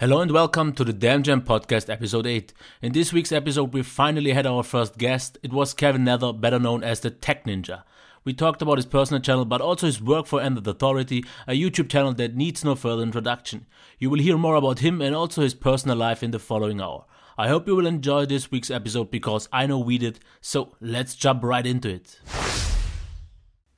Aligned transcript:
Hello 0.00 0.22
and 0.22 0.30
welcome 0.30 0.72
to 0.72 0.82
the 0.82 0.94
DamJam 0.94 1.44
Podcast, 1.44 1.90
episode 1.90 2.26
8. 2.26 2.54
In 2.80 2.92
this 2.92 3.12
week's 3.12 3.32
episode, 3.32 3.74
we 3.74 3.82
finally 3.82 4.32
had 4.32 4.46
our 4.46 4.62
first 4.62 4.96
guest. 4.96 5.36
It 5.42 5.52
was 5.52 5.74
Kevin 5.74 6.04
Nether, 6.04 6.32
better 6.32 6.58
known 6.58 6.82
as 6.82 7.00
the 7.00 7.10
Tech 7.10 7.44
Ninja. 7.44 7.82
We 8.24 8.32
talked 8.32 8.62
about 8.62 8.78
his 8.78 8.86
personal 8.86 9.20
channel, 9.20 9.44
but 9.44 9.60
also 9.60 9.84
his 9.84 10.00
work 10.00 10.24
for 10.24 10.40
Android 10.40 10.66
Authority, 10.66 11.22
a 11.46 11.52
YouTube 11.52 11.90
channel 11.90 12.14
that 12.14 12.34
needs 12.34 12.64
no 12.64 12.74
further 12.74 13.02
introduction. 13.02 13.66
You 13.98 14.08
will 14.08 14.20
hear 14.20 14.38
more 14.38 14.54
about 14.54 14.78
him 14.78 15.02
and 15.02 15.14
also 15.14 15.42
his 15.42 15.52
personal 15.52 15.98
life 15.98 16.22
in 16.22 16.30
the 16.30 16.38
following 16.38 16.80
hour. 16.80 17.04
I 17.36 17.48
hope 17.48 17.66
you 17.66 17.76
will 17.76 17.86
enjoy 17.86 18.24
this 18.24 18.50
week's 18.50 18.70
episode 18.70 19.10
because 19.10 19.50
I 19.52 19.66
know 19.66 19.80
we 19.80 19.98
did, 19.98 20.18
so 20.40 20.76
let's 20.80 21.14
jump 21.14 21.44
right 21.44 21.66
into 21.66 21.90
it. 21.90 22.18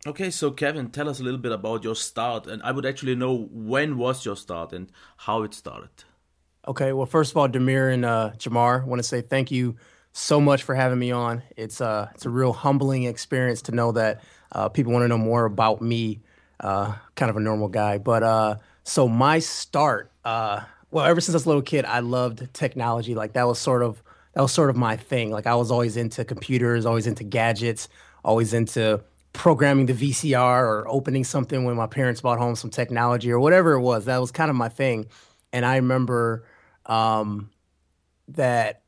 Okay, 0.06 0.30
so 0.30 0.52
Kevin, 0.52 0.90
tell 0.90 1.08
us 1.08 1.18
a 1.18 1.24
little 1.24 1.40
bit 1.40 1.50
about 1.50 1.82
your 1.82 1.96
start, 1.96 2.46
and 2.46 2.62
I 2.62 2.70
would 2.70 2.86
actually 2.86 3.16
know 3.16 3.48
when 3.50 3.98
was 3.98 4.24
your 4.24 4.36
start 4.36 4.72
and 4.72 4.88
how 5.16 5.42
it 5.42 5.52
started. 5.52 6.04
Okay, 6.66 6.92
well, 6.92 7.06
first 7.06 7.32
of 7.32 7.36
all, 7.36 7.48
Demir 7.48 7.92
and 7.92 8.04
uh, 8.04 8.30
Jamar, 8.38 8.84
want 8.84 9.00
to 9.00 9.02
say 9.02 9.20
thank 9.20 9.50
you 9.50 9.76
so 10.12 10.40
much 10.40 10.62
for 10.62 10.76
having 10.76 10.98
me 10.98 11.10
on. 11.10 11.42
It's 11.56 11.80
uh, 11.80 12.08
it's 12.14 12.24
a 12.24 12.30
real 12.30 12.52
humbling 12.52 13.04
experience 13.04 13.62
to 13.62 13.72
know 13.72 13.90
that 13.92 14.22
uh, 14.52 14.68
people 14.68 14.92
want 14.92 15.02
to 15.02 15.08
know 15.08 15.18
more 15.18 15.44
about 15.44 15.82
me, 15.82 16.20
uh, 16.60 16.94
kind 17.16 17.30
of 17.30 17.36
a 17.36 17.40
normal 17.40 17.66
guy. 17.66 17.98
But 17.98 18.22
uh, 18.22 18.56
so 18.84 19.08
my 19.08 19.40
start, 19.40 20.12
uh, 20.24 20.60
well, 20.92 21.04
ever 21.04 21.20
since 21.20 21.34
I 21.34 21.36
was 21.36 21.46
a 21.46 21.48
little 21.48 21.62
kid, 21.62 21.84
I 21.84 21.98
loved 21.98 22.54
technology. 22.54 23.16
Like 23.16 23.32
that 23.32 23.48
was 23.48 23.58
sort 23.58 23.82
of 23.82 24.00
that 24.34 24.42
was 24.42 24.52
sort 24.52 24.70
of 24.70 24.76
my 24.76 24.96
thing. 24.96 25.32
Like 25.32 25.48
I 25.48 25.56
was 25.56 25.72
always 25.72 25.96
into 25.96 26.24
computers, 26.24 26.86
always 26.86 27.08
into 27.08 27.24
gadgets, 27.24 27.88
always 28.24 28.54
into 28.54 29.02
programming 29.32 29.86
the 29.86 29.94
VCR 29.94 30.62
or 30.62 30.86
opening 30.86 31.24
something 31.24 31.64
when 31.64 31.74
my 31.74 31.88
parents 31.88 32.20
brought 32.20 32.38
home 32.38 32.54
some 32.54 32.70
technology 32.70 33.32
or 33.32 33.40
whatever 33.40 33.72
it 33.72 33.80
was. 33.80 34.04
That 34.04 34.18
was 34.18 34.30
kind 34.30 34.48
of 34.48 34.54
my 34.54 34.68
thing. 34.68 35.06
And 35.52 35.66
I 35.66 35.76
remember 35.76 36.44
um, 36.86 37.50
that 38.28 38.82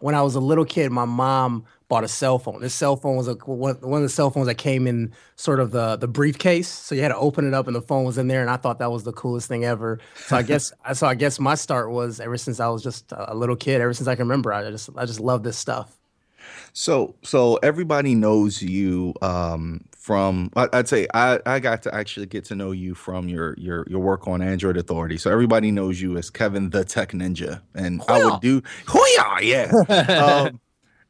when 0.00 0.14
I 0.14 0.22
was 0.22 0.34
a 0.34 0.40
little 0.40 0.64
kid, 0.64 0.92
my 0.92 1.04
mom 1.04 1.64
bought 1.88 2.04
a 2.04 2.08
cell 2.08 2.38
phone. 2.38 2.60
This 2.60 2.74
cell 2.74 2.96
phone 2.96 3.16
was 3.16 3.28
a, 3.28 3.34
one, 3.34 3.76
one 3.76 3.98
of 3.98 4.02
the 4.02 4.08
cell 4.08 4.30
phones 4.30 4.46
that 4.46 4.56
came 4.56 4.86
in 4.86 5.12
sort 5.36 5.60
of 5.60 5.70
the 5.70 5.96
the 5.96 6.08
briefcase, 6.08 6.68
so 6.68 6.94
you 6.94 7.02
had 7.02 7.08
to 7.08 7.16
open 7.16 7.46
it 7.46 7.54
up 7.54 7.66
and 7.66 7.76
the 7.76 7.82
phone 7.82 8.04
was 8.04 8.18
in 8.18 8.28
there, 8.28 8.40
and 8.40 8.50
I 8.50 8.56
thought 8.56 8.78
that 8.78 8.90
was 8.90 9.04
the 9.04 9.12
coolest 9.12 9.48
thing 9.48 9.64
ever. 9.64 9.98
So 10.26 10.36
I 10.36 10.42
guess 10.42 10.72
so 10.94 11.06
I 11.06 11.14
guess 11.14 11.38
my 11.38 11.54
start 11.54 11.90
was 11.90 12.20
ever 12.20 12.36
since 12.36 12.60
I 12.60 12.68
was 12.68 12.82
just 12.82 13.12
a 13.12 13.34
little 13.34 13.56
kid, 13.56 13.80
ever 13.80 13.94
since 13.94 14.08
I 14.08 14.14
can 14.14 14.26
remember. 14.26 14.52
I 14.52 14.70
just 14.70 14.90
I 14.96 15.04
just 15.04 15.20
love 15.20 15.42
this 15.42 15.56
stuff. 15.56 15.96
So 16.72 17.14
so 17.22 17.56
everybody 17.56 18.14
knows 18.14 18.62
you 18.62 19.14
um, 19.22 19.84
from 20.06 20.48
I'd 20.54 20.86
say 20.86 21.08
I, 21.14 21.40
I 21.44 21.58
got 21.58 21.82
to 21.82 21.92
actually 21.92 22.26
get 22.26 22.44
to 22.44 22.54
know 22.54 22.70
you 22.70 22.94
from 22.94 23.28
your 23.28 23.56
your 23.58 23.84
your 23.88 23.98
work 23.98 24.28
on 24.28 24.40
Android 24.40 24.76
Authority. 24.76 25.18
So 25.18 25.32
everybody 25.32 25.72
knows 25.72 26.00
you 26.00 26.16
as 26.16 26.30
Kevin 26.30 26.70
the 26.70 26.84
Tech 26.84 27.10
Ninja, 27.10 27.60
and 27.74 28.00
Hoo-yah! 28.02 28.14
I 28.14 28.24
would 28.24 28.40
do 28.40 28.62
Hoo-yah, 28.86 29.38
yeah. 29.40 29.72
um, 30.48 30.60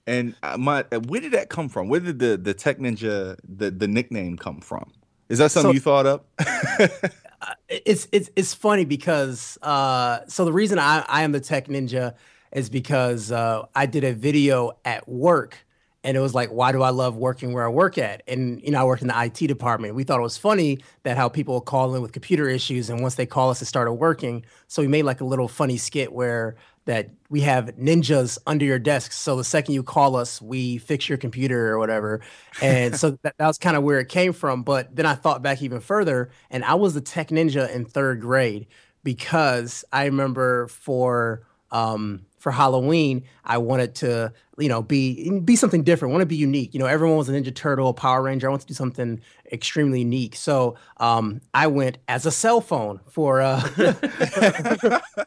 and 0.06 0.34
my 0.56 0.84
where 1.08 1.20
did 1.20 1.33
that 1.33 1.50
come 1.50 1.69
from? 1.69 1.91
Where 1.91 2.00
did 2.00 2.20
the 2.20 2.39
the 2.39 2.55
Tech 2.55 2.78
Ninja 2.78 3.36
the 3.47 3.70
the 3.70 3.86
nickname 3.86 4.39
come 4.39 4.62
from? 4.62 4.91
Is 5.28 5.41
that 5.41 5.50
something 5.50 5.72
so, 5.72 5.74
you 5.74 5.80
thought 5.80 6.06
up? 6.06 6.27
Uh, 7.42 7.52
it's 7.69 8.08
it's 8.12 8.30
it's 8.34 8.55
funny 8.55 8.86
because 8.86 9.58
uh, 9.61 10.20
so 10.27 10.47
the 10.47 10.52
reason 10.55 10.78
I 10.78 11.05
I 11.06 11.20
am 11.20 11.33
the 11.33 11.41
Tech 11.41 11.69
Ninja 11.69 12.14
is 12.50 12.70
because 12.70 13.30
uh, 13.30 13.67
I 13.74 13.84
did 13.84 14.05
a 14.05 14.14
video 14.14 14.72
at 14.86 15.06
work 15.06 15.66
and 16.06 16.16
it 16.16 16.20
was 16.20 16.36
like, 16.36 16.50
why 16.50 16.70
do 16.70 16.82
I 16.82 16.90
love 16.90 17.16
working 17.16 17.52
where 17.52 17.64
I 17.64 17.68
work 17.68 17.98
at? 17.98 18.22
And 18.28 18.62
you 18.62 18.70
know, 18.70 18.80
I 18.80 18.84
work 18.84 19.02
in 19.02 19.08
the 19.08 19.24
IT 19.24 19.48
department. 19.48 19.96
We 19.96 20.04
thought 20.04 20.20
it 20.20 20.22
was 20.22 20.38
funny 20.38 20.78
that 21.02 21.16
how 21.16 21.28
people 21.28 21.54
would 21.54 21.64
call 21.64 21.96
in 21.96 22.00
with 22.00 22.12
computer 22.12 22.48
issues, 22.48 22.88
and 22.88 23.00
once 23.00 23.16
they 23.16 23.26
call 23.26 23.50
us, 23.50 23.60
it 23.60 23.64
started 23.64 23.94
working. 23.94 24.46
So 24.68 24.82
we 24.82 24.88
made 24.88 25.02
like 25.02 25.20
a 25.20 25.24
little 25.24 25.48
funny 25.48 25.77
skit 25.77 26.12
where 26.12 26.54
that 26.84 27.10
we 27.28 27.40
have 27.40 27.74
ninjas 27.74 28.38
under 28.46 28.64
your 28.64 28.78
desk. 28.78 29.10
So 29.10 29.34
the 29.34 29.42
second 29.42 29.74
you 29.74 29.82
call 29.82 30.14
us, 30.14 30.40
we 30.40 30.78
fix 30.78 31.08
your 31.08 31.18
computer 31.18 31.72
or 31.72 31.80
whatever. 31.80 32.20
And 32.62 32.94
so 32.94 33.10
that, 33.22 33.34
that 33.38 33.46
was 33.48 33.58
kind 33.58 33.77
of 33.77 33.83
where 33.83 33.98
it 33.98 34.08
came 34.08 34.33
from. 34.33 34.62
But 34.62 34.95
then 34.95 35.06
I 35.06 35.16
thought 35.16 35.42
back 35.42 35.61
even 35.61 35.80
further, 35.80 36.30
and 36.50 36.64
I 36.64 36.74
was 36.74 36.95
the 36.95 37.00
tech 37.00 37.30
ninja 37.30 37.68
in 37.74 37.84
third 37.84 38.20
grade 38.20 38.68
because 39.02 39.84
I 39.92 40.05
remember 40.05 40.68
for 40.68 41.42
um, 41.72 42.27
for 42.46 42.52
Halloween, 42.52 43.24
I 43.45 43.58
wanted 43.58 43.96
to, 43.96 44.33
you 44.57 44.68
know, 44.68 44.80
be 44.80 45.29
be 45.40 45.57
something 45.57 45.83
different. 45.83 46.12
I 46.12 46.14
want 46.14 46.23
to 46.23 46.27
be 46.27 46.36
unique. 46.36 46.74
You 46.74 46.79
know, 46.79 46.86
everyone 46.86 47.17
was 47.17 47.29
a 47.29 47.33
Ninja 47.33 47.52
Turtle, 47.52 47.89
a 47.89 47.92
Power 47.92 48.23
Ranger. 48.23 48.46
I 48.46 48.51
want 48.51 48.61
to 48.61 48.68
do 48.68 48.74
something 48.74 49.20
extremely 49.51 49.98
unique. 49.98 50.36
So 50.36 50.77
um, 50.98 51.40
I 51.55 51.67
went 51.67 51.98
as 52.07 52.24
a 52.24 52.30
cell 52.30 52.61
phone 52.61 53.01
for, 53.11 53.40
uh, 53.40 53.58
for, 53.62 53.92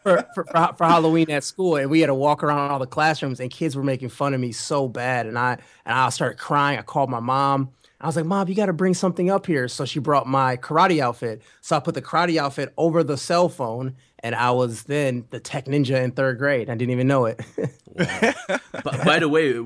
for, 0.01 0.27
for, 0.33 0.73
for 0.77 0.85
Halloween 0.85 1.29
at 1.29 1.43
school, 1.43 1.75
and 1.75 1.89
we 1.89 1.99
had 1.99 2.07
to 2.07 2.15
walk 2.15 2.41
around 2.41 2.71
all 2.71 2.79
the 2.79 2.87
classrooms, 2.87 3.41
and 3.41 3.51
kids 3.51 3.75
were 3.75 3.83
making 3.83 4.07
fun 4.07 4.33
of 4.33 4.39
me 4.39 4.53
so 4.53 4.87
bad, 4.87 5.27
and 5.27 5.37
I 5.37 5.57
and 5.85 5.97
I 5.97 6.07
started 6.11 6.37
crying. 6.37 6.79
I 6.79 6.83
called 6.83 7.09
my 7.09 7.19
mom. 7.19 7.71
I 8.01 8.07
was 8.07 8.15
like, 8.15 8.25
Mom, 8.25 8.47
you 8.47 8.55
got 8.55 8.67
to 8.67 8.73
bring 8.73 8.93
something 8.93 9.29
up 9.29 9.45
here. 9.45 9.67
So 9.67 9.83
she 9.83 9.99
brought 9.99 10.25
my 10.25 10.55
karate 10.55 10.99
outfit. 11.01 11.41
So 11.61 11.75
I 11.75 11.79
put 11.79 11.95
the 11.95 12.01
karate 12.01 12.37
outfit 12.37 12.73
over 12.77 13.03
the 13.03 13.17
cell 13.17 13.49
phone, 13.49 13.95
and 14.19 14.35
I 14.35 14.51
was 14.51 14.83
then 14.83 15.25
the 15.31 15.39
tech 15.39 15.65
ninja 15.65 16.01
in 16.01 16.11
third 16.11 16.37
grade. 16.37 16.69
I 16.69 16.75
didn't 16.75 16.91
even 16.91 17.07
know 17.07 17.25
it. 17.25 17.41
but 17.95 19.05
by 19.05 19.19
the 19.19 19.27
way, 19.27 19.57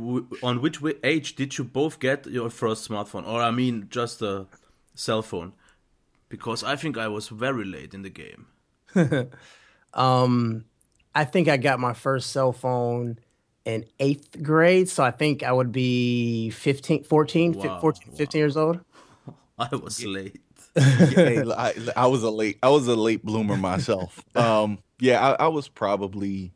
on 0.42 0.62
which 0.62 0.82
age 1.04 1.36
did 1.36 1.58
you 1.58 1.64
both 1.64 2.00
get 2.00 2.26
your 2.26 2.50
first 2.50 2.90
smartphone, 2.90 3.28
or 3.28 3.40
I 3.40 3.52
mean, 3.52 3.88
just 3.90 4.22
a 4.24 4.48
cell 4.96 5.22
phone? 5.22 5.54
Because 6.30 6.64
I 6.64 6.76
think 6.76 6.98
I 6.98 7.08
was 7.10 7.28
very 7.28 7.66
late 7.66 7.94
in 7.94 8.02
the 8.02 8.10
game. 8.10 8.48
um, 9.94 10.66
I 11.14 11.26
think 11.26 11.48
I 11.48 11.58
got 11.58 11.80
my 11.80 11.94
first 11.94 12.32
cell 12.32 12.52
phone 12.52 13.20
in 13.66 13.86
eighth 14.00 14.42
grade. 14.42 14.90
So 14.90 15.04
I 15.04 15.12
think 15.12 15.44
I 15.44 15.52
would 15.52 15.72
be 15.72 16.50
15, 16.52 17.04
14, 17.04 17.54
wow. 17.54 17.80
14, 17.80 18.14
15 18.14 18.40
years 18.40 18.58
old. 18.58 18.80
I 19.60 19.76
was 19.76 20.04
late. 20.04 20.42
yeah, 20.76 21.44
I, 21.58 21.74
I, 21.96 22.08
was 22.08 22.24
a 22.24 22.32
late, 22.32 22.58
I 22.64 22.70
was 22.70 22.88
a 22.88 22.96
late 22.96 23.24
bloomer 23.24 23.58
myself. 23.58 24.24
Um, 24.36 24.80
yeah, 25.00 25.22
I, 25.22 25.46
I 25.46 25.48
was 25.48 25.68
probably, 25.68 26.54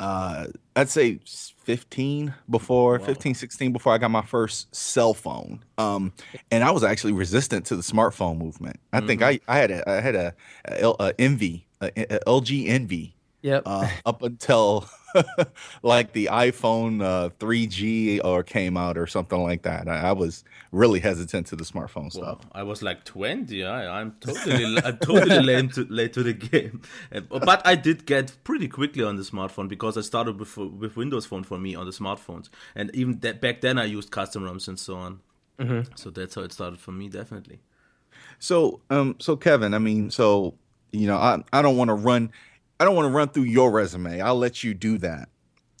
uh, 0.00 0.46
I'd 0.74 0.88
say 0.88 1.20
15 1.24 2.34
before 2.48 2.98
wow. 2.98 3.04
15, 3.04 3.34
16 3.34 3.72
before 3.72 3.92
I 3.92 3.98
got 3.98 4.10
my 4.10 4.22
first 4.22 4.74
cell 4.74 5.14
phone. 5.14 5.62
Um, 5.78 6.12
and 6.50 6.64
I 6.64 6.70
was 6.70 6.82
actually 6.82 7.12
resistant 7.12 7.66
to 7.66 7.76
the 7.76 7.82
smartphone 7.82 8.38
movement. 8.38 8.80
I 8.92 8.98
mm-hmm. 8.98 9.06
think 9.06 9.22
I, 9.22 9.40
I 9.46 9.58
had 9.58 9.70
a, 9.70 9.90
I 9.90 10.00
had 10.00 10.14
a, 10.14 10.34
a, 10.64 10.88
a 10.88 11.12
enV, 11.14 11.64
a, 11.80 11.86
a 11.86 12.20
LG 12.26 12.68
enV. 12.68 13.12
Yep. 13.42 13.64
Uh, 13.66 13.88
up 14.06 14.22
until 14.22 14.88
like 15.82 16.12
the 16.12 16.26
iPhone 16.26 17.02
uh, 17.02 17.30
3G 17.40 18.20
or 18.24 18.42
came 18.42 18.76
out 18.76 18.96
or 18.96 19.06
something 19.06 19.42
like 19.42 19.62
that. 19.62 19.88
I, 19.88 20.08
I 20.08 20.12
was 20.12 20.44
really 20.70 21.00
hesitant 21.00 21.48
to 21.48 21.56
the 21.56 21.64
smartphone 21.64 22.10
stuff. 22.10 22.38
Well, 22.40 22.50
I 22.52 22.62
was 22.62 22.82
like 22.82 23.04
20. 23.04 23.64
I, 23.64 24.00
I'm 24.00 24.16
totally, 24.20 24.78
I'm 24.84 24.96
totally 24.98 25.40
late 25.42 25.72
to 25.74 25.84
late 25.90 26.12
to 26.14 26.22
the 26.22 26.32
game. 26.32 26.82
But 27.28 27.66
I 27.66 27.74
did 27.74 28.06
get 28.06 28.32
pretty 28.44 28.68
quickly 28.68 29.02
on 29.02 29.16
the 29.16 29.22
smartphone 29.22 29.68
because 29.68 29.96
I 29.96 30.02
started 30.02 30.38
with 30.38 30.56
with 30.56 30.96
Windows 30.96 31.26
Phone 31.26 31.42
for 31.42 31.58
me 31.58 31.74
on 31.74 31.84
the 31.84 31.92
smartphones, 31.92 32.48
and 32.74 32.94
even 32.94 33.18
that, 33.20 33.40
back 33.40 33.60
then 33.60 33.78
I 33.78 33.84
used 33.84 34.10
custom 34.10 34.44
ROMs 34.44 34.68
and 34.68 34.78
so 34.78 34.94
on. 34.96 35.20
Mm-hmm. 35.58 35.92
So 35.96 36.10
that's 36.10 36.36
how 36.36 36.42
it 36.42 36.52
started 36.52 36.80
for 36.80 36.92
me, 36.92 37.08
definitely. 37.08 37.60
So, 38.38 38.80
um, 38.90 39.16
so 39.18 39.36
Kevin, 39.36 39.74
I 39.74 39.78
mean, 39.78 40.10
so 40.10 40.54
you 40.92 41.06
know, 41.06 41.16
I 41.16 41.42
I 41.52 41.62
don't 41.62 41.76
want 41.76 41.88
to 41.88 41.94
run 41.94 42.30
I 42.82 42.84
don't 42.84 42.96
want 42.96 43.06
to 43.06 43.16
run 43.16 43.28
through 43.28 43.44
your 43.44 43.70
resume. 43.70 44.20
I'll 44.20 44.34
let 44.34 44.64
you 44.64 44.74
do 44.74 44.98
that. 44.98 45.28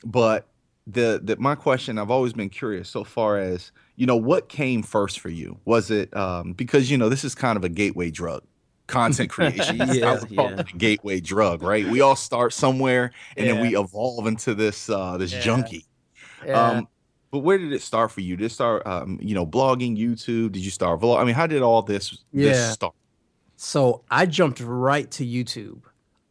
But 0.04 0.46
the, 0.86 1.20
the 1.20 1.34
my 1.36 1.56
question 1.56 1.98
I've 1.98 2.12
always 2.12 2.32
been 2.32 2.48
curious 2.48 2.88
so 2.88 3.02
far 3.02 3.38
as 3.38 3.72
you 3.96 4.06
know 4.06 4.14
what 4.14 4.48
came 4.48 4.84
first 4.84 5.18
for 5.18 5.28
you 5.28 5.58
was 5.64 5.90
it 5.90 6.16
um, 6.16 6.52
because 6.52 6.92
you 6.92 6.96
know 6.96 7.08
this 7.08 7.24
is 7.24 7.34
kind 7.34 7.56
of 7.56 7.64
a 7.64 7.68
gateway 7.68 8.12
drug 8.12 8.44
content 8.86 9.30
creation 9.30 9.78
yeah, 9.78 10.20
yeah. 10.28 10.54
a 10.58 10.64
gateway 10.76 11.18
drug 11.18 11.62
right 11.62 11.88
we 11.88 12.00
all 12.00 12.14
start 12.14 12.52
somewhere 12.52 13.10
and 13.36 13.46
yeah. 13.46 13.52
then 13.52 13.62
we 13.62 13.76
evolve 13.76 14.28
into 14.28 14.54
this 14.54 14.88
uh, 14.88 15.16
this 15.16 15.32
junkie 15.32 15.86
um, 16.52 16.86
but 17.32 17.40
where 17.40 17.58
did 17.58 17.72
it 17.72 17.82
start 17.82 18.12
for 18.12 18.20
you 18.20 18.36
did 18.36 18.46
it 18.46 18.52
start 18.52 18.86
um, 18.86 19.18
you 19.20 19.34
know 19.34 19.46
blogging 19.46 19.96
youtube 19.98 20.52
did 20.52 20.64
you 20.64 20.70
start 20.70 21.00
vlog 21.00 21.18
i 21.18 21.24
mean 21.24 21.34
how 21.34 21.48
did 21.48 21.62
all 21.62 21.82
this, 21.82 22.18
yeah. 22.32 22.48
this 22.48 22.72
start 22.72 22.94
so 23.56 24.02
i 24.08 24.24
jumped 24.24 24.60
right 24.60 25.10
to 25.10 25.24
youtube 25.24 25.82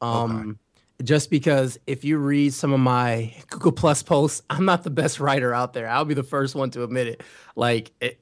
um, 0.02 0.50
okay. 0.50 0.58
Just 1.04 1.30
because 1.30 1.80
if 1.88 2.04
you 2.04 2.18
read 2.18 2.54
some 2.54 2.74
of 2.74 2.80
my 2.80 3.34
Google 3.50 3.72
Plus 3.72 4.04
posts, 4.04 4.42
I'm 4.50 4.66
not 4.66 4.84
the 4.84 4.90
best 4.90 5.20
writer 5.20 5.54
out 5.54 5.74
there. 5.74 5.88
I'll 5.88 6.06
be 6.06 6.14
the 6.14 6.24
first 6.24 6.56
one 6.56 6.70
to 6.72 6.84
admit 6.84 7.08
it. 7.08 7.24
Like, 7.56 7.92
it, 8.00 8.20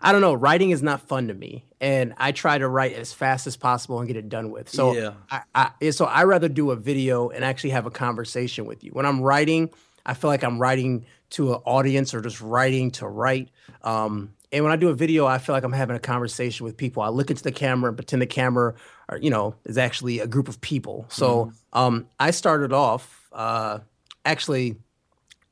I 0.00 0.12
don't 0.12 0.20
know, 0.20 0.34
writing 0.34 0.70
is 0.70 0.82
not 0.82 1.00
fun 1.00 1.28
to 1.28 1.34
me, 1.34 1.64
and 1.80 2.14
I 2.18 2.32
try 2.32 2.58
to 2.58 2.68
write 2.68 2.94
as 2.94 3.12
fast 3.12 3.46
as 3.46 3.56
possible 3.56 3.98
and 4.00 4.08
get 4.08 4.16
it 4.16 4.28
done 4.28 4.50
with. 4.50 4.68
So, 4.68 4.94
yeah. 4.94 5.12
I, 5.30 5.70
I 5.80 5.90
so 5.90 6.04
I 6.04 6.24
rather 6.24 6.48
do 6.48 6.70
a 6.70 6.76
video 6.76 7.28
and 7.28 7.44
actually 7.44 7.70
have 7.70 7.86
a 7.86 7.90
conversation 7.90 8.66
with 8.66 8.82
you. 8.82 8.90
When 8.90 9.06
I'm 9.06 9.20
writing, 9.20 9.70
I 10.04 10.14
feel 10.14 10.30
like 10.30 10.42
I'm 10.42 10.58
writing 10.58 11.06
to 11.30 11.54
an 11.54 11.60
audience 11.64 12.14
or 12.14 12.20
just 12.20 12.40
writing 12.40 12.90
to 12.92 13.06
write. 13.06 13.50
Um, 13.82 14.34
and 14.50 14.64
when 14.64 14.72
I 14.72 14.76
do 14.76 14.88
a 14.88 14.94
video, 14.94 15.26
I 15.26 15.38
feel 15.38 15.54
like 15.54 15.64
I'm 15.64 15.72
having 15.72 15.96
a 15.96 16.00
conversation 16.00 16.64
with 16.64 16.76
people. 16.76 17.02
I 17.02 17.08
look 17.08 17.30
into 17.30 17.42
the 17.42 17.52
camera 17.52 17.88
and 17.88 17.96
pretend 17.96 18.22
the 18.22 18.26
camera 18.26 18.74
are 19.08 19.18
you 19.18 19.30
know 19.30 19.54
is 19.64 19.78
actually 19.78 20.20
a 20.20 20.26
group 20.26 20.48
of 20.48 20.60
people. 20.60 21.06
So 21.08 21.46
mm-hmm. 21.46 21.78
um, 21.78 22.06
I 22.18 22.30
started 22.30 22.72
off 22.72 23.18
uh, 23.32 23.78
actually, 24.24 24.76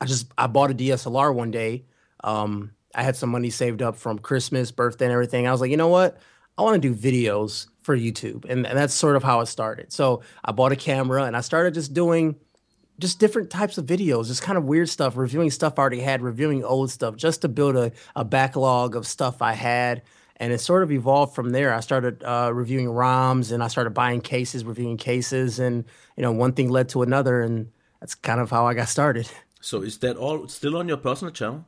I 0.00 0.04
just 0.04 0.30
I 0.36 0.46
bought 0.46 0.70
a 0.70 0.74
DSLR 0.74 1.34
one 1.34 1.50
day. 1.50 1.84
Um, 2.22 2.72
I 2.94 3.02
had 3.02 3.16
some 3.16 3.30
money 3.30 3.50
saved 3.50 3.82
up 3.82 3.96
from 3.96 4.18
Christmas, 4.18 4.70
birthday, 4.70 5.06
and 5.06 5.12
everything. 5.12 5.46
I 5.46 5.52
was 5.52 5.60
like, 5.60 5.70
you 5.70 5.76
know 5.76 5.88
what? 5.88 6.18
I 6.58 6.62
want 6.62 6.80
to 6.82 6.92
do 6.92 6.94
videos 6.94 7.68
for 7.82 7.96
YouTube, 7.96 8.44
and, 8.46 8.66
and 8.66 8.76
that's 8.76 8.94
sort 8.94 9.16
of 9.16 9.22
how 9.22 9.40
it 9.40 9.46
started. 9.46 9.92
So 9.92 10.22
I 10.44 10.52
bought 10.52 10.72
a 10.72 10.76
camera 10.76 11.24
and 11.24 11.36
I 11.36 11.40
started 11.42 11.74
just 11.74 11.92
doing 11.92 12.36
just 12.98 13.18
different 13.18 13.50
types 13.50 13.76
of 13.76 13.84
videos, 13.84 14.28
just 14.28 14.42
kind 14.42 14.56
of 14.56 14.64
weird 14.64 14.88
stuff, 14.88 15.16
reviewing 15.16 15.50
stuff 15.50 15.78
I 15.78 15.82
already 15.82 16.00
had, 16.00 16.22
reviewing 16.22 16.64
old 16.64 16.90
stuff, 16.90 17.16
just 17.16 17.42
to 17.42 17.48
build 17.48 17.76
a, 17.76 17.92
a 18.16 18.24
backlog 18.24 18.96
of 18.96 19.06
stuff 19.06 19.42
I 19.42 19.52
had. 19.52 20.02
And 20.38 20.52
it 20.52 20.60
sort 20.60 20.82
of 20.82 20.92
evolved 20.92 21.34
from 21.34 21.50
there. 21.50 21.72
I 21.72 21.80
started 21.80 22.22
uh, 22.22 22.50
reviewing 22.52 22.86
ROMs 22.86 23.52
and 23.52 23.62
I 23.62 23.68
started 23.68 23.90
buying 23.90 24.20
cases, 24.20 24.64
reviewing 24.64 24.98
cases, 24.98 25.58
and 25.58 25.84
you 26.16 26.22
know, 26.22 26.32
one 26.32 26.52
thing 26.52 26.68
led 26.68 26.90
to 26.90 27.02
another, 27.02 27.40
and 27.40 27.70
that's 28.00 28.14
kind 28.14 28.40
of 28.40 28.50
how 28.50 28.66
I 28.66 28.74
got 28.74 28.88
started. 28.88 29.30
So 29.62 29.82
is 29.82 29.98
that 29.98 30.16
all 30.16 30.46
still 30.46 30.76
on 30.76 30.86
your 30.86 30.98
personal 30.98 31.32
channel? 31.32 31.66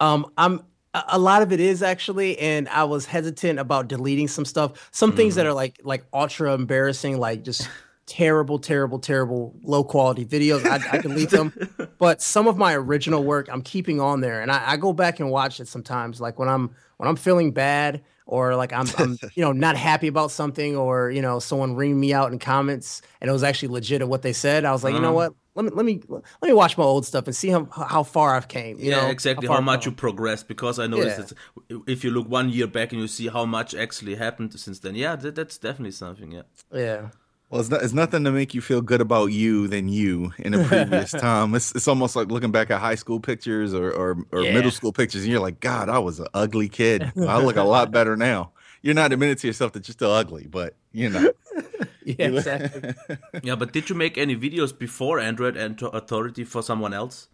Um, 0.00 0.32
I'm 0.38 0.62
a 1.08 1.18
lot 1.18 1.42
of 1.42 1.52
it 1.52 1.60
is 1.60 1.82
actually, 1.82 2.38
and 2.38 2.68
I 2.68 2.84
was 2.84 3.04
hesitant 3.04 3.58
about 3.58 3.88
deleting 3.88 4.28
some 4.28 4.44
stuff. 4.44 4.88
Some 4.90 5.12
mm. 5.12 5.16
things 5.16 5.34
that 5.34 5.44
are 5.44 5.52
like 5.52 5.78
like 5.84 6.06
ultra 6.12 6.54
embarrassing, 6.54 7.18
like 7.18 7.44
just 7.44 7.68
terrible, 8.06 8.58
terrible, 8.58 8.98
terrible, 8.98 9.54
low 9.62 9.84
quality 9.84 10.24
videos. 10.24 10.64
I, 10.64 10.96
I 10.96 10.98
delete 10.98 11.30
them, 11.30 11.52
but 11.98 12.22
some 12.22 12.46
of 12.46 12.56
my 12.56 12.74
original 12.74 13.22
work 13.22 13.48
I'm 13.50 13.62
keeping 13.62 14.00
on 14.00 14.20
there, 14.20 14.40
and 14.40 14.50
I, 14.50 14.72
I, 14.72 14.76
go 14.76 14.92
back 14.92 15.20
and 15.20 15.30
watch 15.30 15.60
it 15.60 15.68
sometimes. 15.68 16.20
Like 16.20 16.38
when 16.38 16.48
I'm 16.48 16.70
when 16.96 17.08
I'm 17.08 17.16
feeling 17.16 17.52
bad, 17.52 18.02
or 18.24 18.56
like 18.56 18.72
I'm, 18.72 18.86
I'm 18.98 19.18
you 19.34 19.42
know 19.42 19.52
not 19.52 19.76
happy 19.76 20.06
about 20.06 20.30
something, 20.30 20.76
or 20.76 21.10
you 21.10 21.20
know 21.20 21.38
someone 21.40 21.74
ringing 21.74 22.00
me 22.00 22.14
out 22.14 22.32
in 22.32 22.38
comments, 22.38 23.02
and 23.20 23.28
it 23.28 23.32
was 23.32 23.42
actually 23.42 23.68
legit 23.68 24.00
at 24.00 24.08
what 24.08 24.22
they 24.22 24.32
said. 24.32 24.64
I 24.64 24.72
was 24.72 24.84
like, 24.84 24.92
uh-huh. 24.92 24.98
you 24.98 25.02
know 25.02 25.18
uh-huh. 25.18 25.30
what? 25.30 25.34
Let 25.56 25.64
me 25.64 25.70
let 25.74 25.86
me 25.86 26.02
let 26.42 26.48
me 26.48 26.52
watch 26.52 26.76
my 26.76 26.84
old 26.84 27.06
stuff 27.06 27.26
and 27.26 27.34
see 27.34 27.48
how 27.48 27.66
how 27.72 28.02
far 28.02 28.36
I've 28.36 28.46
came. 28.46 28.76
yeah, 28.78 29.02
know, 29.02 29.08
exactly. 29.08 29.48
How, 29.48 29.54
how 29.54 29.60
much 29.62 29.86
you 29.86 29.92
progressed 29.92 30.48
because 30.48 30.78
I 30.78 30.86
noticed 30.86 31.32
yeah. 31.70 31.78
if 31.86 32.04
you 32.04 32.10
look 32.10 32.28
one 32.28 32.50
year 32.50 32.66
back 32.66 32.92
and 32.92 33.00
you 33.00 33.08
see 33.08 33.28
how 33.28 33.46
much 33.46 33.74
actually 33.74 34.16
happened 34.16 34.58
since 34.60 34.80
then, 34.80 34.94
yeah, 34.94 35.16
that, 35.16 35.34
that's 35.34 35.56
definitely 35.56 35.92
something. 35.92 36.32
Yeah. 36.32 36.42
Yeah. 36.72 37.08
Well, 37.50 37.60
it's, 37.60 37.70
not, 37.70 37.82
it's 37.82 37.92
nothing 37.92 38.24
to 38.24 38.32
make 38.32 38.54
you 38.54 38.60
feel 38.60 38.80
good 38.80 39.00
about 39.00 39.26
you 39.26 39.68
than 39.68 39.88
you 39.88 40.32
in 40.38 40.52
a 40.52 40.64
previous 40.64 41.10
time. 41.12 41.54
It's, 41.54 41.72
it's 41.76 41.86
almost 41.86 42.16
like 42.16 42.28
looking 42.28 42.50
back 42.50 42.72
at 42.72 42.80
high 42.80 42.96
school 42.96 43.20
pictures 43.20 43.72
or, 43.72 43.90
or, 43.92 44.18
or 44.32 44.42
yeah. 44.42 44.52
middle 44.52 44.72
school 44.72 44.92
pictures, 44.92 45.22
and 45.22 45.30
you're 45.30 45.40
like, 45.40 45.60
God, 45.60 45.88
I 45.88 46.00
was 46.00 46.18
an 46.18 46.26
ugly 46.34 46.68
kid. 46.68 47.12
I 47.16 47.40
look 47.40 47.56
a 47.56 47.62
lot 47.62 47.92
better 47.92 48.16
now. 48.28 48.50
You're 48.82 48.94
not 48.94 49.12
admitting 49.12 49.36
to 49.36 49.46
yourself 49.46 49.72
that 49.72 49.86
you're 49.86 49.92
still 49.92 50.10
ugly, 50.10 50.46
but 50.48 50.74
you 50.92 51.08
know. 51.08 51.32
yeah, 52.04 52.26
exactly. 52.26 52.94
yeah, 53.42 53.54
but 53.54 53.72
did 53.72 53.90
you 53.90 53.96
make 53.96 54.18
any 54.18 54.34
videos 54.36 54.76
before 54.76 55.20
Android 55.20 55.56
and 55.56 55.80
Authority 55.80 56.42
for 56.44 56.62
someone 56.62 56.92
else? 56.92 57.28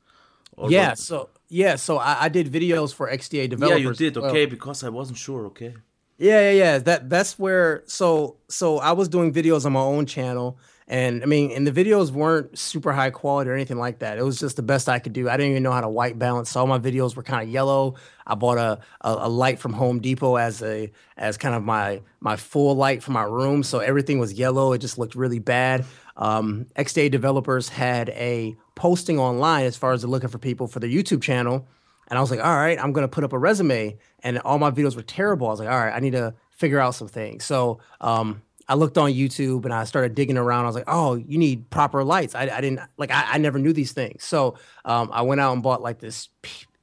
Or 0.56 0.70
yeah, 0.70 0.90
what? 0.90 0.98
so 0.98 1.30
yeah, 1.48 1.76
so 1.76 1.96
I, 1.98 2.24
I, 2.24 2.28
did 2.28 2.52
videos 2.52 2.94
for 2.94 3.10
XDA 3.10 3.48
developers. 3.48 3.80
Yeah, 3.80 3.88
you 3.88 3.94
did. 3.94 4.16
Okay, 4.18 4.44
well. 4.44 4.50
because 4.50 4.84
I 4.84 4.90
wasn't 4.90 5.18
sure. 5.18 5.46
Okay. 5.46 5.74
Yeah, 6.22 6.40
yeah, 6.40 6.50
yeah. 6.50 6.78
That 6.78 7.10
that's 7.10 7.36
where 7.36 7.82
so 7.86 8.36
so 8.48 8.78
I 8.78 8.92
was 8.92 9.08
doing 9.08 9.32
videos 9.32 9.66
on 9.66 9.72
my 9.72 9.80
own 9.80 10.06
channel 10.06 10.56
and 10.86 11.20
I 11.24 11.26
mean, 11.26 11.50
and 11.50 11.66
the 11.66 11.72
videos 11.72 12.12
weren't 12.12 12.56
super 12.56 12.92
high 12.92 13.10
quality 13.10 13.50
or 13.50 13.54
anything 13.54 13.78
like 13.78 14.00
that. 14.00 14.18
It 14.18 14.22
was 14.22 14.38
just 14.38 14.54
the 14.54 14.62
best 14.62 14.88
I 14.88 15.00
could 15.00 15.14
do. 15.14 15.28
I 15.28 15.36
didn't 15.36 15.50
even 15.50 15.64
know 15.64 15.72
how 15.72 15.80
to 15.80 15.88
white 15.88 16.20
balance. 16.20 16.50
So 16.50 16.60
all 16.60 16.68
my 16.68 16.78
videos 16.78 17.16
were 17.16 17.24
kind 17.24 17.42
of 17.42 17.52
yellow. 17.52 17.96
I 18.24 18.36
bought 18.36 18.58
a, 18.58 18.78
a, 19.00 19.16
a 19.22 19.28
light 19.28 19.58
from 19.58 19.72
Home 19.72 19.98
Depot 19.98 20.36
as 20.36 20.62
a 20.62 20.92
as 21.16 21.36
kind 21.38 21.56
of 21.56 21.64
my 21.64 22.02
my 22.20 22.36
full 22.36 22.76
light 22.76 23.02
for 23.02 23.10
my 23.10 23.24
room. 23.24 23.64
So 23.64 23.80
everything 23.80 24.20
was 24.20 24.32
yellow. 24.32 24.74
It 24.74 24.78
just 24.78 24.98
looked 24.98 25.16
really 25.16 25.40
bad. 25.40 25.84
Um, 26.16 26.66
XDA 26.76 27.10
developers 27.10 27.68
had 27.68 28.10
a 28.10 28.54
posting 28.76 29.18
online 29.18 29.64
as 29.64 29.76
far 29.76 29.92
as 29.92 30.04
looking 30.04 30.28
for 30.28 30.38
people 30.38 30.68
for 30.68 30.78
their 30.78 30.90
YouTube 30.90 31.20
channel. 31.20 31.66
And 32.06 32.18
I 32.18 32.20
was 32.20 32.30
like, 32.30 32.44
all 32.44 32.54
right, 32.54 32.78
I'm 32.78 32.92
gonna 32.92 33.08
put 33.08 33.24
up 33.24 33.32
a 33.32 33.38
resume. 33.38 33.96
And 34.22 34.38
all 34.40 34.58
my 34.58 34.70
videos 34.70 34.96
were 34.96 35.02
terrible. 35.02 35.48
I 35.48 35.50
was 35.50 35.60
like, 35.60 35.68
all 35.68 35.78
right, 35.78 35.94
I 35.94 36.00
need 36.00 36.12
to 36.12 36.34
figure 36.50 36.78
out 36.78 36.94
some 36.94 37.08
things. 37.08 37.44
So 37.44 37.80
um, 38.00 38.42
I 38.68 38.74
looked 38.74 38.96
on 38.96 39.10
YouTube 39.12 39.64
and 39.64 39.74
I 39.74 39.84
started 39.84 40.14
digging 40.14 40.38
around. 40.38 40.64
I 40.64 40.66
was 40.68 40.76
like, 40.76 40.84
oh, 40.86 41.16
you 41.16 41.38
need 41.38 41.68
proper 41.70 42.04
lights. 42.04 42.34
I, 42.34 42.42
I 42.42 42.60
didn't 42.60 42.80
like 42.96 43.10
I, 43.10 43.32
I, 43.32 43.38
never 43.38 43.58
knew 43.58 43.72
these 43.72 43.92
things. 43.92 44.24
So 44.24 44.56
um, 44.84 45.10
I 45.12 45.22
went 45.22 45.40
out 45.40 45.52
and 45.52 45.62
bought 45.62 45.82
like 45.82 45.98
this 45.98 46.28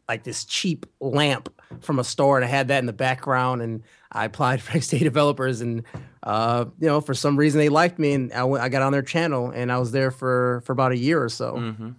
like 0.08 0.24
this 0.24 0.44
cheap 0.44 0.86
lamp 1.00 1.54
from 1.82 2.00
a 2.00 2.04
store 2.04 2.38
and 2.38 2.44
I 2.44 2.48
had 2.48 2.68
that 2.70 2.80
in 2.80 2.88
the 2.88 2.94
background 2.94 3.62
and 3.62 3.84
I 4.12 4.26
applied 4.26 4.62
for 4.62 4.78
XDA 4.78 5.00
developers 5.00 5.62
and 5.62 5.84
uh, 6.24 6.66
you 6.80 6.88
know 6.88 7.00
for 7.00 7.14
some 7.14 7.38
reason 7.38 7.60
they 7.60 7.70
liked 7.70 8.00
me 8.00 8.14
and 8.14 8.34
I, 8.34 8.44
went, 8.44 8.64
I 8.64 8.70
got 8.70 8.82
on 8.82 8.92
their 8.92 9.04
channel 9.04 9.52
and 9.52 9.72
I 9.72 9.78
was 9.78 9.92
there 9.92 10.12
for 10.12 10.62
for 10.66 10.74
about 10.74 10.92
a 10.92 10.98
year 10.98 11.24
or 11.24 11.30
so. 11.30 11.54
Mm-hmm. 11.54 11.90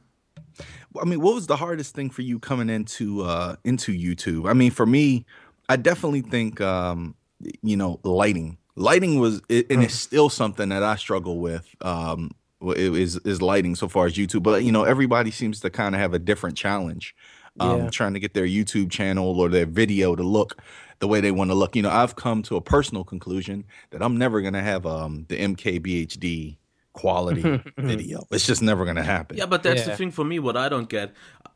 I 1.00 1.04
mean, 1.04 1.20
what 1.20 1.34
was 1.34 1.46
the 1.46 1.56
hardest 1.56 1.94
thing 1.94 2.10
for 2.10 2.22
you 2.22 2.38
coming 2.38 2.68
into 2.70 3.22
uh, 3.22 3.56
into 3.64 3.92
YouTube? 3.92 4.48
I 4.48 4.54
mean, 4.54 4.70
for 4.70 4.86
me, 4.86 5.26
I 5.68 5.76
definitely 5.76 6.22
think 6.22 6.60
um, 6.60 7.14
you 7.62 7.76
know 7.76 8.00
lighting 8.02 8.58
lighting 8.80 9.20
was 9.20 9.40
it, 9.48 9.66
and 9.70 9.82
it's 9.82 9.94
still 9.94 10.28
something 10.28 10.70
that 10.70 10.82
I 10.82 10.96
struggle 10.96 11.38
with. 11.38 11.74
Um, 11.80 12.32
is 12.62 13.16
is 13.18 13.40
lighting 13.40 13.74
so 13.74 13.88
far 13.88 14.06
as 14.06 14.14
YouTube, 14.14 14.42
but 14.42 14.64
you 14.64 14.72
know 14.72 14.84
everybody 14.84 15.30
seems 15.30 15.60
to 15.60 15.70
kind 15.70 15.94
of 15.94 16.00
have 16.00 16.14
a 16.14 16.18
different 16.18 16.56
challenge. 16.56 17.14
Um, 17.58 17.84
yeah. 17.84 17.90
trying 17.90 18.14
to 18.14 18.20
get 18.20 18.32
their 18.32 18.46
YouTube 18.46 18.90
channel 18.90 19.38
or 19.40 19.48
their 19.48 19.66
video 19.66 20.14
to 20.14 20.22
look 20.22 20.62
the 21.00 21.08
way 21.08 21.20
they 21.20 21.32
want 21.32 21.50
to 21.50 21.54
look. 21.54 21.74
You 21.74 21.82
know, 21.82 21.90
I've 21.90 22.14
come 22.14 22.42
to 22.44 22.54
a 22.54 22.60
personal 22.60 23.02
conclusion 23.02 23.64
that 23.90 24.02
I'm 24.02 24.16
never 24.16 24.40
gonna 24.40 24.62
have 24.62 24.86
um 24.86 25.26
the 25.28 25.38
MKBHD 25.38 26.56
quality 27.00 27.62
video. 27.78 28.26
It's 28.30 28.46
just 28.46 28.62
never 28.62 28.84
gonna 28.84 29.02
happen. 29.02 29.36
Yeah, 29.36 29.46
but 29.46 29.62
that's 29.62 29.80
yeah. 29.80 29.90
the 29.90 29.96
thing 29.96 30.10
for 30.10 30.24
me. 30.24 30.38
What 30.38 30.56
I 30.56 30.68
don't 30.68 30.88
get 30.88 31.12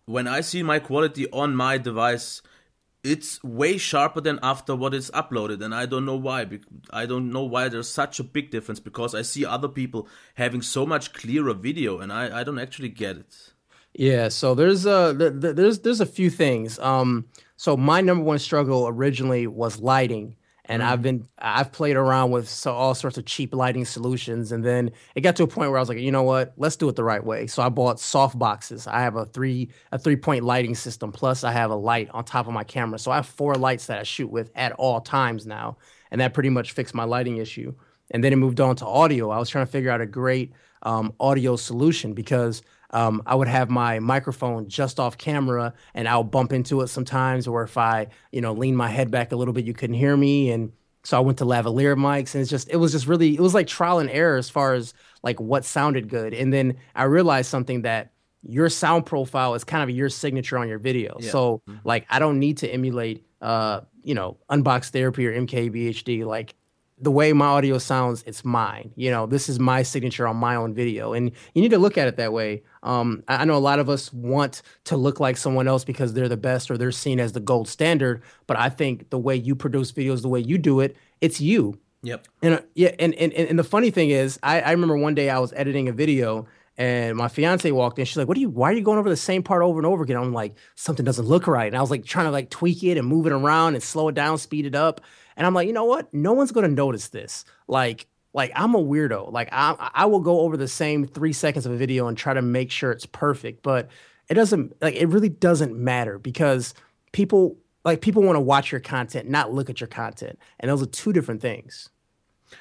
when 0.06 0.26
I 0.26 0.41
see 0.41 0.62
my 0.62 0.79
quality 0.79 1.31
on 1.31 1.55
my 1.55 1.79
device 1.79 2.43
it's 3.05 3.44
way 3.44 3.76
sharper 3.76 4.20
than 4.23 4.38
after 4.43 4.75
what 4.75 4.94
is 4.94 5.11
uploaded 5.11 5.62
and 5.62 5.75
i 5.75 5.85
don't 5.85 6.06
know 6.06 6.17
why 6.17 6.46
i 6.91 7.05
don't 7.05 7.31
know 7.31 7.44
why 7.44 7.69
there's 7.69 7.88
such 7.88 8.19
a 8.19 8.25
big 8.25 8.50
difference 8.50 8.81
because 8.81 9.14
i 9.14 9.20
see 9.20 9.44
other 9.44 9.69
people 9.69 10.08
having 10.35 10.62
so 10.62 10.87
much 10.87 11.12
clearer 11.12 11.52
video 11.52 11.99
and 11.99 12.12
i, 12.12 12.40
I 12.40 12.43
don't 12.43 12.58
actually 12.58 12.88
get 12.88 13.19
it 13.19 13.52
yeah 13.93 14.29
so 14.29 14.55
there's 14.55 14.87
a 14.87 15.14
there's 15.14 15.81
there's 15.81 16.00
a 16.00 16.06
few 16.06 16.31
things 16.31 16.79
um 16.79 17.26
so 17.56 17.76
my 17.76 18.00
number 18.00 18.25
one 18.25 18.38
struggle 18.38 18.88
originally 18.88 19.47
was 19.47 19.81
lighting 19.81 20.37
and 20.66 20.82
mm-hmm. 20.82 20.93
I've 20.93 21.02
been 21.02 21.28
I've 21.38 21.72
played 21.72 21.96
around 21.96 22.31
with 22.31 22.49
so 22.49 22.72
all 22.72 22.94
sorts 22.94 23.19
of 23.19 23.26
cheap 23.26 23.55
lighting 23.55 23.84
solutions, 23.84 24.52
and 24.52 24.64
then 24.64 24.90
it 25.14 25.20
got 25.20 25.37
to 25.37 25.43
a 25.43 25.46
point 25.46 25.70
where 25.70 25.78
I 25.78 25.82
was 25.82 25.88
like, 25.88 25.99
you 25.99 26.12
know 26.12 26.22
what, 26.22 26.55
let's 26.56 26.76
do 26.76 26.88
it 26.88 26.96
the 26.96 27.05
right 27.05 27.25
way. 27.25 27.46
So 27.46 27.62
I 27.62 27.69
bought 27.69 28.00
soft 28.00 28.38
boxes. 28.38 28.87
I 28.87 29.00
have 29.00 29.16
a 29.16 29.26
three 29.26 29.68
a 29.92 29.99
three 29.99 30.16
point 30.16 30.44
lighting 30.44 30.75
system, 30.75 31.12
plus 31.12 31.44
I 31.44 31.52
have 31.52 31.71
a 31.71 31.76
light 31.76 32.09
on 32.12 32.25
top 32.25 32.47
of 32.47 32.52
my 32.52 32.64
camera. 32.64 32.99
So 32.99 33.11
I 33.11 33.16
have 33.16 33.26
four 33.26 33.54
lights 33.54 33.87
that 33.87 33.99
I 33.99 34.02
shoot 34.02 34.30
with 34.30 34.50
at 34.54 34.73
all 34.73 35.00
times 35.00 35.47
now, 35.47 35.76
and 36.11 36.21
that 36.21 36.35
pretty 36.35 36.50
much 36.50 36.73
fixed 36.73 36.94
my 36.94 37.04
lighting 37.04 37.37
issue. 37.37 37.75
And 38.11 38.23
then 38.23 38.33
it 38.33 38.37
moved 38.37 38.61
on 38.61 38.76
to 38.76 38.87
audio. 38.87 39.30
I 39.30 39.38
was 39.38 39.49
trying 39.49 39.66
to 39.66 39.73
figure 39.73 39.90
out 39.90 40.00
a 40.00 40.06
great 40.06 40.52
um, 40.83 41.14
audio 41.18 41.56
solution 41.56 42.12
because 42.12 42.62
um, 42.94 43.22
I 43.26 43.34
would 43.34 43.48
have 43.48 43.68
my 43.68 43.98
microphone 43.98 44.68
just 44.68 45.00
off 45.00 45.18
camera 45.18 45.74
and 45.94 46.08
I'll 46.08 46.22
bump 46.22 46.52
into 46.52 46.80
it 46.80 46.86
sometimes, 46.86 47.48
or 47.48 47.64
if 47.64 47.76
I, 47.76 48.06
you 48.30 48.40
know, 48.40 48.52
lean 48.52 48.76
my 48.76 48.88
head 48.88 49.10
back 49.10 49.32
a 49.32 49.36
little 49.36 49.52
bit, 49.52 49.64
you 49.64 49.74
couldn't 49.74 49.96
hear 49.96 50.16
me. 50.16 50.52
And 50.52 50.72
so 51.02 51.18
I 51.18 51.20
went 51.20 51.38
to 51.38 51.44
lavalier 51.44 51.96
mics 51.96 52.34
and 52.34 52.40
it's 52.40 52.50
just, 52.50 52.70
it 52.70 52.76
was 52.76 52.92
just 52.92 53.08
really, 53.08 53.34
it 53.34 53.40
was 53.40 53.52
like 53.52 53.66
trial 53.66 53.98
and 53.98 54.08
error 54.08 54.36
as 54.36 54.48
far 54.48 54.74
as 54.74 54.94
like 55.24 55.40
what 55.40 55.64
sounded 55.64 56.08
good. 56.08 56.34
And 56.34 56.52
then 56.52 56.76
I 56.94 57.02
realized 57.02 57.50
something 57.50 57.82
that 57.82 58.12
your 58.42 58.68
sound 58.68 59.06
profile 59.06 59.54
is 59.54 59.64
kind 59.64 59.82
of 59.82 59.94
your 59.94 60.08
signature 60.08 60.56
on 60.56 60.68
your 60.68 60.78
video. 60.78 61.16
Yeah. 61.18 61.30
So 61.30 61.62
mm-hmm. 61.68 61.80
like, 61.82 62.06
I 62.08 62.20
don't 62.20 62.38
need 62.38 62.58
to 62.58 62.68
emulate, 62.68 63.26
uh, 63.42 63.80
you 64.04 64.14
know, 64.14 64.36
Unbox 64.48 64.90
Therapy 64.90 65.26
or 65.26 65.32
MKBHD. 65.32 66.24
Like 66.24 66.54
the 66.98 67.10
way 67.10 67.32
my 67.32 67.46
audio 67.46 67.78
sounds, 67.78 68.22
it's 68.26 68.44
mine. 68.44 68.92
You 68.94 69.10
know, 69.10 69.26
this 69.26 69.48
is 69.48 69.58
my 69.58 69.82
signature 69.82 70.28
on 70.28 70.36
my 70.36 70.54
own 70.54 70.74
video, 70.74 71.12
and 71.12 71.32
you 71.54 71.62
need 71.62 71.70
to 71.70 71.78
look 71.78 71.98
at 71.98 72.06
it 72.06 72.16
that 72.16 72.32
way. 72.32 72.62
Um, 72.82 73.24
I 73.26 73.44
know 73.44 73.56
a 73.56 73.58
lot 73.58 73.78
of 73.78 73.88
us 73.88 74.12
want 74.12 74.62
to 74.84 74.96
look 74.96 75.18
like 75.18 75.36
someone 75.36 75.66
else 75.66 75.84
because 75.84 76.12
they're 76.12 76.28
the 76.28 76.36
best 76.36 76.70
or 76.70 76.78
they're 76.78 76.92
seen 76.92 77.18
as 77.18 77.32
the 77.32 77.40
gold 77.40 77.68
standard. 77.68 78.22
But 78.46 78.58
I 78.58 78.68
think 78.68 79.10
the 79.10 79.18
way 79.18 79.34
you 79.34 79.54
produce 79.54 79.90
videos, 79.90 80.22
the 80.22 80.28
way 80.28 80.40
you 80.40 80.56
do 80.56 80.80
it, 80.80 80.96
it's 81.20 81.40
you. 81.40 81.78
Yep. 82.02 82.28
And 82.42 82.54
uh, 82.54 82.60
yeah, 82.74 82.94
and, 82.98 83.14
and 83.14 83.32
and 83.32 83.58
the 83.58 83.64
funny 83.64 83.90
thing 83.90 84.10
is, 84.10 84.38
I, 84.42 84.60
I 84.60 84.70
remember 84.70 84.96
one 84.96 85.14
day 85.14 85.30
I 85.30 85.38
was 85.38 85.52
editing 85.54 85.88
a 85.88 85.92
video 85.92 86.46
and 86.76 87.16
my 87.16 87.28
fiance 87.28 87.70
walked 87.70 87.98
in. 87.98 88.04
She's 88.04 88.16
like, 88.16 88.28
"What 88.28 88.36
are 88.36 88.40
you? 88.40 88.50
Why 88.50 88.70
are 88.70 88.74
you 88.74 88.82
going 88.82 88.98
over 88.98 89.08
the 89.08 89.16
same 89.16 89.42
part 89.42 89.62
over 89.62 89.78
and 89.78 89.86
over 89.86 90.02
again?" 90.02 90.16
I'm 90.16 90.32
like, 90.32 90.54
"Something 90.74 91.04
doesn't 91.04 91.26
look 91.26 91.46
right." 91.46 91.66
And 91.66 91.76
I 91.76 91.80
was 91.80 91.90
like 91.90 92.04
trying 92.04 92.26
to 92.26 92.30
like 92.30 92.50
tweak 92.50 92.82
it 92.82 92.98
and 92.98 93.06
move 93.06 93.26
it 93.26 93.32
around 93.32 93.74
and 93.74 93.82
slow 93.82 94.08
it 94.08 94.14
down, 94.14 94.38
speed 94.38 94.66
it 94.66 94.74
up. 94.74 95.00
And 95.37 95.47
I'm 95.47 95.55
like, 95.55 95.67
you 95.67 95.73
know 95.73 95.85
what? 95.85 96.12
No 96.12 96.33
one's 96.33 96.53
gonna 96.53 96.69
notice 96.69 97.09
this. 97.09 97.45
Like, 97.69 98.07
like 98.35 98.53
I'm 98.55 98.75
a 98.75 98.83
weirdo. 98.83 99.33
Like 99.33 99.49
I 99.53 99.91
I 99.95 100.07
will 100.07 100.21
go 100.21 100.41
over 100.41 100.57
the 100.57 100.69
same 100.69 101.07
three 101.07 101.33
seconds 101.33 101.67
of 101.67 101.73
a 101.73 101.76
video 101.76 102.09
and 102.09 102.19
try 102.19 102.35
to 102.35 102.43
make 102.43 102.71
sure 102.71 102.91
it's 102.91 103.07
perfect, 103.07 103.62
but 103.62 103.88
it 104.29 104.35
doesn't 104.35 104.81
like 104.83 104.97
it 104.97 105.07
really 105.07 105.29
doesn't 105.29 105.75
matter 105.75 106.19
because 106.19 106.75
people 107.12 107.57
like 107.85 108.00
people 108.00 108.23
want 108.23 108.37
to 108.37 108.41
watch 108.41 108.73
your 108.73 108.81
content, 108.81 109.29
not 109.29 109.53
look 109.53 109.71
at 109.71 109.81
your 109.81 109.88
content, 109.88 110.38
and 110.61 110.71
those 110.71 110.83
are 110.83 110.87
two 110.87 111.12
different 111.12 111.41
things. 111.41 111.91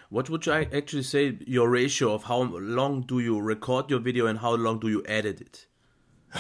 What 0.10 0.30
would 0.30 0.46
you 0.46 0.54
actually 0.54 1.04
say 1.04 1.38
your 1.46 1.70
ratio 1.70 2.14
of 2.14 2.24
how 2.24 2.44
long 2.44 3.02
do 3.02 3.20
you 3.20 3.40
record 3.40 3.90
your 3.90 4.00
video 4.00 4.26
and 4.28 4.40
how 4.40 4.56
long 4.56 4.80
do 4.80 4.90
you 4.90 5.04
edit 5.06 5.42
it? 5.42 5.68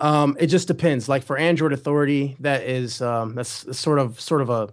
Um, 0.00 0.38
it 0.40 0.46
just 0.46 0.68
depends. 0.68 1.06
Like 1.06 1.22
for 1.22 1.36
Android 1.36 1.74
Authority, 1.74 2.34
that 2.40 2.62
is 2.62 3.02
um, 3.02 3.34
that's 3.34 3.78
sort 3.78 3.98
of 3.98 4.18
sort 4.18 4.40
of 4.40 4.48
a 4.48 4.70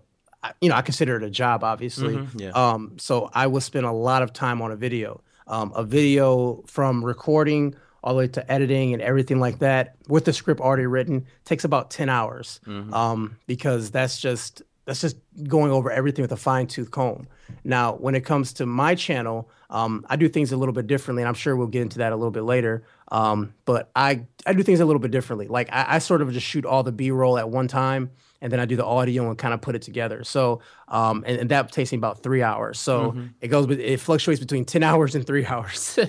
you 0.61 0.69
know 0.69 0.75
I 0.75 0.81
consider 0.81 1.15
it 1.17 1.23
a 1.23 1.29
job, 1.29 1.63
obviously. 1.63 2.15
Mm-hmm, 2.15 2.39
yeah. 2.39 2.49
Um, 2.51 2.97
so 2.97 3.29
I 3.33 3.47
will 3.47 3.61
spend 3.61 3.85
a 3.85 3.91
lot 3.91 4.21
of 4.21 4.33
time 4.33 4.61
on 4.61 4.71
a 4.71 4.75
video. 4.75 5.21
Um, 5.47 5.73
a 5.75 5.83
video 5.83 6.63
from 6.67 7.03
recording 7.03 7.75
all 8.03 8.13
the 8.13 8.19
way 8.19 8.27
to 8.27 8.51
editing 8.51 8.93
and 8.93 9.01
everything 9.01 9.39
like 9.39 9.59
that 9.59 9.95
with 10.07 10.25
the 10.25 10.33
script 10.33 10.61
already 10.61 10.85
written 10.85 11.25
takes 11.43 11.63
about 11.63 11.89
10 11.89 12.07
hours 12.07 12.61
mm-hmm. 12.65 12.93
um, 12.93 13.35
because 13.45 13.91
that's 13.91 14.19
just 14.19 14.61
that's 14.85 15.01
just 15.01 15.17
going 15.43 15.71
over 15.71 15.91
everything 15.91 16.23
with 16.23 16.31
a 16.31 16.37
fine 16.37 16.65
tooth 16.65 16.89
comb. 16.89 17.27
Now, 17.63 17.93
when 17.93 18.15
it 18.15 18.21
comes 18.21 18.53
to 18.53 18.65
my 18.65 18.95
channel, 18.95 19.47
um, 19.69 20.03
I 20.09 20.15
do 20.15 20.27
things 20.27 20.51
a 20.51 20.57
little 20.57 20.73
bit 20.73 20.87
differently, 20.87 21.21
and 21.21 21.27
I'm 21.27 21.35
sure 21.35 21.55
we'll 21.55 21.67
get 21.67 21.83
into 21.83 21.99
that 21.99 22.11
a 22.11 22.15
little 22.15 22.31
bit 22.31 22.41
later. 22.41 22.83
Um, 23.11 23.53
but 23.65 23.91
I 23.95 24.25
I 24.47 24.53
do 24.53 24.63
things 24.63 24.79
a 24.79 24.85
little 24.85 24.99
bit 24.99 25.11
differently. 25.11 25.47
Like 25.47 25.69
I, 25.71 25.85
I 25.87 25.99
sort 25.99 26.23
of 26.23 26.31
just 26.31 26.47
shoot 26.47 26.65
all 26.65 26.81
the 26.81 26.91
B-roll 26.91 27.37
at 27.37 27.51
one 27.51 27.67
time, 27.67 28.09
and 28.41 28.51
then 28.51 28.59
I 28.59 28.65
do 28.65 28.75
the 28.75 28.85
audio 28.85 29.29
and 29.29 29.37
kind 29.37 29.53
of 29.53 29.61
put 29.61 29.75
it 29.75 29.81
together. 29.81 30.23
So, 30.23 30.61
um, 30.87 31.23
and, 31.27 31.41
and, 31.41 31.51
that 31.51 31.71
takes 31.71 31.91
me 31.91 31.97
about 31.97 32.23
three 32.23 32.41
hours. 32.41 32.79
So 32.79 33.11
mm-hmm. 33.11 33.25
it 33.41 33.49
goes, 33.49 33.69
it 33.69 33.99
fluctuates 33.99 34.39
between 34.39 34.65
ten 34.65 34.83
hours 34.83 35.15
and 35.15 35.25
three 35.25 35.45
hours. 35.53 35.99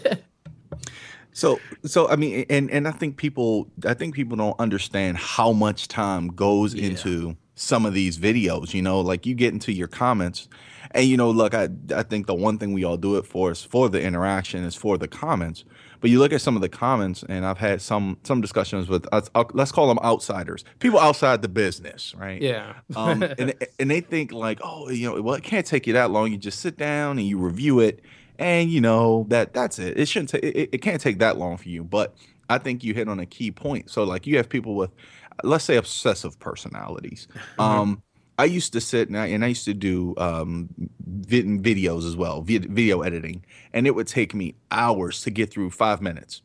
So, 1.33 1.61
so 1.85 2.09
I 2.09 2.17
mean, 2.17 2.45
and 2.51 2.71
and 2.71 2.89
I 2.89 2.91
think 2.91 3.17
people, 3.17 3.71
I 3.87 3.95
think 3.95 4.15
people 4.15 4.37
don't 4.37 4.59
understand 4.59 5.17
how 5.17 5.53
much 5.53 5.89
time 5.89 6.29
goes 6.29 6.75
yeah. 6.75 6.89
into 6.89 7.37
some 7.55 7.87
of 7.87 7.95
these 7.95 8.19
videos. 8.19 8.75
You 8.75 8.83
know, 8.83 9.01
like 9.01 9.27
you 9.27 9.35
get 9.35 9.53
into 9.53 9.73
your 9.73 9.89
comments, 9.89 10.49
and 10.91 11.07
you 11.07 11.17
know, 11.17 11.31
look, 11.31 11.55
I 11.55 11.69
I 11.95 12.03
think 12.03 12.27
the 12.27 12.35
one 12.35 12.59
thing 12.59 12.73
we 12.73 12.85
all 12.85 12.97
do 12.97 13.17
it 13.17 13.27
for 13.27 13.53
is 13.53 13.63
for 13.63 13.89
the 13.89 14.03
interaction, 14.03 14.65
is 14.65 14.75
for 14.75 14.99
the 14.99 15.09
comments. 15.09 15.65
But 16.01 16.11
you 16.11 16.19
look 16.19 16.33
at 16.33 16.41
some 16.41 16.57
of 16.57 16.63
the 16.63 16.69
comments, 16.69 17.25
and 17.29 17.45
I've 17.45 17.59
had 17.59 17.83
some 17.83 18.19
some 18.23 18.41
discussions 18.41 18.89
with 18.89 19.07
uh, 19.13 19.45
let's 19.53 19.73
call 19.73 19.89
them 19.89 19.99
outsiders, 20.03 20.65
people 20.79 20.99
outside 20.99 21.43
the 21.43 21.49
business, 21.49 22.15
right? 22.17 22.41
Yeah. 22.41 22.75
um, 22.97 23.23
and 23.39 23.55
and 23.79 23.91
they 23.91 24.01
think 24.01 24.33
like, 24.33 24.61
oh, 24.63 24.89
you 24.91 25.09
know, 25.09 25.21
well, 25.21 25.35
it 25.35 25.43
can't 25.43 25.67
take 25.67 25.87
you 25.87 25.93
that 25.95 26.11
long. 26.11 26.33
You 26.33 26.39
just 26.39 26.61
sit 26.61 26.77
down 26.77 27.19
and 27.19 27.27
you 27.27 27.39
review 27.39 27.81
it, 27.81 28.01
and 28.39 28.71
you 28.71 28.81
know 28.81 29.27
that 29.29 29.53
that's 29.53 29.79
it. 29.79 29.99
It 29.99 30.07
shouldn't 30.07 30.31
take. 30.31 30.43
It, 30.43 30.71
it 30.73 30.79
can't 30.79 31.01
take 31.01 31.19
that 31.19 31.37
long 31.37 31.57
for 31.57 31.69
you. 31.69 31.85
But 31.85 32.15
I 32.49 32.59
think 32.59 32.83
you 32.83 32.95
hit 32.95 33.09
on 33.09 33.21
a 33.21 33.27
key 33.27 33.51
point. 33.51 33.91
So 33.91 34.05
like 34.05 34.27
you 34.27 34.37
have 34.37 34.49
people 34.49 34.75
with, 34.75 34.91
let's 35.45 35.65
say, 35.65 35.77
obsessive 35.77 36.39
personalities. 36.41 37.29
Mm-hmm. 37.33 37.61
Um, 37.61 38.03
I 38.41 38.45
used 38.45 38.73
to 38.73 38.81
sit 38.81 39.09
and 39.09 39.19
I, 39.19 39.27
and 39.27 39.45
I 39.45 39.49
used 39.49 39.67
to 39.67 39.75
do 39.75 40.15
um, 40.17 40.71
vid- 41.07 41.63
videos 41.63 42.07
as 42.07 42.17
well, 42.17 42.41
vid- 42.41 42.71
video 42.71 43.03
editing, 43.03 43.45
and 43.75 43.87
it 43.87 43.95
would 43.95 44.07
take 44.07 44.35
me 44.35 44.55
hours 44.71 45.21
to 45.25 45.31
get 45.31 45.51
through 45.51 45.71
five 45.73 46.01
minutes. 46.01 46.41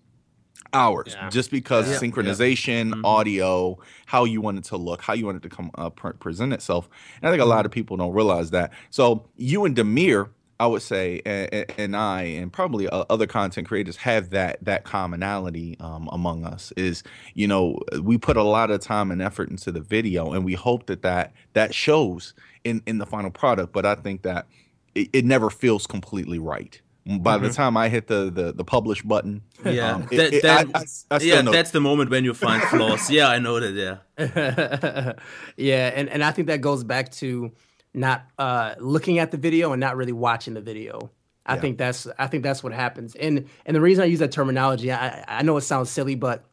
Hours, 0.73 1.15
yeah. 1.15 1.29
just 1.29 1.51
because 1.51 1.89
yeah. 1.89 1.97
synchronization, 1.97 2.89
yeah. 2.89 2.95
Mm-hmm. 2.95 3.05
audio, 3.05 3.77
how 4.07 4.25
you 4.25 4.41
want 4.41 4.57
it 4.57 4.65
to 4.65 4.77
look, 4.77 5.01
how 5.01 5.13
you 5.13 5.25
want 5.25 5.37
it 5.37 5.43
to 5.43 5.49
come 5.49 5.71
uh, 5.75 5.89
pre- 5.89 6.11
present 6.11 6.51
itself. 6.51 6.89
And 7.21 7.29
I 7.29 7.31
think 7.31 7.41
a 7.41 7.45
lot 7.45 7.65
of 7.65 7.71
people 7.71 7.95
don't 7.95 8.11
realize 8.11 8.51
that. 8.51 8.73
So 8.89 9.29
you 9.37 9.63
and 9.63 9.73
Demir 9.73 10.31
I 10.59 10.67
would 10.67 10.81
say, 10.81 11.21
and, 11.25 11.65
and, 11.77 11.95
I, 11.97 12.23
and 12.23 12.51
probably 12.51 12.87
other 12.91 13.27
content 13.27 13.67
creators 13.67 13.97
have 13.97 14.29
that 14.29 14.63
that 14.63 14.85
commonality 14.85 15.75
um, 15.79 16.07
among 16.11 16.45
us. 16.45 16.71
Is 16.77 17.03
you 17.33 17.47
know 17.47 17.79
we 18.01 18.17
put 18.17 18.37
a 18.37 18.43
lot 18.43 18.71
of 18.71 18.79
time 18.79 19.11
and 19.11 19.21
effort 19.21 19.49
into 19.49 19.71
the 19.71 19.81
video, 19.81 20.31
and 20.31 20.45
we 20.45 20.53
hope 20.53 20.85
that 20.85 21.01
that 21.01 21.33
that 21.53 21.75
shows 21.75 22.33
in 22.63 22.81
in 22.85 22.99
the 22.99 23.05
final 23.05 23.31
product. 23.31 23.73
But 23.73 23.85
I 23.85 23.95
think 23.95 24.21
that 24.21 24.47
it, 24.93 25.09
it 25.11 25.25
never 25.25 25.49
feels 25.49 25.85
completely 25.85 26.39
right. 26.39 26.81
By 27.05 27.35
mm-hmm. 27.35 27.45
the 27.45 27.53
time 27.53 27.75
I 27.75 27.89
hit 27.89 28.07
the 28.07 28.31
the, 28.31 28.53
the 28.53 28.63
publish 28.63 29.01
button, 29.03 29.43
yeah, 29.65 29.95
um, 29.95 30.07
that, 30.11 30.33
it, 30.33 30.45
I, 30.45 30.65
I, 30.73 30.85
I 31.11 31.19
yeah, 31.19 31.41
that's 31.41 31.71
the 31.71 31.81
moment 31.81 32.09
when 32.09 32.23
you 32.23 32.33
find 32.33 32.63
flaws. 32.63 33.11
yeah, 33.11 33.27
I 33.27 33.39
know 33.39 33.59
that. 33.59 33.99
Yeah, 34.17 35.13
yeah, 35.57 35.91
and 35.93 36.09
and 36.09 36.23
I 36.23 36.31
think 36.31 36.47
that 36.47 36.61
goes 36.61 36.83
back 36.83 37.11
to 37.13 37.51
not 37.95 38.25
uh, 38.37 38.75
looking 38.79 39.19
at 39.19 39.31
the 39.31 39.37
video 39.37 39.71
and 39.71 39.79
not 39.79 39.97
really 39.97 40.11
watching 40.11 40.53
the 40.53 40.61
video. 40.61 41.11
I 41.45 41.55
yeah. 41.55 41.61
think 41.61 41.77
that's 41.77 42.07
I 42.17 42.27
think 42.27 42.43
that's 42.43 42.63
what 42.63 42.73
happens. 42.73 43.15
And 43.15 43.47
and 43.65 43.75
the 43.75 43.81
reason 43.81 44.03
I 44.03 44.07
use 44.07 44.19
that 44.19 44.31
terminology, 44.31 44.91
I 44.91 45.23
I 45.27 45.43
know 45.43 45.57
it 45.57 45.61
sounds 45.61 45.89
silly, 45.89 46.15
but 46.15 46.45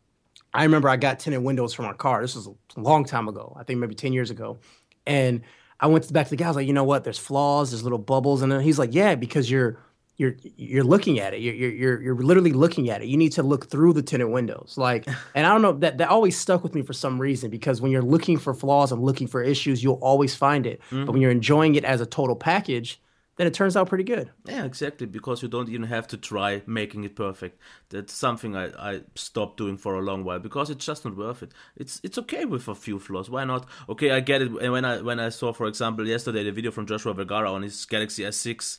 I 0.55 0.65
remember 0.65 0.89
I 0.89 0.97
got 0.97 1.19
tinted 1.19 1.43
windows 1.43 1.73
for 1.73 1.83
my 1.83 1.95
car. 1.95 2.21
This 2.21 2.35
was 2.35 2.47
a 2.47 2.81
long 2.81 3.05
time 3.05 3.29
ago. 3.29 3.57
I 3.59 3.65
think 3.65 3.81
maybe 3.81 3.95
10 3.95 4.13
years 4.13 4.31
ago. 4.31 4.59
And 5.07 5.43
I 5.81 5.87
went 5.87 6.13
back 6.13 6.27
to 6.27 6.31
the 6.31 6.37
guy. 6.37 6.47
I 6.47 6.49
was 6.49 6.57
like, 6.57 6.67
you 6.67 6.75
know 6.75 6.85
what? 6.85 7.05
There's 7.05 7.19
flaws. 7.19 7.71
There's 7.71 7.83
little 7.83 7.99
bubbles. 7.99 8.43
And 8.43 8.63
he's 8.63 8.79
like, 8.79 8.95
yeah, 8.95 9.15
because 9.15 9.51
you're 9.51 9.79
you're 10.23 10.37
you're 10.57 10.85
looking 10.85 11.19
at 11.19 11.35
it. 11.35 11.41
You're 11.41 11.55
you're 11.55 12.01
you're 12.01 12.15
literally 12.15 12.53
looking 12.53 12.89
at 12.91 13.03
it. 13.03 13.09
You 13.09 13.17
need 13.17 13.33
to 13.33 13.43
look 13.43 13.69
through 13.69 13.93
the 13.95 14.03
tinted 14.03 14.29
windows. 14.29 14.75
Like, 14.77 15.07
and 15.35 15.47
I 15.47 15.51
don't 15.51 15.63
know 15.63 15.73
that 15.73 15.99
that 15.99 16.09
always 16.09 16.39
stuck 16.39 16.63
with 16.63 16.75
me 16.75 16.83
for 16.83 16.93
some 16.93 17.21
reason 17.21 17.51
because 17.51 17.81
when 17.81 17.91
you're 17.91 18.03
looking 18.03 18.39
for 18.39 18.55
flaws 18.55 18.93
and 18.93 19.03
looking 19.03 19.27
for 19.27 19.43
issues, 19.43 19.83
you'll 19.83 20.05
always 20.11 20.35
find 20.35 20.67
it. 20.67 20.81
Mm-hmm. 20.81 21.05
But 21.05 21.13
when 21.13 21.23
you're 21.23 21.33
enjoying 21.33 21.75
it 21.75 21.85
as 21.85 22.01
a 22.01 22.07
total 22.07 22.37
package, 22.37 23.01
then 23.37 23.47
it 23.47 23.55
turns 23.55 23.77
out 23.77 23.89
pretty 23.89 24.05
good. 24.05 24.31
Yeah, 24.47 24.65
exactly. 24.65 25.07
Because 25.07 25.43
you 25.43 25.49
don't 25.49 25.69
even 25.69 25.85
have 25.85 26.07
to 26.09 26.17
try 26.17 26.63
making 26.67 27.03
it 27.03 27.17
perfect. 27.17 27.59
That's 27.89 28.13
something 28.13 28.55
I, 28.55 28.67
I 28.93 29.01
stopped 29.17 29.57
doing 29.57 29.77
for 29.77 29.95
a 29.97 30.03
long 30.03 30.23
while 30.23 30.39
because 30.39 30.71
it's 30.71 30.87
just 30.87 31.05
not 31.05 31.17
worth 31.17 31.43
it. 31.43 31.53
It's 31.77 32.01
it's 32.05 32.19
okay 32.19 32.45
with 32.45 32.69
a 32.69 32.75
few 32.77 33.01
flaws. 33.01 33.29
Why 33.29 33.45
not? 33.45 33.67
Okay, 33.89 34.13
I 34.13 34.21
get 34.21 34.43
it. 34.43 34.53
And 34.61 34.73
when 34.73 34.85
I 34.85 35.01
when 35.03 35.19
I 35.19 35.31
saw, 35.31 35.53
for 35.53 35.67
example, 35.67 36.07
yesterday 36.07 36.45
the 36.45 36.53
video 36.53 36.71
from 36.71 36.87
Joshua 36.87 37.13
Vergara 37.15 37.51
on 37.53 37.63
his 37.63 37.85
Galaxy 37.87 38.23
S6 38.23 38.79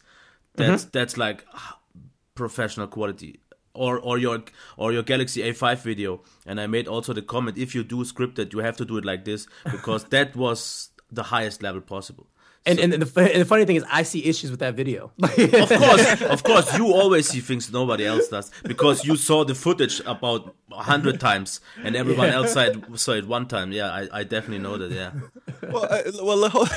that's 0.56 0.84
mm-hmm. 0.84 0.90
that's 0.92 1.18
like 1.18 1.46
professional 2.36 2.88
quality. 2.88 3.40
Or 3.76 3.98
or 3.98 4.20
your 4.20 4.44
or 4.78 4.94
your 4.94 5.02
Galaxy 5.02 5.42
A5 5.42 5.78
video, 5.80 6.22
and 6.46 6.62
I 6.62 6.68
made 6.68 6.88
also 6.88 7.12
the 7.12 7.24
comment: 7.24 7.58
if 7.58 7.74
you 7.74 7.84
do 7.84 8.04
scripted, 8.04 8.54
you 8.54 8.60
have 8.60 8.78
to 8.78 8.86
do 8.86 8.98
it 8.98 9.06
like 9.06 9.26
this 9.26 9.48
because 9.72 10.04
that 10.16 10.36
was 10.36 10.90
the 11.12 11.24
highest 11.24 11.64
level 11.64 11.82
possible. 11.82 12.28
And, 12.66 12.78
so, 12.78 12.84
and, 12.84 12.94
the, 12.94 13.22
and 13.34 13.42
the 13.42 13.46
funny 13.46 13.66
thing 13.66 13.76
is, 13.76 13.84
I 13.92 14.04
see 14.04 14.24
issues 14.26 14.50
with 14.50 14.62
that 14.62 14.76
video. 14.76 15.12
of 15.22 15.70
course, 15.70 16.22
of 16.22 16.44
course, 16.44 16.78
you 16.78 16.94
always 16.94 17.28
see 17.28 17.42
things 17.42 17.72
nobody 17.72 18.06
else 18.06 18.30
does 18.30 18.52
because 18.64 19.04
you 19.04 19.18
saw 19.18 19.44
the 19.44 19.54
footage 19.54 20.00
about 20.06 20.56
a 20.72 20.82
hundred 20.82 21.20
times, 21.20 21.60
and 21.84 21.96
everyone 21.96 22.30
yeah. 22.30 22.36
else 22.36 22.54
saw 22.54 22.62
it, 22.62 23.00
saw 23.00 23.12
it 23.12 23.28
one 23.28 23.48
time. 23.48 23.74
Yeah, 23.74 23.92
I, 23.92 24.08
I 24.20 24.24
definitely 24.24 24.60
know 24.60 24.78
that. 24.78 24.92
Yeah. 24.92 25.12
well, 25.72 25.88
uh, 25.90 26.02
well, 26.24 26.68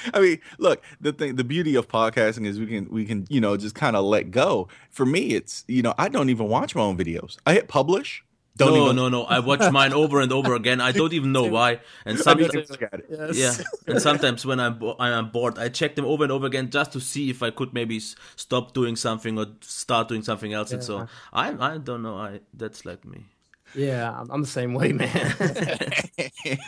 I 0.14 0.20
mean, 0.20 0.40
look, 0.58 0.82
the 1.00 1.12
thing, 1.12 1.36
the 1.36 1.44
beauty 1.44 1.74
of 1.74 1.88
podcasting 1.88 2.46
is 2.46 2.58
we 2.58 2.66
can 2.66 2.88
we 2.90 3.04
can 3.04 3.26
you 3.28 3.40
know 3.40 3.56
just 3.56 3.74
kind 3.74 3.96
of 3.96 4.04
let 4.04 4.30
go. 4.30 4.68
For 4.90 5.04
me, 5.04 5.34
it's 5.34 5.64
you 5.68 5.82
know 5.82 5.94
I 5.98 6.08
don't 6.08 6.30
even 6.30 6.48
watch 6.48 6.74
my 6.74 6.82
own 6.82 6.96
videos. 6.96 7.36
I 7.46 7.52
hit 7.52 7.68
publish 7.68 8.24
don't 8.58 8.74
no, 8.74 8.84
even... 8.84 8.96
no, 8.96 9.08
no. 9.08 9.22
I 9.24 9.38
watch 9.38 9.70
mine 9.70 9.92
over 9.92 10.20
and 10.20 10.32
over 10.32 10.54
again. 10.54 10.80
I 10.80 10.92
don't 10.92 11.12
even 11.12 11.32
know 11.32 11.44
why. 11.56 11.80
And 12.04 12.18
sometimes, 12.18 12.68
yes. 13.08 13.38
yeah, 13.38 13.54
and 13.86 14.02
sometimes 14.02 14.44
when 14.44 14.58
I'm 14.60 14.78
bo- 14.78 14.96
I'm 14.98 15.30
bored, 15.30 15.58
I 15.58 15.68
check 15.68 15.94
them 15.94 16.04
over 16.04 16.24
and 16.24 16.32
over 16.32 16.46
again 16.46 16.70
just 16.70 16.92
to 16.92 17.00
see 17.00 17.30
if 17.30 17.42
I 17.42 17.50
could 17.50 17.72
maybe 17.72 18.00
stop 18.36 18.74
doing 18.74 18.96
something 18.96 19.38
or 19.38 19.46
start 19.60 20.08
doing 20.08 20.22
something 20.22 20.52
else. 20.52 20.70
Yeah. 20.70 20.74
And 20.74 20.84
so 20.84 21.06
I 21.32 21.74
I 21.74 21.78
don't 21.78 22.02
know. 22.02 22.16
I 22.16 22.40
that's 22.52 22.84
like 22.84 23.04
me. 23.04 23.24
Yeah, 23.74 24.24
I'm 24.28 24.40
the 24.40 24.48
same 24.48 24.74
way, 24.74 24.92
man. 24.92 25.34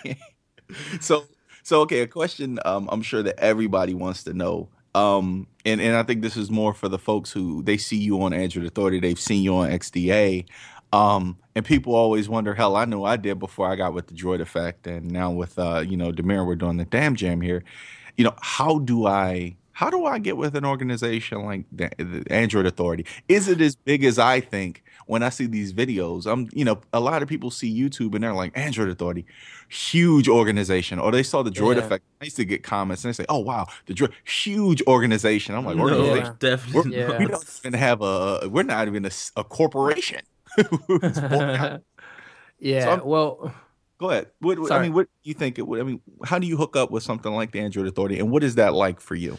so 1.00 1.25
so 1.62 1.80
okay, 1.82 2.00
a 2.00 2.06
question. 2.06 2.61
Um, 2.64 2.88
I'm 2.92 3.02
sure 3.02 3.23
that 3.23 3.38
everybody 3.38 3.94
wants 3.94 4.25
to 4.25 4.32
know. 4.32 4.68
Um, 4.94 5.47
and 5.64 5.80
and 5.80 5.97
I 5.97 6.02
think 6.02 6.23
this 6.23 6.37
is 6.37 6.50
more 6.50 6.75
for 6.75 6.88
the 6.88 6.99
folks 6.99 7.32
who 7.32 7.62
they 7.62 7.76
see 7.76 7.97
you 7.97 8.20
on 8.23 8.32
Android 8.32 8.66
Authority, 8.66 9.00
they've 9.00 9.20
seen 9.20 9.42
you 9.42 9.56
on 9.56 9.70
XDA. 9.70 10.47
Um, 10.92 11.38
and 11.54 11.64
people 11.64 11.94
always 11.94 12.28
wonder, 12.28 12.54
hell, 12.54 12.76
I 12.76 12.85
knew 12.85 13.04
I 13.04 13.16
did 13.16 13.38
before 13.38 13.70
I 13.70 13.76
got 13.76 13.94
with 13.94 14.09
the 14.09 14.14
Droid 14.14 14.40
Effect, 14.40 14.87
and 14.87 15.11
now 15.11 15.30
with 15.30 15.59
uh, 15.59 15.85
you 15.87 15.97
know 15.97 16.12
Demir, 16.12 16.47
we're 16.47 16.56
doing 16.56 16.76
the 16.76 16.87
DamJam 16.87 17.42
here. 17.42 17.62
You 18.16 18.25
know, 18.25 18.35
how 18.40 18.78
do 18.78 19.06
I 19.06 19.56
how 19.80 19.88
do 19.88 20.04
I 20.04 20.18
get 20.18 20.37
with 20.37 20.56
an 20.56 20.66
organization 20.66 21.42
like 21.42 21.64
the, 21.73 21.88
the 21.97 22.23
Android 22.30 22.66
Authority? 22.66 23.06
Is 23.28 23.49
it 23.49 23.62
as 23.62 23.75
big 23.75 24.04
as 24.04 24.18
I 24.18 24.40
think 24.40 24.85
when 25.06 25.23
I 25.23 25.30
see 25.30 25.47
these 25.47 25.73
videos? 25.73 26.30
I'm, 26.30 26.50
you 26.52 26.66
know, 26.66 26.82
a 26.92 27.00
lot 27.00 27.23
of 27.23 27.30
people 27.30 27.50
see 27.50 27.75
YouTube 27.75 28.14
and 28.14 28.23
they're 28.23 28.35
like 28.35 28.52
Android 28.59 28.90
Authority, 28.90 29.25
huge 29.70 30.28
organization, 30.28 30.99
or 30.99 31.11
they 31.11 31.23
saw 31.23 31.42
the 31.42 31.50
Droid 31.50 31.76
yeah. 31.76 31.85
Effect. 31.85 32.04
I 32.20 32.25
used 32.26 32.37
to 32.37 32.44
get 32.44 32.62
comments 32.62 33.06
and 33.06 33.14
they 33.14 33.16
say, 33.16 33.25
"Oh 33.30 33.38
wow, 33.38 33.68
the 33.87 33.94
Droid, 33.94 34.12
huge 34.25 34.82
organization." 34.87 35.54
I'm 35.54 35.64
like, 35.64 35.76
no, 35.76 36.14
yeah. 36.14 36.35
definitely, 36.38 36.99
yeah. 36.99 37.18
we 37.18 37.25
don't 37.25 37.61
even 37.64 37.73
have 37.73 38.02
a, 38.02 38.50
we're 38.50 38.64
not 38.64 38.87
even 38.87 39.06
a, 39.06 39.11
a 39.37 39.44
corporation. 39.44 40.20
yeah. 42.59 42.85
So 42.85 43.04
well, 43.04 43.54
go 43.99 44.11
ahead. 44.11 44.28
What, 44.40 44.73
I 44.73 44.83
mean, 44.83 44.92
what 44.92 45.09
do 45.23 45.28
you 45.28 45.35
think? 45.35 45.59
It 45.59 45.66
would, 45.66 45.80
I 45.80 45.85
mean, 45.85 46.00
how 46.25 46.38
do 46.38 46.47
you 46.47 46.57
hook 46.57 46.76
up 46.76 46.90
with 46.90 47.02
something 47.02 47.33
like 47.33 47.52
the 47.52 47.61
Android 47.61 47.87
Authority, 47.87 48.19
and 48.19 48.30
what 48.30 48.42
is 48.42 48.57
that 48.57 48.75
like 48.75 49.00
for 49.00 49.14
you? 49.14 49.38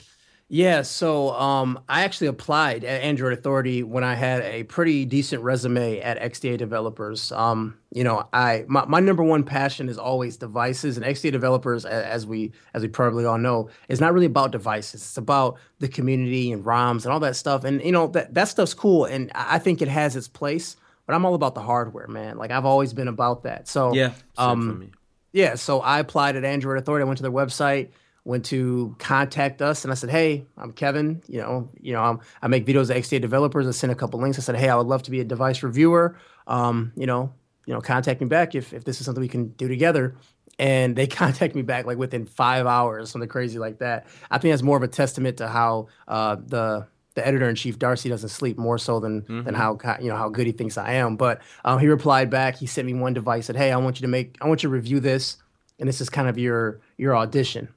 Yeah, 0.53 0.81
so 0.81 1.29
um, 1.29 1.79
I 1.87 2.03
actually 2.03 2.27
applied 2.27 2.83
at 2.83 3.01
Android 3.03 3.31
Authority 3.31 3.83
when 3.83 4.03
I 4.03 4.15
had 4.15 4.41
a 4.41 4.63
pretty 4.63 5.05
decent 5.05 5.41
resume 5.43 6.01
at 6.01 6.19
XDA 6.19 6.57
developers. 6.57 7.31
Um, 7.31 7.77
you 7.93 8.03
know, 8.03 8.27
I 8.33 8.65
my, 8.67 8.83
my 8.83 8.99
number 8.99 9.23
one 9.23 9.45
passion 9.45 9.87
is 9.87 9.97
always 9.97 10.35
devices, 10.35 10.97
and 10.97 11.05
XDA 11.05 11.31
developers, 11.31 11.85
as 11.85 12.27
we 12.27 12.51
as 12.73 12.81
we 12.81 12.89
probably 12.89 13.23
all 13.23 13.37
know, 13.37 13.69
is 13.87 14.01
not 14.01 14.13
really 14.13 14.25
about 14.25 14.51
devices. 14.51 14.95
It's 14.95 15.15
about 15.15 15.57
the 15.79 15.87
community 15.87 16.51
and 16.51 16.65
ROMs 16.65 17.05
and 17.05 17.13
all 17.13 17.21
that 17.21 17.37
stuff. 17.37 17.63
And 17.63 17.81
you 17.81 17.93
know 17.93 18.07
that 18.07 18.33
that 18.33 18.49
stuff's 18.49 18.73
cool, 18.73 19.05
and 19.05 19.31
I 19.33 19.57
think 19.57 19.81
it 19.81 19.87
has 19.87 20.17
its 20.17 20.27
place. 20.27 20.75
But 21.11 21.17
I'm 21.17 21.25
all 21.25 21.35
about 21.35 21.55
the 21.55 21.61
hardware, 21.61 22.07
man. 22.07 22.37
Like 22.37 22.51
I've 22.51 22.63
always 22.63 22.93
been 22.93 23.09
about 23.09 23.43
that. 23.43 23.67
So 23.67 23.93
yeah, 23.93 24.13
um, 24.37 24.91
yeah. 25.33 25.55
So 25.55 25.81
I 25.81 25.99
applied 25.99 26.37
at 26.37 26.45
Android 26.45 26.77
Authority. 26.77 27.03
I 27.03 27.05
went 27.05 27.17
to 27.17 27.23
their 27.23 27.33
website 27.33 27.89
went 28.23 28.45
to 28.45 28.95
contact 28.99 29.61
us 29.61 29.83
and 29.83 29.91
I 29.91 29.95
said, 29.95 30.09
Hey, 30.09 30.45
I'm 30.57 30.71
Kevin. 30.71 31.21
You 31.27 31.39
know, 31.39 31.69
you 31.81 31.93
know, 31.93 32.01
I'm, 32.01 32.19
i 32.41 32.47
make 32.47 32.65
videos 32.65 32.89
at 32.89 32.97
XDA 33.01 33.19
developers. 33.19 33.67
I 33.67 33.71
sent 33.71 33.91
a 33.91 33.95
couple 33.95 34.19
links. 34.19 34.37
I 34.37 34.41
said, 34.41 34.55
Hey, 34.55 34.69
I 34.69 34.75
would 34.75 34.87
love 34.87 35.03
to 35.03 35.11
be 35.11 35.19
a 35.19 35.23
device 35.23 35.63
reviewer. 35.63 36.17
Um, 36.47 36.93
you 36.95 37.07
know, 37.07 37.33
you 37.65 37.73
know, 37.73 37.81
contact 37.81 38.21
me 38.21 38.27
back 38.27 38.55
if, 38.55 38.73
if 38.73 38.83
this 38.83 38.99
is 38.99 39.05
something 39.05 39.21
we 39.21 39.27
can 39.27 39.49
do 39.49 39.67
together. 39.67 40.15
And 40.59 40.95
they 40.95 41.07
contact 41.23 41.55
me 41.55 41.63
back 41.63 41.85
like 41.85 41.97
within 41.97 42.25
five 42.25 42.67
hours, 42.67 43.09
something 43.09 43.29
crazy 43.29 43.59
like 43.59 43.79
that. 43.79 44.07
I 44.29 44.37
think 44.37 44.53
that's 44.53 44.63
more 44.63 44.77
of 44.77 44.83
a 44.83 44.87
testament 44.87 45.37
to 45.37 45.47
how 45.47 45.87
uh, 46.07 46.35
the 46.35 46.87
the 47.15 47.25
editor 47.25 47.49
in 47.49 47.55
chief 47.55 47.77
Darcy 47.77 48.09
doesn't 48.09 48.29
sleep 48.29 48.57
more 48.57 48.77
so 48.77 48.99
than 48.99 49.21
mm-hmm. 49.21 49.43
than 49.43 49.53
how 49.53 49.77
you 49.99 50.09
know 50.09 50.17
how 50.17 50.29
good 50.29 50.47
he 50.47 50.53
thinks 50.53 50.77
I 50.77 50.93
am. 50.93 51.17
But 51.17 51.41
um, 51.65 51.79
he 51.79 51.87
replied 51.87 52.29
back. 52.29 52.57
He 52.57 52.65
sent 52.65 52.85
me 52.85 52.93
one 52.93 53.13
device. 53.13 53.47
Said, 53.47 53.55
"Hey, 53.55 53.71
I 53.71 53.77
want 53.77 53.99
you 53.99 54.01
to 54.03 54.07
make. 54.07 54.37
I 54.41 54.47
want 54.47 54.63
you 54.63 54.69
to 54.69 54.73
review 54.73 54.99
this, 54.99 55.37
and 55.79 55.87
this 55.87 56.01
is 56.01 56.09
kind 56.09 56.29
of 56.29 56.37
your 56.37 56.79
your 56.97 57.15
audition." 57.15 57.69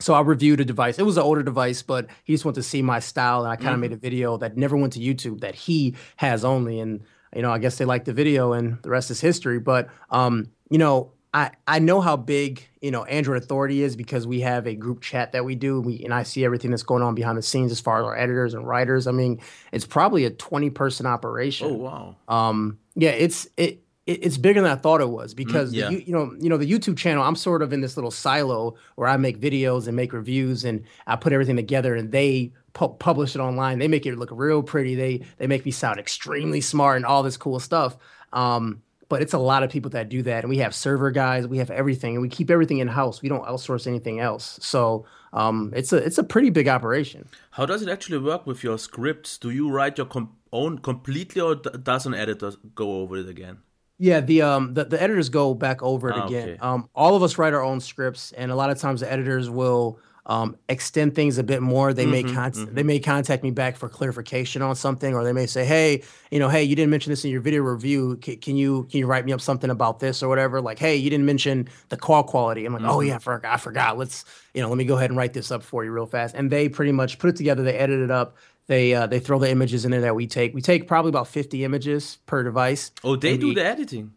So 0.00 0.14
I 0.14 0.20
reviewed 0.20 0.60
a 0.60 0.64
device. 0.64 0.98
It 0.98 1.02
was 1.04 1.16
an 1.16 1.24
older 1.24 1.42
device, 1.42 1.82
but 1.82 2.06
he 2.22 2.32
just 2.32 2.44
wanted 2.44 2.56
to 2.56 2.62
see 2.62 2.82
my 2.82 3.00
style, 3.00 3.42
and 3.42 3.48
I 3.50 3.56
kind 3.56 3.68
of 3.68 3.72
mm-hmm. 3.74 3.80
made 3.80 3.92
a 3.92 3.96
video 3.96 4.36
that 4.36 4.56
never 4.56 4.76
went 4.76 4.92
to 4.92 5.00
YouTube 5.00 5.40
that 5.40 5.54
he 5.54 5.96
has 6.16 6.44
only. 6.44 6.78
And 6.78 7.02
you 7.34 7.42
know, 7.42 7.50
I 7.50 7.58
guess 7.58 7.78
they 7.78 7.84
liked 7.84 8.04
the 8.04 8.12
video, 8.12 8.52
and 8.52 8.80
the 8.82 8.90
rest 8.90 9.10
is 9.10 9.20
history. 9.20 9.58
But 9.58 9.88
um, 10.10 10.50
you 10.70 10.78
know, 10.78 11.12
I 11.34 11.50
I 11.66 11.78
know 11.78 12.00
how 12.00 12.16
big 12.16 12.66
you 12.80 12.90
know 12.90 13.04
Android 13.04 13.42
Authority 13.42 13.82
is 13.82 13.96
because 13.96 14.26
we 14.26 14.40
have 14.40 14.66
a 14.66 14.74
group 14.74 15.00
chat 15.00 15.32
that 15.32 15.44
we 15.44 15.54
do. 15.54 15.80
We 15.80 16.02
and 16.04 16.14
I 16.14 16.22
see 16.22 16.44
everything 16.44 16.70
that's 16.70 16.82
going 16.82 17.02
on 17.02 17.14
behind 17.14 17.36
the 17.36 17.42
scenes 17.42 17.70
as 17.70 17.80
far 17.80 18.00
as 18.00 18.04
our 18.04 18.16
editors 18.16 18.54
and 18.54 18.66
writers. 18.66 19.06
I 19.06 19.12
mean, 19.12 19.40
it's 19.72 19.86
probably 19.86 20.24
a 20.24 20.30
twenty 20.30 20.70
person 20.70 21.06
operation. 21.06 21.68
Oh 21.68 21.74
wow. 21.74 22.16
Um, 22.28 22.78
yeah, 22.94 23.10
it's 23.10 23.46
it 23.56 23.82
it's 24.06 24.38
bigger 24.38 24.62
than 24.62 24.70
I 24.70 24.76
thought 24.76 25.02
it 25.02 25.10
was 25.10 25.34
because 25.34 25.70
mm, 25.70 25.76
yeah. 25.76 25.90
the, 25.90 26.02
you 26.02 26.12
know 26.14 26.34
you 26.40 26.48
know 26.48 26.56
the 26.56 26.70
YouTube 26.70 26.96
channel 26.96 27.22
I'm 27.22 27.36
sort 27.36 27.60
of 27.60 27.74
in 27.74 27.82
this 27.82 27.96
little 27.98 28.10
silo 28.10 28.76
where 28.94 29.06
I 29.06 29.18
make 29.18 29.38
videos 29.38 29.86
and 29.86 29.94
make 29.94 30.14
reviews 30.14 30.64
and 30.64 30.84
I 31.06 31.16
put 31.16 31.34
everything 31.34 31.56
together 31.56 31.94
and 31.94 32.10
they 32.10 32.52
pu- 32.72 32.88
publish 32.88 33.34
it 33.34 33.40
online. 33.40 33.78
They 33.78 33.88
make 33.88 34.06
it 34.06 34.16
look 34.16 34.30
real 34.32 34.62
pretty. 34.62 34.94
They 34.94 35.26
they 35.36 35.46
make 35.46 35.66
me 35.66 35.72
sound 35.72 35.98
extremely 35.98 36.62
smart 36.62 36.96
and 36.96 37.04
all 37.04 37.22
this 37.22 37.36
cool 37.36 37.60
stuff. 37.60 37.98
Um, 38.32 38.82
but 39.08 39.22
it's 39.22 39.32
a 39.32 39.38
lot 39.38 39.62
of 39.62 39.70
people 39.70 39.90
that 39.90 40.08
do 40.08 40.22
that 40.22 40.44
and 40.44 40.50
we 40.50 40.58
have 40.58 40.74
server 40.74 41.10
guys, 41.10 41.46
we 41.46 41.58
have 41.58 41.70
everything 41.70 42.14
and 42.14 42.22
we 42.22 42.28
keep 42.28 42.50
everything 42.50 42.78
in 42.78 42.88
house. 42.88 43.22
We 43.22 43.28
don't 43.28 43.44
outsource 43.44 43.86
anything 43.86 44.20
else. 44.20 44.58
So 44.62 45.06
um, 45.32 45.72
it's 45.74 45.92
a 45.92 45.96
it's 45.96 46.18
a 46.18 46.24
pretty 46.24 46.50
big 46.50 46.68
operation. 46.68 47.28
How 47.52 47.66
does 47.66 47.82
it 47.82 47.88
actually 47.88 48.18
work 48.18 48.46
with 48.46 48.62
your 48.62 48.78
scripts? 48.78 49.38
Do 49.38 49.50
you 49.50 49.70
write 49.70 49.98
your 49.98 50.06
com- 50.06 50.36
own 50.52 50.78
completely 50.78 51.40
or 51.40 51.54
does 51.54 52.06
an 52.06 52.14
editor 52.14 52.52
go 52.74 53.00
over 53.00 53.16
it 53.16 53.28
again? 53.28 53.58
Yeah, 53.98 54.20
the 54.20 54.42
um 54.42 54.74
the, 54.74 54.84
the 54.84 55.02
editors 55.02 55.28
go 55.28 55.54
back 55.54 55.82
over 55.82 56.10
it 56.10 56.16
ah, 56.16 56.26
again. 56.26 56.48
Okay. 56.50 56.58
Um, 56.58 56.88
all 56.94 57.16
of 57.16 57.22
us 57.22 57.36
write 57.36 57.52
our 57.52 57.64
own 57.64 57.80
scripts, 57.80 58.32
and 58.32 58.52
a 58.52 58.54
lot 58.54 58.70
of 58.70 58.78
times 58.78 59.00
the 59.00 59.10
editors 59.10 59.50
will 59.50 59.98
um, 60.28 60.56
extend 60.68 61.14
things 61.14 61.38
a 61.38 61.42
bit 61.42 61.62
more. 61.62 61.94
They 61.94 62.04
mm-hmm, 62.04 62.28
may 62.28 62.34
con- 62.34 62.52
mm-hmm. 62.52 62.74
they 62.74 62.82
may 62.82 63.00
contact 63.00 63.42
me 63.42 63.50
back 63.50 63.76
for 63.76 63.88
clarification 63.88 64.60
on 64.60 64.76
something, 64.76 65.14
or 65.14 65.24
they 65.24 65.32
may 65.32 65.46
say, 65.46 65.64
"Hey, 65.64 66.02
you 66.30 66.38
know, 66.38 66.50
hey, 66.50 66.62
you 66.62 66.76
didn't 66.76 66.90
mention 66.90 67.10
this 67.10 67.24
in 67.24 67.30
your 67.30 67.40
video 67.40 67.62
review. 67.62 68.18
C- 68.22 68.36
can 68.36 68.56
you 68.56 68.84
can 68.90 69.00
you 69.00 69.06
write 69.06 69.24
me 69.24 69.32
up 69.32 69.40
something 69.40 69.70
about 69.70 70.00
this 70.00 70.22
or 70.22 70.28
whatever? 70.28 70.60
Like, 70.60 70.78
hey, 70.78 70.96
you 70.96 71.08
didn't 71.08 71.24
mention 71.24 71.68
the 71.88 71.96
call 71.96 72.22
quality. 72.22 72.66
I'm 72.66 72.74
like, 72.74 72.82
oh, 72.82 72.84
mm-hmm. 72.84 72.96
oh 72.96 73.00
yeah, 73.00 73.16
I 73.16 73.18
forgot, 73.18 73.54
I 73.54 73.56
forgot. 73.56 73.96
Let's 73.96 74.26
you 74.52 74.60
know, 74.60 74.68
let 74.68 74.76
me 74.76 74.84
go 74.84 74.96
ahead 74.96 75.10
and 75.10 75.16
write 75.16 75.32
this 75.32 75.50
up 75.50 75.62
for 75.62 75.82
you 75.82 75.90
real 75.90 76.06
fast. 76.06 76.34
And 76.34 76.50
they 76.50 76.68
pretty 76.68 76.92
much 76.92 77.18
put 77.18 77.30
it 77.30 77.36
together. 77.36 77.62
They 77.62 77.78
edit 77.78 78.00
it 78.00 78.10
up. 78.10 78.36
They 78.66 78.94
uh, 78.94 79.06
they 79.06 79.20
throw 79.20 79.38
the 79.38 79.50
images 79.50 79.86
in 79.86 79.90
there 79.90 80.02
that 80.02 80.14
we 80.14 80.26
take. 80.26 80.54
We 80.54 80.60
take 80.60 80.86
probably 80.86 81.08
about 81.08 81.28
50 81.28 81.64
images 81.64 82.18
per 82.26 82.42
device. 82.42 82.90
Oh, 83.02 83.16
they 83.16 83.38
do 83.38 83.48
we, 83.48 83.54
the 83.54 83.64
editing. 83.64 84.12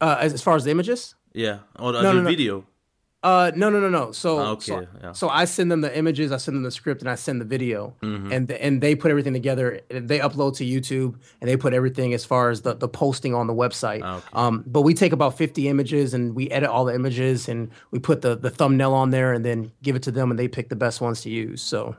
Uh, 0.00 0.16
as, 0.18 0.34
as 0.34 0.42
far 0.42 0.56
as 0.56 0.64
the 0.64 0.72
images? 0.72 1.14
Yeah, 1.32 1.60
or 1.78 1.92
no, 1.92 2.02
no, 2.02 2.12
no. 2.14 2.22
video. 2.24 2.66
Uh, 3.22 3.52
no, 3.54 3.70
no, 3.70 3.78
no, 3.78 3.88
no. 3.88 4.10
So, 4.10 4.38
ah, 4.38 4.50
okay, 4.50 4.64
so, 4.64 4.86
yeah. 5.00 5.12
so, 5.12 5.28
I 5.28 5.44
send 5.44 5.70
them 5.70 5.80
the 5.80 5.96
images, 5.96 6.32
I 6.32 6.38
send 6.38 6.56
them 6.56 6.64
the 6.64 6.72
script, 6.72 7.02
and 7.02 7.10
I 7.10 7.14
send 7.14 7.40
the 7.40 7.44
video, 7.44 7.94
mm-hmm. 8.02 8.32
and 8.32 8.50
and 8.50 8.80
they 8.80 8.96
put 8.96 9.12
everything 9.12 9.32
together. 9.32 9.80
They 9.88 10.18
upload 10.18 10.56
to 10.56 10.64
YouTube, 10.64 11.14
and 11.40 11.48
they 11.48 11.56
put 11.56 11.72
everything 11.72 12.14
as 12.14 12.24
far 12.24 12.50
as 12.50 12.62
the, 12.62 12.74
the 12.74 12.88
posting 12.88 13.32
on 13.32 13.46
the 13.46 13.54
website. 13.54 14.00
Ah, 14.02 14.16
okay. 14.16 14.26
Um, 14.32 14.64
but 14.66 14.82
we 14.82 14.92
take 14.92 15.12
about 15.12 15.38
fifty 15.38 15.68
images, 15.68 16.14
and 16.14 16.34
we 16.34 16.50
edit 16.50 16.68
all 16.68 16.84
the 16.84 16.94
images, 16.94 17.48
and 17.48 17.70
we 17.92 18.00
put 18.00 18.22
the 18.22 18.36
the 18.36 18.50
thumbnail 18.50 18.92
on 18.92 19.10
there, 19.10 19.32
and 19.32 19.44
then 19.44 19.70
give 19.82 19.94
it 19.94 20.02
to 20.02 20.10
them, 20.10 20.30
and 20.30 20.38
they 20.38 20.48
pick 20.48 20.68
the 20.68 20.76
best 20.76 21.00
ones 21.00 21.20
to 21.20 21.30
use. 21.30 21.62
So, 21.62 21.94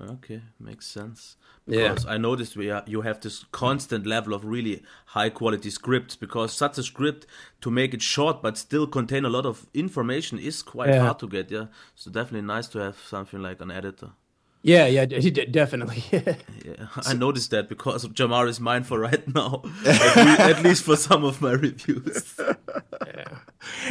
okay, 0.00 0.42
makes 0.58 0.86
sense 0.86 1.36
because 1.66 2.04
yeah. 2.04 2.12
I 2.12 2.16
noticed 2.16 2.56
we 2.56 2.70
are, 2.70 2.82
you 2.86 3.00
have 3.00 3.20
this 3.20 3.44
constant 3.50 4.06
level 4.06 4.34
of 4.34 4.44
really 4.44 4.82
high 5.06 5.30
quality 5.30 5.70
scripts 5.70 6.14
because 6.14 6.52
such 6.52 6.78
a 6.78 6.82
script 6.82 7.26
to 7.60 7.70
make 7.70 7.92
it 7.92 8.02
short 8.02 8.40
but 8.40 8.56
still 8.56 8.86
contain 8.86 9.24
a 9.24 9.28
lot 9.28 9.46
of 9.46 9.66
information 9.74 10.38
is 10.38 10.62
quite 10.62 10.90
yeah. 10.90 11.00
hard 11.00 11.18
to 11.18 11.28
get. 11.28 11.50
Yeah, 11.50 11.66
so 11.94 12.10
definitely 12.10 12.46
nice 12.46 12.68
to 12.68 12.78
have 12.78 12.98
something 12.98 13.42
like 13.42 13.60
an 13.60 13.70
editor. 13.70 14.10
Yeah, 14.66 14.86
yeah, 14.86 15.04
definitely. 15.04 16.02
yeah, 16.10 16.88
I 17.06 17.14
noticed 17.14 17.52
that 17.52 17.68
because 17.68 18.02
of 18.02 18.14
Jamar 18.14 18.48
is 18.48 18.58
mine 18.58 18.82
for 18.82 18.98
right 18.98 19.22
now, 19.32 19.62
at, 19.86 20.16
least, 20.16 20.40
at 20.40 20.62
least 20.64 20.84
for 20.84 20.96
some 20.96 21.22
of 21.24 21.40
my 21.40 21.52
reviews. 21.52 22.34
yeah, 23.06 23.38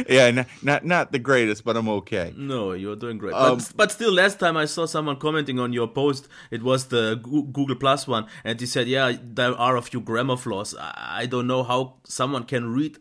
yeah, 0.06 0.30
not, 0.30 0.46
not 0.62 0.84
not 0.84 1.12
the 1.12 1.18
greatest, 1.18 1.64
but 1.64 1.78
I'm 1.78 1.88
okay. 1.88 2.34
No, 2.36 2.72
you're 2.72 2.94
doing 2.94 3.16
great. 3.16 3.32
Um, 3.32 3.56
but, 3.56 3.72
but 3.74 3.92
still, 3.92 4.12
last 4.12 4.38
time 4.38 4.58
I 4.58 4.66
saw 4.66 4.84
someone 4.84 5.16
commenting 5.16 5.58
on 5.58 5.72
your 5.72 5.88
post, 5.88 6.28
it 6.50 6.62
was 6.62 6.88
the 6.88 7.18
Google 7.22 7.76
Plus 7.76 8.06
one, 8.06 8.26
and 8.44 8.60
he 8.60 8.66
said, 8.66 8.86
"Yeah, 8.86 9.16
there 9.22 9.54
are 9.54 9.78
a 9.78 9.82
few 9.82 10.00
grammar 10.00 10.36
flaws. 10.36 10.74
I 10.78 11.24
don't 11.24 11.46
know 11.46 11.62
how 11.62 11.94
someone 12.04 12.44
can 12.44 12.74
read." 12.74 12.98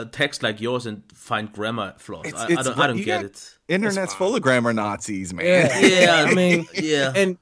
A 0.00 0.06
text 0.06 0.42
like 0.42 0.60
yours 0.60 0.86
and 0.86 1.02
find 1.12 1.52
grammar 1.52 1.94
flaws. 1.98 2.26
It's, 2.26 2.40
I, 2.40 2.44
I, 2.44 2.62
don't, 2.62 2.78
I 2.78 2.86
don't 2.86 3.02
get 3.02 3.24
it. 3.24 3.58
Internet's 3.68 4.14
full 4.14 4.34
of 4.34 4.42
grammar 4.42 4.72
Nazis, 4.72 5.32
man. 5.32 5.46
Yeah, 5.46 5.78
yeah 5.86 6.26
I 6.28 6.34
mean, 6.34 6.66
yeah, 6.74 7.12
and, 7.14 7.38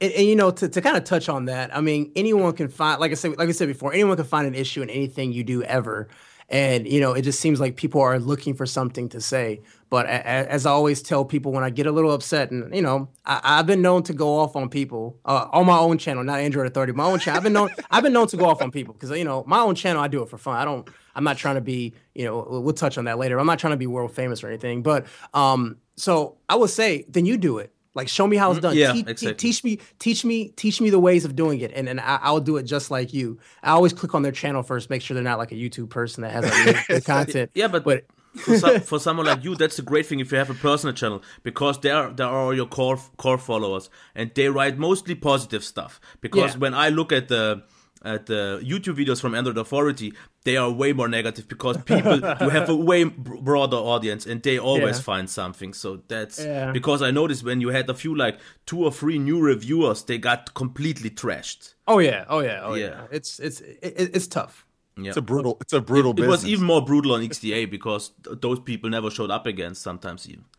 and, 0.00 0.12
and, 0.12 0.26
you 0.26 0.36
know, 0.36 0.50
to, 0.50 0.68
to 0.68 0.80
kind 0.80 0.96
of 0.96 1.04
touch 1.04 1.28
on 1.28 1.46
that, 1.46 1.76
I 1.76 1.80
mean, 1.80 2.12
anyone 2.16 2.52
can 2.54 2.68
find, 2.68 3.00
like 3.00 3.10
I 3.12 3.14
said, 3.14 3.36
like 3.36 3.48
I 3.48 3.52
said 3.52 3.68
before, 3.68 3.92
anyone 3.92 4.16
can 4.16 4.24
find 4.24 4.46
an 4.46 4.54
issue 4.54 4.82
in 4.82 4.90
anything 4.90 5.32
you 5.32 5.44
do 5.44 5.62
ever, 5.62 6.08
and 6.48 6.86
you 6.86 7.00
know, 7.00 7.12
it 7.12 7.22
just 7.22 7.40
seems 7.40 7.60
like 7.60 7.76
people 7.76 8.00
are 8.00 8.18
looking 8.18 8.54
for 8.54 8.66
something 8.66 9.08
to 9.10 9.20
say. 9.20 9.62
But 9.88 10.06
as 10.06 10.66
I 10.66 10.70
always 10.70 11.00
tell 11.00 11.24
people, 11.24 11.52
when 11.52 11.62
I 11.62 11.70
get 11.70 11.86
a 11.86 11.92
little 11.92 12.10
upset, 12.12 12.50
and 12.50 12.74
you 12.74 12.82
know, 12.82 13.08
I, 13.24 13.58
have 13.58 13.66
been 13.66 13.82
known 13.82 14.02
to 14.04 14.12
go 14.12 14.38
off 14.38 14.56
on 14.56 14.68
people 14.68 15.16
uh, 15.24 15.46
on 15.52 15.66
my 15.66 15.78
own 15.78 15.96
channel, 15.96 16.24
not 16.24 16.40
Android 16.40 16.66
Authority, 16.66 16.92
my 16.92 17.04
own 17.04 17.20
channel. 17.20 17.36
I've 17.36 17.44
been 17.44 17.52
known, 17.52 17.70
I've 17.90 18.02
been 18.02 18.12
known 18.12 18.26
to 18.28 18.36
go 18.36 18.46
off 18.46 18.60
on 18.60 18.72
people 18.72 18.94
because 18.94 19.16
you 19.16 19.24
know, 19.24 19.44
my 19.46 19.60
own 19.60 19.76
channel, 19.76 20.02
I 20.02 20.08
do 20.08 20.22
it 20.22 20.28
for 20.28 20.38
fun. 20.38 20.56
I 20.56 20.64
don't. 20.64 20.88
I'm 21.14 21.24
not 21.24 21.38
trying 21.38 21.54
to 21.54 21.60
be, 21.60 21.94
you 22.14 22.24
know, 22.24 22.46
we'll 22.48 22.74
touch 22.74 22.98
on 22.98 23.04
that 23.04 23.16
later. 23.16 23.38
I'm 23.38 23.46
not 23.46 23.58
trying 23.58 23.72
to 23.72 23.78
be 23.78 23.86
world 23.86 24.12
famous 24.12 24.42
or 24.42 24.48
anything, 24.48 24.82
but 24.82 25.06
um, 25.32 25.78
so 25.96 26.36
I 26.48 26.56
would 26.56 26.70
say, 26.70 27.06
then 27.08 27.24
you 27.24 27.36
do 27.36 27.58
it. 27.58 27.72
Like, 27.94 28.08
show 28.08 28.26
me 28.26 28.36
how 28.36 28.50
it's 28.50 28.60
done. 28.60 28.76
Yeah, 28.76 28.92
teach, 28.92 29.06
exactly. 29.06 29.34
teach 29.36 29.64
me, 29.64 29.78
teach 29.98 30.22
me, 30.22 30.48
teach 30.50 30.82
me 30.82 30.90
the 30.90 30.98
ways 30.98 31.24
of 31.24 31.34
doing 31.34 31.60
it, 31.60 31.72
and 31.74 31.88
and 31.88 31.98
I, 31.98 32.30
will 32.30 32.40
do 32.40 32.58
it 32.58 32.64
just 32.64 32.90
like 32.90 33.14
you. 33.14 33.38
I 33.62 33.70
always 33.70 33.94
click 33.94 34.14
on 34.14 34.20
their 34.20 34.32
channel 34.32 34.62
first, 34.62 34.90
make 34.90 35.00
sure 35.00 35.14
they're 35.14 35.24
not 35.24 35.38
like 35.38 35.50
a 35.50 35.54
YouTube 35.54 35.88
person 35.88 36.22
that 36.22 36.32
has 36.32 36.88
like 36.88 37.04
content. 37.06 37.52
Yeah, 37.54 37.68
but, 37.68 37.84
but 37.84 38.04
for, 38.36 38.58
some, 38.58 38.80
for 38.80 38.98
someone 38.98 39.26
like 39.26 39.44
you, 39.44 39.54
that's 39.54 39.78
a 39.78 39.82
great 39.82 40.06
thing 40.06 40.20
if 40.20 40.32
you 40.32 40.38
have 40.38 40.50
a 40.50 40.54
personal 40.54 40.94
channel 40.94 41.22
because 41.42 41.80
there 41.80 42.10
there 42.10 42.26
are 42.26 42.54
your 42.54 42.66
core 42.66 42.98
core 43.16 43.38
followers 43.38 43.90
and 44.14 44.32
they 44.34 44.48
write 44.48 44.78
mostly 44.78 45.14
positive 45.14 45.64
stuff. 45.64 46.00
Because 46.20 46.54
yeah. 46.54 46.58
when 46.58 46.74
I 46.74 46.88
look 46.88 47.12
at 47.12 47.28
the 47.28 47.62
at 48.04 48.26
the 48.26 48.60
YouTube 48.62 48.96
videos 48.96 49.20
from 49.20 49.34
Android 49.34 49.58
Authority, 49.58 50.12
they 50.44 50.56
are 50.56 50.70
way 50.70 50.92
more 50.92 51.08
negative 51.08 51.48
because 51.48 51.76
people 51.78 52.20
you 52.40 52.48
have 52.48 52.68
a 52.68 52.76
way 52.76 53.04
broader 53.04 53.76
audience 53.76 54.26
and 54.26 54.42
they 54.42 54.58
always 54.58 54.96
yeah. 54.98 55.02
find 55.02 55.28
something. 55.28 55.72
So 55.72 56.02
that's 56.08 56.42
yeah. 56.42 56.72
because 56.72 57.02
I 57.02 57.10
noticed 57.10 57.42
when 57.44 57.60
you 57.60 57.68
had 57.68 57.88
a 57.90 57.94
few 57.94 58.14
like 58.14 58.38
two 58.64 58.84
or 58.84 58.92
three 58.92 59.18
new 59.18 59.40
reviewers, 59.40 60.04
they 60.04 60.18
got 60.18 60.54
completely 60.54 61.10
trashed. 61.10 61.74
Oh 61.88 61.98
yeah, 61.98 62.24
oh 62.28 62.40
yeah, 62.40 62.60
oh 62.62 62.74
yeah. 62.74 62.86
yeah. 62.86 63.06
It's 63.10 63.40
it's 63.40 63.60
it, 63.60 64.10
it's 64.14 64.26
tough. 64.26 64.65
Yeah. 64.98 65.08
It's 65.08 65.18
a 65.18 65.22
brutal. 65.22 65.58
It's 65.60 65.74
a 65.74 65.80
brutal. 65.82 66.12
It, 66.12 66.24
it 66.24 66.26
was 66.26 66.46
even 66.46 66.64
more 66.64 66.82
brutal 66.82 67.12
on 67.12 67.20
XDA 67.20 67.70
because 67.70 68.12
th- 68.24 68.38
those 68.40 68.58
people 68.58 68.88
never 68.88 69.10
showed 69.10 69.30
up 69.30 69.46
again. 69.46 69.74
Sometimes 69.74 70.26
even. 70.26 70.44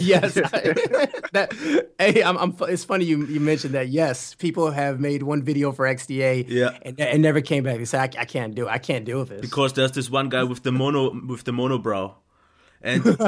yes. 0.00 0.34
that, 1.32 1.88
hey, 1.98 2.22
I'm, 2.22 2.36
I'm, 2.36 2.54
It's 2.68 2.84
funny 2.84 3.06
you 3.06 3.24
you 3.24 3.40
mentioned 3.40 3.72
that. 3.72 3.88
Yes, 3.88 4.34
people 4.34 4.70
have 4.70 5.00
made 5.00 5.22
one 5.22 5.42
video 5.42 5.72
for 5.72 5.86
XDA. 5.86 6.44
Yeah. 6.46 6.76
And, 6.82 7.00
and 7.00 7.22
never 7.22 7.40
came 7.40 7.64
back. 7.64 7.78
They 7.78 7.86
said, 7.86 8.16
I, 8.16 8.20
I 8.20 8.24
can't 8.26 8.54
do. 8.54 8.66
It. 8.66 8.70
I 8.70 8.78
can't 8.78 9.06
deal 9.06 9.20
with 9.20 9.30
this. 9.30 9.40
Because 9.40 9.72
there's 9.72 9.92
this 9.92 10.10
one 10.10 10.28
guy 10.28 10.44
with 10.44 10.62
the 10.62 10.72
mono 10.72 11.18
with 11.26 11.44
the 11.44 11.52
monobrow, 11.52 12.16
and 12.82 13.02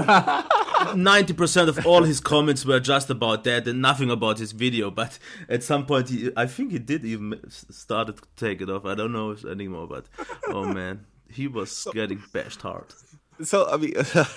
ninety 0.95 1.33
percent 1.33 1.69
of 1.69 1.87
all 1.87 2.03
his 2.03 2.21
comments 2.21 2.65
were 2.65 2.81
just 2.81 3.11
about 3.11 3.45
that 3.45 3.67
and 3.67 3.81
nothing 3.81 4.11
about 4.11 4.39
his 4.39 4.53
video. 4.53 4.91
But 4.91 5.19
at 5.49 5.63
some 5.63 5.87
point, 5.87 6.09
he, 6.09 6.31
I 6.37 6.47
think 6.47 6.73
he 6.73 6.79
did 6.79 7.05
even 7.05 7.41
started 7.49 8.17
to 8.17 8.23
take 8.37 8.61
it 8.61 8.71
off. 8.71 8.85
I 8.85 8.95
don't 8.95 9.13
know 9.13 9.37
anymore, 9.49 9.87
but 9.87 10.07
oh 10.49 10.65
man, 10.65 11.07
he 11.31 11.49
was 11.49 11.71
so, 11.71 11.93
getting 11.93 12.23
bashed 12.33 12.63
hard. 12.63 12.95
So 13.43 13.69
I 13.71 13.77
mean, 13.77 13.95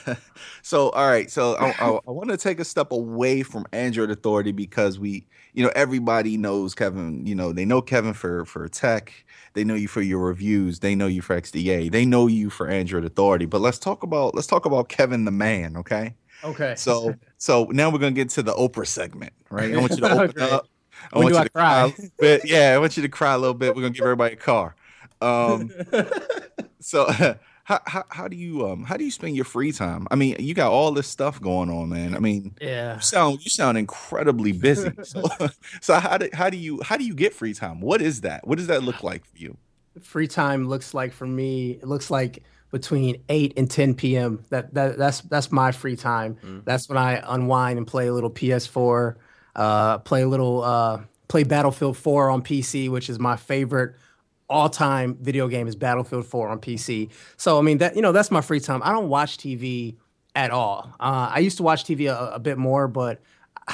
so 0.62 0.90
all 0.90 1.08
right. 1.08 1.30
So 1.32 1.56
I, 1.56 1.70
I, 1.80 2.00
I 2.08 2.12
want 2.12 2.30
to 2.30 2.38
take 2.38 2.60
a 2.60 2.66
step 2.66 2.92
away 2.92 3.44
from 3.44 3.66
Android 3.72 4.12
Authority 4.12 4.52
because 4.52 5.00
we, 5.00 5.26
you 5.54 5.64
know, 5.64 5.72
everybody 5.76 6.38
knows 6.38 6.76
Kevin. 6.76 7.26
You 7.26 7.36
know, 7.36 7.54
they 7.54 7.66
know 7.66 7.82
Kevin 7.82 8.14
for 8.14 8.46
for 8.46 8.68
tech. 8.68 9.26
They 9.54 9.64
know 9.64 9.76
you 9.76 9.88
for 9.88 10.02
your 10.02 10.20
reviews. 10.20 10.80
They 10.80 10.96
know 10.96 11.08
you 11.08 11.22
for 11.22 11.40
XDA. 11.40 11.92
They 11.92 12.06
know 12.06 12.28
you 12.28 12.50
for 12.50 12.68
Android 12.68 13.06
Authority. 13.06 13.46
But 13.46 13.62
let's 13.62 13.80
talk 13.80 14.04
about 14.04 14.36
let's 14.36 14.48
talk 14.48 14.66
about 14.66 14.90
Kevin 14.90 15.26
the 15.26 15.32
man. 15.32 15.78
Okay. 15.78 16.16
Okay. 16.44 16.76
So 16.78 17.16
so 17.38 17.66
now 17.72 17.90
we're 17.90 18.00
gonna 18.00 18.12
get 18.12 18.30
to 18.32 18.44
the 18.44 18.54
Oprah 18.54 18.88
segment, 18.88 19.34
right? 19.50 19.74
I 19.74 19.78
want 19.78 19.92
you 19.92 19.98
to 19.98 20.12
open 20.24 20.42
up. 20.42 20.68
I 21.12 21.18
when 21.18 21.24
want 21.26 21.36
you 21.36 21.40
I 21.40 21.44
to 21.44 21.50
cry? 21.50 21.94
cry 21.96 22.10
bit. 22.20 22.42
Yeah, 22.46 22.74
I 22.76 22.78
want 22.78 22.98
you 22.98 23.04
to 23.04 23.10
cry 23.10 23.34
a 23.34 23.38
little 23.38 23.54
bit. 23.54 23.76
We're 23.76 23.82
gonna 23.82 23.94
give 23.94 24.04
everybody 24.04 24.34
a 24.34 24.38
car. 24.38 24.76
Um, 25.22 25.72
so 26.80 27.08
how, 27.64 27.82
how, 27.86 28.04
how 28.10 28.28
do 28.28 28.36
you 28.36 28.68
um 28.68 28.84
how 28.84 28.98
do 28.98 29.04
you 29.04 29.12
spend 29.12 29.36
your 29.36 29.46
free 29.46 29.72
time? 29.72 30.08
I 30.12 30.16
mean, 30.16 30.36
you 30.40 30.54
got 30.54 30.72
all 30.72 30.92
this 30.92 31.08
stuff 31.08 31.42
going 31.42 31.70
on, 31.70 31.90
man. 31.90 32.16
I 32.16 32.20
mean, 32.20 32.56
yeah, 32.62 32.96
you 32.96 33.02
sound 33.02 33.44
you 33.44 33.50
sound 33.50 33.78
incredibly 33.78 34.52
busy. 34.52 34.92
so, 35.04 35.24
so 35.82 35.96
how 36.00 36.18
do 36.18 36.30
how 36.34 36.50
do 36.50 36.58
you 36.58 36.82
how 36.82 36.98
do 36.98 37.04
you 37.04 37.14
get 37.14 37.34
free 37.34 37.54
time? 37.54 37.80
What 37.80 38.02
is 38.02 38.22
that? 38.22 38.48
What 38.48 38.58
does 38.58 38.68
that 38.68 38.84
look 38.84 39.04
like 39.04 39.26
for 39.26 39.38
you? 39.38 39.58
Free 40.02 40.28
time 40.28 40.68
looks 40.68 40.94
like 40.94 41.12
for 41.12 41.28
me. 41.28 41.72
It 41.72 41.88
looks 41.88 42.10
like 42.10 42.44
between 42.72 43.24
8 43.30 43.54
and 43.58 43.70
10 43.70 43.96
p.m. 43.96 44.44
That, 44.50 44.74
that 44.74 44.98
that's 44.98 45.22
that's 45.22 45.52
my 45.52 45.72
free 45.72 45.96
time. 45.96 46.38
Mm. 46.44 46.66
That's 46.66 46.88
when 46.88 46.98
I 46.98 47.22
unwind 47.26 47.78
and 47.78 47.88
play 47.88 48.08
a 48.08 48.14
little 48.14 48.30
PS4, 48.30 49.16
uh, 49.56 49.98
play 50.00 50.22
a 50.22 50.28
little 50.28 50.64
uh, 50.64 51.02
play 51.28 51.44
Battlefield 51.44 51.98
4 51.98 52.30
on 52.30 52.42
PC, 52.44 52.90
which 52.90 53.10
is 53.10 53.20
my 53.20 53.36
favorite 53.36 53.96
all-time 54.50 55.16
video 55.22 55.48
game 55.48 55.68
is 55.68 55.76
Battlefield 55.76 56.26
4 56.26 56.50
on 56.50 56.60
PC. 56.60 57.10
So 57.38 57.58
I 57.58 57.62
mean 57.62 57.80
that 57.80 57.96
you 57.96 58.02
know 58.02 58.12
that's 58.12 58.32
my 58.32 58.42
free 58.42 58.60
time. 58.60 58.82
I 58.84 58.92
don't 58.92 59.10
watch 59.10 59.38
TV 59.38 59.96
at 60.36 60.52
all. 60.52 60.94
Uh, 61.00 61.32
I 61.34 61.40
used 61.40 61.58
to 61.58 61.64
watch 61.64 61.84
TV 61.84 62.12
a, 62.12 62.36
a, 62.36 62.40
bit 62.40 62.58
more, 62.58 62.88
but 62.88 63.20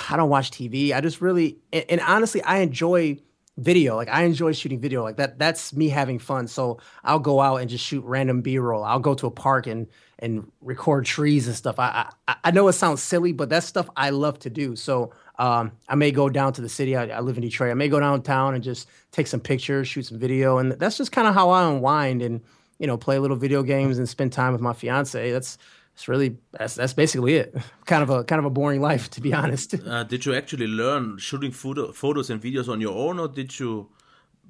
I 0.10 0.16
don't 0.16 0.30
watch 0.30 0.52
TV. 0.52 0.94
I 0.94 1.02
just 1.02 1.22
really 1.22 1.58
and, 1.74 1.86
and, 1.90 2.02
honestly, 2.02 2.42
I 2.44 2.60
enjoy 2.60 3.18
video. 3.58 3.96
Like 3.96 4.10
I 4.10 4.24
enjoy 4.24 4.52
shooting 4.54 4.80
video. 4.80 5.04
Like 5.04 5.18
that. 5.18 5.40
That's 5.40 5.74
me 5.74 5.90
having 5.90 6.20
fun. 6.20 6.48
So 6.48 6.80
I'll 7.04 7.20
go 7.20 7.40
out 7.40 7.58
and 7.58 7.70
just 7.70 7.86
shoot 7.86 8.04
random 8.04 8.42
B-roll. 8.42 8.84
I'll 8.84 9.00
go 9.00 9.14
to 9.16 9.28
a 9.28 9.32
park 9.32 9.68
and 9.68 9.88
and 10.20 10.50
record 10.62 11.06
trees 11.06 11.48
and 11.48 11.56
stuff. 11.56 11.80
I 11.80 12.10
I, 12.28 12.36
I 12.46 12.52
know 12.52 12.68
it 12.68 12.74
sounds 12.74 13.02
silly, 13.02 13.32
but 13.34 13.50
that's 13.50 13.66
stuff 13.66 13.90
I 13.96 14.10
love 14.10 14.40
to 14.40 14.50
do. 14.50 14.76
So 14.76 15.12
um, 15.38 15.72
I 15.88 15.96
may 15.96 16.12
go 16.12 16.30
down 16.30 16.54
to 16.54 16.62
the 16.62 16.70
city. 16.70 16.96
I, 16.96 17.08
I, 17.08 17.20
live 17.20 17.38
in 17.38 17.44
Detroit. 17.44 17.72
I 17.72 17.74
may 17.74 17.90
go 17.90 18.00
downtown 18.00 18.56
and 18.56 18.64
just 18.64 18.88
take 19.12 19.28
some 19.28 19.42
pictures, 19.42 19.88
shoot 19.88 20.06
some 20.06 20.20
video, 20.20 20.58
and 20.60 20.72
that's 20.74 20.98
just 20.98 21.12
kind 21.12 21.28
of 21.28 21.34
how 21.34 21.50
I 21.50 21.68
unwind 21.68 22.22
and 22.22 22.42
you 22.80 22.88
know 22.88 22.98
play 22.98 23.20
little 23.20 23.38
video 23.38 23.64
games 23.64 23.98
and 23.98 24.08
spend 24.08 24.32
time 24.32 24.54
with 24.54 24.62
my 24.62 24.74
fiance. 24.74 25.32
That's 25.32 25.58
that's 25.96 26.10
really 26.10 26.38
that's 26.52 26.76
that's 26.76 26.94
basically 26.94 27.36
it. 27.36 27.56
Kind 27.86 28.04
of 28.04 28.10
a 28.10 28.24
kind 28.26 28.40
of 28.40 28.46
a 28.46 28.50
boring 28.50 28.82
life, 28.82 29.10
to 29.12 29.22
be 29.22 29.34
honest. 29.34 29.76
Uh, 29.86 30.04
did 30.04 30.26
you 30.26 30.34
actually 30.34 30.68
learn 30.68 31.18
shooting 31.18 31.52
photo, 31.52 31.92
photos 31.92 32.30
and 32.30 32.42
videos 32.42 32.68
on 32.68 32.82
your 32.82 32.98
own, 32.98 33.20
or 33.20 33.28
did 33.28 33.58
you 33.60 33.90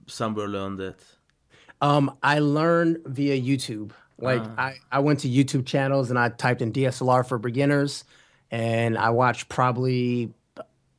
somewhere 0.08 0.48
learn 0.48 0.78
that? 0.78 0.96
Um, 1.82 2.18
I 2.24 2.40
learned 2.40 3.00
via 3.06 3.40
YouTube. 3.40 3.92
Like 4.18 4.42
ah. 4.42 4.56
I, 4.58 4.76
I 4.92 5.00
went 5.00 5.20
to 5.20 5.28
YouTube 5.28 5.66
channels 5.66 6.10
and 6.10 6.18
I 6.18 6.30
typed 6.30 6.62
in 6.62 6.72
DSLR 6.72 7.28
for 7.28 7.38
beginners, 7.38 8.06
and 8.50 8.98
I 8.98 9.10
watched 9.10 9.50
probably 9.50 10.34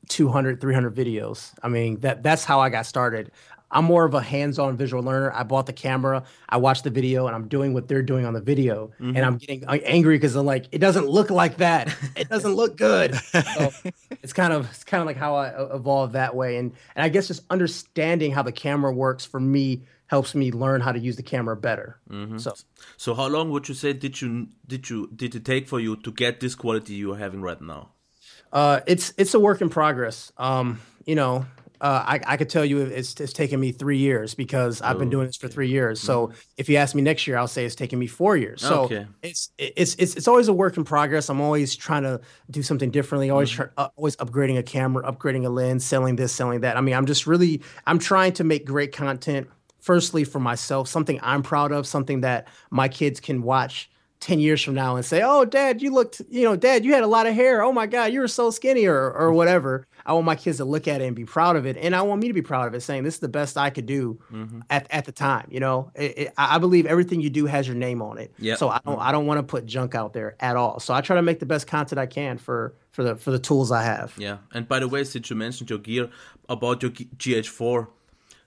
200 0.09 0.61
300 0.61 0.95
videos 0.95 1.53
i 1.65 1.69
mean 1.69 1.99
that 1.99 2.23
that's 2.23 2.45
how 2.45 2.61
i 2.61 2.69
got 2.69 2.87
started 2.87 3.33
i'm 3.71 3.85
more 3.85 4.05
of 4.05 4.15
a 4.15 4.21
hands-on 4.21 4.77
visual 4.77 5.03
learner. 5.03 5.33
I 5.33 5.43
bought 5.43 5.67
the 5.67 5.73
camera 5.73 6.25
i 6.49 6.57
watched 6.57 6.85
the 6.85 6.91
video 6.91 7.27
and 7.27 7.35
i'm 7.35 7.49
doing 7.49 7.75
what 7.75 7.89
they're 7.89 8.03
doing 8.03 8.25
on 8.25 8.35
the 8.35 8.41
video. 8.41 8.93
Mm-hmm. 9.01 9.17
and 9.17 9.25
i'm 9.25 9.37
getting 9.39 9.65
angry 9.65 10.17
because 10.17 10.37
i'm 10.37 10.47
like 10.47 10.67
it 10.73 10.79
doesn't 10.79 11.07
look 11.09 11.31
like 11.31 11.59
that. 11.59 11.95
It 12.17 12.29
doesn't 12.29 12.55
look 12.55 12.77
good. 12.77 13.15
So 13.57 13.73
it's 14.23 14.33
kind 14.33 14.53
of 14.53 14.69
it's 14.71 14.85
kind 14.85 15.01
of 15.01 15.07
like 15.07 15.17
how 15.17 15.37
i 15.37 15.75
evolved 15.75 16.15
that 16.15 16.35
way. 16.35 16.57
And 16.57 16.73
and 16.95 17.05
i 17.05 17.09
guess 17.09 17.29
just 17.29 17.43
understanding 17.51 18.33
how 18.33 18.43
the 18.43 18.53
camera 18.53 18.93
works 18.93 19.25
for 19.25 19.41
me 19.41 19.83
helps 20.09 20.35
me 20.35 20.53
learn 20.53 20.81
how 20.81 20.93
to 20.93 20.99
use 20.99 21.17
the 21.17 21.23
camera 21.23 21.57
better. 21.57 21.99
Mm-hmm. 22.11 22.39
so. 22.39 22.55
So 22.97 23.15
how 23.15 23.27
long 23.27 23.51
would 23.51 23.69
you 23.69 23.75
say 23.75 23.93
did 23.93 24.21
you 24.21 24.49
did 24.67 24.89
you 24.89 25.11
did 25.15 25.35
it 25.35 25.45
take 25.45 25.67
for 25.69 25.81
you 25.81 25.97
to 25.97 26.13
get 26.13 26.41
this 26.41 26.55
quality 26.55 26.95
you're 26.95 27.17
having 27.17 27.43
right 27.43 27.61
now? 27.61 27.91
Uh, 28.53 28.81
it's 28.87 29.13
it's 29.17 29.35
a 29.35 29.41
work 29.41 29.61
in 29.61 29.69
progress. 29.69 30.33
Um, 30.39 30.81
you 31.05 31.15
know, 31.15 31.47
uh, 31.81 32.05
I, 32.07 32.21
I 32.27 32.37
could 32.37 32.49
tell 32.49 32.65
you 32.65 32.81
it's, 32.81 33.19
it's 33.21 33.33
taken 33.33 33.61
me 33.61 33.73
three 33.73 33.99
years 33.99 34.35
because 34.35 34.81
I've 34.83 34.99
been 34.99 35.09
oh, 35.09 35.13
doing 35.13 35.27
this 35.27 35.37
for 35.37 35.49
three 35.49 35.69
years. 35.69 36.01
So 36.01 36.29
mm-hmm. 36.29 36.37
if 36.57 36.69
you 36.69 36.77
ask 36.77 36.95
me 36.95 37.03
next 37.03 37.27
year, 37.27 37.37
I'll 37.37 37.49
say 37.49 37.65
it's 37.65 37.75
taken 37.75 37.99
me 37.99 38.07
four 38.07 38.37
years. 38.37 38.63
So 38.63 38.83
okay. 38.83 39.07
it's, 39.23 39.51
it's 39.59 39.95
it's 39.97 40.17
it's 40.17 40.29
always 40.29 40.49
a 40.49 40.53
work 40.53 40.77
in 40.77 40.85
progress. 40.85 41.29
I'm 41.29 41.41
always 41.41 41.77
trying 41.77 42.03
to 42.05 42.21
do 42.51 42.63
something 42.63 42.91
differently. 42.91 43.31
Always 43.31 43.51
mm-hmm. 43.51 43.65
try, 43.75 43.85
uh, 43.85 43.89
always 43.97 44.17
upgrading 44.17 44.59
a 44.59 44.63
camera, 44.63 45.11
upgrading 45.11 45.47
a 45.47 45.51
lens, 45.51 45.85
selling 45.85 46.17
this, 46.17 46.33
selling 46.33 46.61
that. 46.61 46.77
I 46.77 46.81
mean, 46.81 46.95
I'm 46.95 47.07
just 47.07 47.27
really 47.27 47.63
I'm 47.87 47.99
trying 47.99 48.33
to 48.35 48.45
make 48.45 48.65
great 48.65 48.93
content. 48.93 49.49
Firstly, 49.81 50.25
for 50.25 50.41
myself, 50.41 50.89
something 50.89 51.21
I'm 51.23 51.43
proud 51.43 51.71
of, 51.71 51.87
something 51.87 52.23
that 52.23 52.49
my 52.71 52.89
kids 52.89 53.21
can 53.21 53.43
watch 53.43 53.89
10 54.27 54.41
years 54.41 54.61
from 54.61 54.75
now 54.75 54.97
and 54.97 55.05
say, 55.05 55.23
Oh, 55.25 55.45
dad, 55.45 55.81
you 55.81 55.93
looked, 55.93 56.21
you 56.29 56.43
know, 56.43 56.57
dad, 56.57 56.85
you 56.85 56.93
had 56.93 57.05
a 57.05 57.07
lot 57.07 57.29
of 57.29 57.35
hair. 57.35 57.63
Oh 57.63 57.73
my 57.73 57.87
God, 57.87 58.13
you 58.13 58.19
were 58.19 58.27
so 58.27 58.51
skinny 58.51 58.85
or, 58.85 59.13
or 59.13 59.33
whatever. 59.33 59.87
I 60.05 60.15
want 60.15 60.27
my 60.27 60.35
kids 60.35 60.57
to 60.57 60.65
look 60.65 60.89
at 60.89 61.01
it 61.01 61.05
and 61.05 61.15
be 61.15 61.25
proud 61.25 61.55
of 61.55 61.65
it. 61.65 61.77
And 61.77 61.95
I 61.95 62.03
want 62.03 62.21
me 62.21 62.27
to 62.27 62.35
be 62.35 62.43
proud 62.43 62.67
of 62.67 62.75
it, 62.75 62.81
saying 62.81 63.05
this 63.05 63.15
is 63.15 63.21
the 63.21 63.29
best 63.29 63.57
I 63.57 63.71
could 63.71 63.87
do 63.87 64.19
mm-hmm. 64.33 64.63
at, 64.69 64.89
at 64.91 65.05
the 65.05 65.13
time. 65.13 65.47
You 65.49 65.61
know, 65.61 65.93
it, 65.95 66.19
it, 66.19 66.35
I 66.37 66.59
believe 66.59 66.87
everything 66.87 67.21
you 67.21 67.31
do 67.31 67.47
has 67.47 67.69
your 67.69 67.77
name 67.77 68.03
on 68.03 68.19
it. 68.19 68.35
Yep. 68.41 68.59
So 68.59 68.69
I 68.69 68.81
don't, 68.85 68.99
I 68.99 69.13
don't 69.13 69.27
want 69.27 69.39
to 69.39 69.45
put 69.45 69.65
junk 69.65 69.95
out 69.95 70.13
there 70.13 70.35
at 70.41 70.57
all. 70.57 70.81
So 70.81 70.93
I 70.93 71.03
try 71.03 71.15
to 71.15 71.23
make 71.23 71.39
the 71.39 71.47
best 71.47 71.69
content 71.69 72.01
I 72.01 72.07
can 72.07 72.37
for, 72.37 72.75
for 72.91 73.05
the, 73.05 73.15
for 73.15 73.31
the 73.31 73.39
tools 73.39 73.71
I 73.71 73.85
have. 73.85 74.13
Yeah. 74.19 74.39
And 74.53 74.67
by 74.67 74.81
the 74.81 74.89
way, 74.89 75.05
since 75.05 75.31
you 75.31 75.37
mentioned 75.37 75.71
your 75.71 75.79
gear 75.79 76.11
about 76.49 76.83
your 76.83 76.91
GH4, 76.91 77.87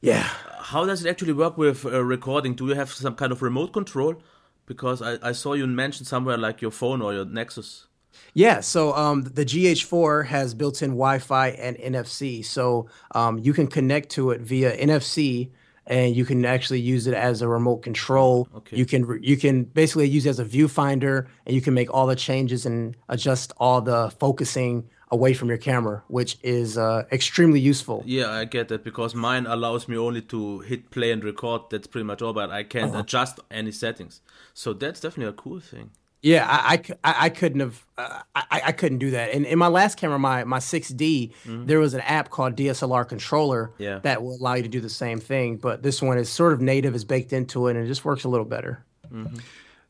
yeah. 0.02 0.24
How 0.60 0.86
does 0.86 1.06
it 1.06 1.10
actually 1.10 1.34
work 1.34 1.58
with 1.58 1.86
uh, 1.86 2.04
recording? 2.04 2.54
Do 2.54 2.68
you 2.68 2.76
have 2.76 2.92
some 2.92 3.16
kind 3.16 3.32
of 3.32 3.42
remote 3.42 3.72
control? 3.72 4.16
Because 4.70 5.02
I, 5.02 5.18
I 5.22 5.32
saw 5.34 5.54
you 5.54 5.68
mention 5.68 6.06
somewhere 6.06 6.38
like 6.38 6.62
your 6.62 6.72
phone 6.72 7.02
or 7.02 7.12
your 7.12 7.26
Nexus. 7.26 7.88
Yeah, 8.34 8.60
so 8.60 8.94
um, 8.94 9.24
the 9.24 9.44
GH4 9.44 10.28
has 10.28 10.54
built-in 10.54 10.92
Wi-Fi 10.92 11.50
and 11.50 11.76
NFC, 11.78 12.46
so 12.46 12.88
um, 13.16 13.40
you 13.40 13.52
can 13.52 13.68
connect 13.68 14.10
to 14.12 14.30
it 14.32 14.42
via 14.42 14.78
NFC, 14.78 15.50
and 15.88 16.16
you 16.16 16.24
can 16.24 16.46
actually 16.46 16.80
use 16.80 17.08
it 17.08 17.16
as 17.16 17.42
a 17.42 17.48
remote 17.48 17.78
control. 17.78 18.48
Okay. 18.56 18.78
You 18.78 18.86
can 18.86 19.20
you 19.24 19.36
can 19.36 19.64
basically 19.64 20.08
use 20.08 20.28
it 20.28 20.30
as 20.30 20.40
a 20.40 20.46
viewfinder, 20.46 21.28
and 21.48 21.56
you 21.56 21.62
can 21.62 21.74
make 21.74 21.92
all 21.92 22.06
the 22.06 22.16
changes 22.16 22.68
and 22.68 22.96
adjust 23.10 23.52
all 23.58 23.82
the 23.82 24.12
focusing 24.20 24.88
away 25.12 25.34
from 25.34 25.50
your 25.50 25.58
camera, 25.58 26.04
which 26.08 26.38
is 26.44 26.78
uh, 26.78 27.04
extremely 27.12 27.60
useful. 27.60 28.04
Yeah, 28.06 28.32
I 28.32 28.46
get 28.46 28.68
that 28.68 28.84
because 28.84 29.16
mine 29.16 29.46
allows 29.48 29.88
me 29.88 29.98
only 29.98 30.22
to 30.24 30.60
hit 30.60 30.92
play 30.92 31.12
and 31.12 31.24
record. 31.24 31.64
That's 31.70 31.88
pretty 31.88 32.06
much 32.06 32.22
all, 32.22 32.34
but 32.34 32.52
I 32.52 32.64
can't 32.64 32.92
uh-huh. 32.92 33.00
adjust 33.00 33.40
any 33.50 33.72
settings. 33.72 34.22
So 34.54 34.74
that's 34.74 35.00
definitely 35.00 35.30
a 35.30 35.34
cool 35.34 35.60
thing. 35.60 35.92
Yeah, 36.22 36.46
I, 36.50 36.82
I, 37.04 37.16
I 37.26 37.30
couldn't 37.30 37.62
have 37.62 37.86
uh, 37.98 38.22
I, 38.36 38.62
I 38.66 38.72
couldn't 38.74 38.98
do 38.98 39.12
that. 39.12 39.32
And 39.34 39.46
in 39.46 39.58
my 39.58 39.70
last 39.70 39.96
camera, 39.96 40.20
my 40.20 40.44
my 40.44 40.60
6D, 40.60 40.98
mm-hmm. 40.98 41.66
there 41.66 41.80
was 41.80 41.94
an 41.94 42.02
app 42.02 42.30
called 42.30 42.58
DSLR 42.58 43.08
Controller 43.08 43.72
yeah. 43.78 44.00
that 44.00 44.22
will 44.22 44.36
allow 44.36 44.56
you 44.56 44.64
to 44.64 44.70
do 44.70 44.82
the 44.82 44.90
same 44.90 45.22
thing. 45.22 45.56
But 45.56 45.82
this 45.82 46.02
one 46.02 46.18
is 46.18 46.30
sort 46.30 46.52
of 46.52 46.60
native, 46.60 46.94
is 46.94 47.06
baked 47.06 47.32
into 47.32 47.68
it, 47.68 47.78
and 47.78 47.86
it 47.86 47.88
just 47.88 48.04
works 48.04 48.26
a 48.26 48.30
little 48.30 48.46
better. 48.46 48.84
Mm-hmm. 49.10 49.38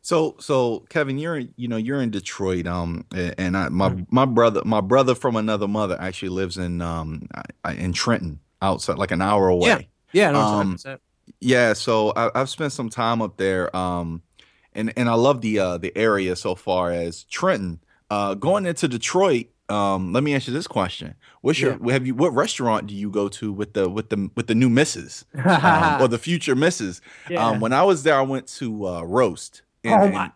So 0.09 0.35
so 0.39 0.87
Kevin, 0.89 1.19
you're 1.19 1.37
in, 1.37 1.53
you 1.55 1.67
know 1.67 1.77
you're 1.77 2.01
in 2.01 2.09
Detroit, 2.09 2.65
um, 2.65 3.05
and 3.13 3.55
I 3.55 3.69
my 3.69 3.89
mm-hmm. 3.89 4.05
my 4.09 4.25
brother 4.25 4.63
my 4.65 4.81
brother 4.81 5.13
from 5.13 5.35
another 5.35 5.67
mother 5.67 5.95
actually 6.01 6.29
lives 6.29 6.57
in 6.57 6.81
um 6.81 7.29
in 7.77 7.93
Trenton, 7.93 8.39
outside 8.59 8.97
like 8.97 9.11
an 9.11 9.21
hour 9.21 9.49
away. 9.49 9.87
Yeah, 10.11 10.29
yeah, 10.29 10.31
no, 10.31 10.39
um, 10.39 10.79
yeah. 11.39 11.73
So 11.73 12.11
I, 12.15 12.31
have 12.33 12.49
spent 12.49 12.71
some 12.71 12.89
time 12.89 13.21
up 13.21 13.37
there, 13.37 13.75
um, 13.77 14.23
and 14.73 14.91
and 14.97 15.07
I 15.09 15.13
love 15.13 15.41
the 15.41 15.59
uh 15.59 15.77
the 15.77 15.95
area 15.95 16.35
so 16.35 16.55
far 16.55 16.91
as 16.91 17.25
Trenton. 17.25 17.79
Uh, 18.09 18.33
going 18.33 18.65
into 18.65 18.87
Detroit, 18.87 19.49
um, 19.69 20.11
let 20.11 20.23
me 20.23 20.33
ask 20.33 20.47
you 20.47 20.53
this 20.55 20.65
question: 20.65 21.13
What's 21.41 21.59
your 21.59 21.77
yeah. 21.85 21.93
have 21.93 22.07
you 22.07 22.15
what 22.15 22.33
restaurant 22.33 22.87
do 22.87 22.95
you 22.95 23.11
go 23.11 23.29
to 23.29 23.53
with 23.53 23.73
the 23.73 23.87
with 23.87 24.09
the 24.09 24.31
with 24.35 24.47
the 24.47 24.55
new 24.55 24.69
misses 24.69 25.25
um, 25.45 26.01
or 26.01 26.07
the 26.07 26.17
future 26.17 26.55
misses? 26.55 26.99
Yeah. 27.29 27.45
Um, 27.45 27.59
when 27.59 27.73
I 27.73 27.83
was 27.83 28.01
there, 28.01 28.15
I 28.15 28.23
went 28.23 28.47
to 28.57 28.87
uh, 28.87 29.01
Roast. 29.03 29.61
And, 29.83 29.93
oh 29.93 30.09
my! 30.09 30.31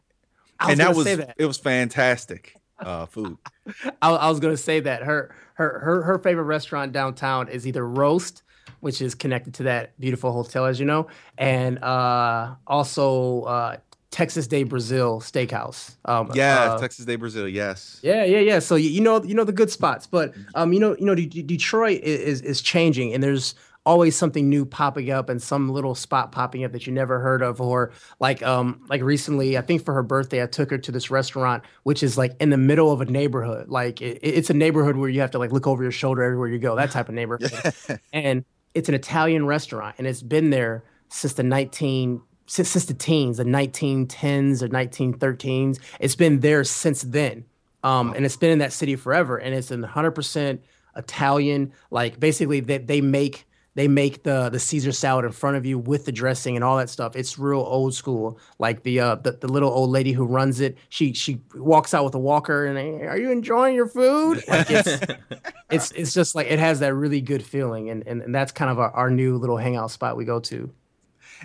And, 0.59 0.71
and 0.71 0.79
that 0.79 0.95
was 0.95 1.05
that. 1.05 1.35
it 1.37 1.45
was 1.45 1.57
fantastic 1.57 2.55
uh, 2.79 3.05
food. 3.05 3.37
I, 4.01 4.11
I, 4.11 4.29
was 4.29 4.39
gonna 4.39 4.57
say 4.57 4.79
that 4.81 5.03
her 5.03 5.35
her 5.55 5.79
her 5.79 6.03
her 6.03 6.19
favorite 6.19 6.45
restaurant 6.45 6.91
downtown 6.91 7.49
is 7.49 7.67
either 7.67 7.87
Roast, 7.87 8.43
which 8.79 9.01
is 9.01 9.15
connected 9.15 9.53
to 9.55 9.63
that 9.63 9.99
beautiful 9.99 10.31
hotel, 10.31 10.65
as 10.65 10.79
you 10.79 10.85
know, 10.85 11.07
and 11.37 11.83
uh, 11.83 12.55
also 12.67 13.41
uh, 13.43 13.77
Texas 14.11 14.47
de 14.47 14.63
Brazil 14.63 15.19
Steakhouse. 15.21 15.95
Um, 16.05 16.29
yeah, 16.33 16.73
uh, 16.73 16.79
Texas 16.79 17.05
de 17.05 17.15
Brazil. 17.15 17.47
Yes. 17.47 17.99
Yeah, 18.03 18.23
yeah, 18.23 18.39
yeah. 18.39 18.59
So 18.59 18.75
you, 18.75 18.89
you 18.89 19.01
know 19.01 19.23
you 19.23 19.33
know 19.33 19.43
the 19.43 19.51
good 19.51 19.71
spots, 19.71 20.07
but 20.07 20.33
um, 20.55 20.71
you 20.71 20.79
know 20.79 20.95
you 20.97 21.05
know 21.05 21.15
D- 21.15 21.25
D- 21.25 21.41
Detroit 21.41 22.01
is 22.01 22.41
is 22.41 22.61
changing, 22.61 23.13
and 23.13 23.23
there's 23.23 23.55
always 23.85 24.15
something 24.15 24.49
new 24.49 24.65
popping 24.65 25.11
up 25.11 25.29
and 25.29 25.41
some 25.41 25.69
little 25.69 25.93
spot 25.93 26.31
popping 26.31 26.63
up 26.63 26.71
that 26.71 26.87
you 26.87 26.93
never 26.93 27.19
heard 27.19 27.41
of 27.41 27.59
or 27.59 27.91
like 28.19 28.41
um 28.43 28.79
like 28.87 29.01
recently 29.01 29.57
i 29.57 29.61
think 29.61 29.83
for 29.83 29.93
her 29.93 30.03
birthday 30.03 30.41
i 30.41 30.45
took 30.45 30.69
her 30.69 30.77
to 30.77 30.91
this 30.91 31.11
restaurant 31.11 31.63
which 31.83 32.01
is 32.01 32.17
like 32.17 32.31
in 32.39 32.49
the 32.49 32.57
middle 32.57 32.91
of 32.91 33.01
a 33.01 33.05
neighborhood 33.05 33.67
like 33.67 34.01
it, 34.01 34.19
it's 34.21 34.49
a 34.49 34.53
neighborhood 34.53 34.95
where 34.95 35.09
you 35.09 35.19
have 35.19 35.31
to 35.31 35.39
like 35.39 35.51
look 35.51 35.67
over 35.67 35.83
your 35.83 35.91
shoulder 35.91 36.23
everywhere 36.23 36.47
you 36.47 36.59
go 36.59 36.75
that 36.75 36.91
type 36.91 37.09
of 37.09 37.15
neighborhood 37.15 37.73
and 38.13 38.45
it's 38.73 38.87
an 38.87 38.95
italian 38.95 39.45
restaurant 39.45 39.95
and 39.97 40.07
it's 40.07 40.21
been 40.21 40.49
there 40.49 40.83
since 41.09 41.33
the 41.33 41.43
19 41.43 42.21
since, 42.45 42.69
since 42.69 42.85
the 42.85 42.93
teens, 42.93 43.37
the 43.37 43.43
1910s 43.43 44.61
or 44.61 44.67
1913s. 44.67 45.79
It's 45.99 46.15
been 46.15 46.41
there 46.41 46.63
since 46.63 47.01
then. 47.01 47.45
Um, 47.83 48.13
and 48.13 48.25
it's 48.25 48.37
been 48.37 48.51
in 48.51 48.59
that 48.59 48.73
city 48.73 48.95
forever. 48.95 49.37
And 49.37 49.55
it's 49.55 49.69
100% 49.69 50.59
Italian. 50.95 51.73
Like 51.91 52.19
basically, 52.19 52.59
they, 52.59 52.77
they 52.77 53.01
make 53.01 53.45
they 53.75 53.87
make 53.87 54.23
the 54.23 54.49
the 54.49 54.59
Caesar 54.59 54.91
salad 54.91 55.25
in 55.25 55.31
front 55.31 55.57
of 55.57 55.65
you 55.65 55.79
with 55.79 56.05
the 56.05 56.11
dressing 56.11 56.55
and 56.55 56.63
all 56.63 56.77
that 56.77 56.89
stuff. 56.89 57.15
It's 57.15 57.39
real 57.39 57.59
old 57.59 57.93
school. 57.93 58.39
Like 58.59 58.83
the 58.83 58.99
uh 58.99 59.15
the, 59.15 59.33
the 59.33 59.47
little 59.47 59.69
old 59.69 59.89
lady 59.89 60.11
who 60.11 60.25
runs 60.25 60.59
it, 60.59 60.77
she 60.89 61.13
she 61.13 61.41
walks 61.55 61.93
out 61.93 62.05
with 62.05 62.15
a 62.15 62.19
walker 62.19 62.65
and 62.65 62.77
hey, 62.77 63.05
are 63.07 63.17
you 63.17 63.31
enjoying 63.31 63.75
your 63.75 63.87
food? 63.87 64.43
Like 64.47 64.67
it's 64.69 65.13
it's 65.71 65.91
it's 65.91 66.13
just 66.13 66.35
like 66.35 66.47
it 66.47 66.59
has 66.59 66.79
that 66.79 66.93
really 66.93 67.21
good 67.21 67.43
feeling 67.43 67.89
and 67.89 68.05
and, 68.07 68.21
and 68.21 68.33
that's 68.33 68.51
kind 68.51 68.69
of 68.69 68.79
our, 68.79 68.91
our 68.91 69.09
new 69.09 69.37
little 69.37 69.57
hangout 69.57 69.91
spot 69.91 70.17
we 70.17 70.25
go 70.25 70.39
to. 70.41 70.71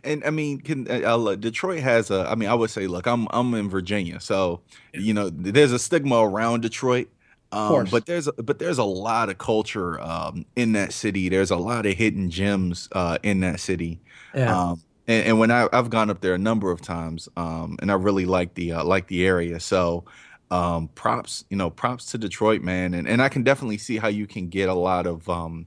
And 0.05 0.23
I 0.25 0.31
mean, 0.31 0.61
can 0.61 0.89
uh, 0.91 1.17
uh 1.17 1.35
Detroit 1.35 1.81
has 1.81 2.11
a? 2.11 2.29
I 2.29 2.35
mean, 2.35 2.49
I 2.49 2.55
would 2.55 2.71
say, 2.71 2.87
look, 2.87 3.07
I'm 3.07 3.27
I'm 3.31 3.55
in 3.55 3.69
Virginia, 3.69 4.21
so 4.21 4.61
you 4.93 5.13
know, 5.15 5.29
there's 5.31 5.73
a 5.73 5.79
stigma 5.79 6.21
around 6.21 6.61
Detroit. 6.61 7.09
Um, 7.51 7.87
but 7.91 8.05
there's 8.07 8.27
a, 8.27 8.33
but 8.33 8.59
there's 8.59 8.79
a 8.79 8.85
lot 8.85 9.31
of 9.31 9.39
culture 9.39 10.01
um, 10.01 10.45
in 10.55 10.73
that 10.73 10.93
city. 10.93 11.29
There's 11.29 11.51
a 11.51 11.57
lot 11.57 11.87
of 11.87 11.95
hidden 11.95 12.31
gems 12.31 12.89
uh, 12.93 13.19
in 13.23 13.41
that 13.41 13.61
city. 13.61 14.01
Yeah. 14.35 14.71
Um, 14.71 14.83
and, 15.07 15.29
and, 15.29 15.39
when 15.39 15.51
I, 15.51 15.67
have 15.73 15.89
gone 15.89 16.11
up 16.11 16.21
there 16.21 16.35
a 16.35 16.39
number 16.39 16.71
of 16.71 16.83
times, 16.83 17.27
um, 17.39 17.79
and 17.81 17.91
I 17.91 17.95
really 17.95 18.27
like 18.27 18.53
the 18.53 18.73
uh, 18.73 18.85
like 18.85 19.07
the 19.07 19.27
area. 19.27 19.61
So 19.61 20.05
um, 20.51 20.89
props, 20.89 21.45
you 21.51 21.57
know, 21.57 21.71
props 21.71 22.07
to 22.07 22.19
Detroit, 22.19 22.63
man. 22.63 22.95
And 22.95 23.09
and 23.09 23.23
I 23.23 23.29
can 23.29 23.43
definitely 23.43 23.79
see 23.79 23.97
how 23.97 24.09
you 24.09 24.27
can 24.27 24.49
get 24.49 24.69
a 24.69 24.75
lot 24.75 25.07
of 25.07 25.29
um, 25.29 25.67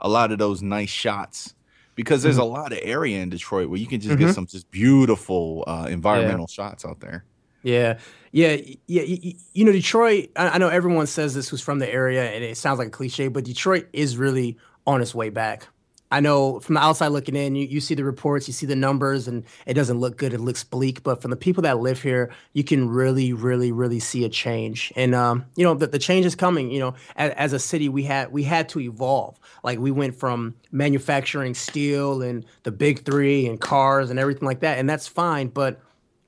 a 0.00 0.08
lot 0.08 0.32
of 0.32 0.38
those 0.38 0.62
nice 0.62 0.90
shots 0.90 1.54
because 1.94 2.22
there's 2.22 2.36
mm-hmm. 2.36 2.42
a 2.42 2.60
lot 2.60 2.72
of 2.72 2.78
area 2.82 3.20
in 3.20 3.30
Detroit 3.30 3.68
where 3.68 3.78
you 3.78 3.86
can 3.86 4.00
just 4.00 4.16
mm-hmm. 4.16 4.26
get 4.26 4.34
some 4.34 4.46
just 4.46 4.70
beautiful 4.70 5.64
uh, 5.66 5.86
environmental 5.90 6.46
yeah. 6.48 6.54
shots 6.54 6.84
out 6.84 7.00
there. 7.00 7.24
Yeah, 7.62 7.98
yeah, 8.32 8.56
yeah. 8.86 9.02
You, 9.02 9.34
you 9.52 9.64
know, 9.64 9.72
Detroit. 9.72 10.30
I, 10.36 10.50
I, 10.50 10.58
know 10.58 10.68
everyone 10.68 11.06
says 11.06 11.34
this 11.34 11.48
who's 11.48 11.60
from 11.60 11.78
the 11.78 11.92
area, 11.92 12.24
and 12.24 12.42
it 12.42 12.56
sounds 12.56 12.78
like 12.78 12.88
a 12.88 12.90
cliche, 12.90 13.28
but 13.28 13.44
Detroit 13.44 13.88
is 13.92 14.16
really 14.16 14.56
on 14.86 15.02
its 15.02 15.14
way 15.14 15.28
back. 15.28 15.68
I 16.10 16.20
know 16.20 16.60
from 16.60 16.74
the 16.74 16.82
outside 16.82 17.08
looking 17.08 17.36
in, 17.36 17.54
you, 17.54 17.66
you 17.66 17.80
see 17.80 17.94
the 17.94 18.04
reports, 18.04 18.46
you 18.46 18.52
see 18.52 18.66
the 18.66 18.76
numbers, 18.76 19.28
and 19.28 19.44
it 19.64 19.72
doesn't 19.72 19.98
look 19.98 20.18
good. 20.18 20.34
It 20.34 20.40
looks 20.40 20.62
bleak. 20.62 21.02
But 21.02 21.22
from 21.22 21.30
the 21.30 21.38
people 21.38 21.62
that 21.62 21.78
live 21.78 22.02
here, 22.02 22.30
you 22.52 22.62
can 22.64 22.88
really, 22.88 23.32
really, 23.32 23.72
really 23.72 23.98
see 23.98 24.24
a 24.26 24.28
change. 24.28 24.92
And 24.94 25.14
um, 25.14 25.46
you 25.56 25.64
know, 25.64 25.72
the, 25.72 25.86
the 25.86 25.98
change 25.98 26.26
is 26.26 26.34
coming. 26.34 26.70
You 26.70 26.80
know, 26.80 26.94
as, 27.16 27.32
as, 27.32 27.52
a 27.54 27.58
city, 27.58 27.88
we 27.88 28.02
had 28.02 28.30
we 28.30 28.42
had 28.42 28.68
to 28.70 28.80
evolve. 28.80 29.38
Like 29.64 29.78
we 29.78 29.90
went 29.90 30.14
from 30.14 30.54
manufacturing 30.70 31.54
steel 31.54 32.20
and 32.20 32.44
the 32.62 32.72
big 32.72 33.04
three 33.04 33.46
and 33.46 33.58
cars 33.58 34.10
and 34.10 34.18
everything 34.18 34.46
like 34.46 34.60
that, 34.60 34.78
and 34.78 34.88
that's 34.88 35.06
fine. 35.06 35.48
But 35.48 35.80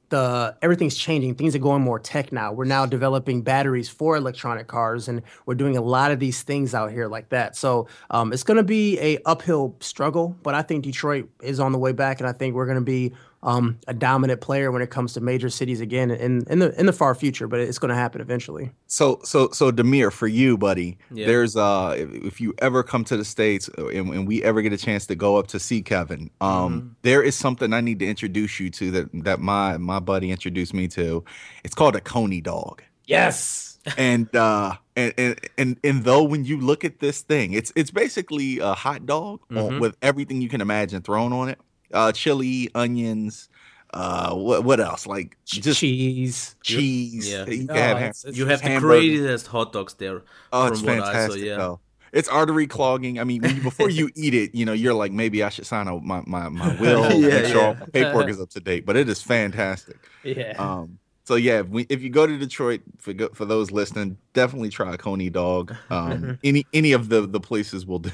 the 0.08 0.56
everything's 0.62 0.96
changing. 0.96 1.34
Things 1.34 1.54
are 1.54 1.60
going 1.60 1.82
more 1.82 1.98
tech 1.98 2.32
now. 2.32 2.52
We're 2.52 2.64
now 2.64 2.86
developing 2.86 3.42
batteries 3.42 3.88
for 3.88 4.16
electronic 4.16 4.66
cars, 4.66 5.08
and 5.08 5.22
we're 5.46 5.54
doing 5.54 5.76
a 5.76 5.82
lot 5.82 6.10
of 6.10 6.20
these 6.20 6.42
things 6.42 6.74
out 6.74 6.92
here 6.92 7.08
like 7.08 7.30
that. 7.30 7.56
So 7.56 7.88
um, 8.10 8.32
it's 8.32 8.42
going 8.42 8.58
to 8.58 8.64
be 8.64 8.98
a 9.00 9.18
uphill 9.24 9.76
struggle, 9.80 10.36
but 10.42 10.54
I 10.54 10.62
think 10.62 10.84
Detroit 10.84 11.28
is 11.42 11.60
on 11.60 11.72
the 11.72 11.78
way 11.78 11.92
back, 11.92 12.20
and 12.20 12.28
I 12.28 12.32
think 12.32 12.54
we're 12.54 12.66
going 12.66 12.76
to 12.76 12.82
be 12.82 13.12
um, 13.44 13.78
a 13.86 13.94
dominant 13.94 14.40
player 14.40 14.72
when 14.72 14.80
it 14.80 14.90
comes 14.90 15.12
to 15.12 15.20
major 15.20 15.50
cities 15.50 15.80
again 15.80 16.10
in 16.10 16.44
in 16.48 16.58
the 16.58 16.78
in 16.80 16.86
the 16.86 16.92
far 16.92 17.14
future. 17.14 17.46
But 17.46 17.60
it's 17.60 17.78
going 17.78 17.90
to 17.90 17.94
happen 17.94 18.20
eventually. 18.20 18.72
So 18.86 19.20
so 19.22 19.50
so 19.50 19.70
Demir, 19.70 20.10
for 20.10 20.26
you, 20.26 20.56
buddy, 20.56 20.96
yeah. 21.12 21.26
there's 21.26 21.54
uh 21.54 21.94
if, 21.96 22.12
if, 22.24 22.40
you 22.40 22.54
ever 22.58 22.82
come 22.82 23.04
to 23.04 23.16
the 23.16 23.24
states 23.24 23.68
uh, 23.78 23.88
and, 23.88 24.08
and, 24.10 24.26
we 24.26 24.42
ever 24.42 24.62
get 24.62 24.72
a 24.72 24.78
chance 24.78 25.06
to 25.06 25.14
go 25.14 25.36
up 25.36 25.46
to 25.48 25.60
see 25.60 25.82
Kevin, 25.82 26.30
um, 26.40 26.80
mm-hmm. 26.80 26.88
there 27.02 27.22
is 27.22 27.36
something 27.36 27.72
I 27.72 27.82
need 27.82 27.98
to 27.98 28.06
introduce 28.06 28.58
you 28.58 28.70
to 28.70 28.90
that 28.92 29.08
that 29.24 29.40
my 29.40 29.76
my 29.76 30.00
buddy 30.00 30.30
introduced 30.30 30.72
me 30.72 30.88
to. 30.88 31.22
It's 31.62 31.74
called 31.74 31.96
a 31.96 32.00
coney 32.00 32.40
dog. 32.40 32.82
Yes. 33.04 33.78
and 33.98 34.34
uh 34.34 34.72
and, 34.96 35.12
and 35.18 35.40
and 35.58 35.76
and 35.84 36.04
though 36.04 36.22
when 36.22 36.46
you 36.46 36.58
look 36.58 36.86
at 36.86 37.00
this 37.00 37.20
thing, 37.20 37.52
it's 37.52 37.70
it's 37.76 37.90
basically 37.90 38.58
a 38.60 38.72
hot 38.72 39.04
dog 39.04 39.40
mm-hmm. 39.50 39.58
on, 39.58 39.80
with 39.80 39.96
everything 40.00 40.40
you 40.40 40.48
can 40.48 40.62
imagine 40.62 41.02
thrown 41.02 41.34
on 41.34 41.50
it 41.50 41.58
uh, 41.94 42.12
chili, 42.12 42.70
onions. 42.74 43.48
Uh, 43.94 44.34
what 44.34 44.64
what 44.64 44.80
else? 44.80 45.06
Like 45.06 45.36
just 45.44 45.78
cheese, 45.78 46.56
cheese. 46.62 47.30
Yeah, 47.30 47.46
you, 47.46 47.66
oh, 47.70 47.74
have, 47.74 48.02
it's, 48.02 48.24
it's, 48.24 48.36
you 48.36 48.46
have 48.46 48.60
the 48.60 48.80
craziest 48.80 49.46
hot 49.46 49.72
dogs 49.72 49.94
there. 49.94 50.22
Oh, 50.52 50.66
it's 50.66 50.80
fantastic. 50.80 51.40
Saw, 51.40 51.46
yeah. 51.46 51.56
Though. 51.56 51.80
It's 52.12 52.28
artery 52.28 52.66
clogging. 52.66 53.18
I 53.18 53.24
mean, 53.24 53.42
you, 53.42 53.54
before 53.62 53.90
you 53.90 54.10
eat 54.14 54.34
it, 54.34 54.54
you 54.54 54.64
know, 54.64 54.72
you're 54.72 54.94
like, 54.94 55.12
maybe 55.12 55.42
I 55.42 55.48
should 55.48 55.66
sign 55.66 55.86
my 56.04 56.22
my, 56.26 56.48
my 56.48 56.74
will, 56.80 57.12
yeah, 57.12 57.28
make 57.28 57.46
sure 57.46 57.56
yeah. 57.56 57.66
all 57.66 57.74
my 57.74 57.86
paperwork 57.86 58.28
is 58.28 58.40
up 58.40 58.50
to 58.50 58.60
date. 58.60 58.84
But 58.84 58.96
it 58.96 59.08
is 59.08 59.22
fantastic. 59.22 59.96
Yeah. 60.24 60.54
Um. 60.58 60.98
So 61.26 61.36
yeah, 61.36 61.60
if, 61.60 61.68
we, 61.68 61.86
if 61.88 62.02
you 62.02 62.10
go 62.10 62.26
to 62.26 62.36
Detroit 62.36 62.82
for 62.98 63.14
for 63.32 63.44
those 63.44 63.70
listening, 63.70 64.18
definitely 64.32 64.70
try 64.70 64.92
a 64.92 64.98
Coney 64.98 65.30
dog. 65.30 65.74
Um, 65.90 66.38
any 66.44 66.66
any 66.72 66.92
of 66.92 67.08
the 67.08 67.26
the 67.26 67.40
places 67.40 67.86
will 67.86 68.00
do. 68.00 68.10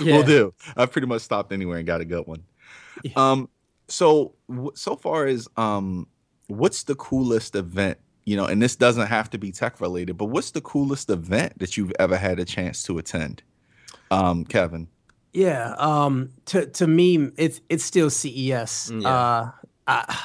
will 0.00 0.24
do. 0.24 0.52
I've 0.76 0.92
pretty 0.92 1.06
much 1.06 1.22
stopped 1.22 1.52
anywhere 1.52 1.78
and 1.78 1.86
got 1.86 2.00
a 2.00 2.04
good 2.04 2.26
one. 2.26 2.42
Um, 3.16 3.48
so 3.88 4.34
so 4.74 4.96
far 4.96 5.26
as 5.26 5.48
um, 5.56 6.06
what's 6.46 6.84
the 6.84 6.94
coolest 6.94 7.54
event? 7.54 7.98
You 8.24 8.36
know, 8.36 8.44
and 8.44 8.60
this 8.60 8.76
doesn't 8.76 9.06
have 9.06 9.30
to 9.30 9.38
be 9.38 9.52
tech 9.52 9.80
related, 9.80 10.18
but 10.18 10.26
what's 10.26 10.50
the 10.50 10.60
coolest 10.60 11.08
event 11.08 11.58
that 11.58 11.76
you've 11.76 11.92
ever 11.98 12.16
had 12.16 12.38
a 12.38 12.44
chance 12.44 12.82
to 12.84 12.98
attend, 12.98 13.42
um, 14.10 14.44
Kevin? 14.44 14.88
Yeah, 15.32 15.74
um, 15.78 16.30
to 16.46 16.66
to 16.66 16.86
me, 16.86 17.30
it's 17.36 17.60
it's 17.68 17.84
still 17.84 18.10
CES. 18.10 18.90
Mm, 18.90 19.02
yeah. 19.02 19.08
Uh, 19.08 19.50
I, 19.86 20.18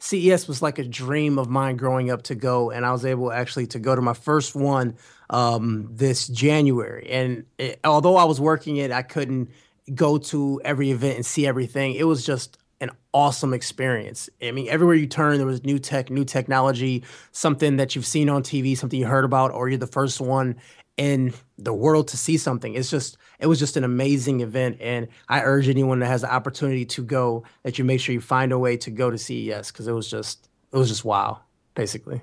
CES 0.00 0.48
was 0.48 0.62
like 0.62 0.78
a 0.78 0.84
dream 0.84 1.38
of 1.38 1.48
mine 1.50 1.76
growing 1.76 2.10
up 2.10 2.22
to 2.22 2.34
go, 2.34 2.70
and 2.70 2.86
I 2.86 2.92
was 2.92 3.04
able 3.04 3.30
actually 3.30 3.66
to 3.68 3.78
go 3.78 3.94
to 3.94 4.00
my 4.00 4.14
first 4.14 4.54
one 4.54 4.96
um, 5.28 5.88
this 5.92 6.26
January. 6.26 7.08
And 7.10 7.44
it, 7.58 7.80
although 7.84 8.16
I 8.16 8.24
was 8.24 8.40
working 8.40 8.78
it, 8.78 8.90
I 8.90 9.02
couldn't 9.02 9.50
go 9.94 10.18
to 10.18 10.60
every 10.64 10.90
event 10.90 11.16
and 11.16 11.26
see 11.26 11.46
everything. 11.46 11.94
It 11.94 12.04
was 12.04 12.24
just 12.24 12.58
an 12.80 12.90
awesome 13.12 13.52
experience. 13.52 14.30
I 14.42 14.52
mean, 14.52 14.68
everywhere 14.68 14.94
you 14.94 15.06
turn, 15.06 15.36
there 15.36 15.46
was 15.46 15.64
new 15.64 15.78
tech, 15.78 16.10
new 16.10 16.24
technology, 16.24 17.04
something 17.32 17.76
that 17.76 17.94
you've 17.94 18.06
seen 18.06 18.28
on 18.28 18.42
TV, 18.42 18.76
something 18.76 18.98
you 18.98 19.06
heard 19.06 19.24
about, 19.24 19.52
or 19.52 19.68
you're 19.68 19.78
the 19.78 19.86
first 19.86 20.20
one 20.20 20.56
in 20.96 21.32
the 21.58 21.72
world 21.72 22.08
to 22.08 22.16
see 22.16 22.36
something. 22.36 22.74
It's 22.74 22.90
just, 22.90 23.16
it 23.38 23.46
was 23.46 23.58
just 23.58 23.76
an 23.76 23.84
amazing 23.84 24.40
event. 24.40 24.78
And 24.80 25.08
I 25.28 25.42
urge 25.42 25.68
anyone 25.68 25.98
that 26.00 26.06
has 26.06 26.22
the 26.22 26.32
opportunity 26.32 26.84
to 26.86 27.02
go 27.02 27.44
that 27.62 27.78
you 27.78 27.84
make 27.84 28.00
sure 28.00 28.12
you 28.12 28.20
find 28.20 28.52
a 28.52 28.58
way 28.58 28.76
to 28.78 28.90
go 28.90 29.10
to 29.10 29.18
CES 29.18 29.70
because 29.70 29.86
it 29.86 29.92
was 29.92 30.10
just, 30.10 30.48
it 30.72 30.76
was 30.76 30.88
just 30.88 31.04
wow, 31.04 31.40
basically. 31.74 32.20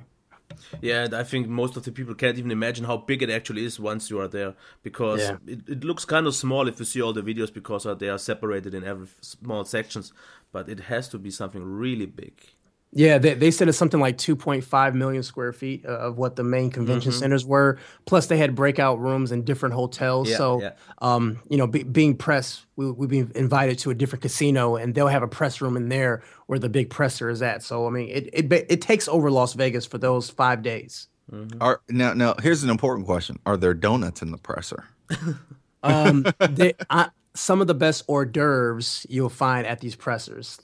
Yeah, 0.81 1.07
I 1.13 1.23
think 1.23 1.47
most 1.47 1.77
of 1.77 1.83
the 1.83 1.91
people 1.91 2.15
can't 2.15 2.37
even 2.37 2.51
imagine 2.51 2.85
how 2.85 2.97
big 2.97 3.21
it 3.21 3.29
actually 3.29 3.65
is 3.65 3.79
once 3.79 4.09
you 4.09 4.19
are 4.19 4.27
there 4.27 4.53
because 4.83 5.21
yeah. 5.21 5.37
it, 5.45 5.59
it 5.67 5.83
looks 5.83 6.05
kind 6.05 6.27
of 6.27 6.35
small 6.35 6.67
if 6.67 6.79
you 6.79 6.85
see 6.85 7.01
all 7.01 7.13
the 7.13 7.21
videos 7.21 7.53
because 7.53 7.85
uh, 7.85 7.93
they 7.93 8.09
are 8.09 8.17
separated 8.17 8.73
in 8.73 8.83
every 8.83 9.07
small 9.21 9.65
sections, 9.65 10.13
but 10.51 10.69
it 10.69 10.81
has 10.81 11.07
to 11.09 11.17
be 11.17 11.31
something 11.31 11.63
really 11.63 12.05
big. 12.05 12.41
Yeah, 12.93 13.17
they, 13.17 13.33
they 13.33 13.51
said 13.51 13.67
it's 13.67 13.77
something 13.77 13.99
like 13.99 14.17
2.5 14.17 14.93
million 14.95 15.21
square 15.21 15.51
feet 15.51 15.85
of 15.85 16.17
what 16.17 16.35
the 16.35 16.43
main 16.43 16.71
convention 16.71 17.11
mm-hmm. 17.11 17.19
centers 17.19 17.45
were. 17.45 17.77
Plus, 18.05 18.27
they 18.27 18.37
had 18.37 18.55
breakout 18.55 18.99
rooms 18.99 19.31
in 19.31 19.43
different 19.43 19.75
hotels. 19.75 20.29
Yeah, 20.29 20.37
so, 20.37 20.61
yeah. 20.61 20.71
Um, 20.99 21.39
you 21.49 21.57
know, 21.57 21.67
be, 21.67 21.83
being 21.83 22.15
press, 22.15 22.65
we, 22.75 22.89
we've 22.89 23.09
been 23.09 23.31
invited 23.35 23.77
to 23.79 23.91
a 23.91 23.93
different 23.93 24.21
casino, 24.23 24.77
and 24.77 24.95
they'll 24.95 25.09
have 25.09 25.21
a 25.21 25.27
press 25.27 25.59
room 25.59 25.75
in 25.75 25.89
there 25.89 26.23
where 26.47 26.59
the 26.59 26.69
big 26.69 26.89
presser 26.89 27.29
is 27.29 27.41
at. 27.41 27.61
So, 27.61 27.87
I 27.87 27.89
mean, 27.89 28.09
it 28.09 28.29
it, 28.31 28.51
it 28.69 28.81
takes 28.81 29.07
over 29.07 29.29
Las 29.29 29.53
Vegas 29.53 29.85
for 29.85 29.97
those 29.97 30.29
five 30.29 30.63
days. 30.63 31.07
Mm-hmm. 31.31 31.61
Are 31.61 31.81
now 31.89 32.13
now 32.13 32.35
here's 32.41 32.63
an 32.63 32.69
important 32.69 33.05
question: 33.05 33.37
Are 33.45 33.57
there 33.57 33.73
donuts 33.73 34.21
in 34.21 34.31
the 34.31 34.37
presser? 34.37 34.85
um, 35.83 36.25
they, 36.49 36.73
I, 36.89 37.09
some 37.35 37.61
of 37.61 37.67
the 37.67 37.73
best 37.73 38.03
hors 38.07 38.25
d'oeuvres 38.25 39.05
you'll 39.09 39.29
find 39.29 39.67
at 39.67 39.81
these 39.81 39.95
pressers. 39.95 40.59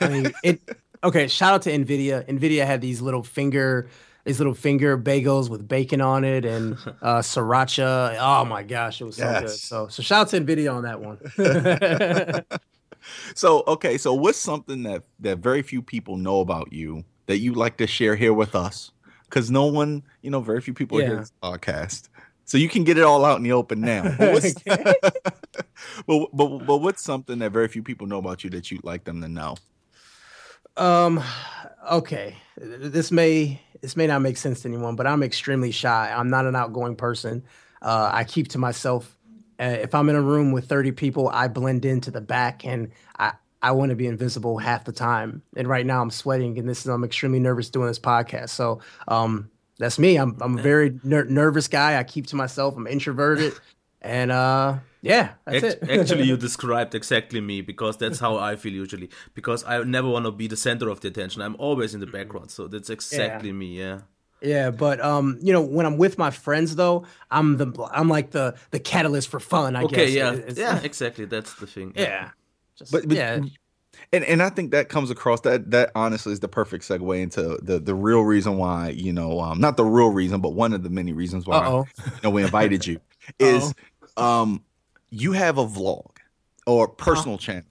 I 0.00 0.08
mean, 0.08 0.32
it 0.42 0.60
okay, 1.02 1.28
shout 1.28 1.54
out 1.54 1.62
to 1.62 1.70
Nvidia. 1.70 2.26
Nvidia 2.26 2.66
had 2.66 2.80
these 2.80 3.00
little 3.00 3.22
finger 3.22 3.88
these 4.28 4.38
little 4.38 4.54
finger 4.54 4.98
bagels 4.98 5.48
with 5.48 5.66
bacon 5.66 6.02
on 6.02 6.22
it 6.22 6.44
and 6.44 6.74
uh, 7.02 7.18
sriracha. 7.18 8.16
Oh 8.20 8.44
my 8.44 8.62
gosh, 8.62 9.00
it 9.00 9.04
was 9.04 9.16
so 9.16 9.24
yes. 9.24 9.42
good. 9.42 9.50
So 9.50 9.88
so 9.88 10.02
shout 10.02 10.20
out 10.22 10.28
to 10.28 10.40
Nvidia 10.40 10.74
on 10.74 10.82
that 10.82 11.00
one. 11.00 12.44
so 13.34 13.64
okay, 13.66 13.96
so 13.98 14.12
what's 14.14 14.38
something 14.38 14.82
that 14.82 15.04
that 15.20 15.38
very 15.38 15.62
few 15.62 15.80
people 15.82 16.16
know 16.16 16.40
about 16.40 16.72
you 16.72 17.04
that 17.26 17.38
you 17.38 17.54
like 17.54 17.78
to 17.78 17.86
share 17.86 18.16
here 18.16 18.34
with 18.34 18.54
us? 18.54 18.92
Because 19.24 19.50
no 19.50 19.66
one, 19.66 20.02
you 20.22 20.30
know, 20.30 20.40
very 20.40 20.60
few 20.60 20.74
people 20.74 20.98
hear 20.98 21.16
this 21.16 21.32
podcast. 21.42 22.08
So 22.44 22.56
you 22.56 22.68
can 22.68 22.84
get 22.84 22.96
it 22.96 23.04
all 23.04 23.26
out 23.26 23.36
in 23.36 23.42
the 23.42 23.52
open 23.52 23.80
now. 23.80 24.14
But 26.06 26.06
but, 26.06 26.28
but, 26.32 26.58
but 26.66 26.76
what's 26.78 27.02
something 27.02 27.38
that 27.38 27.52
very 27.52 27.68
few 27.68 27.82
people 27.82 28.06
know 28.06 28.18
about 28.18 28.42
you 28.42 28.50
that 28.50 28.70
you'd 28.70 28.84
like 28.84 29.04
them 29.04 29.20
to 29.20 29.28
know? 29.28 29.54
Um, 30.78 31.22
okay. 31.90 32.36
This 32.56 33.10
may 33.12 33.60
this 33.80 33.96
may 33.96 34.06
not 34.06 34.22
make 34.22 34.36
sense 34.36 34.62
to 34.62 34.68
anyone, 34.68 34.96
but 34.96 35.06
I'm 35.06 35.22
extremely 35.22 35.70
shy. 35.70 36.12
I'm 36.12 36.30
not 36.30 36.46
an 36.46 36.56
outgoing 36.56 36.96
person. 36.96 37.44
Uh, 37.82 38.10
I 38.12 38.24
keep 38.24 38.48
to 38.48 38.58
myself. 38.58 39.16
Uh, 39.60 39.76
if 39.80 39.94
I'm 39.94 40.08
in 40.08 40.16
a 40.16 40.22
room 40.22 40.52
with 40.52 40.66
30 40.68 40.92
people, 40.92 41.28
I 41.28 41.48
blend 41.48 41.84
into 41.84 42.10
the 42.10 42.20
back, 42.20 42.64
and 42.64 42.90
I 43.18 43.32
I 43.60 43.72
want 43.72 43.90
to 43.90 43.96
be 43.96 44.06
invisible 44.06 44.58
half 44.58 44.84
the 44.84 44.92
time. 44.92 45.42
And 45.56 45.66
right 45.68 45.84
now, 45.84 46.00
I'm 46.00 46.10
sweating, 46.10 46.58
and 46.58 46.68
this 46.68 46.80
is 46.80 46.86
I'm 46.86 47.04
extremely 47.04 47.40
nervous 47.40 47.70
doing 47.70 47.88
this 47.88 47.98
podcast. 47.98 48.50
So, 48.50 48.80
um, 49.08 49.50
that's 49.78 49.98
me. 49.98 50.16
I'm 50.16 50.36
I'm 50.40 50.58
a 50.58 50.62
very 50.62 50.98
ner- 51.02 51.24
nervous 51.24 51.68
guy. 51.68 51.98
I 51.98 52.04
keep 52.04 52.26
to 52.28 52.36
myself. 52.36 52.76
I'm 52.76 52.86
introverted, 52.86 53.52
and 54.00 54.30
uh, 54.30 54.78
yeah, 55.02 55.34
that's 55.44 55.64
Act- 55.64 55.82
it. 55.82 55.90
Actually, 56.00 56.24
you 56.24 56.36
described 56.36 56.94
exactly 56.94 57.40
me 57.40 57.60
because 57.60 57.96
that's 57.96 58.18
how 58.18 58.36
I 58.36 58.56
feel 58.56 58.72
usually. 58.72 59.10
Because 59.34 59.64
I 59.64 59.82
never 59.84 60.08
want 60.08 60.24
to 60.26 60.32
be 60.32 60.46
the 60.48 60.56
center 60.56 60.88
of 60.88 61.00
the 61.00 61.08
attention. 61.08 61.42
I'm 61.42 61.56
always 61.58 61.94
in 61.94 62.00
the 62.00 62.06
background. 62.06 62.50
So 62.50 62.68
that's 62.68 62.90
exactly 62.90 63.52
me. 63.52 63.78
Yeah. 63.78 64.00
Yeah, 64.40 64.70
but 64.70 65.00
um, 65.04 65.38
you 65.42 65.52
know, 65.52 65.60
when 65.60 65.84
I'm 65.84 65.96
with 65.98 66.16
my 66.16 66.30
friends 66.30 66.76
though, 66.76 67.04
I'm 67.30 67.56
the 67.56 67.88
I'm 67.92 68.08
like 68.08 68.30
the 68.30 68.54
the 68.70 68.78
catalyst 68.78 69.28
for 69.28 69.40
fun. 69.40 69.74
I 69.74 69.82
Okay. 69.84 70.06
guess. 70.06 70.10
Yeah. 70.14 70.32
It's- 70.34 70.56
Yeah. 70.56 70.80
Exactly. 70.84 71.24
That's 71.24 71.54
the 71.54 71.66
thing. 71.66 71.92
yeah. 71.96 72.30
Just, 72.76 72.92
But, 72.92 73.08
but 73.08 73.16
yeah, 73.16 73.40
and 74.12 74.24
and 74.24 74.40
I 74.40 74.48
think 74.50 74.70
that 74.70 74.88
comes 74.88 75.10
across 75.10 75.40
that 75.40 75.72
that 75.72 75.90
honestly 75.96 76.32
is 76.32 76.38
the 76.38 76.46
perfect 76.46 76.84
segue 76.84 77.20
into 77.20 77.58
the 77.62 77.80
the 77.80 77.94
real 77.96 78.20
reason 78.22 78.56
why 78.56 78.90
you 78.90 79.12
know 79.12 79.40
um 79.40 79.58
not 79.60 79.76
the 79.76 79.84
real 79.84 80.10
reason 80.10 80.40
but 80.40 80.50
one 80.50 80.72
of 80.72 80.84
the 80.84 80.90
many 80.90 81.12
reasons 81.12 81.44
why 81.46 81.66
you 81.68 81.84
know 82.22 82.30
we 82.30 82.44
invited 82.44 82.86
you 82.86 83.00
is 83.40 83.74
um 84.16 84.62
you 85.10 85.32
have 85.32 85.58
a 85.58 85.64
vlog 85.66 86.10
or 86.66 86.88
personal 86.88 87.38
channel 87.38 87.64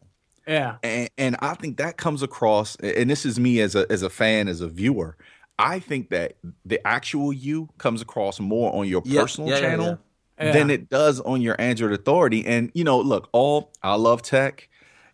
yeah, 0.47 0.77
and, 0.81 1.09
and 1.17 1.35
I 1.39 1.55
think 1.55 1.77
that 1.77 1.97
comes 1.97 2.23
across 2.23 2.75
and 2.77 3.09
this 3.09 3.25
is 3.25 3.39
me 3.39 3.59
as 3.59 3.75
a 3.75 3.85
as 3.91 4.01
a 4.01 4.09
fan 4.09 4.47
as 4.47 4.61
a 4.61 4.67
viewer 4.67 5.17
I 5.59 5.79
think 5.79 6.09
that 6.09 6.37
the 6.65 6.85
actual 6.85 7.33
you 7.33 7.69
comes 7.77 8.01
across 8.01 8.39
more 8.39 8.73
on 8.75 8.87
your 8.87 9.01
Yeah, 9.05 9.21
personal 9.21 9.49
yeah, 9.49 9.59
channel 9.59 9.99
yeah. 10.39 10.51
than 10.51 10.69
it 10.69 10.89
does 10.89 11.19
on 11.21 11.41
your 11.41 11.59
Android 11.59 11.93
Authority. 11.93 12.45
And 12.45 12.71
you 12.73 12.83
know, 12.83 12.99
look, 12.99 13.27
all 13.31 13.71
I 13.81 13.95
love 13.95 14.21
tech. 14.21 14.69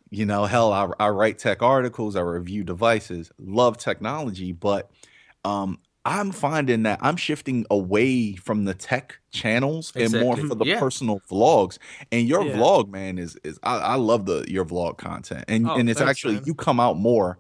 You 0.10 0.26
know, 0.26 0.46
hell, 0.46 0.72
I, 0.72 0.90
I 1.00 1.10
write 1.10 1.40
tech 1.40 1.64
articles, 1.64 2.16
I 2.16 2.22
review 2.22 2.64
devices, 2.64 3.32
love 3.40 3.78
technology, 3.78 4.52
but 4.52 4.92
um, 5.44 5.80
I'm 6.06 6.32
finding 6.32 6.84
that 6.84 7.00
I'm 7.02 7.16
shifting 7.16 7.66
away 7.72 8.36
from 8.36 8.66
the 8.66 8.74
tech 8.74 9.20
channels 9.32 9.94
and 9.98 10.14
more 10.14 10.36
for 10.38 10.54
the 10.56 10.66
Yeah. 10.66 10.66
personal 10.66 11.22
vlogs. 11.32 11.78
And 12.12 12.28
your 12.28 12.44
Yeah. 12.44 12.46
vlog, 12.46 12.90
man, 12.90 13.18
is 13.18 13.38
is 13.46 13.58
I, 13.64 13.78
I 13.80 13.96
love 13.96 14.26
the 14.26 14.46
your 14.50 14.66
vlog 14.66 14.98
content, 14.98 15.46
and 15.48 15.72
Oh, 15.72 15.78
and 15.78 15.90
it's 15.90 16.02
thanks, 16.02 16.02
actually 16.02 16.36
man. 16.36 16.44
you 16.44 16.56
come 16.56 16.80
out 16.80 16.98
more 16.98 17.40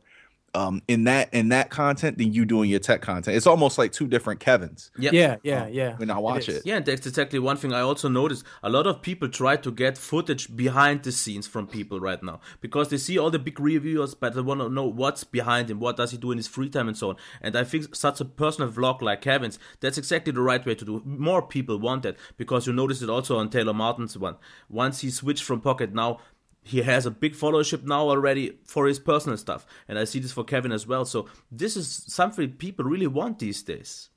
um 0.55 0.81
in 0.87 1.05
that 1.05 1.33
in 1.33 1.49
that 1.49 1.69
content 1.69 2.17
than 2.17 2.31
you 2.33 2.45
doing 2.45 2.69
your 2.69 2.79
tech 2.79 3.01
content. 3.01 3.35
It's 3.35 3.47
almost 3.47 3.77
like 3.77 3.91
two 3.91 4.07
different 4.07 4.39
Kevins 4.39 4.91
Yeah. 4.97 5.11
yeah, 5.13 5.35
yeah, 5.43 5.67
yeah. 5.67 5.95
when 5.97 6.11
I 6.11 6.19
watch 6.19 6.47
is. 6.49 6.57
it. 6.57 6.65
Yeah, 6.65 6.79
that's 6.79 7.07
exactly 7.07 7.39
one 7.39 7.57
thing 7.57 7.73
I 7.73 7.81
also 7.81 8.07
noticed. 8.09 8.43
A 8.61 8.69
lot 8.69 8.85
of 8.87 9.01
people 9.01 9.29
try 9.29 9.55
to 9.57 9.71
get 9.71 9.97
footage 9.97 10.55
behind 10.55 11.03
the 11.03 11.11
scenes 11.11 11.47
from 11.47 11.67
people 11.67 11.99
right 11.99 12.21
now 12.21 12.39
because 12.61 12.89
they 12.89 12.97
see 12.97 13.17
all 13.17 13.31
the 13.31 13.39
big 13.39 13.59
reviewers, 13.59 14.13
but 14.13 14.35
they 14.35 14.41
want 14.41 14.61
to 14.61 14.69
know 14.69 14.85
what's 14.85 15.23
behind 15.23 15.69
him, 15.69 15.79
what 15.79 15.97
does 15.97 16.11
he 16.11 16.17
do 16.17 16.31
in 16.31 16.37
his 16.37 16.47
free 16.47 16.69
time, 16.69 16.87
and 16.87 16.97
so 16.97 17.09
on. 17.09 17.15
And 17.41 17.55
I 17.55 17.63
think 17.63 17.95
such 17.95 18.21
a 18.21 18.25
personal 18.25 18.71
vlog 18.71 19.01
like 19.01 19.21
Kevin's, 19.21 19.57
that's 19.79 19.97
exactly 19.97 20.33
the 20.33 20.41
right 20.41 20.63
way 20.65 20.75
to 20.75 20.85
do. 20.85 21.01
More 21.05 21.41
people 21.41 21.79
want 21.79 22.03
that 22.03 22.17
because 22.37 22.67
you 22.67 22.73
notice 22.73 23.01
it 23.01 23.09
also 23.09 23.37
on 23.37 23.49
Taylor 23.49 23.73
Martin's 23.73 24.17
one. 24.17 24.35
Once 24.69 25.01
he 25.01 25.09
switched 25.09 25.43
from 25.43 25.61
Pocket, 25.61 25.93
now 25.93 26.19
he 26.63 26.81
has 26.81 27.05
a 27.05 27.11
big 27.11 27.33
followership 27.33 27.83
now 27.83 28.09
already 28.09 28.57
for 28.65 28.87
his 28.87 28.99
personal 28.99 29.37
stuff, 29.37 29.65
and 29.87 29.99
I 29.99 30.05
see 30.05 30.19
this 30.19 30.31
for 30.31 30.43
Kevin 30.43 30.71
as 30.71 30.87
well. 30.87 31.05
So 31.05 31.27
this 31.51 31.75
is 31.75 32.05
something 32.07 32.53
people 32.53 32.85
really 32.85 33.07
want 33.07 33.39
these 33.39 33.61
days. 33.61 34.09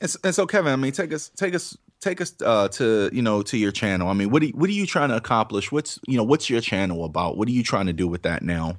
And 0.00 0.10
so, 0.10 0.18
and 0.24 0.34
so, 0.34 0.46
Kevin, 0.46 0.72
I 0.72 0.76
mean, 0.76 0.92
take 0.92 1.12
us, 1.12 1.30
take 1.36 1.54
us, 1.54 1.76
take 2.00 2.20
us 2.20 2.34
uh, 2.44 2.68
to 2.68 3.08
you 3.12 3.22
know 3.22 3.42
to 3.42 3.56
your 3.56 3.72
channel. 3.72 4.08
I 4.08 4.12
mean, 4.12 4.30
what 4.30 4.42
are 4.42 4.46
you, 4.46 4.52
what 4.52 4.68
are 4.68 4.74
you 4.74 4.86
trying 4.86 5.08
to 5.10 5.16
accomplish? 5.16 5.72
What's 5.72 5.98
you 6.06 6.16
know 6.16 6.24
what's 6.24 6.50
your 6.50 6.60
channel 6.60 7.04
about? 7.04 7.36
What 7.38 7.48
are 7.48 7.52
you 7.52 7.62
trying 7.62 7.86
to 7.86 7.92
do 7.92 8.06
with 8.08 8.22
that 8.22 8.42
now? 8.42 8.78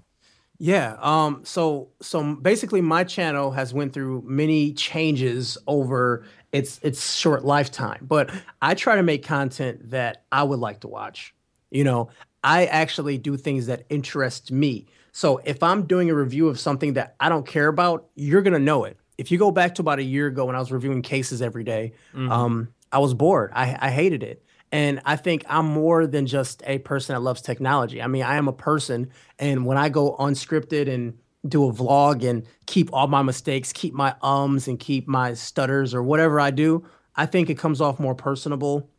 Yeah. 0.60 0.98
Um. 1.02 1.42
So 1.44 1.90
so 2.02 2.36
basically, 2.36 2.82
my 2.82 3.04
channel 3.04 3.52
has 3.52 3.74
went 3.74 3.94
through 3.94 4.24
many 4.28 4.74
changes 4.74 5.58
over 5.66 6.26
its 6.52 6.80
its 6.84 7.16
short 7.16 7.44
lifetime, 7.44 8.06
but 8.08 8.30
I 8.62 8.76
try 8.76 8.96
to 8.96 9.04
make 9.04 9.26
content 9.26 9.90
that 9.90 10.26
I 10.32 10.44
would 10.44 10.60
like 10.60 10.82
to 10.82 10.88
watch. 10.88 11.34
You 11.72 11.84
know, 11.84 12.10
I 12.44 12.66
actually 12.66 13.18
do 13.18 13.38
things 13.38 13.68
that 13.68 13.86
interest 13.90 14.52
me. 14.52 14.88
So 15.12 15.40
if 15.46 15.62
I'm 15.64 15.86
doing 15.86 16.10
a 16.10 16.16
review 16.16 16.48
of 16.50 16.60
something 16.60 16.94
that 16.94 17.16
I 17.20 17.30
don't 17.30 17.46
care 17.46 17.68
about, 17.68 18.08
you're 18.16 18.42
gonna 18.42 18.60
know 18.60 18.84
it. 18.84 18.98
If 19.18 19.32
you 19.32 19.38
go 19.38 19.52
back 19.52 19.76
to 19.76 19.82
about 19.82 20.00
a 20.00 20.04
year 20.04 20.28
ago 20.28 20.46
when 20.46 20.56
I 20.56 20.60
was 20.60 20.72
reviewing 20.72 21.02
cases 21.04 21.42
every 21.42 21.64
day, 21.64 21.94
um, 22.32 22.70
I 22.92 22.98
was 22.98 23.14
bored. 23.14 23.52
I, 23.54 23.78
I 23.80 23.92
hated 23.92 24.24
it. 24.24 24.44
And 24.72 25.02
I 25.06 25.18
think 25.18 25.46
I'm 25.48 25.68
more 25.68 26.08
than 26.08 26.26
just 26.26 26.64
a 26.66 26.80
person 26.80 27.14
that 27.14 27.20
loves 27.20 27.42
technology. 27.42 28.02
I 28.02 28.08
mean, 28.08 28.24
I 28.24 28.38
am 28.38 28.48
a 28.48 28.54
person, 28.54 29.12
and 29.38 29.68
when 29.68 29.78
I 29.78 29.90
go 29.90 30.16
unscripted 30.18 30.92
and 30.92 31.16
do 31.48 31.70
a 31.70 31.72
vlog 31.72 32.28
and 32.28 32.44
keep 32.66 32.90
all 32.92 33.08
my 33.08 33.22
mistakes, 33.22 33.72
keep 33.72 33.94
my 33.94 34.16
ums 34.24 34.68
and 34.68 34.80
keep 34.80 35.08
my 35.08 35.36
stutters 35.36 35.94
or 35.94 36.02
whatever 36.02 36.40
I 36.40 36.50
do, 36.50 36.84
I 37.16 37.28
think 37.28 37.52
it 37.52 37.58
comes 37.60 37.82
off 37.82 38.00
more 38.00 38.16
personable 38.16 38.90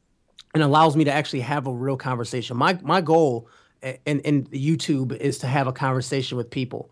and 0.54 0.62
allows 0.62 0.96
me 0.96 1.04
to 1.04 1.12
actually 1.12 1.40
have 1.40 1.66
a 1.66 1.72
real 1.72 1.96
conversation. 1.96 2.56
My 2.56 2.78
my 2.82 3.00
goal 3.00 3.48
i- 3.82 3.98
in, 4.06 4.20
in 4.20 4.44
YouTube 4.46 5.16
is 5.16 5.38
to 5.38 5.46
have 5.46 5.66
a 5.66 5.72
conversation 5.72 6.38
with 6.38 6.48
people. 6.50 6.90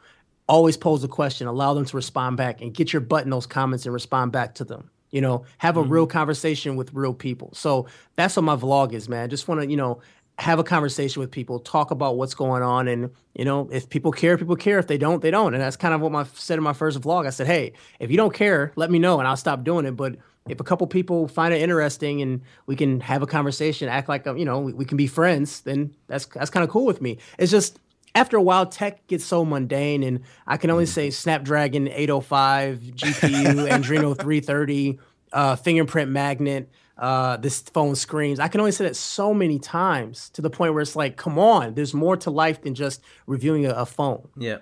Always 0.48 0.76
pose 0.76 1.02
a 1.04 1.08
question, 1.08 1.46
allow 1.46 1.72
them 1.72 1.84
to 1.84 1.96
respond 1.96 2.36
back, 2.36 2.60
and 2.60 2.74
get 2.74 2.92
your 2.92 3.00
butt 3.00 3.24
in 3.24 3.30
those 3.30 3.46
comments 3.46 3.86
and 3.86 3.94
respond 3.94 4.32
back 4.32 4.54
to 4.56 4.64
them. 4.64 4.90
You 5.10 5.20
know, 5.20 5.44
have 5.58 5.76
a 5.76 5.82
real 5.82 6.06
mm-hmm. 6.06 6.12
conversation 6.12 6.76
with 6.76 6.92
real 6.92 7.14
people. 7.14 7.50
So 7.54 7.86
that's 8.16 8.34
what 8.34 8.44
my 8.44 8.56
vlog 8.56 8.92
is, 8.92 9.08
man. 9.08 9.28
Just 9.30 9.46
want 9.46 9.60
to, 9.60 9.66
you 9.66 9.76
know, 9.76 10.00
have 10.38 10.58
a 10.58 10.64
conversation 10.64 11.20
with 11.20 11.30
people, 11.30 11.60
talk 11.60 11.90
about 11.90 12.16
what's 12.16 12.34
going 12.34 12.62
on, 12.62 12.88
and 12.88 13.10
you 13.34 13.44
know, 13.44 13.68
if 13.70 13.88
people 13.88 14.10
care, 14.10 14.36
people 14.36 14.56
care. 14.56 14.78
If 14.78 14.88
they 14.88 14.98
don't, 14.98 15.22
they 15.22 15.30
don't. 15.30 15.54
And 15.54 15.62
that's 15.62 15.76
kind 15.76 15.94
of 15.94 16.00
what 16.00 16.10
my 16.10 16.24
said 16.34 16.58
in 16.58 16.64
my 16.64 16.72
first 16.72 17.00
vlog. 17.00 17.26
I 17.26 17.30
said, 17.30 17.46
hey, 17.46 17.74
if 18.00 18.10
you 18.10 18.16
don't 18.16 18.34
care, 18.34 18.72
let 18.74 18.90
me 18.90 18.98
know, 18.98 19.18
and 19.20 19.28
I'll 19.28 19.36
stop 19.36 19.62
doing 19.64 19.86
it. 19.86 19.92
But 19.92 20.16
if 20.48 20.60
a 20.60 20.64
couple 20.64 20.86
people 20.86 21.28
find 21.28 21.54
it 21.54 21.62
interesting 21.62 22.20
and 22.20 22.42
we 22.66 22.76
can 22.76 23.00
have 23.00 23.22
a 23.22 23.26
conversation, 23.26 23.88
act 23.88 24.08
like 24.08 24.26
um, 24.26 24.36
you 24.36 24.44
know 24.44 24.60
we, 24.60 24.72
we 24.72 24.84
can 24.84 24.96
be 24.96 25.06
friends, 25.06 25.60
then 25.60 25.94
that's 26.08 26.26
that's 26.26 26.50
kind 26.50 26.64
of 26.64 26.70
cool 26.70 26.84
with 26.84 27.00
me. 27.00 27.18
It's 27.38 27.50
just 27.50 27.78
after 28.14 28.36
a 28.36 28.42
while, 28.42 28.66
tech 28.66 29.06
gets 29.06 29.24
so 29.24 29.44
mundane, 29.44 30.02
and 30.02 30.20
I 30.46 30.56
can 30.56 30.70
only 30.70 30.86
say 30.86 31.10
Snapdragon 31.10 31.88
805 31.88 32.78
GPU, 32.78 33.68
Adreno 33.70 34.14
330, 34.14 34.98
uh, 35.32 35.56
fingerprint 35.56 36.10
magnet. 36.10 36.70
Uh, 36.98 37.36
this 37.38 37.60
phone 37.60 37.96
screams. 37.96 38.38
I 38.38 38.46
can 38.46 38.60
only 38.60 38.70
say 38.70 38.84
that 38.84 38.94
so 38.94 39.32
many 39.34 39.58
times 39.58 40.28
to 40.34 40.42
the 40.42 40.50
point 40.50 40.74
where 40.74 40.82
it's 40.82 40.94
like, 40.94 41.16
come 41.16 41.36
on, 41.36 41.74
there's 41.74 41.94
more 41.94 42.16
to 42.18 42.30
life 42.30 42.62
than 42.62 42.74
just 42.74 43.00
reviewing 43.26 43.66
a, 43.66 43.70
a 43.70 43.86
phone. 43.86 44.28
Yeah. 44.36 44.58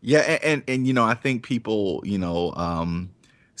Yeah, 0.00 0.20
and, 0.20 0.42
and 0.42 0.62
and 0.66 0.86
you 0.86 0.92
know, 0.92 1.04
I 1.04 1.14
think 1.14 1.44
people, 1.44 2.02
you 2.04 2.18
know, 2.18 2.52
um, 2.54 3.10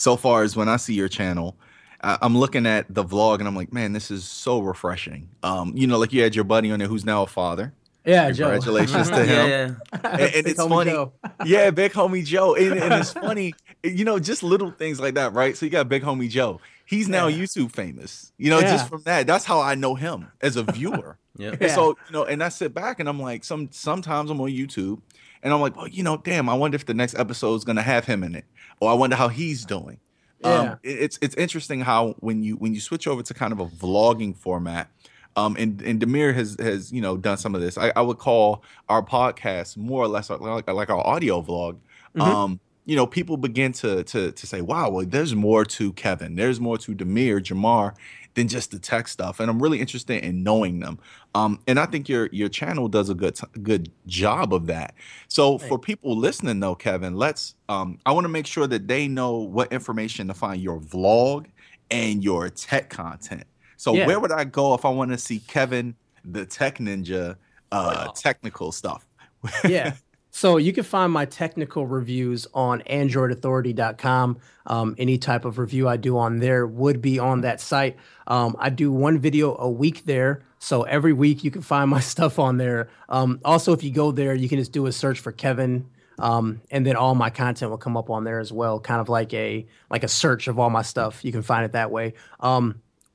so 0.02 0.16
far 0.16 0.42
as 0.42 0.56
when 0.56 0.68
I 0.68 0.76
see 0.76 0.94
your 0.94 1.08
channel, 1.08 1.56
I, 2.02 2.18
I'm 2.20 2.36
looking 2.36 2.66
at 2.66 2.92
the 2.92 3.04
vlog 3.04 3.38
and 3.38 3.46
I'm 3.46 3.54
like, 3.56 3.72
man, 3.72 3.92
this 3.92 4.10
is 4.10 4.24
so 4.24 4.60
refreshing. 4.60 5.28
Um, 5.42 5.72
you 5.76 5.86
know, 5.86 5.98
like 5.98 6.12
you 6.12 6.22
had 6.22 6.34
your 6.34 6.44
buddy 6.44 6.70
on 6.72 6.80
there 6.80 6.88
who's 6.88 7.04
now 7.04 7.22
a 7.22 7.26
father. 7.26 7.72
Yeah, 8.04 8.32
Joe. 8.32 8.46
Congratulations 8.50 9.08
to 9.10 9.24
him. 9.24 9.28
Yeah, 9.28 9.46
yeah. 9.46 9.76
and, 10.10 10.20
and 10.20 10.32
Big 10.32 10.46
it's 10.48 10.60
homie 10.60 10.68
funny. 10.70 10.90
Joe. 10.90 11.12
yeah, 11.44 11.70
big 11.70 11.92
homie 12.00 12.24
Joe. 12.24 12.56
And, 12.56 12.72
and 12.80 12.94
it's 12.94 13.12
funny, 13.12 13.54
you 13.84 14.04
know, 14.04 14.18
just 14.18 14.42
little 14.42 14.72
things 14.72 14.98
like 14.98 15.14
that, 15.14 15.32
right? 15.34 15.56
So 15.56 15.64
you 15.66 15.70
got 15.70 15.88
big 15.88 16.02
homie 16.02 16.28
Joe. 16.28 16.60
He's 16.84 17.08
now 17.08 17.28
Yeah. 17.28 17.38
YouTube 17.44 17.70
famous. 17.70 18.32
You 18.38 18.50
know, 18.50 18.58
Yeah. 18.58 18.72
just 18.72 18.88
from 18.88 19.02
that. 19.04 19.28
That's 19.28 19.44
how 19.44 19.60
I 19.60 19.76
know 19.76 19.94
him 19.94 20.26
as 20.40 20.56
a 20.56 20.64
viewer. 20.64 21.16
Yeah. 21.38 21.50
And 21.52 21.60
Yeah. 21.60 21.74
so, 21.76 21.90
you 21.90 22.12
know, 22.12 22.24
and 22.24 22.42
I 22.42 22.48
sit 22.48 22.74
back 22.74 22.98
and 22.98 23.08
I'm 23.08 23.20
like, 23.20 23.44
some 23.44 23.68
sometimes 23.70 24.30
I'm 24.32 24.40
on 24.40 24.48
YouTube 24.50 25.00
and 25.42 25.52
I'm 25.52 25.60
like, 25.60 25.76
well, 25.76 25.88
you 25.88 26.02
know, 26.02 26.16
damn, 26.16 26.48
I 26.48 26.54
wonder 26.54 26.76
if 26.76 26.86
the 26.86 26.94
next 26.94 27.14
episode 27.18 27.54
is 27.56 27.64
gonna 27.64 27.82
have 27.82 28.04
him 28.04 28.22
in 28.22 28.34
it. 28.34 28.44
Or 28.80 28.90
I 28.90 28.94
wonder 28.94 29.16
how 29.16 29.28
he's 29.28 29.64
doing. 29.64 29.98
Yeah. 30.40 30.48
Um, 30.50 30.78
it's 30.82 31.18
it's 31.22 31.36
interesting 31.36 31.80
how 31.80 32.14
when 32.18 32.42
you 32.42 32.56
when 32.56 32.74
you 32.74 32.80
switch 32.80 33.06
over 33.06 33.22
to 33.22 33.34
kind 33.34 33.52
of 33.52 33.60
a 33.60 33.66
vlogging 33.66 34.36
format, 34.36 34.90
um, 35.36 35.56
and 35.58 35.80
and 35.82 36.00
Demir 36.00 36.34
has 36.34 36.56
has 36.58 36.92
you 36.92 37.00
know 37.00 37.16
done 37.16 37.36
some 37.36 37.54
of 37.54 37.60
this. 37.60 37.78
I, 37.78 37.92
I 37.94 38.02
would 38.02 38.18
call 38.18 38.64
our 38.88 39.02
podcast 39.02 39.76
more 39.76 40.02
or 40.02 40.08
less 40.08 40.30
like 40.30 40.68
like, 40.68 40.90
our 40.90 41.06
audio 41.06 41.42
vlog. 41.42 41.76
Mhm. 42.16 42.22
Um, 42.22 42.60
you 42.84 42.96
know, 42.96 43.06
people 43.06 43.36
begin 43.36 43.72
to 43.74 44.02
to 44.04 44.32
to 44.32 44.46
say, 44.46 44.60
"Wow, 44.60 44.90
well, 44.90 45.06
there's 45.06 45.34
more 45.34 45.64
to 45.64 45.92
Kevin. 45.92 46.34
There's 46.34 46.60
more 46.60 46.76
to 46.78 46.94
Demir, 46.94 47.40
Jamar 47.40 47.94
than 48.34 48.48
just 48.48 48.70
the 48.70 48.78
tech 48.78 49.08
stuff. 49.08 49.40
And 49.40 49.50
I'm 49.50 49.62
really 49.62 49.80
interested 49.80 50.24
in 50.24 50.42
knowing 50.42 50.80
them. 50.80 50.98
Um, 51.34 51.60
and 51.66 51.78
I 51.78 51.86
think 51.86 52.08
your 52.08 52.28
your 52.32 52.48
channel 52.48 52.88
does 52.88 53.10
a 53.10 53.14
good 53.14 53.38
good 53.62 53.90
job 54.06 54.52
of 54.54 54.66
that. 54.66 54.94
So 55.28 55.58
for 55.58 55.78
people 55.78 56.16
listening 56.16 56.60
though, 56.60 56.74
Kevin, 56.74 57.14
let's 57.16 57.54
um, 57.68 57.98
I 58.06 58.12
want 58.12 58.24
to 58.24 58.28
make 58.30 58.46
sure 58.46 58.66
that 58.66 58.88
they 58.88 59.08
know 59.08 59.36
what 59.36 59.72
information 59.72 60.28
to 60.28 60.34
find 60.34 60.62
your 60.62 60.80
vlog 60.80 61.46
and 61.90 62.22
your 62.24 62.48
tech 62.48 62.88
content. 62.90 63.44
So 63.76 63.94
Yeah. 63.94 64.06
where 64.06 64.20
would 64.20 64.32
I 64.32 64.44
go 64.44 64.74
if 64.74 64.84
I 64.84 64.90
want 64.90 65.10
to 65.10 65.18
see 65.18 65.40
Kevin 65.40 65.94
the 66.24 66.46
Tech 66.46 66.78
Ninja 66.78 67.36
uh, 67.72 68.08
technical 68.14 68.72
stuff? 68.72 69.06
yeah. 69.68 69.94
So 70.34 70.56
you 70.56 70.72
can 70.72 70.82
find 70.82 71.12
my 71.12 71.26
technical 71.26 71.86
reviews 71.86 72.46
on 72.54 72.80
androidauthority.com. 72.88 74.38
Um, 74.66 74.94
any 74.96 75.18
type 75.18 75.44
of 75.44 75.58
review 75.58 75.86
I 75.86 75.98
do 75.98 76.16
on 76.16 76.38
there 76.38 76.66
would 76.66 77.02
be 77.02 77.18
on 77.18 77.42
that 77.42 77.60
site. 77.60 77.98
Um, 78.26 78.56
I 78.58 78.70
do 78.70 78.90
one 78.90 79.18
video 79.18 79.54
a 79.58 79.70
week 79.70 80.06
there. 80.06 80.42
So 80.58 80.84
every 80.84 81.12
week 81.12 81.44
you 81.44 81.50
can 81.50 81.60
find 81.60 81.90
my 81.96 82.00
stuff 82.00 82.38
on 82.38 82.56
there. 82.56 82.88
Um, 83.10 83.40
also, 83.44 83.74
if 83.74 83.84
you 83.84 83.90
go 83.90 84.10
there, 84.10 84.34
you 84.34 84.48
can 84.48 84.58
just 84.58 84.72
do 84.72 84.86
a 84.86 84.92
search 84.92 85.20
for 85.20 85.32
Kevin. 85.32 85.90
Um, 86.18 86.62
and 86.70 86.86
then 86.86 86.96
all 86.96 87.14
my 87.14 87.28
content 87.28 87.70
will 87.70 87.78
come 87.78 87.98
up 87.98 88.08
on 88.08 88.24
there 88.24 88.40
as 88.40 88.50
well, 88.50 88.80
kind 88.80 89.02
of 89.02 89.10
like 89.10 89.34
a 89.34 89.66
like 89.90 90.02
a 90.02 90.08
search 90.08 90.48
of 90.48 90.58
all 90.58 90.70
my 90.70 90.82
stuff. 90.82 91.24
You 91.24 91.32
can 91.32 91.42
find 91.42 91.66
it 91.66 91.72
that 91.72 91.90
way. 91.90 92.14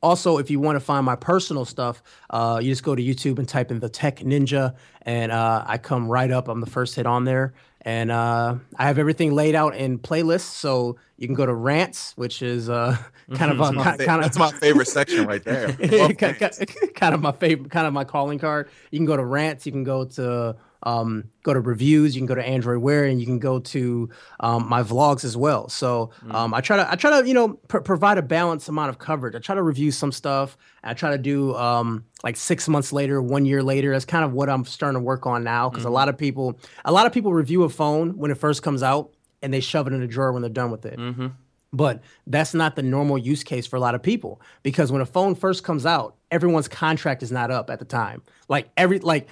Also, 0.08 0.38
if 0.38 0.50
you 0.50 0.58
want 0.62 0.78
to 0.78 0.80
find 0.80 1.06
my 1.06 1.18
personal 1.18 1.66
stuff, 1.66 2.02
uh, 2.30 2.62
you 2.64 2.72
just 2.72 2.82
go 2.84 2.96
to 2.96 3.04
YouTube 3.04 3.40
and 3.40 3.48
type 3.50 3.72
in 3.72 3.80
the 3.82 3.90
Tech 3.90 4.20
Ninja, 4.20 4.74
and 5.02 5.34
uh, 5.34 5.66
I 5.68 5.78
come 5.78 6.08
right 6.08 6.32
up. 6.32 6.48
I'm 6.48 6.62
the 6.62 6.66
first 6.66 6.96
hit 6.96 7.06
on 7.06 7.26
there, 7.26 7.54
and 7.82 8.10
uh, 8.10 8.56
I 8.78 8.86
have 8.86 9.00
everything 9.00 9.34
laid 9.34 9.54
out 9.54 9.76
in 9.76 10.00
playlists. 10.00 10.44
So 10.44 10.96
you 11.18 11.28
can 11.28 11.36
go 11.36 11.46
to 11.46 11.54
rants, 11.54 12.14
which 12.16 12.42
is 12.42 12.70
uh, 12.70 12.96
kind 13.34 13.52
of 13.52 13.60
a, 13.60 13.74
My 13.74 13.84
kind, 13.84 14.02
fa- 14.02 14.16
of 14.16 14.22
That's 14.22 14.38
my 14.40 14.50
favorite 14.52 14.88
section 14.88 15.28
right 15.28 15.44
there. 15.44 15.74
Kind, 15.74 16.18
kind- 16.18 16.96
kind 16.96 17.14
of 17.14 17.22
my 17.22 17.34
favorite, 17.34 17.70
kind 17.70 17.86
of 17.86 17.92
my 17.92 18.06
calling 18.06 18.40
card. 18.40 18.70
You 18.92 19.00
can 19.00 19.06
go 19.06 19.18
to 19.18 19.26
rants. 19.26 19.66
You 19.66 19.74
can 19.74 19.84
go 19.84 20.06
to 20.06 20.56
um, 20.88 21.26
go 21.44 21.54
to 21.54 21.60
reviews. 21.60 22.16
You 22.16 22.22
can 22.22 22.28
go 22.28 22.36
to 22.36 22.46
Android 22.46 22.78
Wear, 22.78 23.04
and 23.04 23.20
you 23.20 23.26
can 23.26 23.40
go 23.40 23.60
to 23.60 24.10
um, 24.40 24.70
my 24.70 24.84
vlogs 24.84 25.26
as 25.26 25.36
well. 25.36 25.68
So 25.68 26.12
um, 26.32 26.54
I 26.54 26.62
try 26.62 26.78
to 26.78 26.90
I 26.90 26.96
try 26.96 27.20
to 27.20 27.28
you 27.28 27.34
know 27.34 27.56
pr- 27.68 27.80
provide 27.80 28.18
a 28.18 28.22
balanced 28.22 28.70
amount 28.70 28.90
of 28.90 28.98
coverage. 28.98 29.36
I 29.36 29.40
try 29.40 29.56
to 29.56 29.64
review 29.64 29.92
some 29.92 30.14
stuff. 30.14 30.58
I 30.84 30.94
try 30.94 31.12
to 31.12 31.18
do 31.18 31.54
um, 31.56 32.06
like 32.24 32.38
six 32.38 32.70
months 32.70 32.94
later, 32.94 33.22
one 33.22 33.46
year 33.46 33.62
later. 33.62 33.92
That's 33.92 34.06
kind 34.06 34.24
of 34.24 34.32
what 34.32 34.50
I'm 34.50 34.64
starting 34.64 35.00
to 35.00 35.04
work 35.04 35.26
on 35.26 35.44
now 35.44 35.70
because 35.70 35.84
a 35.84 35.90
lot 35.90 36.08
of 36.08 36.18
people 36.18 36.58
a 36.86 36.92
lot 36.94 37.06
of 37.06 37.12
people 37.12 37.34
review 37.34 37.64
a 37.64 37.70
phone 37.70 38.18
when 38.18 38.32
it 38.32 38.38
first 38.38 38.64
comes 38.64 38.82
out 38.82 39.12
and 39.42 39.54
they 39.54 39.60
shove 39.60 39.88
it 39.88 39.94
in 39.94 40.02
a 40.02 40.08
drawer 40.08 40.32
when 40.32 40.42
they're 40.42 40.50
done 40.50 40.72
with 40.72 40.86
it. 40.86 40.98
But 41.74 42.02
that's 42.26 42.54
not 42.54 42.78
the 42.78 42.82
normal 42.82 43.18
use 43.18 43.44
case 43.44 43.68
for 43.68 43.76
a 43.76 43.80
lot 43.82 43.94
of 43.94 44.02
people 44.02 44.40
because 44.64 44.90
when 44.90 45.02
a 45.02 45.06
phone 45.06 45.36
first 45.36 45.66
comes 45.66 45.86
out, 45.86 46.16
everyone's 46.32 46.70
contract 46.70 47.22
is 47.24 47.32
not 47.32 47.52
up 47.52 47.70
at 47.70 47.80
the 47.80 47.86
time. 47.86 48.24
Like 48.48 48.70
every 48.78 49.00
like 49.00 49.28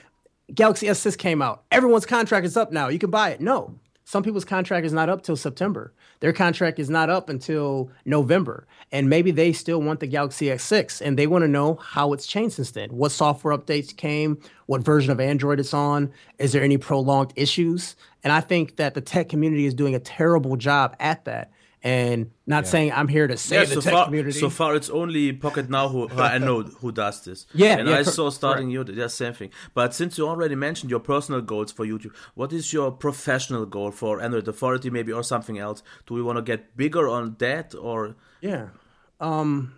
Galaxy 0.54 0.88
S6 0.88 1.18
came 1.18 1.41
out, 1.41 1.64
everyone's 1.72 2.06
contract 2.06 2.46
is 2.46 2.58
up 2.58 2.72
now. 2.72 2.88
You 2.88 3.00
can 3.00 3.10
buy 3.10 3.32
it. 3.32 3.41
No. 3.41 3.76
Some 4.08 4.22
people's 4.22 4.46
contract 4.46 4.86
is 4.86 4.93
not 4.93 5.10
up 5.10 5.24
till 5.24 5.36
September. 5.36 5.91
Their 6.20 6.32
contract 6.32 6.78
is 6.78 6.91
not 6.91 7.10
up 7.10 7.28
until 7.28 7.89
November. 8.06 8.68
And 8.91 9.10
maybe 9.10 9.32
they 9.32 9.52
still 9.52 9.82
want 9.82 10.00
the 10.00 10.06
Galaxy 10.06 10.46
S6 10.46 11.02
and 11.02 11.18
they 11.18 11.26
want 11.26 11.41
to 11.41 11.48
know 11.48 11.76
how 11.76 12.14
it's 12.14 12.28
changed 12.28 12.56
since 12.56 12.70
then. 12.72 12.89
What 12.91 13.12
software 13.12 13.58
updates 13.58 13.98
came, 13.98 14.39
what 14.68 14.82
version 14.82 15.12
of 15.12 15.20
Android 15.20 15.60
it's 15.60 15.74
on, 15.74 16.12
is 16.38 16.52
there 16.52 16.64
any 16.64 16.78
prolonged 16.78 17.34
issues? 17.36 17.96
And 18.24 18.32
I 18.32 18.41
think 18.41 18.76
that 18.76 18.93
the 18.93 19.02
tech 19.02 19.28
community 19.28 19.66
is 19.66 19.74
doing 19.74 19.96
a 19.96 20.00
terrible 20.00 20.56
job 20.56 20.96
at 21.00 21.26
that. 21.26 21.52
And 21.86 22.32
not 22.48 22.66
saying 22.68 22.92
I'm 22.94 23.08
here 23.08 23.28
to 23.28 23.38
save 23.38 23.60
Yeah, 23.60 23.66
the 23.66 23.74
so 23.76 23.82
tech 23.82 23.94
far, 23.94 24.06
community. 24.06 24.40
so 24.40 24.50
far 24.50 24.76
it's 24.76 24.90
only 24.90 25.32
Pocket 25.34 25.70
Now 25.70 25.88
who, 25.88 26.08
who 26.08 26.20
I 26.20 26.38
know 26.48 26.64
who 26.64 26.92
does 26.92 27.24
this. 27.24 27.46
Yeah, 27.54 27.78
and 27.78 27.88
yeah, 27.88 28.00
I 28.00 28.04
cor- 28.04 28.12
saw 28.14 28.30
starting 28.32 28.72
you, 28.72 28.84
yeah, 28.92 29.06
same 29.06 29.34
thing. 29.34 29.52
But 29.76 29.94
since 29.94 30.18
you 30.18 30.28
already 30.28 30.56
mentioned 30.56 30.90
your 30.90 31.00
personal 31.00 31.42
goals 31.42 31.72
for 31.72 31.86
YouTube, 31.86 32.16
what 32.34 32.52
is 32.52 32.74
your 32.74 32.92
professional 32.92 33.68
goal 33.68 33.92
for 33.92 34.20
Android 34.20 34.48
Authority, 34.48 34.90
maybe, 34.90 35.12
or 35.14 35.22
something 35.24 35.60
else? 35.60 35.84
Do 36.08 36.16
we 36.16 36.24
want 36.24 36.38
to 36.38 36.42
get 36.42 36.76
bigger 36.76 37.08
on 37.08 37.36
that, 37.38 37.76
or 37.76 38.16
Yeah. 38.42 38.70
Um 39.20 39.74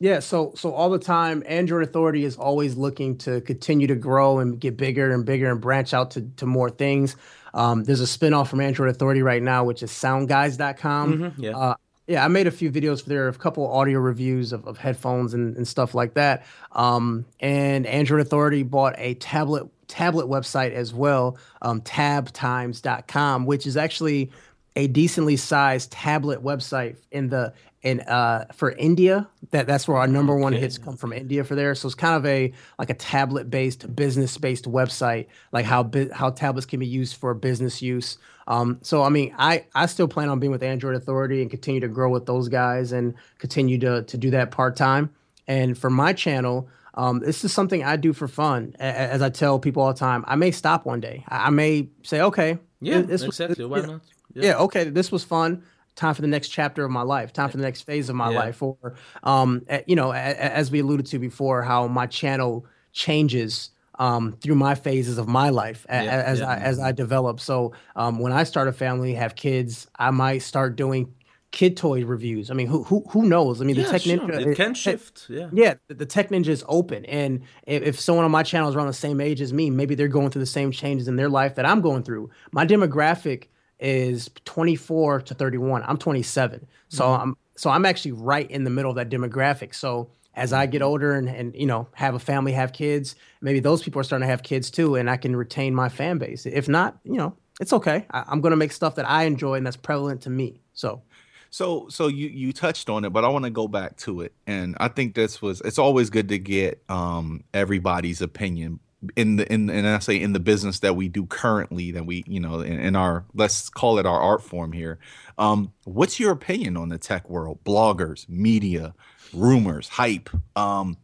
yeah, 0.00 0.18
so 0.18 0.52
so 0.56 0.72
all 0.72 0.90
the 0.90 0.98
time 0.98 1.44
Android 1.46 1.84
Authority 1.88 2.24
is 2.24 2.36
always 2.36 2.74
looking 2.76 3.18
to 3.18 3.40
continue 3.42 3.86
to 3.86 3.94
grow 3.94 4.40
and 4.40 4.58
get 4.58 4.76
bigger 4.76 5.12
and 5.12 5.24
bigger 5.24 5.48
and 5.48 5.60
branch 5.60 5.94
out 5.94 6.10
to, 6.12 6.22
to 6.38 6.44
more 6.46 6.70
things. 6.70 7.14
Um, 7.54 7.84
there's 7.84 8.00
a 8.00 8.04
spinoff 8.04 8.48
from 8.48 8.60
Android 8.60 8.90
Authority 8.90 9.22
right 9.22 9.42
now, 9.42 9.64
which 9.64 9.82
is 9.82 9.90
soundguys.com. 9.90 11.34
yeah. 11.38 11.56
Uh, 11.56 11.74
yeah, 12.08 12.24
I 12.24 12.28
made 12.28 12.46
a 12.48 12.50
few 12.50 12.70
videos 12.70 13.02
for 13.02 13.08
there, 13.10 13.28
a 13.28 13.32
couple 13.32 13.70
audio 13.70 14.00
reviews 14.00 14.52
of, 14.52 14.66
of 14.66 14.76
headphones 14.76 15.34
and, 15.34 15.56
and 15.56 15.66
stuff 15.66 15.94
like 15.94 16.14
that. 16.14 16.44
Um, 16.72 17.26
and 17.38 17.86
Android 17.86 18.20
Authority 18.20 18.64
bought 18.64 18.94
a 18.98 19.14
tablet 19.14 19.68
tablet 19.86 20.26
website 20.26 20.72
as 20.72 20.92
well, 20.92 21.38
um, 21.60 21.80
tabtimes.com, 21.82 23.46
which 23.46 23.66
is 23.66 23.76
actually 23.76 24.30
a 24.74 24.86
decently 24.88 25.36
sized 25.36 25.92
tablet 25.92 26.42
website 26.42 26.96
in 27.10 27.28
the 27.28 27.52
in 27.82 28.00
uh 28.00 28.46
for 28.52 28.72
India. 28.72 29.28
That 29.50 29.66
that's 29.66 29.86
where 29.86 29.98
our 29.98 30.06
number 30.06 30.36
one 30.36 30.52
hits 30.52 30.78
come 30.78 30.96
from 30.96 31.12
India 31.12 31.44
for 31.44 31.54
there. 31.54 31.74
So 31.74 31.86
it's 31.86 31.94
kind 31.94 32.14
of 32.14 32.24
a 32.24 32.52
like 32.78 32.90
a 32.90 32.94
tablet 32.94 33.50
based 33.50 33.94
business 33.94 34.38
based 34.38 34.64
website, 34.64 35.26
like 35.52 35.64
how 35.64 35.90
how 36.12 36.30
tablets 36.30 36.66
can 36.66 36.80
be 36.80 36.86
used 36.86 37.16
for 37.16 37.34
business 37.34 37.82
use. 37.82 38.18
Um, 38.46 38.78
so 38.82 39.02
I 39.02 39.08
mean, 39.08 39.34
I 39.38 39.66
I 39.74 39.86
still 39.86 40.08
plan 40.08 40.28
on 40.28 40.38
being 40.40 40.52
with 40.52 40.62
Android 40.62 40.94
Authority 40.94 41.42
and 41.42 41.50
continue 41.50 41.80
to 41.80 41.88
grow 41.88 42.10
with 42.10 42.26
those 42.26 42.48
guys 42.48 42.92
and 42.92 43.14
continue 43.38 43.78
to 43.80 44.02
to 44.02 44.16
do 44.16 44.30
that 44.30 44.50
part 44.50 44.76
time. 44.76 45.10
And 45.48 45.76
for 45.76 45.90
my 45.90 46.12
channel, 46.12 46.68
um, 46.94 47.18
this 47.18 47.44
is 47.44 47.52
something 47.52 47.82
I 47.82 47.96
do 47.96 48.12
for 48.12 48.28
fun. 48.28 48.76
As 48.78 49.22
I 49.22 49.30
tell 49.30 49.58
people 49.58 49.82
all 49.82 49.92
the 49.92 49.98
time, 49.98 50.24
I 50.28 50.36
may 50.36 50.50
stop 50.50 50.86
one 50.86 51.00
day. 51.00 51.24
I 51.28 51.50
may 51.50 51.88
say, 52.02 52.20
okay, 52.20 52.58
yeah, 52.80 53.02
this 53.02 53.26
was- 53.26 53.40
exactly. 53.40 53.64
Why 53.64 53.80
yeah, 53.80 53.86
not? 53.86 54.00
yeah, 54.34 54.58
okay, 54.58 54.84
this 54.84 55.10
was 55.10 55.24
fun. 55.24 55.62
Time 55.94 56.14
for 56.14 56.22
the 56.22 56.28
next 56.28 56.48
chapter 56.48 56.84
of 56.84 56.90
my 56.90 57.02
life. 57.02 57.32
Time 57.32 57.50
for 57.50 57.56
the 57.58 57.62
next 57.62 57.82
phase 57.82 58.08
of 58.08 58.16
my 58.16 58.30
Yeah. 58.30 58.38
life. 58.38 58.62
Or, 58.62 58.94
um, 59.22 59.62
you 59.86 59.94
know, 59.96 60.12
as 60.12 60.70
we 60.70 60.80
alluded 60.80 61.06
to 61.06 61.18
before, 61.18 61.62
how 61.62 61.86
my 61.86 62.06
channel 62.06 62.66
changes 62.92 63.70
um, 63.98 64.32
through 64.40 64.54
my 64.54 64.74
phases 64.74 65.18
of 65.18 65.28
my 65.28 65.50
life 65.50 65.84
Yeah, 65.88 66.02
as 66.26 66.40
yeah. 66.40 66.48
I 66.48 66.56
as 66.56 66.78
I 66.80 66.92
develop. 66.92 67.40
So, 67.40 67.72
um, 67.94 68.18
when 68.18 68.32
I 68.32 68.44
start 68.44 68.68
a 68.68 68.72
family, 68.72 69.14
have 69.14 69.34
kids, 69.34 69.86
I 69.98 70.10
might 70.10 70.38
start 70.38 70.76
doing 70.76 71.12
kid 71.50 71.76
toy 71.76 72.02
reviews. 72.02 72.50
I 72.50 72.54
mean, 72.54 72.66
who 72.66 72.84
who 72.84 73.04
who 73.10 73.28
knows? 73.28 73.60
I 73.60 73.64
mean, 73.64 73.76
the 73.76 73.84
Tech 73.84 74.00
sure. 74.00 74.18
Ninja 74.18 74.46
It 74.46 74.56
can 74.56 74.68
Tech- 74.68 74.76
shift. 74.76 75.26
Yeah. 75.28 75.50
yeah, 75.52 75.74
the, 75.88 75.94
the 75.94 76.06
Tech 76.06 76.30
Ninja 76.30 76.48
is 76.48 76.64
open, 76.66 77.04
and 77.04 77.42
if, 77.66 77.82
if 77.82 78.00
someone 78.00 78.24
on 78.24 78.30
my 78.30 78.42
channel 78.42 78.70
is 78.70 78.74
around 78.74 78.86
the 78.86 78.94
same 78.94 79.20
age 79.20 79.42
as 79.42 79.52
me, 79.52 79.68
maybe 79.68 79.94
they're 79.94 80.08
going 80.08 80.30
through 80.30 80.40
the 80.40 80.46
same 80.46 80.72
changes 80.72 81.06
in 81.06 81.16
their 81.16 81.28
life 81.28 81.56
that 81.56 81.66
I'm 81.66 81.82
going 81.82 82.02
through. 82.02 82.30
My 82.50 82.64
demographic 82.66 83.48
is 83.82 84.30
24 84.44 85.22
to 85.22 85.34
31. 85.34 85.82
I'm 85.84 85.98
27, 85.98 86.66
so 86.88 87.08
I'm 87.08 87.36
so 87.56 87.70
I'm 87.70 87.84
actually 87.84 88.12
right 88.12 88.50
in 88.50 88.64
the 88.64 88.70
middle 88.70 88.90
of 88.90 88.96
that 88.96 89.10
demographic. 89.10 89.74
So 89.74 90.10
as 90.34 90.52
I 90.52 90.66
get 90.66 90.82
older 90.82 91.12
and 91.14 91.28
and 91.28 91.54
you 91.54 91.66
know 91.66 91.88
have 91.94 92.14
a 92.14 92.18
family, 92.18 92.52
have 92.52 92.72
kids, 92.72 93.14
maybe 93.40 93.60
those 93.60 93.82
people 93.82 94.00
are 94.00 94.04
starting 94.04 94.26
to 94.26 94.30
have 94.30 94.42
kids 94.42 94.70
too, 94.70 94.96
and 94.96 95.10
I 95.10 95.16
can 95.16 95.36
retain 95.36 95.74
my 95.74 95.88
fan 95.88 96.18
base. 96.18 96.46
If 96.46 96.68
not, 96.68 96.96
you 97.04 97.16
know, 97.16 97.34
it's 97.60 97.72
okay. 97.72 98.06
I, 98.10 98.24
I'm 98.28 98.40
going 98.40 98.52
to 98.52 98.56
make 98.56 98.72
stuff 98.72 98.94
that 98.94 99.08
I 99.08 99.24
enjoy 99.24 99.54
and 99.54 99.66
that's 99.66 99.76
prevalent 99.76 100.22
to 100.22 100.30
me. 100.30 100.60
So 100.72 101.02
So 101.50 101.86
so 101.90 102.06
you 102.06 102.28
you 102.28 102.52
touched 102.52 102.88
on 102.88 103.04
it, 103.04 103.10
but 103.10 103.24
I 103.24 103.28
want 103.28 103.44
to 103.44 103.50
go 103.50 103.68
back 103.68 103.96
to 103.98 104.22
it, 104.22 104.32
and 104.46 104.74
I 104.80 104.88
think 104.88 105.14
this 105.14 105.42
was 105.42 105.60
it's 105.62 105.78
always 105.78 106.08
good 106.08 106.28
to 106.30 106.38
get 106.38 106.82
um 106.88 107.44
everybody's 107.52 108.22
opinion 108.22 108.80
in 109.16 109.36
the 109.36 109.52
in 109.52 109.68
and 109.70 109.86
I 109.86 109.98
say 109.98 110.20
in 110.20 110.32
the 110.32 110.40
business 110.40 110.80
that 110.80 110.94
we 110.94 111.08
do 111.08 111.26
currently 111.26 111.90
that 111.92 112.06
we 112.06 112.24
you 112.26 112.40
know 112.40 112.60
in, 112.60 112.78
in 112.78 112.96
our 112.96 113.24
let's 113.34 113.68
call 113.68 113.98
it 113.98 114.06
our 114.06 114.20
art 114.20 114.42
form 114.42 114.72
here. 114.72 114.98
Um, 115.38 115.72
what's 115.84 116.20
your 116.20 116.30
opinion 116.32 116.76
on 116.76 116.88
the 116.88 116.98
tech 116.98 117.28
world, 117.28 117.64
bloggers, 117.64 118.28
media, 118.28 118.94
rumors, 119.32 119.88
hype, 119.88 120.30
um, 120.56 120.96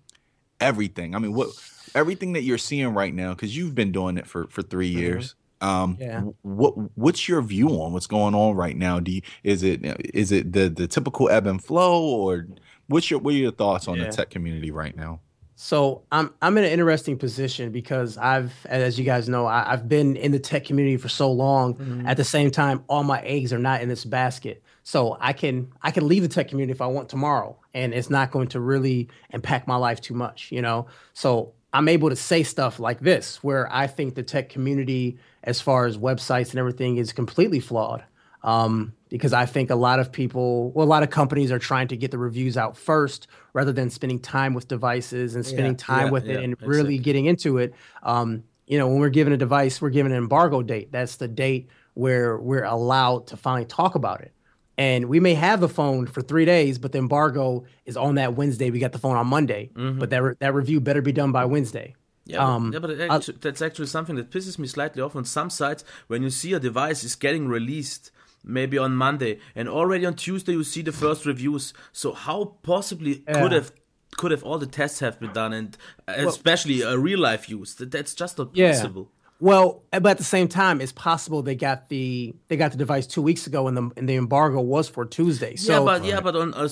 everything? 0.61 1.15
I 1.15 1.19
mean, 1.19 1.33
what 1.35 1.49
everything 1.95 2.35
that 2.35 2.43
you're 2.43 2.59
seeing 2.59 2.95
right 2.95 3.15
now 3.15 3.31
because 3.35 3.57
you've 3.57 3.75
been 3.75 3.93
doing 3.93 4.19
it 4.19 4.27
for 4.27 4.47
for 4.49 4.63
3 4.63 4.87
years. 4.89 5.35
Um, 5.61 5.97
Yeah. 5.99 6.21
what 6.43 6.75
what's 6.97 7.29
your 7.29 7.43
view 7.43 7.69
on 7.71 7.93
what's 7.93 8.07
going 8.07 8.35
on 8.35 8.55
right 8.55 8.77
now? 8.77 9.01
Do 9.01 9.11
you, 9.11 9.23
is 9.43 9.65
it 9.65 9.81
is 10.15 10.31
it 10.31 10.53
the 10.53 10.69
the 10.69 10.87
typical 10.87 11.29
ebb 11.31 11.49
and 11.49 11.63
flow, 11.63 12.01
or 12.05 12.47
what's 12.87 13.11
your 13.11 13.19
what 13.19 13.35
are 13.35 13.39
your 13.39 13.51
thoughts 13.51 13.89
on 13.89 13.99
Yeah. 13.99 14.05
the 14.05 14.11
tech 14.13 14.31
community 14.31 14.71
right 14.71 14.97
now? 14.97 15.21
So 15.61 16.03
I'm 16.13 16.33
I'm 16.41 16.57
in 16.57 16.63
an 16.63 16.71
interesting 16.71 17.19
position 17.19 17.73
because 17.73 18.17
I've, 18.17 18.55
as 18.67 18.97
you 18.97 19.05
guys 19.05 19.29
know, 19.29 19.45
I, 19.45 19.73
I've 19.73 19.89
been 19.89 20.15
in 20.15 20.31
the 20.31 20.39
tech 20.39 20.65
community 20.65 20.97
for 20.97 21.09
so 21.09 21.33
long. 21.33 21.75
Mm-hmm. 21.75 22.07
At 22.07 22.17
the 22.17 22.23
same 22.23 22.53
time, 22.53 22.85
all 22.87 23.03
my 23.03 23.21
eggs 23.23 23.53
are 23.53 23.59
not 23.59 23.83
in 23.83 23.89
this 23.89 24.05
basket. 24.05 24.63
So 24.85 25.17
I 25.19 25.33
can 25.33 25.73
I 25.83 25.91
can 25.91 26.07
leave 26.07 26.23
the 26.23 26.29
tech 26.29 26.47
community 26.47 26.71
if 26.71 26.81
I 26.81 26.87
want 26.87 27.09
tomorrow, 27.09 27.57
and 27.75 27.93
it's 27.93 28.09
not 28.09 28.31
going 28.31 28.47
to 28.51 28.61
really 28.61 29.09
impact 29.31 29.67
my 29.67 29.75
life 29.75 30.01
too 30.01 30.15
much, 30.15 30.53
you 30.53 30.63
know. 30.63 30.87
So 31.13 31.55
I'm 31.73 31.89
able 31.89 32.11
to 32.11 32.17
say 32.17 32.45
stuff 32.45 32.79
like 32.79 33.01
this, 33.01 33.43
where 33.43 33.69
I 33.73 33.89
think 33.89 34.15
the 34.15 34.23
tech 34.23 34.51
community, 34.51 35.19
as 35.43 35.61
far 35.61 35.87
as 35.87 35.99
websites 35.99 36.51
and 36.51 36.61
everything, 36.61 36.99
is 36.99 37.13
completely 37.13 37.59
flawed. 37.59 38.05
Um, 38.43 38.93
because 39.09 39.33
I 39.33 39.47
think 39.47 39.71
a 39.71 39.75
lot 39.75 40.01
of 40.01 40.13
people, 40.13 40.71
well, 40.73 40.87
a 40.87 40.89
lot 40.89 41.03
of 41.03 41.11
companies 41.11 41.51
are 41.51 41.59
trying 41.59 41.89
to 41.89 41.97
get 41.97 42.11
the 42.11 42.19
reviews 42.19 42.57
out 42.57 42.77
first 42.77 43.27
rather 43.53 43.73
than 43.73 43.91
spending 43.91 44.19
time 44.19 44.55
with 44.55 44.69
devices 44.69 45.35
and 45.35 45.45
spending 45.45 45.73
Yeah, 45.73 45.79
time 45.79 46.07
yeah, 46.07 46.13
with 46.13 46.25
it 46.27 46.35
yeah, 46.35 46.41
and 46.41 46.57
really 46.63 46.99
getting 46.99 47.25
into 47.27 47.59
it. 47.59 47.75
Um, 48.03 48.45
you 48.67 48.79
know, 48.79 48.87
when 48.87 48.99
we're 49.01 49.09
given 49.09 49.33
a 49.33 49.37
device, 49.37 49.81
we're 49.81 49.91
given 49.91 50.13
an 50.13 50.19
embargo 50.19 50.63
date. 50.63 50.93
That's 50.93 51.17
the 51.17 51.27
date 51.27 51.69
where 51.95 52.37
we're 52.39 52.65
allowed 52.65 53.29
to 53.29 53.37
finally 53.37 53.65
talk 53.65 53.95
about 53.95 54.21
it. 54.21 54.33
And 54.77 55.07
we 55.07 55.19
may 55.19 55.35
have 55.35 55.61
the 55.61 55.69
phone 55.69 56.07
for 56.07 56.21
three 56.21 56.45
days, 56.45 56.79
but 56.79 56.93
the 56.93 56.99
embargo 56.99 57.65
is 57.87 57.97
on 57.97 58.15
that 58.17 58.35
Wednesday. 58.37 58.71
We 58.71 58.79
got 58.79 58.93
the 58.93 58.99
phone 58.99 59.17
on 59.17 59.27
Monday, 59.27 59.71
but 59.75 60.11
that 60.11 60.23
re- 60.23 60.35
that 60.39 60.55
review 60.55 60.81
better 60.81 61.03
be 61.03 61.11
done 61.13 61.33
by 61.33 61.47
Wednesday. 61.47 61.97
Yeah, 62.27 62.39
but, 62.39 62.45
Um, 62.45 62.73
yeah, 62.75 62.79
but 62.79 62.91
it 62.91 63.11
actu- 63.11 63.33
that's 63.41 63.63
actually 63.63 63.87
something 63.87 64.15
that 64.17 64.31
pisses 64.31 64.59
me 64.59 64.69
slightly 64.69 65.03
off 65.03 65.17
on 65.17 65.25
some 65.25 65.51
sites 65.51 65.83
when 66.07 66.23
you 66.23 66.31
see 66.31 66.53
a 66.53 66.61
device 66.61 67.03
is 67.03 67.17
getting 67.17 67.49
released 67.49 68.13
maybe 68.49 68.79
on 68.79 68.97
Monday 68.97 69.39
and 69.55 69.69
already 69.69 70.05
on 70.07 70.15
Tuesday 70.15 70.53
you 70.53 70.65
see 70.65 70.83
the 70.83 70.93
first 70.93 71.27
reviews. 71.27 71.73
So 71.93 72.13
how 72.13 72.57
possibly 72.63 73.17
could 73.17 73.53
have 73.53 73.73
could 74.17 74.31
have 74.31 74.43
all 74.43 74.59
the 74.59 74.67
tests 74.67 75.01
have 75.01 75.21
been 75.21 75.33
done 75.33 75.53
and 75.53 75.77
uh, 76.09 76.15
especially 76.17 76.81
a 76.83 76.99
real 76.99 77.21
life 77.21 77.49
use? 77.49 77.75
That's 77.75 78.15
just 78.15 78.39
not 78.39 78.55
possible. 78.55 79.03
Yeah. 79.03 79.19
Well, 79.41 79.85
but 79.93 80.07
at 80.07 80.19
the 80.19 80.25
same 80.25 80.49
time, 80.49 80.81
it's 80.81 80.91
possible 80.91 81.43
they 81.43 81.55
got 81.55 81.89
the 81.89 82.35
they 82.49 82.57
got 82.57 82.73
the 82.73 82.77
device 82.77 83.07
two 83.07 83.23
weeks 83.23 83.47
ago, 83.47 83.69
and 83.69 83.77
the 83.77 83.91
and 83.97 84.09
the 84.09 84.17
embargo 84.17 84.61
was 84.61 84.89
for 84.89 85.05
Tuesday. 85.07 85.55
So 85.55 85.75
yeah, 85.75 85.85
but 85.85 86.05
yeah, 86.05 86.21
but 86.21 86.35
on 86.35 86.55
a, 86.55 86.69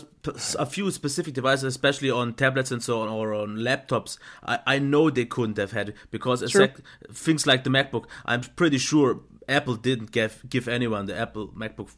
a 0.58 0.66
few 0.66 0.90
specific 0.90 1.34
devices, 1.34 1.62
especially 1.62 2.10
on 2.10 2.34
tablets 2.34 2.72
and 2.72 2.82
so 2.82 3.02
on, 3.02 3.08
or 3.08 3.34
on 3.34 3.58
laptops, 3.58 4.18
I, 4.42 4.58
I 4.66 4.78
know 4.80 5.10
they 5.10 5.26
couldn't 5.26 5.58
have 5.58 5.70
had 5.70 5.90
it 5.90 5.96
because 6.10 6.42
exact, 6.42 6.80
things 7.12 7.46
like 7.46 7.62
the 7.62 7.70
MacBook, 7.70 8.06
I'm 8.24 8.40
pretty 8.40 8.78
sure 8.78 9.20
Apple 9.48 9.76
didn't 9.76 10.10
give 10.12 10.42
give 10.48 10.68
anyone 10.68 11.06
the 11.06 11.16
Apple 11.16 11.48
MacBook 11.48 11.90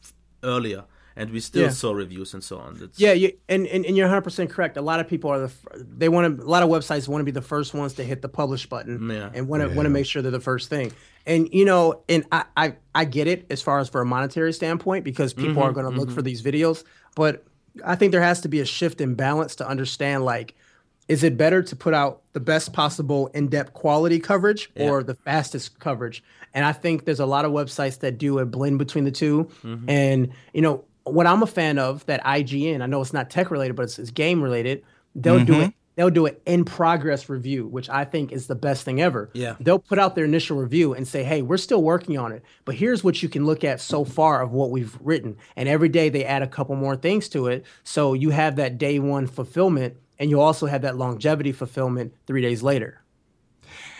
earlier, 0.43 0.85
and 1.15 1.31
we 1.31 1.39
still 1.39 1.63
Yeah. 1.63 1.69
saw 1.69 1.91
reviews 1.93 2.33
and 2.33 2.43
so 2.43 2.57
on. 2.57 2.75
That's, 2.79 2.99
Yeah, 2.99 3.13
you, 3.13 3.33
and, 3.47 3.67
and 3.67 3.85
and 3.85 3.97
you're 3.97 4.07
100 4.07 4.21
percent 4.21 4.49
correct. 4.49 4.77
A 4.77 4.81
lot 4.81 4.99
of 4.99 5.07
people 5.07 5.29
are 5.31 5.39
the 5.39 5.51
they 5.75 6.09
want 6.09 6.37
to. 6.37 6.43
A 6.43 6.45
lot 6.45 6.63
of 6.63 6.69
websites 6.69 7.07
want 7.07 7.21
to 7.21 7.25
be 7.25 7.31
the 7.31 7.41
first 7.41 7.73
ones 7.73 7.93
to 7.93 8.03
hit 8.03 8.21
the 8.21 8.29
publish 8.29 8.65
button 8.67 9.09
Yeah. 9.09 9.29
and 9.33 9.47
want 9.47 9.63
to 9.63 9.69
want 9.69 9.85
to 9.85 9.89
make 9.89 10.05
sure 10.05 10.21
they're 10.21 10.31
the 10.31 10.39
first 10.39 10.69
thing. 10.69 10.91
And 11.25 11.49
you 11.51 11.65
know, 11.65 12.03
and 12.07 12.25
I, 12.31 12.45
I 12.55 12.75
I 12.95 13.05
get 13.05 13.27
it 13.27 13.45
as 13.49 13.61
far 13.61 13.79
as 13.79 13.89
for 13.89 14.01
a 14.01 14.05
monetary 14.05 14.53
standpoint 14.53 15.03
because 15.03 15.33
people 15.33 15.55
mm-hmm. 15.55 15.61
are 15.61 15.71
going 15.71 15.91
to 15.91 15.97
look 15.97 16.09
mm-hmm. 16.09 16.15
for 16.15 16.21
these 16.21 16.41
videos. 16.41 16.83
But 17.15 17.43
I 17.83 17.95
think 17.95 18.11
there 18.11 18.21
has 18.21 18.41
to 18.41 18.47
be 18.47 18.59
a 18.59 18.65
shift 18.65 19.01
in 19.01 19.15
balance 19.15 19.55
to 19.55 19.67
understand 19.67 20.23
like. 20.25 20.55
Is 21.07 21.23
it 21.23 21.37
better 21.37 21.63
to 21.63 21.75
put 21.75 21.95
out 21.95 22.21
the 22.33 22.39
best 22.39 22.71
possible 22.71 23.31
in-depth 23.33 23.73
quality 23.73 24.19
coverage 24.19 24.69
or 24.75 25.01
the 25.01 25.15
fastest 25.15 25.79
coverage? 25.79 26.23
And 26.53 26.65
I 26.65 26.71
think 26.71 27.05
there's 27.05 27.19
a 27.19 27.25
lot 27.25 27.45
of 27.45 27.51
websites 27.51 27.99
that 27.99 28.17
do 28.17 28.39
a 28.39 28.45
blend 28.45 28.79
between 28.79 29.03
the 29.03 29.11
2 29.11 29.43
mm-hmm. 29.43 29.89
And 29.89 30.29
you 30.53 30.61
know, 30.61 30.85
what 31.03 31.27
I'm 31.27 31.43
a 31.43 31.47
fan 31.47 31.79
of 31.79 32.05
that 32.05 32.23
IGN, 32.23 32.81
I 32.81 32.85
know 32.85 33.01
it's 33.01 33.13
not 33.13 33.29
tech 33.29 33.51
related, 33.51 33.75
but 33.75 33.83
it's, 33.83 33.99
it's 33.99 34.11
game 34.11 34.41
related. 34.41 34.83
They'll 35.15 35.43
do 35.43 35.53
it. 35.53 35.57
Mm-hmm. 35.57 35.69
They'll 35.95 36.09
do 36.09 36.27
an 36.27 36.37
in 36.45 36.63
progress 36.63 37.27
review, 37.27 37.67
which 37.67 37.89
I 37.89 38.05
think 38.05 38.31
is 38.31 38.47
the 38.47 38.55
best 38.55 38.85
thing 38.85 39.01
ever. 39.01 39.29
Yeah. 39.33 39.57
They'll 39.59 39.79
put 39.79 39.99
out 39.99 40.15
their 40.15 40.23
initial 40.23 40.55
review 40.55 40.93
and 40.93 41.05
say, 41.05 41.25
"Hey, 41.25 41.41
we're 41.41 41.57
still 41.57 41.83
working 41.83 42.17
on 42.17 42.31
it, 42.31 42.41
but 42.63 42.75
here's 42.75 43.03
what 43.03 43.21
you 43.21 43.27
can 43.27 43.45
look 43.45 43.65
at 43.65 43.81
so 43.81 44.05
far 44.05 44.41
of 44.41 44.53
what 44.53 44.71
we've 44.71 44.97
written." 45.01 45.35
And 45.57 45.67
every 45.67 45.89
day 45.89 46.07
they 46.07 46.23
add 46.23 46.41
a 46.41 46.47
couple 46.47 46.77
more 46.77 46.95
things 46.95 47.27
to 47.29 47.47
it, 47.47 47.65
so 47.83 48.13
you 48.13 48.29
have 48.29 48.55
that 48.55 48.77
day 48.77 48.99
one 48.99 49.27
fulfillment, 49.27 49.97
and 50.17 50.29
you 50.29 50.39
also 50.39 50.67
have 50.67 50.83
that 50.83 50.95
longevity 50.95 51.51
fulfillment 51.51 52.13
three 52.25 52.41
days 52.41 52.63
later. 52.63 53.01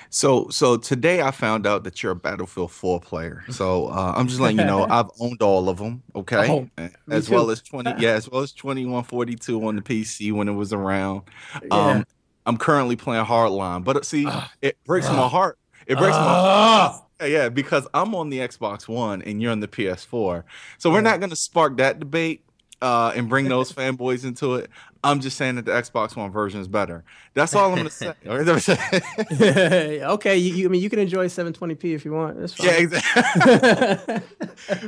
So 0.10 0.49
so 0.49 0.78
today 0.78 1.22
I 1.22 1.32
found 1.32 1.68
out 1.68 1.84
that 1.84 2.01
you're 2.01 2.14
a 2.14 2.16
Battlefield 2.16 2.72
4 2.72 2.99
player. 2.99 3.43
So 3.49 3.88
uh, 3.88 4.14
I'm 4.16 4.28
just 4.28 4.39
letting 4.39 4.57
you 4.57 4.66
know 4.66 4.86
I've 4.89 5.10
owned 5.20 5.41
all 5.41 5.70
of 5.70 5.78
them, 5.78 6.01
okay? 6.16 6.68
Oh, 6.78 6.89
as 7.12 7.30
well 7.30 7.51
as 7.51 7.62
20 7.62 7.95
yeah, 7.99 8.12
as 8.12 8.30
well 8.30 8.41
as 8.41 8.51
2142 8.51 9.68
on 9.68 9.76
the 9.76 9.82
PC 9.82 10.32
when 10.32 10.47
it 10.47 10.53
was 10.53 10.74
around. 10.74 11.24
Yeah. 11.64 11.78
Um 11.78 12.05
I'm 12.45 12.57
currently 12.57 12.95
playing 12.95 13.26
Hardline, 13.26 13.84
but 13.84 13.97
uh, 13.97 14.01
see, 14.01 14.28
it 14.62 14.78
breaks 14.84 15.07
my 15.07 15.28
heart. 15.28 15.60
It 15.86 15.97
breaks 15.97 16.16
my 16.16 16.24
heart. 16.24 17.03
Yeah, 17.22 17.28
yeah, 17.28 17.49
because 17.49 17.88
I'm 17.93 18.16
on 18.16 18.30
the 18.30 18.39
Xbox 18.39 18.88
One 18.88 19.22
and 19.22 19.41
you're 19.41 19.51
on 19.51 19.60
the 19.60 19.68
PS4. 19.68 20.43
So 20.78 20.89
we're 20.89 21.01
not 21.01 21.20
going 21.20 21.30
to 21.30 21.36
spark 21.36 21.78
that 21.78 21.99
debate 21.99 22.43
uh, 22.82 23.14
and 23.16 23.30
bring 23.30 23.48
those 23.50 23.72
fanboys 23.72 24.24
into 24.24 24.56
it. 24.56 24.70
I'm 25.04 25.22
just 25.22 25.38
saying 25.38 25.56
that 25.56 25.66
the 25.66 25.72
Xbox 25.72 26.16
One 26.16 26.32
version 26.32 26.60
is 26.60 26.68
better. 26.68 27.04
That's 27.34 27.56
all 27.56 27.70
I'm 27.70 27.76
going 27.76 27.88
to 27.88 28.60
say. 28.60 30.02
okay, 30.04 30.38
you, 30.38 30.54
you 30.56 30.66
I 30.66 30.70
mean 30.70 30.82
you 30.82 30.90
can 30.90 31.00
enjoy 31.00 31.28
720p 31.28 31.96
if 31.96 32.04
you 32.04 32.12
want. 32.12 32.40
That's 32.40 32.54
fine. 32.54 32.68
Yeah, 32.68 32.74
exactly. 32.74 34.22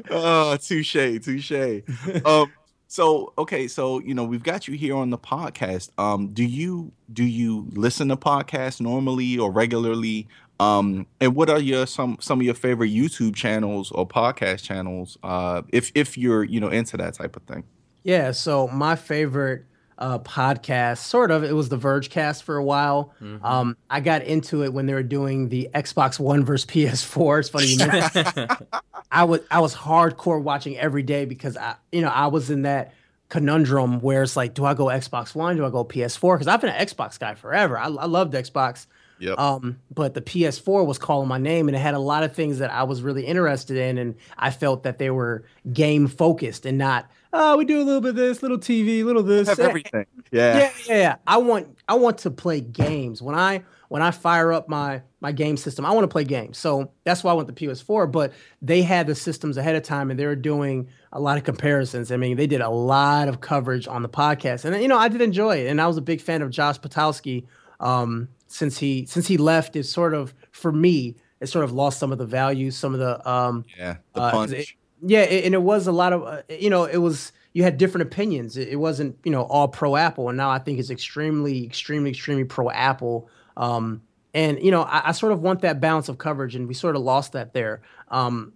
oh, 0.10 0.58
touche, 0.58 1.20
touche. 1.22 1.82
Um, 2.26 2.52
so 2.88 3.32
okay, 3.38 3.70
so 3.70 4.00
you 4.00 4.14
know 4.14 4.26
we've 4.26 4.44
got 4.44 4.68
you 4.68 4.74
here 4.74 4.98
on 4.98 5.12
the 5.12 5.18
podcast. 5.18 5.92
Um, 5.98 6.34
do 6.34 6.44
you 6.44 6.92
do 7.14 7.24
you 7.24 7.68
listen 7.72 8.10
to 8.10 8.18
podcasts 8.18 8.82
normally 8.82 9.38
or 9.38 9.50
regularly? 9.50 10.28
Um, 10.60 11.08
and 11.22 11.34
what 11.34 11.50
are 11.50 11.60
your 11.60 11.88
some 11.88 12.18
some 12.20 12.42
of 12.42 12.46
your 12.46 12.54
favorite 12.54 12.92
YouTube 12.92 13.34
channels 13.34 13.92
or 13.94 14.06
podcast 14.06 14.64
channels? 14.64 15.18
Uh, 15.24 15.62
if 15.70 15.92
if 15.96 16.18
you're 16.18 16.44
you 16.44 16.60
know 16.60 16.68
into 16.68 16.98
that 16.98 17.14
type 17.14 17.38
of 17.38 17.44
thing. 17.44 17.64
Yeah, 18.04 18.32
so 18.32 18.68
my 18.68 18.96
favorite 18.96 19.66
uh, 19.98 20.20
podcast, 20.20 20.98
sort 20.98 21.30
of, 21.30 21.44
it 21.44 21.54
was 21.54 21.70
the 21.70 21.78
Vergecast 21.78 22.42
for 22.42 22.58
a 22.58 22.64
while. 22.64 23.14
Um, 23.44 23.78
I 23.90 24.00
got 24.00 24.24
into 24.24 24.64
it 24.64 24.74
when 24.74 24.88
they 24.88 24.94
were 24.94 25.04
doing 25.04 25.50
the 25.50 25.70
Xbox 25.76 26.20
One 26.20 26.44
versus 26.44 26.66
PS4. 26.66 27.40
It's 27.40 27.50
funny 27.50 27.68
you 27.68 27.78
mentioned. 27.78 28.58
I 29.12 29.26
was 29.26 29.42
I 29.52 29.60
was 29.60 29.76
hardcore 29.76 30.42
watching 30.42 30.78
every 30.78 31.04
day 31.04 31.26
because 31.26 31.58
I, 31.58 31.76
you 31.92 32.02
know, 32.02 32.10
I 32.10 32.28
was 32.28 32.50
in 32.50 32.62
that 32.64 32.94
conundrum 33.30 34.00
where 34.02 34.24
it's 34.24 34.36
like, 34.36 34.54
do 34.54 34.66
I 34.66 34.74
go 34.74 34.86
Xbox 34.86 35.36
One? 35.36 35.56
Do 35.56 35.66
I 35.66 35.70
go 35.70 35.84
PS4? 35.86 36.36
Because 36.36 36.48
I've 36.48 36.62
been 36.62 36.70
an 36.70 36.86
Xbox 36.86 37.20
guy 37.20 37.36
forever. 37.36 37.78
I, 37.78 37.86
I 37.86 38.06
loved 38.06 38.34
Xbox. 38.34 38.88
Yep. 39.20 39.38
Um, 39.38 39.80
but 39.94 40.16
the 40.16 40.22
PS4 40.22 40.86
was 40.86 40.98
calling 40.98 41.28
my 41.28 41.38
name, 41.38 41.68
and 41.68 41.76
it 41.78 41.80
had 41.80 41.94
a 41.94 42.00
lot 42.00 42.24
of 42.24 42.34
things 42.34 42.58
that 42.58 42.72
I 42.72 42.84
was 42.84 43.04
really 43.04 43.24
interested 43.24 43.78
in, 43.78 44.00
and 44.00 44.16
I 44.38 44.50
felt 44.50 44.84
that 44.84 44.98
they 44.98 45.12
were 45.12 45.44
game 45.72 46.08
focused 46.08 46.66
and 46.66 46.80
not, 46.80 47.10
oh, 47.34 47.58
we 47.58 47.66
do 47.66 47.82
a 47.82 47.84
little 47.84 48.02
bit 48.02 48.10
of 48.12 48.16
this, 48.16 48.42
little 48.42 48.58
TV, 48.58 49.04
little 49.04 49.24
this, 49.24 49.48
Have 49.48 49.60
everything. 49.60 50.06
Yeah. 50.32 50.58
yeah, 50.58 50.72
yeah, 50.88 50.96
yeah. 50.98 51.16
I 51.28 51.38
want 51.38 51.78
I 51.88 51.96
want 51.96 52.20
to 52.20 52.32
play 52.32 52.62
games. 52.62 53.22
When 53.22 53.36
I 53.36 53.64
when 53.90 54.02
I 54.02 54.12
fire 54.12 54.54
up 54.54 54.70
my 54.70 55.02
my 55.20 55.32
game 55.32 55.58
system, 55.58 55.86
I 55.86 55.92
want 55.92 56.04
to 56.04 56.08
play 56.08 56.24
games. 56.24 56.58
So 56.58 56.92
that's 57.04 57.24
why 57.24 57.32
I 57.32 57.34
want 57.34 57.48
the 57.48 57.54
PS4. 57.54 58.12
But 58.12 58.32
they 58.62 58.82
had 58.82 59.08
the 59.08 59.16
systems 59.16 59.58
ahead 59.58 59.76
of 59.76 59.84
time, 59.84 60.10
and 60.10 60.20
they 60.20 60.26
were 60.26 60.36
doing 60.36 60.88
a 61.12 61.20
lot 61.20 61.38
of 61.38 61.44
comparisons. 61.44 62.12
I 62.12 62.18
mean, 62.18 62.38
they 62.38 62.48
did 62.48 62.62
a 62.62 62.70
lot 62.70 63.28
of 63.28 63.42
coverage 63.42 63.88
on 63.88 64.02
the 64.04 64.10
podcast, 64.10 64.64
and 64.66 64.82
you 64.82 64.88
know, 64.88 64.98
I 64.98 65.10
did 65.10 65.22
enjoy 65.22 65.58
it. 65.58 65.68
And 65.68 65.82
I 65.82 65.88
was 65.88 65.98
a 65.98 66.02
big 66.02 66.22
fan 66.22 66.42
of 66.42 66.50
Josh 66.50 66.80
Topolsky. 66.80 67.46
Um, 67.80 68.30
since 68.48 68.78
he 68.78 69.06
since 69.06 69.28
he 69.28 69.38
left, 69.38 69.76
it 69.76 69.84
sort 69.84 70.14
of 70.14 70.34
for 70.52 70.72
me, 70.72 71.16
it 71.40 71.48
sort 71.48 71.64
of 71.66 71.72
lost 71.72 72.00
some 72.00 72.12
of 72.12 72.18
the 72.20 72.26
value, 72.26 72.72
some 72.72 72.94
of 72.94 73.00
the 73.00 73.30
um, 73.30 73.66
Yeah. 73.78 73.98
The 74.14 74.22
uh, 74.22 74.32
punch. 74.32 74.52
it- 74.52 74.68
yeah, 75.02 75.22
it, 75.22 75.46
and 75.46 75.54
it 75.54 75.62
was 75.62 75.88
a 75.88 75.92
lot 75.92 76.14
of 76.14 76.24
uh, 76.24 76.42
you 76.50 76.70
know, 76.70 76.86
it 76.86 76.98
was 76.98 77.32
you 77.54 77.64
had 77.64 77.78
different 77.78 78.08
opinions. 78.08 78.58
It, 78.58 78.70
it 78.70 78.76
wasn't 78.78 79.18
you 79.24 79.32
know 79.32 79.44
all 79.44 79.68
pro 79.68 79.96
Apple, 79.96 80.30
and 80.30 80.38
now 80.38 80.50
I 80.50 80.60
think 80.60 80.80
it's 80.80 80.90
extremely, 80.90 81.66
extremely, 81.66 82.12
extremely 82.12 82.44
pro 82.44 82.70
Apple. 82.70 83.30
Um, 83.58 84.02
and 84.34 84.62
you 84.64 84.72
know, 84.72 84.84
I, 84.84 85.10
I 85.10 85.12
sort 85.12 85.34
of 85.34 85.42
want 85.42 85.62
that 85.62 85.80
balance 85.80 86.10
of 86.10 86.18
coverage, 86.18 86.56
and 86.56 86.68
we 86.68 86.74
sort 86.74 86.96
of 86.96 87.02
lost 87.02 87.34
that 87.34 87.54
there. 87.54 87.82
Um, 88.10 88.54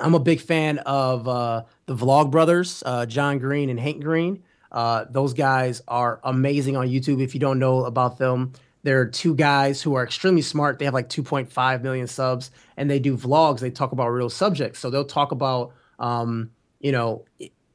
I'm 0.00 0.14
a 0.14 0.20
big 0.20 0.40
fan 0.40 0.78
of 0.78 1.28
uh, 1.28 1.64
the 1.86 1.94
Vlog 1.94 2.30
Brothers, 2.30 2.82
uh, 2.84 3.06
John 3.06 3.38
Green 3.38 3.70
and 3.70 3.78
Hank 3.78 4.02
Green. 4.02 4.42
Uh, 4.72 5.04
those 5.08 5.34
guys 5.34 5.82
are 5.86 6.20
amazing 6.24 6.76
on 6.76 6.88
YouTube. 6.88 7.22
If 7.22 7.34
you 7.34 7.40
don't 7.40 7.60
know 7.60 7.84
about 7.84 8.18
them, 8.18 8.52
they're 8.84 9.06
two 9.06 9.34
guys 9.34 9.82
who 9.82 9.94
are 9.94 10.04
extremely 10.04 10.42
smart. 10.42 10.78
They 10.78 10.84
have 10.84 10.94
like 10.94 11.08
2.5 11.08 11.82
million 11.82 12.06
subs, 12.06 12.50
and 12.76 12.88
they 12.88 12.98
do 12.98 13.16
vlogs. 13.16 13.60
They 13.60 13.70
talk 13.70 13.92
about 13.92 14.08
real 14.08 14.30
subjects. 14.30 14.78
So 14.78 14.90
they'll 14.90 15.04
talk 15.06 15.32
about, 15.32 15.72
um, 15.98 16.50
you 16.80 16.92
know, 16.92 17.24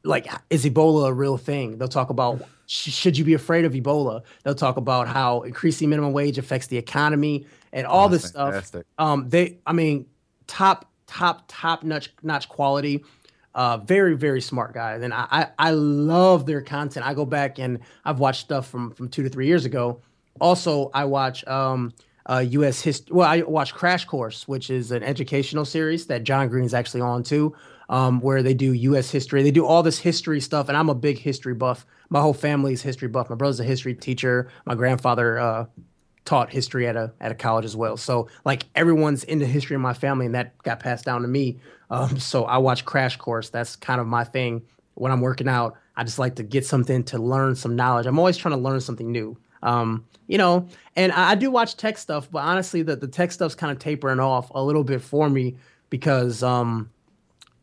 like 0.04 0.28
is 0.50 0.66
Ebola 0.66 1.10
a 1.10 1.14
real 1.14 1.38
thing? 1.38 1.78
They'll 1.78 1.88
talk 1.88 2.10
about 2.12 2.42
sh- 2.68 2.92
should 2.92 3.18
you 3.18 3.26
be 3.26 3.34
afraid 3.34 3.66
of 3.66 3.74
Ebola? 3.74 4.22
They'll 4.44 4.56
talk 4.56 4.78
about 4.78 5.08
how 5.08 5.42
increasing 5.42 5.90
minimum 5.90 6.14
wage 6.14 6.38
affects 6.38 6.68
the 6.68 6.78
economy 6.78 7.48
and 7.74 7.86
all 7.86 8.06
Oh, 8.06 8.10
this 8.10 8.26
stuff. 8.26 8.72
Um, 8.98 9.28
they, 9.30 9.58
I 9.66 9.74
mean, 9.74 10.06
top, 10.48 10.90
top, 11.08 11.44
top 11.48 11.84
notch, 11.84 12.14
notch 12.22 12.48
quality. 12.48 13.04
Uh, 13.56 13.78
very, 13.78 14.16
very 14.16 14.42
smart 14.42 14.76
guys, 14.76 15.02
and 15.02 15.12
I, 15.12 15.26
I, 15.32 15.48
I 15.58 15.72
love 15.72 16.46
their 16.46 16.62
content. 16.62 17.04
I 17.06 17.16
go 17.16 17.26
back 17.26 17.58
and 17.58 17.80
I've 18.06 18.20
watched 18.20 18.42
stuff 18.42 18.68
from 18.68 18.92
from 18.92 19.10
two 19.10 19.24
to 19.24 19.30
three 19.30 19.48
years 19.48 19.66
ago. 19.66 20.02
Also, 20.40 20.92
I 20.94 21.06
watch 21.06 21.46
um, 21.48 21.94
uh, 22.30 22.46
U.S. 22.50 22.82
history. 22.82 23.14
Well, 23.14 23.28
I 23.28 23.42
watch 23.42 23.74
Crash 23.74 24.06
Course, 24.06 24.48
which 24.48 24.70
is 24.70 24.92
an 24.92 25.04
educational 25.04 25.66
series 25.66 26.08
that 26.08 26.24
John 26.24 26.48
Green's 26.48 26.74
actually 26.74 27.02
on 27.02 27.24
too, 27.24 27.56
um, 27.90 28.22
where 28.22 28.44
they 28.44 28.54
do 28.54 28.74
U.S. 28.74 29.10
history. 29.10 29.44
They 29.44 29.52
do 29.52 29.66
all 29.66 29.84
this 29.84 30.00
history 30.00 30.40
stuff, 30.40 30.70
and 30.70 30.78
I'm 30.78 30.90
a 30.90 30.96
big 30.96 31.18
history 31.18 31.54
buff. 31.54 31.86
My 32.10 32.22
whole 32.22 32.34
family's 32.34 32.82
history 32.82 33.08
buff. 33.08 33.30
My 33.30 33.36
brother's 33.36 33.60
a 33.60 33.64
history 33.64 33.96
teacher. 33.96 34.52
My 34.66 34.76
grandfather 34.76 35.40
uh, 35.40 35.66
taught 36.26 36.52
history 36.52 36.88
at 36.88 36.96
a 36.96 37.12
at 37.20 37.32
a 37.32 37.36
college 37.36 37.66
as 37.66 37.76
well. 37.76 37.98
So 37.98 38.30
like 38.46 38.66
everyone's 38.76 39.24
into 39.24 39.46
history 39.48 39.76
in 39.76 39.82
my 39.82 39.94
family, 39.94 40.28
and 40.28 40.36
that 40.36 40.58
got 40.64 40.80
passed 40.80 41.06
down 41.06 41.24
to 41.24 41.28
me. 41.28 41.60
Um, 41.90 42.20
so 42.20 42.46
I 42.46 42.60
watch 42.60 42.86
Crash 42.86 43.18
Course. 43.18 43.50
That's 43.50 43.76
kind 43.76 44.00
of 44.00 44.06
my 44.06 44.24
thing 44.24 44.62
when 44.94 45.12
I'm 45.12 45.22
working 45.22 45.48
out. 45.48 45.78
I 45.96 46.04
just 46.04 46.20
like 46.20 46.36
to 46.36 46.44
get 46.44 46.66
something 46.66 47.04
to 47.06 47.18
learn 47.18 47.56
some 47.56 47.76
knowledge. 47.76 48.06
I'm 48.06 48.20
always 48.20 48.38
trying 48.38 48.54
to 48.54 48.62
learn 48.62 48.80
something 48.80 49.12
new. 49.12 49.38
Um, 49.62 50.06
you 50.28 50.38
know, 50.38 50.68
and 50.96 51.12
I, 51.12 51.36
do 51.36 51.50
watch 51.52 51.76
tech 51.76 51.98
stuff, 51.98 52.30
but 52.32 52.40
honestly, 52.40 52.82
the, 52.82 52.96
the 52.96 53.08
tech 53.08 53.32
stuff's 53.32 53.56
kind 53.56 53.72
of 53.72 53.80
tapering 53.80 54.20
off 54.20 54.52
a 54.54 54.64
little 54.64 54.84
bit 54.84 55.02
for 55.02 55.30
me 55.30 55.56
because, 55.90 56.44
um, 56.44 56.90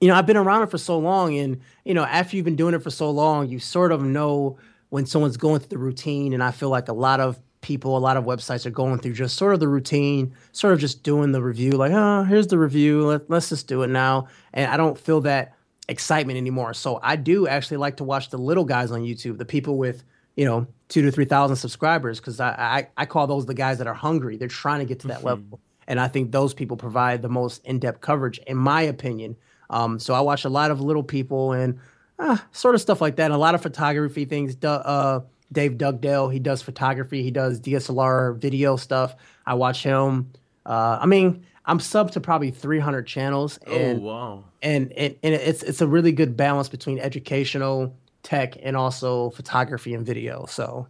you 0.00 0.08
know, 0.08 0.14
I've 0.14 0.26
been 0.26 0.36
around 0.36 0.62
it 0.62 0.70
for 0.70 0.78
so 0.78 0.98
long, 0.98 1.38
and 1.38 1.60
you 1.84 1.94
know, 1.94 2.04
after 2.04 2.36
you've 2.36 2.44
been 2.44 2.56
doing 2.56 2.74
it 2.74 2.82
for 2.82 2.90
so 2.90 3.10
long, 3.10 3.48
you 3.48 3.58
sort 3.58 3.92
of 3.92 4.02
know 4.02 4.58
when 4.90 5.06
someone's 5.06 5.36
going 5.36 5.60
through 5.60 5.68
the 5.68 5.78
routine. 5.78 6.32
And 6.32 6.42
I 6.42 6.50
feel 6.50 6.68
like 6.68 6.88
a 6.88 6.92
lot 6.92 7.20
of 7.20 7.40
people, 7.60 7.96
a 7.96 7.98
lot 7.98 8.16
of 8.16 8.24
websites 8.24 8.66
are 8.66 8.70
going 8.70 8.98
through 8.98 9.12
just 9.12 9.36
sort 9.36 9.54
of 9.54 9.60
the 9.60 9.68
routine, 9.68 10.34
sort 10.52 10.72
of 10.72 10.80
just 10.80 11.02
doing 11.02 11.32
the 11.32 11.42
review, 11.42 11.72
like, 11.72 11.92
oh, 11.92 12.24
here's 12.24 12.46
the 12.46 12.58
review, 12.58 13.06
Let, 13.06 13.28
let's 13.28 13.48
just 13.48 13.66
do 13.66 13.82
it 13.82 13.88
now. 13.88 14.28
And 14.52 14.70
I 14.70 14.76
don't 14.76 14.98
feel 14.98 15.20
that 15.22 15.54
excitement 15.88 16.36
anymore. 16.36 16.74
So 16.74 17.00
I 17.02 17.16
do 17.16 17.48
actually 17.48 17.78
like 17.78 17.96
to 17.96 18.04
watch 18.04 18.30
the 18.30 18.38
little 18.38 18.64
guys 18.64 18.90
on 18.90 19.02
YouTube, 19.02 19.38
the 19.38 19.44
people 19.44 19.78
with 19.78 20.04
you 20.36 20.44
know 20.44 20.66
two 20.88 21.02
to 21.02 21.10
three 21.10 21.24
thousand 21.24 21.56
subscribers, 21.56 22.20
because 22.20 22.40
I, 22.40 22.50
I, 22.50 22.88
I 22.96 23.06
call 23.06 23.26
those 23.26 23.46
the 23.46 23.54
guys 23.54 23.78
that 23.78 23.86
are 23.86 23.94
hungry. 23.94 24.36
They're 24.36 24.48
trying 24.48 24.80
to 24.80 24.86
get 24.86 25.00
to 25.00 25.08
that 25.08 25.18
mm-hmm. 25.18 25.26
level, 25.26 25.60
and 25.86 25.98
I 25.98 26.08
think 26.08 26.32
those 26.32 26.54
people 26.54 26.76
provide 26.76 27.22
the 27.22 27.28
most 27.28 27.64
in 27.64 27.78
depth 27.78 28.00
coverage, 28.00 28.38
in 28.46 28.56
my 28.56 28.82
opinion. 28.82 29.36
Um, 29.68 29.98
so 29.98 30.14
I 30.14 30.20
watch 30.20 30.44
a 30.44 30.48
lot 30.48 30.70
of 30.70 30.80
little 30.80 31.02
people 31.02 31.52
and 31.52 31.78
uh, 32.18 32.36
sort 32.52 32.74
of 32.74 32.80
stuff 32.80 33.00
like 33.00 33.16
that, 33.16 33.26
and 33.26 33.34
a 33.34 33.38
lot 33.38 33.54
of 33.54 33.62
photography 33.62 34.24
things. 34.24 34.56
Uh, 34.62 35.20
Dave 35.52 35.78
Dugdale, 35.78 36.32
he 36.32 36.38
does 36.38 36.62
photography, 36.62 37.22
he 37.22 37.30
does 37.30 37.60
DSLR 37.60 38.36
video 38.36 38.76
stuff. 38.76 39.14
I 39.46 39.54
watch 39.54 39.82
him. 39.82 40.32
Uh, 40.64 40.98
I 41.00 41.06
mean, 41.06 41.46
I'm 41.64 41.80
sub 41.80 42.10
to 42.12 42.20
probably 42.20 42.50
300 42.50 43.06
channels. 43.06 43.58
Oh, 43.66 43.72
and, 43.72 44.00
oh 44.00 44.02
wow! 44.02 44.44
And, 44.62 44.92
and 44.92 45.16
and 45.22 45.34
it's 45.34 45.62
it's 45.62 45.80
a 45.80 45.86
really 45.86 46.12
good 46.12 46.36
balance 46.36 46.68
between 46.68 46.98
educational, 46.98 47.94
tech, 48.26 48.56
and 48.62 48.76
also 48.76 49.30
photography 49.30 49.94
and 49.94 50.04
video. 50.04 50.46
So, 50.46 50.88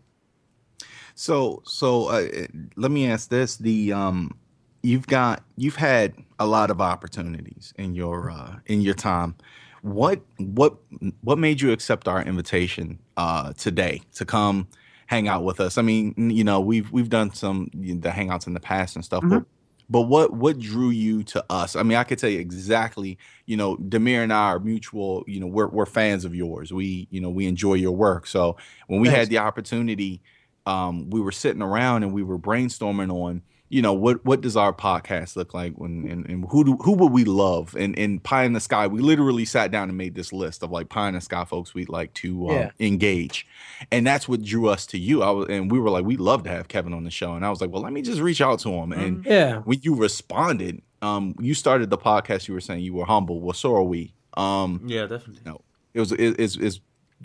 so 1.15 1.63
so 1.65 2.07
uh, 2.07 2.47
let 2.77 2.91
me 2.91 3.09
ask 3.09 3.29
this: 3.29 3.57
the 3.57 3.93
um, 3.93 4.37
you've 4.83 5.07
got 5.07 5.45
you've 5.57 5.77
had 5.77 6.15
a 6.39 6.47
lot 6.47 6.71
of 6.71 6.81
opportunities 6.81 7.75
in 7.77 7.95
your 7.95 8.31
uh, 8.31 8.57
in 8.67 8.81
your 8.81 8.95
time. 8.95 9.37
What 9.83 10.23
what 10.39 10.77
what 11.21 11.39
made 11.39 11.61
you 11.61 11.73
accept 11.73 12.09
our 12.09 12.23
invitation 12.23 12.99
uh, 13.17 13.53
today 13.53 14.01
to 14.15 14.25
come 14.25 14.67
hang 15.07 15.29
out 15.29 15.45
with 15.45 15.61
us? 15.61 15.77
I 15.77 15.83
mean, 15.83 16.15
you 16.17 16.43
know, 16.43 16.61
we've 16.61 16.91
we've 16.91 17.11
done 17.11 17.35
some 17.35 17.71
the 17.75 18.11
hangouts 18.11 18.47
in 18.47 18.55
the 18.55 18.61
past 18.61 18.97
and 18.97 19.05
stuff, 19.05 19.23
mm-hmm. 19.23 19.39
but 19.39 19.45
but 19.89 20.03
what 20.03 20.33
what 20.33 20.59
drew 20.59 20.91
you 20.91 21.23
to 21.25 21.45
us? 21.51 21.77
I 21.77 21.83
mean, 21.83 21.97
I 21.97 22.05
could 22.05 22.19
tell 22.19 22.31
you 22.31 22.41
exactly. 22.41 23.19
You 23.47 23.57
know, 23.57 23.77
Demir 23.77 24.23
and 24.23 24.33
I 24.33 24.49
are 24.49 24.59
mutual. 24.59 25.25
You 25.27 25.41
know, 25.41 25.47
we're 25.47 25.69
we're 25.69 25.87
fans 25.87 26.25
of 26.25 26.35
yours. 26.35 26.73
We 26.73 27.07
you 27.11 27.21
know 27.21 27.31
we 27.31 27.47
enjoy 27.47 27.75
your 27.75 27.93
work. 27.93 28.27
So 28.27 28.57
when 28.89 29.01
we 29.01 29.09
Thanks. 29.09 29.21
had 29.21 29.29
the 29.31 29.39
opportunity, 29.39 30.23
um, 30.67 31.11
we 31.11 31.21
were 31.21 31.33
sitting 31.33 31.63
around 31.63 32.03
and 32.03 32.13
we 32.13 32.23
were 32.23 32.39
brainstorming 32.39 33.13
on 33.13 33.43
you 33.69 33.83
know 33.83 33.93
what 33.93 34.25
what 34.25 34.41
does 34.41 34.57
our 34.57 34.73
podcast 34.73 35.35
look 35.35 35.53
like 35.53 35.75
when 35.75 36.09
and, 36.09 36.29
and 36.29 36.47
who 36.51 36.65
do 36.65 36.77
who 36.77 36.93
would 36.93 37.13
we 37.13 37.25
love? 37.25 37.75
And 37.75 37.97
in 37.97 38.21
pie 38.21 38.45
in 38.45 38.53
the 38.53 38.61
sky 38.61 38.87
we 38.87 39.01
literally 39.01 39.45
sat 39.45 39.71
down 39.71 39.89
and 39.89 39.99
made 39.99 40.15
this 40.15 40.33
list 40.33 40.63
of 40.63 40.71
like 40.71 40.89
pie 40.89 41.09
in 41.09 41.15
the 41.15 41.21
sky 41.21 41.45
folks 41.45 41.75
we'd 41.75 41.89
like 41.89 42.13
to 42.15 42.49
um, 42.51 42.57
yeah. 42.57 42.71
engage. 42.79 43.47
And 43.91 44.07
that's 44.07 44.29
what 44.29 44.43
drew 44.43 44.69
us 44.69 44.87
to 44.87 44.99
you. 44.99 45.23
I 45.23 45.31
was 45.31 45.49
and 45.49 45.71
we 45.71 45.81
were 45.81 45.91
like 45.91 46.05
we'd 46.05 46.21
love 46.21 46.45
to 46.45 46.51
have 46.51 46.69
kevin 46.69 46.95
on 46.95 47.05
the 47.05 47.11
show. 47.11 47.35
And 47.35 47.45
i 47.45 47.51
was 47.51 47.61
like 47.61 47.71
well 47.71 47.83
let 47.83 47.93
me 47.93 48.03
just 48.03 48.21
reach 48.21 48.41
out 48.41 48.61
to 48.61 48.71
him. 48.71 48.93
And 48.93 49.19
mm-hmm. 49.19 49.31
yeah. 49.31 49.59
when 49.59 49.81
you 49.83 49.95
responded 49.97 50.83
um 51.03 51.35
you 51.41 51.55
started 51.55 51.91
the 51.91 51.99
podcast 51.99 52.47
you 52.47 52.55
were 52.55 52.61
saying 52.61 52.85
you 52.85 52.95
were 52.95 53.07
humble. 53.07 53.41
Well 53.41 53.55
so 53.55 53.75
are 53.75 53.83
we. 53.83 54.15
Um 54.35 54.83
yeah 54.87 55.07
definitely. 55.07 55.43
no 55.45 55.61
it 55.93 56.01
was 56.01 56.13
it, 56.13 56.39
it's, 56.39 56.57
it's 56.57 56.81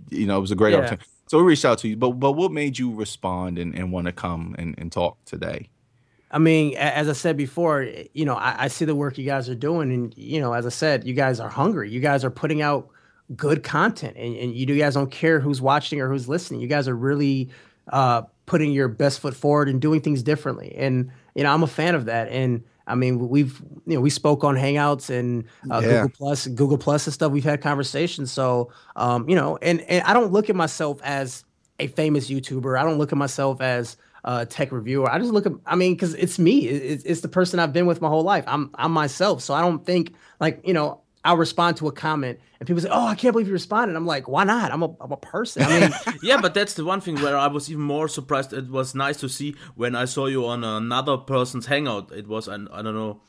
you 0.09 0.25
know 0.25 0.37
it 0.37 0.41
was 0.41 0.51
a 0.51 0.55
great 0.55 0.71
yeah. 0.71 0.79
opportunity. 0.79 1.05
So 1.27 1.37
we 1.37 1.43
reached 1.43 1.65
out 1.65 1.77
to 1.79 1.87
you 1.87 1.97
but 1.97 2.11
but 2.11 2.31
what 2.31 2.51
made 2.51 2.79
you 2.79 2.91
respond 2.95 3.59
and, 3.59 3.75
and 3.75 3.91
want 3.91 4.07
to 4.07 4.11
come 4.11 4.55
and, 4.57 4.73
and 4.79 4.91
talk 4.91 5.23
today 5.25 5.69
I 6.31 6.39
mean, 6.39 6.75
as 6.77 7.09
I 7.09 7.13
said 7.13 7.35
before, 7.35 7.83
you 8.13 8.25
know, 8.25 8.35
I, 8.35 8.63
I, 8.63 8.67
see 8.69 8.85
the 8.85 8.95
work 8.95 9.17
you 9.17 9.25
guys 9.25 9.49
are 9.49 9.55
doing, 9.55 9.91
and 9.91 10.17
you 10.17 10.39
know, 10.39 10.53
as 10.53 10.65
I 10.65 10.69
said, 10.69 11.03
you 11.03 11.13
guys 11.13 11.41
are 11.41 11.49
hungry. 11.49 11.91
You 11.91 11.99
guys 11.99 12.23
are 12.23 12.31
putting 12.31 12.61
out 12.61 12.89
good 13.35 13.63
content, 13.63 14.15
and, 14.15 14.35
and 14.37 14.55
you 14.55 14.65
guys 14.77 14.93
don't 14.93 15.11
care 15.11 15.41
who's 15.41 15.61
watching 15.61 15.99
or 15.99 16.07
who's 16.07 16.29
listening. 16.29 16.61
You 16.61 16.67
guys 16.67 16.87
are 16.87 16.95
really 16.95 17.49
uh, 17.91 18.23
putting 18.45 18.71
your 18.71 18.87
best 18.87 19.19
foot 19.19 19.35
forward 19.35 19.67
and 19.67 19.81
doing 19.81 20.01
things 20.01 20.23
differently. 20.23 20.73
And 20.77 21.11
you 21.35 21.43
know, 21.43 21.53
I'm 21.53 21.63
a 21.63 21.67
fan 21.67 21.95
of 21.95 22.05
that. 22.05 22.29
And 22.29 22.63
I 22.87 22.95
mean, 22.95 23.29
we've 23.29 23.61
you 23.85 23.95
know 23.95 24.01
we 24.01 24.09
spoke 24.09 24.43
on 24.43 24.55
Hangouts 24.55 25.09
and 25.09 25.45
uh, 25.69 25.79
yeah. 25.79 25.89
Google 25.89 26.09
Plus, 26.17 26.47
Google 26.47 26.77
Plus 26.77 27.07
and 27.07 27.13
stuff. 27.13 27.31
We've 27.31 27.43
had 27.43 27.61
conversations. 27.61 28.31
So 28.31 28.71
um, 28.95 29.27
you 29.29 29.35
know, 29.35 29.57
and 29.61 29.81
and 29.81 30.03
I 30.03 30.13
don't 30.13 30.31
look 30.31 30.49
at 30.49 30.55
myself 30.55 31.01
as 31.03 31.43
a 31.79 31.87
famous 31.87 32.29
YouTuber. 32.29 32.79
I 32.79 32.83
don't 32.83 32.97
look 32.97 33.11
at 33.11 33.17
myself 33.17 33.59
as 33.59 33.97
uh, 34.23 34.45
tech 34.45 34.71
reviewer. 34.71 35.11
I 35.11 35.17
just 35.19 35.31
look 35.31 35.45
at, 35.45 35.53
I 35.65 35.75
mean, 35.75 35.93
because 35.93 36.13
it's 36.15 36.37
me. 36.37 36.67
It's, 36.67 37.03
it's 37.03 37.21
the 37.21 37.27
person 37.27 37.59
I've 37.59 37.73
been 37.73 37.85
with 37.85 38.01
my 38.01 38.07
whole 38.07 38.23
life. 38.23 38.43
I'm 38.47 38.71
I'm 38.75 38.91
myself. 38.91 39.41
So 39.41 39.53
I 39.53 39.61
don't 39.61 39.85
think 39.85 40.13
like 40.39 40.61
you 40.65 40.73
know 40.73 41.01
I'll 41.23 41.37
respond 41.37 41.77
to 41.77 41.87
a 41.87 41.91
comment 41.91 42.39
and 42.59 42.67
people 42.67 42.81
say, 42.81 42.89
"Oh, 42.91 43.07
I 43.07 43.15
can't 43.15 43.33
believe 43.33 43.47
you 43.47 43.53
responded." 43.53 43.95
I'm 43.95 44.05
like, 44.05 44.27
"Why 44.27 44.43
not? 44.43 44.71
I'm 44.71 44.83
a 44.83 44.95
I'm 44.99 45.11
a 45.11 45.17
person." 45.17 45.63
I 45.63 45.79
mean, 45.79 45.91
yeah, 46.23 46.39
but 46.39 46.53
that's 46.53 46.73
the 46.73 46.85
one 46.85 47.01
thing 47.01 47.15
where 47.21 47.37
I 47.37 47.47
was 47.47 47.69
even 47.69 47.83
more 47.83 48.07
surprised. 48.07 48.53
It 48.53 48.69
was 48.69 48.95
nice 48.95 49.17
to 49.17 49.29
see 49.29 49.55
when 49.75 49.95
I 49.95 50.05
saw 50.05 50.27
you 50.27 50.45
on 50.45 50.63
another 50.63 51.17
person's 51.17 51.65
hangout. 51.65 52.11
It 52.11 52.27
was 52.27 52.47
an 52.47 52.67
I 52.71 52.81
don't 52.81 52.95
know 52.95 53.21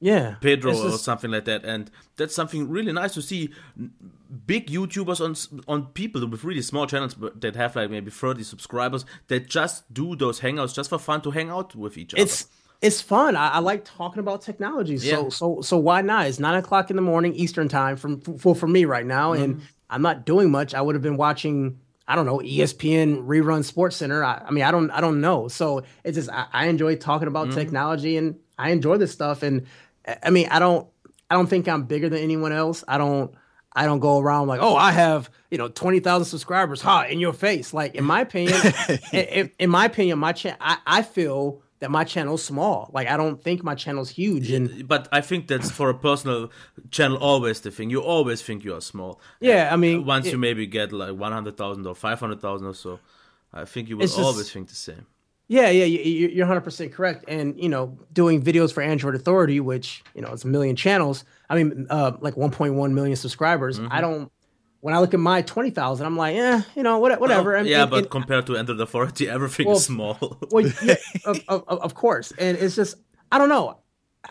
yeah 0.00 0.36
pedro 0.40 0.74
or 0.74 0.92
something 0.92 1.30
like 1.30 1.44
that 1.44 1.64
and 1.64 1.90
that's 2.16 2.34
something 2.34 2.68
really 2.68 2.92
nice 2.92 3.12
to 3.12 3.20
see 3.20 3.50
big 4.46 4.68
youtubers 4.68 5.20
on 5.20 5.62
on 5.68 5.86
people 5.92 6.26
with 6.26 6.42
really 6.42 6.62
small 6.62 6.86
channels 6.86 7.14
that 7.36 7.54
have 7.54 7.76
like 7.76 7.90
maybe 7.90 8.10
30 8.10 8.42
subscribers 8.42 9.04
that 9.28 9.46
just 9.46 9.92
do 9.92 10.16
those 10.16 10.40
hangouts 10.40 10.74
just 10.74 10.88
for 10.88 10.98
fun 10.98 11.20
to 11.20 11.30
hang 11.30 11.50
out 11.50 11.74
with 11.74 11.98
each 11.98 12.14
other 12.14 12.22
it's 12.22 12.48
it's 12.80 13.02
fun 13.02 13.36
I, 13.36 13.48
I 13.48 13.58
like 13.58 13.84
talking 13.84 14.20
about 14.20 14.40
technology 14.40 14.96
so 14.96 15.24
yeah. 15.24 15.28
so 15.28 15.60
so 15.60 15.76
why 15.76 16.00
not 16.00 16.26
it's 16.26 16.38
nine 16.38 16.56
o'clock 16.56 16.88
in 16.88 16.96
the 16.96 17.02
morning 17.02 17.34
eastern 17.34 17.68
time 17.68 17.96
from 17.96 18.20
for, 18.20 18.54
for 18.54 18.66
me 18.66 18.86
right 18.86 19.06
now 19.06 19.34
mm-hmm. 19.34 19.42
and 19.42 19.62
i'm 19.90 20.02
not 20.02 20.24
doing 20.24 20.50
much 20.50 20.74
i 20.74 20.80
would 20.80 20.94
have 20.94 21.02
been 21.02 21.18
watching 21.18 21.78
I 22.08 22.16
don't 22.16 22.26
know 22.26 22.38
ESPN 22.38 23.24
rerun 23.24 23.62
Sports 23.62 23.94
Center. 23.94 24.24
I, 24.24 24.42
I, 24.44 24.50
mean, 24.50 24.64
I 24.64 24.72
don't, 24.72 24.90
I 24.90 25.00
don't 25.00 25.20
know. 25.20 25.46
So 25.46 25.84
it's 26.02 26.16
just 26.16 26.28
I, 26.28 26.46
I 26.52 26.66
enjoy 26.66 26.96
talking 26.96 27.28
about 27.28 27.46
mm-hmm. 27.46 27.58
technology 27.58 28.16
and 28.16 28.36
I 28.58 28.70
enjoy 28.70 28.96
this 28.96 29.12
stuff. 29.12 29.44
And 29.44 29.68
I 30.22 30.30
mean, 30.30 30.48
I 30.50 30.58
don't 30.58 30.86
I 31.30 31.34
don't 31.34 31.46
think 31.46 31.68
I'm 31.68 31.84
bigger 31.84 32.08
than 32.08 32.20
anyone 32.20 32.52
else. 32.52 32.84
I 32.88 32.98
don't 32.98 33.34
I 33.72 33.86
don't 33.86 34.00
go 34.00 34.18
around 34.18 34.48
like, 34.48 34.60
oh, 34.60 34.76
I 34.76 34.92
have 34.92 35.30
you 35.50 35.58
know 35.58 35.68
twenty 35.68 36.00
thousand 36.00 36.26
subscribers, 36.26 36.82
ha, 36.82 37.04
in 37.04 37.20
your 37.20 37.32
face. 37.32 37.72
Like 37.72 37.94
in 37.94 38.04
my 38.04 38.22
opinion, 38.22 38.60
in, 39.12 39.50
in, 39.58 39.70
my 39.70 39.84
opinion, 39.84 40.18
my 40.18 40.32
channel, 40.32 40.58
I, 40.60 40.78
I 40.86 41.02
feel 41.02 41.62
that 41.78 41.90
my 41.90 42.04
channel's 42.04 42.42
small. 42.42 42.90
Like 42.92 43.08
I 43.08 43.16
don't 43.16 43.42
think 43.42 43.62
my 43.62 43.74
channel's 43.74 44.10
huge. 44.10 44.50
And 44.50 44.88
but 44.88 45.08
I 45.12 45.20
think 45.20 45.46
that's 45.46 45.70
for 45.70 45.88
a 45.88 45.94
personal 45.94 46.50
channel 46.90 47.16
always 47.18 47.60
the 47.60 47.70
thing. 47.70 47.90
You 47.90 48.00
always 48.00 48.42
think 48.42 48.64
you 48.64 48.74
are 48.74 48.80
small. 48.80 49.20
Yeah, 49.40 49.70
I 49.72 49.76
mean, 49.76 50.04
once 50.04 50.26
it, 50.26 50.32
you 50.32 50.38
maybe 50.38 50.66
get 50.66 50.92
like 50.92 51.14
one 51.14 51.32
hundred 51.32 51.56
thousand 51.56 51.86
or 51.86 51.94
five 51.94 52.18
hundred 52.18 52.40
thousand 52.40 52.66
or 52.66 52.74
so, 52.74 52.98
I 53.52 53.66
think 53.66 53.88
you 53.88 53.96
will 53.96 54.06
just, 54.06 54.18
always 54.18 54.50
think 54.50 54.68
the 54.68 54.74
same. 54.74 55.06
Yeah, 55.50 55.68
yeah, 55.68 55.84
you're 55.84 56.46
100% 56.46 56.92
correct. 56.92 57.24
And, 57.26 57.60
you 57.60 57.68
know, 57.68 57.98
doing 58.12 58.40
videos 58.40 58.72
for 58.72 58.84
Android 58.84 59.16
Authority, 59.16 59.58
which, 59.58 60.04
you 60.14 60.22
know, 60.22 60.28
it's 60.28 60.44
a 60.44 60.46
million 60.46 60.76
channels, 60.76 61.24
I 61.48 61.56
mean, 61.56 61.88
uh, 61.90 62.12
like 62.20 62.36
1.1 62.36 62.92
million 62.92 63.16
subscribers, 63.16 63.80
mm-hmm. 63.80 63.88
I 63.90 64.00
don't, 64.00 64.30
when 64.78 64.94
I 64.94 65.00
look 65.00 65.12
at 65.12 65.18
my 65.18 65.42
20,000, 65.42 66.06
I'm 66.06 66.16
like, 66.16 66.36
eh, 66.36 66.62
you 66.76 66.84
know, 66.84 67.00
whatever. 67.00 67.50
Well, 67.50 67.66
yeah, 67.66 67.82
and, 67.82 67.90
but 67.90 68.04
and, 68.04 68.10
compared 68.10 68.46
to 68.46 68.58
Android 68.58 68.78
Authority, 68.78 69.28
everything 69.36 69.66
well, 69.66 69.76
is 69.76 69.84
small. 69.84 70.38
well, 70.52 70.68
yeah, 70.84 70.94
of, 71.24 71.40
of, 71.48 71.66
of 71.66 71.94
course. 71.94 72.32
And 72.38 72.56
it's 72.56 72.76
just, 72.76 72.94
I 73.32 73.38
don't 73.38 73.48
know. 73.48 73.80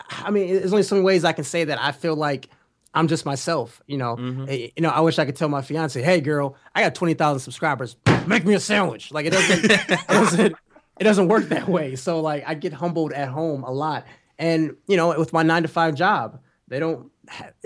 I 0.08 0.30
mean, 0.30 0.54
there's 0.54 0.72
only 0.72 0.84
so 0.84 0.94
many 0.94 1.04
ways 1.04 1.26
I 1.26 1.34
can 1.34 1.44
say 1.44 1.64
that 1.64 1.78
I 1.78 1.92
feel 1.92 2.16
like 2.16 2.48
I'm 2.94 3.08
just 3.08 3.26
myself, 3.26 3.82
you 3.86 3.98
know. 3.98 4.16
Mm-hmm. 4.16 4.46
Eh, 4.48 4.68
you 4.74 4.82
know, 4.82 4.88
I 4.88 5.00
wish 5.00 5.18
I 5.18 5.26
could 5.26 5.36
tell 5.36 5.48
my 5.50 5.60
fiance, 5.62 6.00
"Hey, 6.00 6.20
girl, 6.20 6.56
I 6.74 6.82
got 6.82 6.94
twenty 6.94 7.14
thousand 7.14 7.40
subscribers. 7.40 7.96
Make 8.26 8.44
me 8.44 8.54
a 8.54 8.60
sandwich." 8.60 9.12
Like 9.12 9.26
it 9.26 9.30
doesn't, 9.30 9.70
it 9.70 10.00
doesn't, 10.08 10.56
it 11.00 11.04
doesn't 11.04 11.28
work 11.28 11.48
that 11.48 11.66
way. 11.66 11.96
So 11.96 12.20
like 12.20 12.44
I 12.46 12.54
get 12.54 12.72
humbled 12.72 13.12
at 13.12 13.28
home 13.28 13.64
a 13.64 13.72
lot. 13.72 14.06
And 14.38 14.76
you 14.86 14.96
know, 14.96 15.18
with 15.18 15.32
my 15.32 15.42
9 15.42 15.62
to 15.62 15.68
5 15.68 15.94
job, 15.94 16.38
they 16.68 16.78
don't 16.78 17.10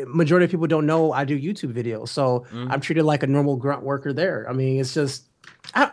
majority 0.07 0.45
of 0.45 0.51
people 0.51 0.67
don't 0.67 0.87
know 0.87 1.13
I 1.13 1.25
do 1.25 1.39
YouTube 1.39 1.75
videos. 1.75 2.09
So 2.09 2.47
mm-hmm. 2.51 2.71
I'm 2.71 2.81
treated 2.81 3.05
like 3.05 3.23
a 3.23 3.27
normal 3.27 3.57
grunt 3.57 3.83
worker 3.83 4.13
there. 4.13 4.49
I 4.49 4.53
mean, 4.53 4.81
it's 4.81 4.95
just 4.95 5.25
I, 5.75 5.91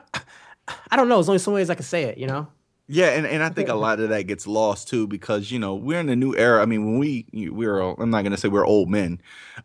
I 0.91 0.95
don't 0.95 1.09
know, 1.09 1.15
there's 1.15 1.29
only 1.29 1.39
some 1.39 1.53
ways 1.53 1.69
I 1.69 1.75
can 1.75 1.83
say 1.83 2.03
it, 2.03 2.17
you 2.17 2.27
know. 2.27 2.47
Yeah, 2.87 3.07
and, 3.11 3.25
and 3.25 3.41
I 3.41 3.49
think 3.49 3.69
a 3.69 3.73
lot 3.75 3.99
of 3.99 4.09
that 4.09 4.23
gets 4.23 4.45
lost 4.45 4.87
too 4.87 5.07
because 5.07 5.51
you 5.51 5.57
know 5.57 5.75
we're 5.75 5.99
in 5.99 6.09
a 6.09 6.15
new 6.15 6.35
era. 6.35 6.61
I 6.61 6.65
mean, 6.65 6.85
when 6.85 6.99
we 6.99 7.49
we're 7.49 7.79
I'm 7.79 8.11
not 8.11 8.23
gonna 8.23 8.37
say 8.37 8.49
we're 8.49 8.65
old 8.65 8.89
men, 8.89 9.19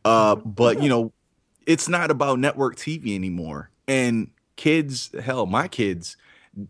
uh, 0.05 0.37
but 0.37 0.83
you 0.83 0.89
know, 0.89 1.13
it's 1.67 1.89
not 1.89 2.11
about 2.11 2.39
network 2.39 2.77
TV 2.77 3.15
anymore. 3.15 3.71
And 3.89 4.31
kids, 4.57 5.11
hell, 5.21 5.47
my 5.47 5.69
kids, 5.69 6.17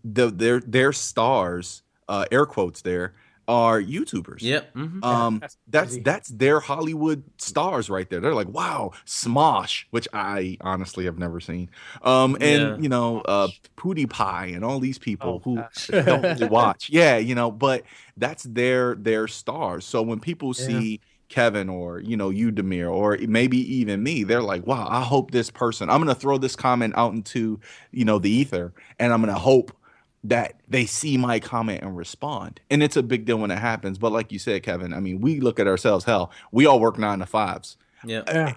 the, 0.05 0.30
their 0.30 0.61
their 0.61 0.93
stars 0.93 1.82
uh, 2.09 2.26
air 2.30 2.47
quotes 2.47 2.82
there, 2.82 3.14
are 3.49 3.80
YouTubers. 3.80 4.43
Yep. 4.43 4.74
Mm-hmm. 4.74 5.05
Um, 5.05 5.39
that's 5.39 5.57
that's, 5.68 5.99
that's 5.99 6.28
their 6.28 6.61
Hollywood 6.61 7.22
stars 7.39 7.89
right 7.89 8.09
there. 8.09 8.20
They're 8.20 8.34
like, 8.34 8.49
wow, 8.49 8.93
Smosh, 9.07 9.84
which 9.91 10.09
I 10.12 10.57
honestly 10.61 11.05
have 11.05 11.18
never 11.18 11.41
seen. 11.41 11.70
Um, 12.03 12.37
and 12.41 12.62
yeah. 12.62 12.76
you 12.78 12.89
know, 12.89 13.20
uh, 13.20 13.49
PewDiePie 13.76 14.55
and 14.55 14.64
all 14.64 14.80
these 14.80 14.99
people 14.99 15.43
oh, 15.45 15.51
who 15.51 15.62
don't 16.03 16.22
really 16.22 16.49
watch. 16.49 16.91
Yeah, 16.97 17.18
you 17.18 17.34
know, 17.34 17.51
but 17.51 17.82
that's 18.16 18.45
their 18.45 18.95
their 18.95 19.28
stars. 19.28 19.84
So 19.84 20.03
when 20.03 20.20
people 20.20 20.55
yeah. 20.57 20.66
see 20.66 21.01
Kevin 21.29 21.68
or 21.68 22.01
you 22.01 22.16
know 22.16 22.31
you 22.31 22.53
Demir 22.53 22.91
or 22.91 23.18
maybe 23.27 23.59
even 23.59 24.03
me 24.03 24.22
they're 24.22 24.43
like 24.43 24.66
wow 24.66 24.87
I 24.89 25.03
hope 25.03 25.31
this 25.31 25.51
person 25.51 25.91
I'm 25.91 26.03
going 26.03 26.14
to 26.14 26.20
throw 26.20 26.39
this 26.39 26.57
comment 26.57 26.95
out 26.97 27.14
into 27.14 27.61
you 27.91 28.05
know 28.05 28.18
the 28.18 28.31
ether 28.31 28.72
and 28.99 29.12
I'm 29.12 29.22
going 29.22 29.35
to 29.35 29.41
hope 29.41 29.72
that 30.29 30.55
they 30.68 30.87
see 30.87 31.16
my 31.16 31.39
comment 31.39 31.83
and 31.83 31.97
respond. 31.97 32.61
And 32.70 32.83
it's 32.83 32.97
a 32.97 33.03
big 33.03 33.24
deal 33.27 33.39
when 33.39 33.51
it 33.51 33.59
happens. 33.59 33.99
But 33.99 34.12
like 34.12 34.33
you 34.33 34.39
said, 34.39 34.62
Kevin, 34.62 34.93
I 34.93 35.01
mean, 35.01 35.20
we 35.20 35.41
look 35.41 35.61
at 35.61 35.68
ourselves, 35.68 36.05
hell, 36.05 36.33
we 36.51 36.66
all 36.66 36.81
work 36.81 36.99
nine 36.99 37.20
to 37.20 37.27
fives. 37.27 37.77
Yeah. 38.05 38.55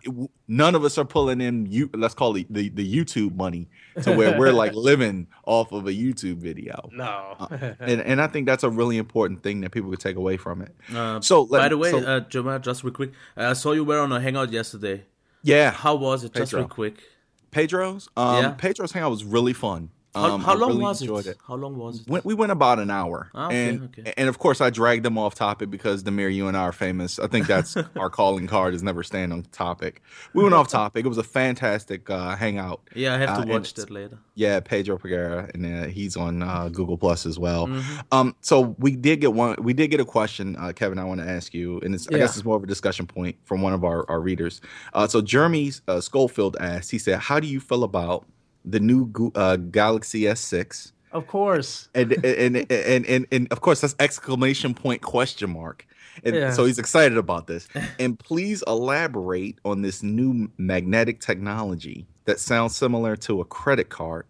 None 0.47 0.75
of 0.75 0.83
us 0.83 0.97
are 0.97 1.05
pulling 1.05 1.41
in 1.41 1.65
you 1.65 1.89
let's 1.93 2.13
call 2.13 2.35
it 2.35 2.51
the, 2.51 2.69
the 2.69 2.95
YouTube 2.95 3.35
money 3.35 3.67
to 4.01 4.13
where 4.15 4.37
we're 4.37 4.51
like 4.51 4.73
living 4.75 5.27
off 5.45 5.71
of 5.71 5.87
a 5.87 5.91
YouTube 5.91 6.37
video. 6.37 6.89
No. 6.91 7.35
uh, 7.39 7.73
and 7.79 8.01
and 8.01 8.21
I 8.21 8.27
think 8.27 8.45
that's 8.45 8.63
a 8.63 8.69
really 8.69 8.97
important 8.97 9.43
thing 9.43 9.61
that 9.61 9.71
people 9.71 9.89
could 9.89 9.99
take 9.99 10.15
away 10.15 10.37
from 10.37 10.61
it. 10.61 10.75
Uh, 10.93 11.21
so 11.21 11.45
by 11.45 11.69
the 11.69 11.77
way, 11.77 11.91
so, 11.91 11.99
uh 11.99 12.21
Jomar, 12.21 12.61
just 12.61 12.83
real 12.83 12.93
quick. 12.93 13.11
I 13.35 13.53
saw 13.53 13.71
you 13.71 13.83
were 13.83 13.99
on 13.99 14.11
a 14.11 14.19
hangout 14.19 14.51
yesterday. 14.51 15.05
Yeah. 15.43 15.71
How 15.71 15.95
was 15.95 16.23
it? 16.23 16.33
Pedro. 16.33 16.43
Just 16.43 16.53
real 16.53 16.67
quick. 16.67 17.03
Pedro's? 17.51 18.09
Um 18.17 18.43
yeah. 18.43 18.51
Pedro's 18.51 18.91
hangout 18.91 19.11
was 19.11 19.23
really 19.23 19.53
fun. 19.53 19.89
Um, 20.15 20.41
how, 20.41 20.53
how 20.53 20.55
long 20.55 20.69
really 20.69 20.81
was 20.81 21.01
it? 21.01 21.31
it? 21.31 21.37
How 21.47 21.53
long 21.53 21.77
was 21.77 22.01
it? 22.01 22.25
We, 22.25 22.33
went 22.33 22.51
about 22.51 22.79
an 22.79 22.89
hour, 22.89 23.29
oh, 23.35 23.45
okay, 23.45 23.69
and 23.69 23.83
okay. 23.83 24.13
and 24.17 24.27
of 24.27 24.39
course 24.39 24.59
I 24.59 24.71
dragged 24.71 25.05
them 25.05 25.19
off 25.19 25.35
topic 25.35 25.69
because 25.69 26.03
Demir, 26.03 26.33
you 26.33 26.47
and 26.47 26.57
I 26.57 26.61
are 26.61 26.71
famous. 26.71 27.19
I 27.19 27.27
think 27.27 27.45
that's 27.45 27.77
our 27.95 28.09
calling 28.09 28.47
card 28.47 28.73
is 28.73 28.81
never 28.81 29.03
stand 29.03 29.31
on 29.31 29.43
topic. 29.51 30.01
We 30.33 30.41
went 30.41 30.55
off 30.55 30.67
topic. 30.81 31.05
It 31.05 31.09
was 31.09 31.19
a 31.19 31.23
fantastic 31.23 32.09
uh, 32.09 32.35
hangout. 32.35 32.81
Yeah, 32.95 33.13
I 33.13 33.17
have 33.19 33.37
to 33.37 33.43
uh, 33.43 33.53
watch 33.53 33.75
that 33.75 33.91
later. 33.91 34.17
Yeah, 34.33 34.59
Pedro 34.61 34.97
Pereira, 34.97 35.51
and 35.53 35.65
uh, 35.65 35.87
he's 35.87 36.17
on 36.17 36.41
uh, 36.41 36.69
Google 36.69 36.97
Plus 36.97 37.27
as 37.27 37.37
well. 37.37 37.67
Mm-hmm. 37.67 37.99
Um, 38.11 38.35
so 38.41 38.75
we 38.79 38.95
did 38.95 39.21
get 39.21 39.33
one. 39.33 39.57
We 39.61 39.73
did 39.73 39.89
get 39.89 39.99
a 39.99 40.05
question, 40.05 40.55
uh, 40.55 40.71
Kevin. 40.73 40.97
I 40.97 41.03
want 41.03 41.21
to 41.21 41.29
ask 41.29 41.53
you, 41.53 41.79
and 41.81 41.93
yeah. 41.93 42.17
I 42.17 42.19
guess 42.19 42.35
it's 42.35 42.45
more 42.45 42.57
of 42.57 42.63
a 42.63 42.67
discussion 42.67 43.05
point 43.05 43.35
from 43.45 43.61
one 43.61 43.73
of 43.73 43.83
our 43.83 44.09
our 44.09 44.19
readers. 44.19 44.59
Uh, 44.93 45.07
so 45.07 45.21
Jeremy 45.21 45.71
Schofield 45.99 46.57
asked. 46.59 46.89
He 46.89 46.97
said, 46.97 47.19
"How 47.19 47.39
do 47.39 47.45
you 47.45 47.59
feel 47.59 47.83
about?" 47.83 48.25
The 48.65 48.79
new 48.79 49.11
uh, 49.35 49.55
Galaxy 49.57 50.21
S6. 50.21 50.91
Of 51.11 51.27
course. 51.27 51.89
And 51.95 52.13
and, 52.23 52.57
and 52.57 52.71
and, 52.71 53.05
and 53.05 53.27
and 53.31 53.51
of 53.51 53.61
course 53.61 53.81
that's 53.81 53.95
exclamation 53.99 54.73
point 54.73 55.01
question 55.01 55.49
mark. 55.49 55.85
And 56.23 56.35
yeah. 56.35 56.51
so 56.51 56.65
he's 56.65 56.79
excited 56.79 57.17
about 57.17 57.47
this. 57.47 57.67
and 57.99 58.17
please 58.19 58.63
elaborate 58.67 59.57
on 59.65 59.81
this 59.81 60.03
new 60.03 60.51
magnetic 60.57 61.19
technology 61.19 62.05
that 62.25 62.39
sounds 62.39 62.75
similar 62.75 63.15
to 63.17 63.41
a 63.41 63.45
credit 63.45 63.89
card. 63.89 64.25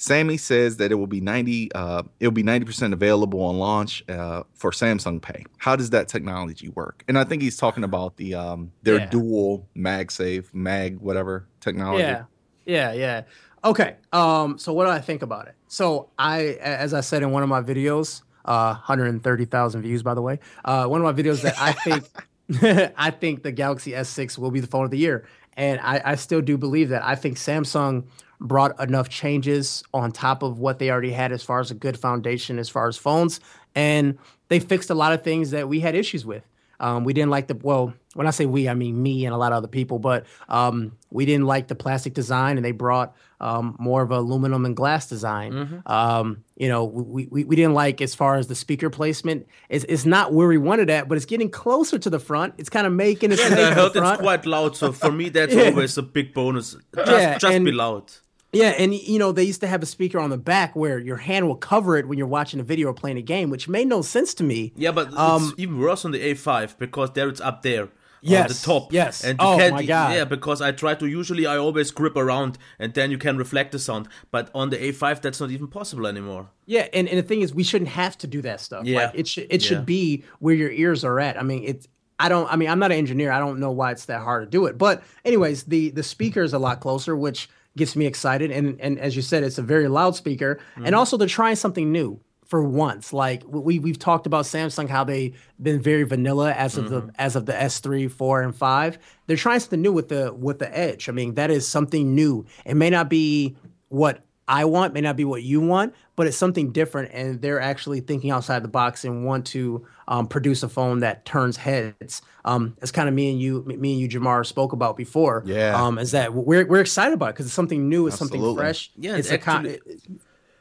Sammy 0.00 0.36
says 0.36 0.76
that 0.76 0.92
it 0.92 0.94
will 0.94 1.08
be 1.08 1.20
90 1.20 1.72
uh, 1.74 2.04
it'll 2.20 2.32
be 2.32 2.44
90% 2.44 2.92
available 2.92 3.42
on 3.42 3.58
launch 3.58 4.04
uh, 4.08 4.44
for 4.54 4.70
Samsung 4.70 5.20
Pay. 5.20 5.44
How 5.58 5.76
does 5.76 5.90
that 5.90 6.08
technology 6.08 6.68
work? 6.70 7.04
And 7.08 7.18
I 7.18 7.24
think 7.24 7.42
he's 7.42 7.56
talking 7.56 7.84
about 7.84 8.16
the 8.16 8.34
um, 8.34 8.72
their 8.82 8.98
yeah. 8.98 9.06
dual 9.06 9.68
MagSafe, 9.76 10.52
Mag 10.54 10.98
whatever 10.98 11.46
technology. 11.60 12.02
Yeah. 12.02 12.24
Yeah, 12.64 12.92
yeah. 12.92 13.22
Okay. 13.64 13.96
Um, 14.12 14.58
so 14.58 14.72
what 14.72 14.84
do 14.84 14.90
I 14.90 15.00
think 15.00 15.22
about 15.22 15.48
it? 15.48 15.54
So 15.66 16.08
I, 16.18 16.58
as 16.60 16.94
I 16.94 17.00
said 17.00 17.22
in 17.22 17.30
one 17.30 17.42
of 17.42 17.48
my 17.48 17.60
videos, 17.60 18.22
uh, 18.44 18.74
130,000 18.74 19.82
views, 19.82 20.02
by 20.02 20.14
the 20.14 20.22
way. 20.22 20.40
Uh, 20.64 20.86
one 20.86 21.04
of 21.04 21.04
my 21.04 21.22
videos 21.22 21.42
that 21.42 21.54
I 21.60 21.72
think, 21.72 22.04
I 22.96 23.10
think 23.10 23.42
the 23.42 23.52
Galaxy 23.52 23.92
S6 23.92 24.38
will 24.38 24.50
be 24.50 24.60
the 24.60 24.66
phone 24.66 24.84
of 24.84 24.90
the 24.90 24.98
year, 24.98 25.26
and 25.56 25.78
I, 25.80 26.00
I 26.04 26.14
still 26.14 26.40
do 26.40 26.56
believe 26.56 26.88
that. 26.88 27.04
I 27.04 27.14
think 27.14 27.36
Samsung 27.36 28.04
brought 28.40 28.80
enough 28.80 29.08
changes 29.10 29.82
on 29.92 30.12
top 30.12 30.42
of 30.42 30.58
what 30.58 30.78
they 30.78 30.90
already 30.90 31.12
had 31.12 31.30
as 31.30 31.42
far 31.42 31.60
as 31.60 31.70
a 31.70 31.74
good 31.74 31.98
foundation 31.98 32.58
as 32.58 32.70
far 32.70 32.88
as 32.88 32.96
phones, 32.96 33.40
and 33.74 34.16
they 34.48 34.60
fixed 34.60 34.88
a 34.88 34.94
lot 34.94 35.12
of 35.12 35.22
things 35.22 35.50
that 35.50 35.68
we 35.68 35.80
had 35.80 35.94
issues 35.94 36.24
with. 36.24 36.42
Um, 36.80 37.04
we 37.04 37.12
didn't 37.12 37.30
like 37.30 37.48
the 37.48 37.54
well. 37.54 37.92
When 38.14 38.26
I 38.26 38.30
say 38.30 38.46
we, 38.46 38.68
I 38.68 38.74
mean 38.74 39.00
me 39.00 39.24
and 39.26 39.34
a 39.34 39.36
lot 39.36 39.52
of 39.52 39.58
other 39.58 39.68
people. 39.68 39.98
But 39.98 40.26
um, 40.48 40.92
we 41.10 41.26
didn't 41.26 41.46
like 41.46 41.68
the 41.68 41.74
plastic 41.74 42.14
design, 42.14 42.56
and 42.56 42.64
they 42.64 42.72
brought 42.72 43.14
um, 43.40 43.76
more 43.78 44.02
of 44.02 44.10
a 44.10 44.18
aluminum 44.18 44.64
and 44.64 44.76
glass 44.76 45.08
design. 45.08 45.52
Mm-hmm. 45.52 45.92
Um, 45.92 46.44
you 46.56 46.68
know, 46.68 46.84
we, 46.84 47.26
we 47.26 47.44
we 47.44 47.56
didn't 47.56 47.74
like 47.74 48.00
as 48.00 48.14
far 48.14 48.36
as 48.36 48.46
the 48.46 48.54
speaker 48.54 48.90
placement. 48.90 49.46
It's, 49.68 49.84
it's 49.88 50.06
not 50.06 50.32
where 50.32 50.48
we 50.48 50.58
wanted 50.58 50.90
at, 50.90 51.08
but 51.08 51.16
it's 51.16 51.26
getting 51.26 51.50
closer 51.50 51.98
to 51.98 52.10
the 52.10 52.18
front. 52.18 52.54
It's 52.58 52.70
kind 52.70 52.86
of 52.86 52.92
making 52.92 53.32
it. 53.32 53.38
Yeah, 53.38 53.46
I 53.46 53.72
heard 53.72 53.96
it's 53.96 54.20
quite 54.20 54.46
loud. 54.46 54.76
So 54.76 54.92
for 54.92 55.12
me, 55.12 55.28
that's 55.28 55.54
yeah. 55.56 55.64
always 55.64 55.96
a 55.98 56.02
big 56.02 56.34
bonus. 56.34 56.76
Just, 56.94 57.10
yeah, 57.10 57.38
just 57.38 57.54
and, 57.54 57.64
be 57.64 57.72
loud. 57.72 58.12
Yeah, 58.52 58.68
and 58.78 58.94
you 58.94 59.18
know 59.18 59.32
they 59.32 59.44
used 59.44 59.60
to 59.60 59.66
have 59.66 59.82
a 59.82 59.86
speaker 59.86 60.18
on 60.18 60.30
the 60.30 60.38
back 60.38 60.74
where 60.74 60.98
your 60.98 61.16
hand 61.16 61.46
will 61.46 61.56
cover 61.56 61.96
it 61.96 62.08
when 62.08 62.16
you're 62.16 62.26
watching 62.26 62.60
a 62.60 62.62
video 62.62 62.88
or 62.88 62.94
playing 62.94 63.18
a 63.18 63.22
game, 63.22 63.50
which 63.50 63.68
made 63.68 63.88
no 63.88 64.00
sense 64.00 64.32
to 64.34 64.44
me. 64.44 64.72
Yeah, 64.74 64.92
but 64.92 65.14
um, 65.16 65.50
it's 65.50 65.60
even 65.60 65.78
worse 65.78 66.04
on 66.04 66.12
the 66.12 66.20
A5 66.20 66.78
because 66.78 67.12
there 67.12 67.28
it's 67.28 67.40
up 67.40 67.62
there. 67.62 67.90
Yes, 68.20 68.60
the 68.60 68.66
top. 68.66 68.92
Yes. 68.92 69.22
And 69.22 69.38
you 69.40 69.46
oh 69.46 69.56
can't, 69.56 69.74
my 69.74 69.84
god. 69.84 70.14
Yeah, 70.14 70.24
because 70.24 70.60
I 70.60 70.72
try 70.72 70.94
to. 70.94 71.06
Usually, 71.06 71.46
I 71.46 71.56
always 71.56 71.90
grip 71.90 72.16
around, 72.16 72.58
and 72.78 72.94
then 72.94 73.10
you 73.10 73.18
can 73.18 73.36
reflect 73.36 73.72
the 73.72 73.78
sound. 73.78 74.08
But 74.30 74.50
on 74.54 74.70
the 74.70 74.76
A5, 74.76 75.20
that's 75.20 75.40
not 75.40 75.50
even 75.50 75.68
possible 75.68 76.06
anymore. 76.06 76.48
Yeah, 76.66 76.88
and, 76.92 77.08
and 77.08 77.18
the 77.18 77.22
thing 77.22 77.42
is, 77.42 77.54
we 77.54 77.62
shouldn't 77.62 77.90
have 77.90 78.18
to 78.18 78.26
do 78.26 78.42
that 78.42 78.60
stuff. 78.60 78.86
Yeah, 78.86 79.06
like, 79.06 79.12
it 79.14 79.28
should 79.28 79.46
it 79.50 79.62
yeah. 79.62 79.68
should 79.68 79.86
be 79.86 80.24
where 80.38 80.54
your 80.54 80.70
ears 80.70 81.04
are 81.04 81.20
at. 81.20 81.38
I 81.38 81.42
mean, 81.42 81.64
it's 81.64 81.86
I 82.18 82.28
don't. 82.28 82.50
I 82.52 82.56
mean, 82.56 82.68
I'm 82.68 82.78
not 82.78 82.90
an 82.90 82.98
engineer. 82.98 83.30
I 83.30 83.38
don't 83.38 83.60
know 83.60 83.70
why 83.70 83.92
it's 83.92 84.06
that 84.06 84.22
hard 84.22 84.44
to 84.44 84.50
do 84.50 84.66
it. 84.66 84.76
But 84.76 85.02
anyways, 85.24 85.64
the 85.64 85.90
the 85.90 86.02
speaker 86.02 86.42
is 86.42 86.52
a 86.52 86.58
lot 86.58 86.80
closer, 86.80 87.16
which 87.16 87.48
gets 87.78 87.96
me 87.96 88.06
excited. 88.06 88.50
And 88.50 88.80
and 88.80 88.98
as 88.98 89.16
you 89.16 89.22
said, 89.22 89.42
it's 89.42 89.58
a 89.58 89.62
very 89.62 89.88
loud 89.88 90.16
speaker. 90.16 90.56
Mm-hmm. 90.72 90.86
And 90.86 90.94
also 90.94 91.16
they're 91.16 91.28
trying 91.28 91.56
something 91.56 91.90
new 91.90 92.20
for 92.44 92.62
once. 92.62 93.12
Like 93.12 93.44
we 93.46 93.78
we've 93.78 93.98
talked 93.98 94.26
about 94.26 94.44
Samsung 94.44 94.88
how 94.88 95.04
they've 95.04 95.38
been 95.62 95.80
very 95.80 96.02
vanilla 96.02 96.52
as 96.52 96.76
of 96.76 96.86
mm-hmm. 96.86 97.06
the 97.08 97.20
as 97.20 97.36
of 97.36 97.46
the 97.46 97.52
S3, 97.52 98.10
4 98.10 98.42
and 98.42 98.56
5. 98.56 98.98
They're 99.26 99.36
trying 99.36 99.60
something 99.60 99.82
new 99.82 99.92
with 99.92 100.08
the 100.08 100.32
with 100.32 100.58
the 100.58 100.76
Edge. 100.76 101.08
I 101.08 101.12
mean, 101.12 101.34
that 101.34 101.50
is 101.50 101.66
something 101.66 102.14
new. 102.14 102.46
It 102.64 102.74
may 102.74 102.90
not 102.90 103.08
be 103.08 103.56
what 103.88 104.24
I 104.48 104.64
want, 104.64 104.94
may 104.94 105.02
not 105.02 105.16
be 105.16 105.24
what 105.24 105.42
you 105.42 105.60
want, 105.60 105.94
but 106.16 106.26
it's 106.26 106.36
something 106.36 106.72
different 106.72 107.10
and 107.12 107.40
they're 107.40 107.60
actually 107.60 108.00
thinking 108.00 108.30
outside 108.30 108.64
the 108.64 108.68
box 108.68 109.04
and 109.04 109.24
want 109.24 109.46
to 109.48 109.86
um, 110.08 110.26
produce 110.26 110.62
a 110.62 110.68
phone 110.68 111.00
that 111.00 111.24
turns 111.24 111.58
heads. 111.58 112.22
Um, 112.44 112.76
it's 112.80 112.90
kind 112.90 113.08
of 113.08 113.14
me 113.14 113.30
and 113.30 113.40
you, 113.40 113.62
me 113.66 113.92
and 113.92 114.00
you, 114.00 114.08
Jamar 114.08 114.44
spoke 114.46 114.72
about 114.72 114.96
before. 114.96 115.42
Yeah. 115.46 115.80
Um, 115.80 115.98
is 115.98 116.12
that 116.12 116.32
we're 116.32 116.66
we're 116.66 116.80
excited 116.80 117.12
about 117.12 117.30
it 117.30 117.32
because 117.34 117.46
it's 117.46 117.54
something 117.54 117.88
new, 117.88 118.06
it's 118.06 118.14
Absolutely. 118.14 118.38
something 118.38 118.56
fresh. 118.56 118.90
Yeah, 118.96 119.16
it's 119.16 119.30
actually, 119.30 119.74
a 119.74 119.78
con- 119.78 119.98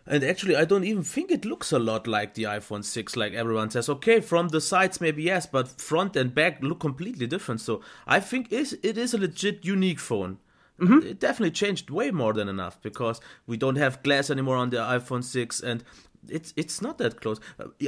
and 0.09 0.23
actually, 0.23 0.55
I 0.55 0.65
don't 0.65 0.85
even 0.85 1.03
think 1.03 1.31
it 1.31 1.43
looks 1.43 1.71
a 1.71 1.79
lot 1.79 2.07
like 2.07 2.33
the 2.33 2.43
iPhone 2.43 2.83
6, 2.83 3.15
like 3.17 3.33
everyone 3.33 3.69
says. 3.69 3.89
Okay, 3.89 4.21
from 4.21 4.49
the 4.49 4.61
sides, 4.61 5.01
maybe 5.01 5.23
yes, 5.23 5.45
but 5.45 5.81
front 5.81 6.15
and 6.15 6.33
back 6.33 6.63
look 6.63 6.79
completely 6.79 7.27
different. 7.27 7.59
So 7.59 7.81
I 8.05 8.21
think 8.21 8.51
it 8.51 8.97
is 8.97 9.13
a 9.13 9.17
legit 9.17 9.65
unique 9.65 9.99
phone. 9.99 10.37
Mm-hmm. 10.79 11.07
It 11.07 11.19
definitely 11.19 11.51
changed 11.51 11.89
way 11.89 12.11
more 12.11 12.33
than 12.33 12.47
enough 12.47 12.81
because 12.81 13.19
we 13.47 13.57
don't 13.57 13.77
have 13.77 14.03
glass 14.03 14.29
anymore 14.29 14.57
on 14.57 14.69
the 14.69 14.77
iPhone 14.77 15.23
6 15.23 15.61
and 15.61 15.83
it's 16.29 16.53
it's 16.55 16.81
not 16.81 16.97
that 16.97 17.21
close. 17.21 17.39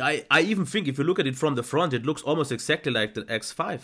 I, 0.02 0.26
I 0.32 0.42
even 0.42 0.66
think 0.66 0.88
if 0.88 0.98
you 0.98 1.04
look 1.04 1.20
at 1.20 1.28
it 1.28 1.36
from 1.36 1.56
the 1.56 1.64
front, 1.64 1.94
it 1.94 2.06
looks 2.06 2.22
almost 2.22 2.52
exactly 2.52 2.92
like 2.92 3.14
the 3.14 3.24
X5. 3.24 3.82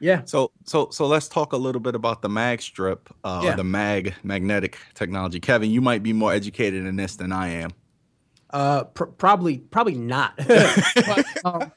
Yeah. 0.00 0.22
So 0.24 0.52
so 0.64 0.90
so 0.90 1.06
let's 1.06 1.28
talk 1.28 1.52
a 1.52 1.56
little 1.56 1.80
bit 1.80 1.94
about 1.94 2.22
the 2.22 2.28
mag 2.28 2.60
strip, 2.60 3.08
uh, 3.24 3.42
yeah. 3.44 3.56
the 3.56 3.64
mag 3.64 4.14
magnetic 4.22 4.78
technology. 4.94 5.40
Kevin, 5.40 5.70
you 5.70 5.80
might 5.80 6.02
be 6.02 6.12
more 6.12 6.32
educated 6.32 6.84
in 6.84 6.96
this 6.96 7.16
than 7.16 7.32
I 7.32 7.48
am. 7.48 7.70
Uh, 8.50 8.84
pr- 8.84 9.04
probably 9.04 9.58
probably 9.58 9.96
not. 9.96 10.36
but, 10.46 11.24
um, 11.44 11.72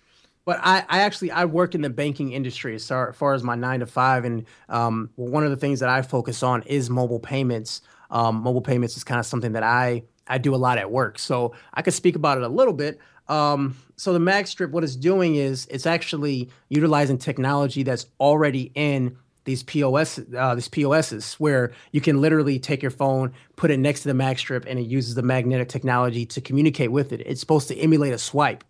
but 0.50 0.60
I, 0.64 0.84
I 0.90 1.02
actually 1.02 1.30
I 1.30 1.46
work 1.46 1.76
in 1.76 1.82
the 1.82 1.92
banking 1.92 2.32
industry 2.32 2.74
as 2.74 2.88
far 2.88 3.34
as 3.36 3.44
my 3.44 3.54
nine 3.54 3.82
to 3.82 3.86
five, 3.86 4.26
and 4.26 4.46
um, 4.68 5.12
one 5.16 5.44
of 5.44 5.52
the 5.52 5.56
things 5.56 5.80
that 5.82 5.90
I 5.90 6.02
focus 6.02 6.42
on 6.42 6.64
is 6.64 6.90
mobile 6.90 7.20
payments. 7.20 7.84
Um, 8.10 8.38
mobile 8.38 8.64
payments 8.64 8.98
is 8.98 9.04
kind 9.04 9.20
of 9.20 9.28
something 9.28 9.52
that 9.52 9.62
I 9.62 10.06
I 10.26 10.40
do 10.40 10.56
a 10.56 10.58
lot 10.58 10.80
at 10.80 10.90
work, 10.90 11.20
so 11.20 11.54
I 11.72 11.84
could 11.84 11.94
speak 11.94 12.16
about 12.16 12.40
it 12.40 12.44
a 12.44 12.48
little 12.48 12.74
bit. 12.74 13.00
Um, 13.28 13.78
so 13.96 14.12
the 14.12 14.18
MagStrip, 14.18 14.72
what 14.72 14.84
it's 14.84 14.96
doing 14.96 15.36
is 15.36 15.68
it's 15.70 15.86
actually 15.86 16.50
utilizing 16.68 17.20
technology 17.20 17.84
that's 17.84 18.08
already 18.20 18.72
in 18.74 19.20
these 19.44 19.62
POS, 19.62 20.20
uh, 20.36 20.56
these 20.56 20.68
POSs, 20.68 21.36
where 21.36 21.74
you 21.92 22.02
can 22.02 22.22
literally 22.22 22.58
take 22.58 22.82
your 22.82 22.90
phone, 22.90 23.34
put 23.56 23.70
it 23.70 23.78
next 23.78 24.02
to 24.02 24.08
the 24.08 24.16
MagStrip, 24.16 24.66
and 24.66 24.80
it 24.80 24.88
uses 24.88 25.14
the 25.14 25.22
magnetic 25.22 25.70
technology 25.70 26.26
to 26.26 26.42
communicate 26.42 26.92
with 26.92 27.14
it. 27.14 27.22
It's 27.24 27.40
supposed 27.40 27.68
to 27.68 27.78
emulate 27.78 28.14
a 28.14 28.18
swipe 28.18 28.64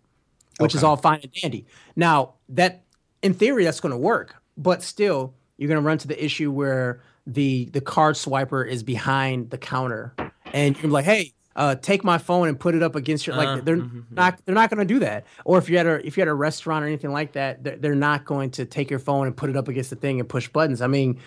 which 0.60 0.72
okay. 0.72 0.78
is 0.78 0.84
all 0.84 0.96
fine 0.96 1.20
and 1.22 1.32
dandy. 1.32 1.66
Now, 1.96 2.34
that 2.50 2.84
in 3.22 3.34
theory 3.34 3.64
that's 3.64 3.80
going 3.80 3.92
to 3.92 3.98
work, 3.98 4.36
but 4.56 4.82
still 4.82 5.34
you're 5.56 5.68
going 5.68 5.80
to 5.80 5.86
run 5.86 5.98
to 5.98 6.08
the 6.08 6.22
issue 6.22 6.50
where 6.50 7.02
the 7.26 7.66
the 7.66 7.80
card 7.80 8.14
swiper 8.14 8.66
is 8.66 8.82
behind 8.82 9.50
the 9.50 9.58
counter 9.58 10.14
and 10.52 10.80
you're 10.80 10.90
like, 10.90 11.04
"Hey, 11.04 11.34
uh, 11.56 11.74
take 11.74 12.04
my 12.04 12.18
phone 12.18 12.48
and 12.48 12.58
put 12.58 12.74
it 12.74 12.82
up 12.82 12.94
against 12.94 13.26
your 13.26 13.36
like 13.36 13.48
uh, 13.48 13.60
they're 13.62 13.76
mm-hmm, 13.76 14.00
not 14.10 14.40
they're 14.44 14.54
not 14.54 14.70
going 14.70 14.78
to 14.78 14.94
do 14.94 15.00
that 15.00 15.26
or 15.44 15.58
if 15.58 15.68
you're 15.68 15.80
at 15.80 15.86
a 15.86 16.06
if 16.06 16.16
you're 16.16 16.26
at 16.26 16.30
a 16.30 16.34
restaurant 16.34 16.84
or 16.84 16.88
anything 16.88 17.12
like 17.12 17.32
that 17.32 17.62
they're, 17.64 17.76
they're 17.76 17.94
not 17.94 18.24
going 18.24 18.50
to 18.50 18.64
take 18.64 18.88
your 18.88 18.98
phone 18.98 19.26
and 19.26 19.36
put 19.36 19.50
it 19.50 19.56
up 19.56 19.68
against 19.68 19.90
the 19.90 19.96
thing 19.96 20.20
and 20.20 20.28
push 20.28 20.48
buttons 20.48 20.80
i 20.80 20.86
mean 20.86 21.18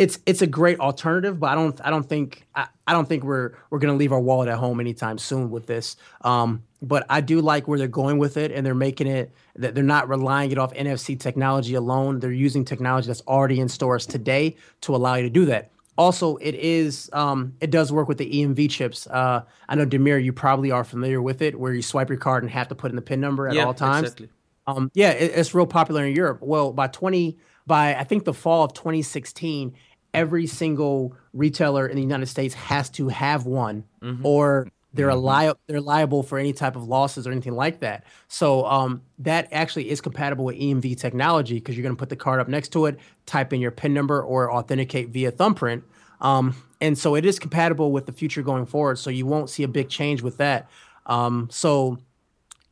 it's 0.00 0.18
it's 0.24 0.40
a 0.40 0.46
great 0.46 0.80
alternative 0.80 1.38
but 1.38 1.50
i 1.50 1.54
don't 1.54 1.78
i 1.84 1.90
don't 1.90 2.08
think 2.08 2.46
i, 2.54 2.66
I 2.86 2.94
don't 2.94 3.06
think 3.06 3.22
we're 3.22 3.52
we're 3.68 3.78
going 3.78 3.92
to 3.92 3.98
leave 3.98 4.12
our 4.12 4.20
wallet 4.20 4.48
at 4.48 4.56
home 4.56 4.80
anytime 4.80 5.18
soon 5.18 5.50
with 5.50 5.66
this 5.66 5.96
um, 6.22 6.62
but 6.80 7.04
i 7.10 7.20
do 7.20 7.42
like 7.42 7.68
where 7.68 7.78
they're 7.78 7.86
going 7.86 8.16
with 8.16 8.38
it 8.38 8.50
and 8.50 8.64
they're 8.64 8.74
making 8.74 9.06
it 9.06 9.30
that 9.56 9.74
they're 9.74 9.84
not 9.84 10.08
relying 10.08 10.52
it 10.52 10.58
off 10.58 10.72
nfc 10.72 11.20
technology 11.20 11.74
alone 11.74 12.18
they're 12.18 12.32
using 12.32 12.64
technology 12.64 13.08
that's 13.08 13.20
already 13.28 13.60
in 13.60 13.68
stores 13.68 14.06
today 14.06 14.56
to 14.80 14.96
allow 14.96 15.16
you 15.16 15.22
to 15.22 15.30
do 15.30 15.44
that 15.44 15.70
also, 15.98 16.36
it 16.36 16.54
is 16.54 17.10
um, 17.12 17.52
it 17.60 17.70
does 17.70 17.92
work 17.92 18.08
with 18.08 18.16
the 18.16 18.30
EMV 18.30 18.70
chips. 18.70 19.06
Uh, 19.06 19.42
I 19.68 19.74
know 19.74 19.84
Demir, 19.84 20.22
you 20.24 20.32
probably 20.32 20.70
are 20.70 20.82
familiar 20.82 21.20
with 21.20 21.42
it, 21.42 21.60
where 21.60 21.74
you 21.74 21.82
swipe 21.82 22.08
your 22.08 22.16
card 22.16 22.42
and 22.42 22.50
have 22.50 22.68
to 22.68 22.74
put 22.74 22.90
in 22.90 22.96
the 22.96 23.02
PIN 23.02 23.20
number 23.20 23.48
at 23.48 23.54
yeah, 23.54 23.64
all 23.64 23.74
times. 23.74 24.04
Exactly. 24.04 24.30
Um, 24.66 24.90
yeah, 24.94 25.10
it, 25.10 25.32
it's 25.34 25.54
real 25.54 25.66
popular 25.66 26.06
in 26.06 26.16
Europe. 26.16 26.38
Well, 26.40 26.72
by 26.72 26.86
twenty 26.86 27.36
by 27.70 27.94
I 27.94 28.04
think 28.04 28.24
the 28.24 28.34
fall 28.34 28.64
of 28.64 28.72
2016, 28.74 29.74
every 30.14 30.46
single 30.46 31.14
retailer 31.32 31.86
in 31.86 31.96
the 31.96 32.02
United 32.02 32.26
States 32.26 32.54
has 32.54 32.90
to 32.90 33.08
have 33.08 33.46
one, 33.46 33.84
mm-hmm. 34.02 34.24
or 34.24 34.68
they're 34.92 35.08
mm-hmm. 35.08 35.48
li- 35.48 35.54
they're 35.66 35.80
liable 35.80 36.22
for 36.22 36.38
any 36.38 36.52
type 36.52 36.76
of 36.76 36.84
losses 36.84 37.26
or 37.26 37.32
anything 37.32 37.54
like 37.54 37.80
that. 37.80 38.04
So 38.28 38.66
um, 38.66 39.02
that 39.20 39.48
actually 39.52 39.90
is 39.90 40.00
compatible 40.00 40.44
with 40.44 40.56
EMV 40.56 40.98
technology 40.98 41.54
because 41.54 41.76
you're 41.76 41.84
going 41.84 41.94
to 41.94 41.98
put 41.98 42.08
the 42.08 42.16
card 42.16 42.40
up 42.40 42.48
next 42.48 42.70
to 42.70 42.86
it, 42.86 42.98
type 43.26 43.52
in 43.52 43.60
your 43.60 43.70
PIN 43.70 43.94
number, 43.94 44.22
or 44.22 44.52
authenticate 44.52 45.10
via 45.10 45.30
thumbprint. 45.30 45.84
Um, 46.20 46.54
and 46.80 46.98
so 46.98 47.14
it 47.14 47.24
is 47.24 47.38
compatible 47.38 47.92
with 47.92 48.06
the 48.06 48.12
future 48.12 48.42
going 48.42 48.66
forward. 48.66 48.98
So 48.98 49.10
you 49.10 49.26
won't 49.26 49.50
see 49.50 49.62
a 49.62 49.68
big 49.68 49.88
change 49.88 50.22
with 50.22 50.38
that. 50.38 50.68
Um, 51.06 51.48
so 51.50 51.98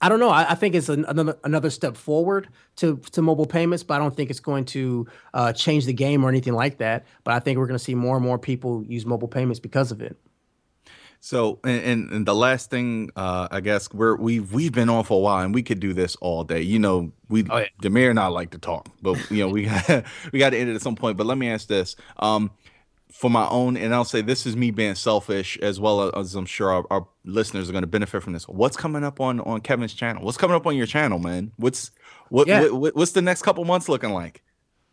I 0.00 0.08
don't 0.08 0.20
know. 0.20 0.30
I, 0.30 0.52
I 0.52 0.54
think 0.54 0.74
it's 0.74 0.88
an, 0.88 1.04
another 1.06 1.38
another 1.44 1.70
step 1.70 1.96
forward 1.96 2.48
to 2.76 2.98
to 3.12 3.22
mobile 3.22 3.46
payments, 3.46 3.82
but 3.82 3.94
I 3.94 3.98
don't 3.98 4.16
think 4.16 4.30
it's 4.30 4.40
going 4.40 4.64
to 4.66 5.06
uh, 5.34 5.52
change 5.52 5.86
the 5.86 5.92
game 5.92 6.24
or 6.24 6.28
anything 6.28 6.54
like 6.54 6.78
that. 6.78 7.06
But 7.24 7.34
I 7.34 7.40
think 7.40 7.58
we're 7.58 7.66
going 7.66 7.78
to 7.78 7.84
see 7.84 7.94
more 7.94 8.16
and 8.16 8.24
more 8.24 8.38
people 8.38 8.84
use 8.84 9.04
mobile 9.04 9.28
payments 9.28 9.58
because 9.58 9.90
of 9.90 10.00
it. 10.00 10.16
So, 11.20 11.58
and, 11.64 12.10
and 12.10 12.26
the 12.26 12.34
last 12.34 12.70
thing, 12.70 13.10
uh, 13.16 13.48
I 13.50 13.60
guess 13.60 13.92
we're 13.92 14.14
we've 14.14 14.52
we've 14.52 14.72
been 14.72 14.88
on 14.88 15.02
for 15.02 15.14
a 15.14 15.20
while, 15.20 15.44
and 15.44 15.52
we 15.52 15.64
could 15.64 15.80
do 15.80 15.92
this 15.92 16.14
all 16.16 16.44
day. 16.44 16.62
You 16.62 16.78
know, 16.78 17.12
we 17.28 17.44
oh, 17.50 17.58
yeah. 17.58 17.66
Demir 17.82 18.10
and 18.10 18.20
I 18.20 18.28
like 18.28 18.50
to 18.50 18.58
talk, 18.58 18.88
but 19.02 19.18
you 19.30 19.38
know, 19.38 19.48
we 19.48 19.62
we 20.32 20.38
got 20.38 20.50
to 20.50 20.58
end 20.58 20.70
it 20.70 20.76
at 20.76 20.82
some 20.82 20.94
point. 20.94 21.16
But 21.16 21.26
let 21.26 21.36
me 21.36 21.50
ask 21.50 21.66
this: 21.66 21.96
um, 22.18 22.52
for 23.10 23.30
my 23.30 23.48
own, 23.48 23.76
and 23.76 23.94
I'll 23.94 24.04
say 24.04 24.20
this 24.20 24.46
is 24.46 24.56
me 24.56 24.70
being 24.70 24.94
selfish 24.94 25.58
as 25.58 25.80
well 25.80 26.14
as 26.16 26.34
I'm 26.34 26.46
sure 26.46 26.70
our, 26.70 26.84
our 26.90 27.08
listeners 27.24 27.68
are 27.68 27.72
going 27.72 27.82
to 27.82 27.88
benefit 27.88 28.22
from 28.22 28.32
this. 28.32 28.44
What's 28.44 28.76
coming 28.76 29.04
up 29.04 29.20
on 29.20 29.40
on 29.40 29.60
Kevin's 29.60 29.94
channel? 29.94 30.24
What's 30.24 30.36
coming 30.36 30.54
up 30.54 30.66
on 30.66 30.76
your 30.76 30.86
channel, 30.86 31.18
man? 31.18 31.52
What's 31.56 31.90
what, 32.28 32.46
yeah. 32.46 32.68
what 32.68 32.94
what's 32.94 33.12
the 33.12 33.22
next 33.22 33.42
couple 33.42 33.64
months 33.64 33.88
looking 33.88 34.10
like? 34.10 34.42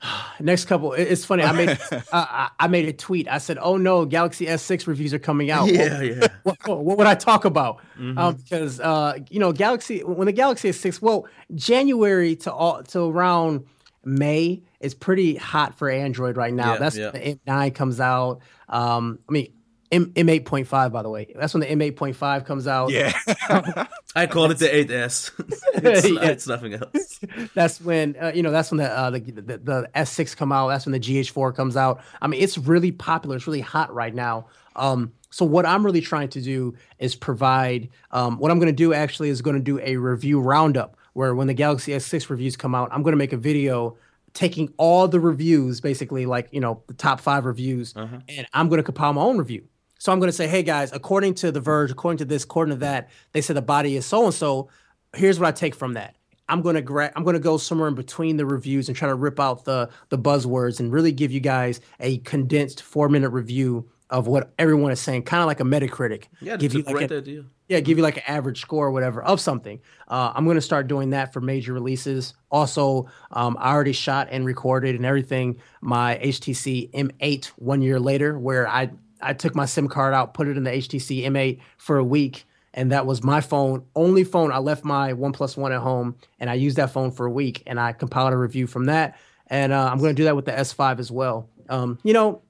Next 0.39 0.66
couple, 0.66 0.93
it's 0.93 1.26
funny. 1.26 1.43
I 1.43 1.51
made 1.51 1.70
uh, 2.11 2.49
I 2.59 2.68
made 2.68 2.88
a 2.88 2.93
tweet. 2.93 3.28
I 3.30 3.38
said, 3.38 3.57
"Oh 3.61 3.78
no, 3.78 4.05
Galaxy 4.05 4.45
S6 4.45 4.88
reviews 4.88 5.13
are 5.13 5.20
coming 5.20 5.51
out." 5.51 5.68
Yeah, 5.68 5.93
what, 5.93 6.05
yeah. 6.05 6.28
What, 6.43 6.57
what, 6.68 6.86
what, 6.86 6.97
would 6.97 7.07
I 7.07 7.16
talk 7.16 7.45
about? 7.45 7.78
Mm-hmm. 7.97 8.18
Um, 8.18 8.36
because 8.36 8.80
uh, 8.80 9.20
you 9.30 9.39
know, 9.39 9.51
Galaxy 9.51 10.03
when 10.03 10.26
the 10.26 10.34
Galaxy 10.34 10.70
S6, 10.70 11.01
well, 11.01 11.28
January 11.53 12.36
to 12.38 12.53
all 12.53 12.84
to 12.84 13.09
around 13.09 13.66
May 14.05 14.63
is 14.79 14.93
pretty 14.93 15.35
hot 15.35 15.77
for 15.77 15.89
Android 15.89 16.37
right 16.37 16.53
now. 16.53 16.73
Yeah, 16.73 16.79
That's 16.79 16.97
yeah. 16.97 17.11
the 17.11 17.39
M9 17.47 17.75
comes 17.75 17.99
out. 17.99 18.39
Um, 18.69 19.19
I 19.27 19.31
mean, 19.31 19.53
M 19.91 20.11
M8.5 20.13 20.91
by 20.91 21.01
the 21.03 21.09
way. 21.09 21.31
That's 21.35 21.53
when 21.53 21.61
the 21.61 21.67
M8.5 21.67 22.45
comes 22.45 22.67
out. 22.67 22.91
Yeah. 22.91 23.13
I 24.15 24.27
call 24.27 24.49
it 24.49 24.59
the 24.59 24.67
8S. 24.67 25.31
it's, 25.83 26.09
yeah. 26.09 26.29
it's, 26.29 26.47
nothing 26.47 26.73
else. 26.73 27.19
That's 27.53 27.81
when 27.81 28.15
uh, 28.19 28.31
you 28.33 28.43
know. 28.43 28.51
That's 28.51 28.71
when 28.71 28.77
the, 28.77 28.89
uh, 28.89 29.09
the, 29.11 29.19
the 29.19 29.57
the 29.57 29.89
S6 29.95 30.35
come 30.35 30.51
out. 30.51 30.69
That's 30.69 30.85
when 30.85 30.93
the 30.93 30.99
GH4 30.99 31.55
comes 31.55 31.77
out. 31.77 32.01
I 32.21 32.27
mean, 32.27 32.41
it's 32.41 32.57
really 32.57 32.91
popular. 32.91 33.35
It's 33.35 33.47
really 33.47 33.61
hot 33.61 33.93
right 33.93 34.13
now. 34.13 34.47
Um, 34.75 35.13
so 35.29 35.45
what 35.45 35.65
I'm 35.65 35.85
really 35.85 36.01
trying 36.01 36.29
to 36.29 36.41
do 36.41 36.75
is 36.97 37.15
provide. 37.15 37.89
Um, 38.11 38.37
what 38.39 38.51
I'm 38.51 38.59
going 38.59 38.71
to 38.71 38.73
do 38.73 38.93
actually 38.93 39.29
is 39.29 39.41
going 39.41 39.57
to 39.57 39.61
do 39.61 39.79
a 39.79 39.97
review 39.97 40.39
roundup 40.39 40.97
where 41.16 41.34
when 41.34 41.47
the 41.47 41.53
Galaxy 41.53 41.93
S6 41.93 42.30
reviews 42.30 42.57
come 42.57 42.76
out, 42.76 42.89
I'm 42.91 43.01
going 43.01 43.13
to 43.13 43.18
make 43.18 43.32
a 43.32 43.38
video 43.38 43.97
taking 44.34 44.72
all 44.76 45.07
the 45.07 45.20
reviews, 45.20 45.80
basically 45.80 46.26
like 46.26 46.49
you 46.51 46.59
know 46.59 46.84
the 46.88 46.93
top 46.93 47.22
five 47.22 47.45
reviews, 47.45 47.95
uh-huh. 47.95 48.20
and 48.28 48.45
I'm 48.53 48.68
going 48.68 48.80
to 48.80 48.84
compile 48.84 49.13
my 49.13 49.22
own 49.22 49.38
review. 49.38 49.66
So 49.97 50.11
I'm 50.11 50.20
going 50.20 50.28
to 50.28 50.34
say, 50.34 50.47
hey 50.47 50.61
guys, 50.61 50.91
according 50.91 51.36
to 51.36 51.51
The 51.51 51.61
Verge, 51.61 51.89
according 51.89 52.18
to 52.20 52.26
this, 52.26 52.43
according 52.43 52.76
to 52.76 52.80
that, 52.82 53.09
they 53.32 53.41
said 53.41 53.55
the 53.55 53.61
body 53.61 53.95
is 53.95 54.05
so 54.05 54.26
and 54.26 54.34
so. 54.34 54.70
Here's 55.16 55.39
what 55.39 55.47
I 55.47 55.51
take 55.53 55.74
from 55.74 55.93
that. 55.93 56.16
I'm 56.49 56.61
gonna 56.61 56.82
gra- 56.82 57.11
I'm 57.16 57.24
gonna 57.24 57.39
go 57.39 57.57
somewhere 57.57 57.88
in 57.88 57.95
between 57.95 58.38
the 58.38 58.45
reviews 58.45 58.88
and 58.89 58.95
try 58.95 59.07
to 59.07 59.16
rip 59.16 59.39
out 59.39 59.66
the 59.66 59.89
the 60.09 60.18
buzzwords 60.18 60.80
and 60.80 60.91
really 60.91 61.11
give 61.11 61.32
you 61.32 61.39
guys 61.39 61.80
a 61.99 62.20
condensed 62.20 62.82
four 62.84 63.09
minute 63.09 63.30
review 63.30 63.89
of 64.09 64.28
what 64.28 64.53
everyone 64.59 64.91
is 64.91 64.99
saying, 64.99 65.24
kind 65.24 65.41
of 65.41 65.47
like 65.47 65.59
a 65.59 65.63
Metacritic. 65.63 66.26
Yeah, 66.41 66.57
give 66.57 66.74
you 66.74 66.84
a 66.84 66.86
like 66.86 66.95
great 66.95 67.11
a, 67.11 67.18
idea. 67.18 67.45
Yeah, 67.68 67.80
give 67.80 67.97
you 67.97 68.03
like 68.03 68.18
an 68.18 68.24
average 68.28 68.61
score 68.61 68.86
or 68.86 68.91
whatever 68.91 69.24
of 69.24 69.41
something. 69.41 69.80
Uh, 70.07 70.32
I'm 70.36 70.45
going 70.45 70.55
to 70.55 70.61
start 70.61 70.88
doing 70.88 71.09
that 71.11 71.34
for 71.34 71.41
major 71.41 71.74
releases. 71.74 72.36
Also, 72.51 73.07
um, 73.32 73.57
I 73.59 73.72
already 73.72 73.91
shot 73.91 74.28
and 74.30 74.45
recorded 74.45 74.95
and 74.95 75.05
everything 75.05 75.57
my 75.82 76.20
HTC 76.24 76.91
M8 76.91 77.45
one 77.57 77.82
year 77.82 77.99
later, 77.99 78.38
where 78.38 78.68
I 78.68 78.91
I 79.22 79.34
took 79.34 79.55
my 79.55 79.66
SIM 79.66 79.88
card 79.88 80.13
out, 80.13 80.34
put 80.34 80.47
it 80.47 80.57
in 80.57 80.63
the 80.63 80.72
HTC 80.72 81.24
M8 81.24 81.59
for 81.78 81.97
a 81.97 82.03
week, 82.03 82.45
and 82.76 82.91
that 82.91 83.07
was 83.07 83.24
my 83.24 83.41
phone, 83.41 83.84
only 83.95 84.24
phone. 84.24 84.51
I 84.51 84.59
left 84.59 84.84
my 84.84 85.13
OnePlus 85.13 85.57
One 85.57 85.72
at 85.72 85.82
home, 85.82 86.16
and 86.39 86.49
I 86.49 86.53
used 86.53 86.78
that 86.78 86.91
phone 86.91 87.11
for 87.11 87.26
a 87.26 87.32
week, 87.32 87.63
and 87.66 87.80
I 87.80 87.93
compiled 87.93 88.34
a 88.34 88.38
review 88.38 88.68
from 88.68 88.86
that. 88.86 89.18
And 89.47 89.72
uh, 89.72 89.89
I'm 89.91 89.97
going 89.97 90.16
to 90.16 90.20
do 90.20 90.26
that 90.26 90.36
with 90.36 90.45
the 90.45 90.51
S5 90.51 90.99
as 90.99 91.11
well. 91.11 91.49
Um, 91.70 91.97
you 92.03 92.13
know, 92.13 92.41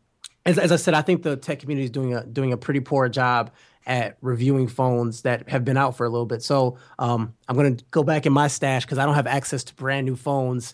as, 0.45 0.57
as 0.57 0.72
I 0.72 0.76
said, 0.76 0.93
I 0.93 1.01
think 1.01 1.24
the 1.24 1.38
tech 1.38 1.59
community 1.59 1.86
is 1.86 1.91
doing 1.91 2.13
a 2.13 2.26
doing 2.26 2.53
a 2.53 2.57
pretty 2.57 2.80
poor 2.80 3.09
job 3.09 3.51
at 3.86 4.17
reviewing 4.21 4.67
phones 4.67 5.21
that 5.21 5.49
have 5.49 5.63
been 5.63 5.77
out 5.77 5.95
for 5.95 6.05
a 6.05 6.09
little 6.09 6.25
bit. 6.25 6.41
So 6.41 6.77
um, 6.97 7.36
I'm 7.47 7.55
going 7.55 7.77
to 7.77 7.86
go 7.91 8.03
back 8.03 8.25
in 8.25 8.33
my 8.33 8.47
stash 8.47 8.83
because 8.86 8.97
I 8.97 9.05
don't 9.05 9.15
have 9.15 9.27
access 9.27 9.63
to 9.65 9.75
brand 9.75 10.05
new 10.05 10.15
phones 10.15 10.73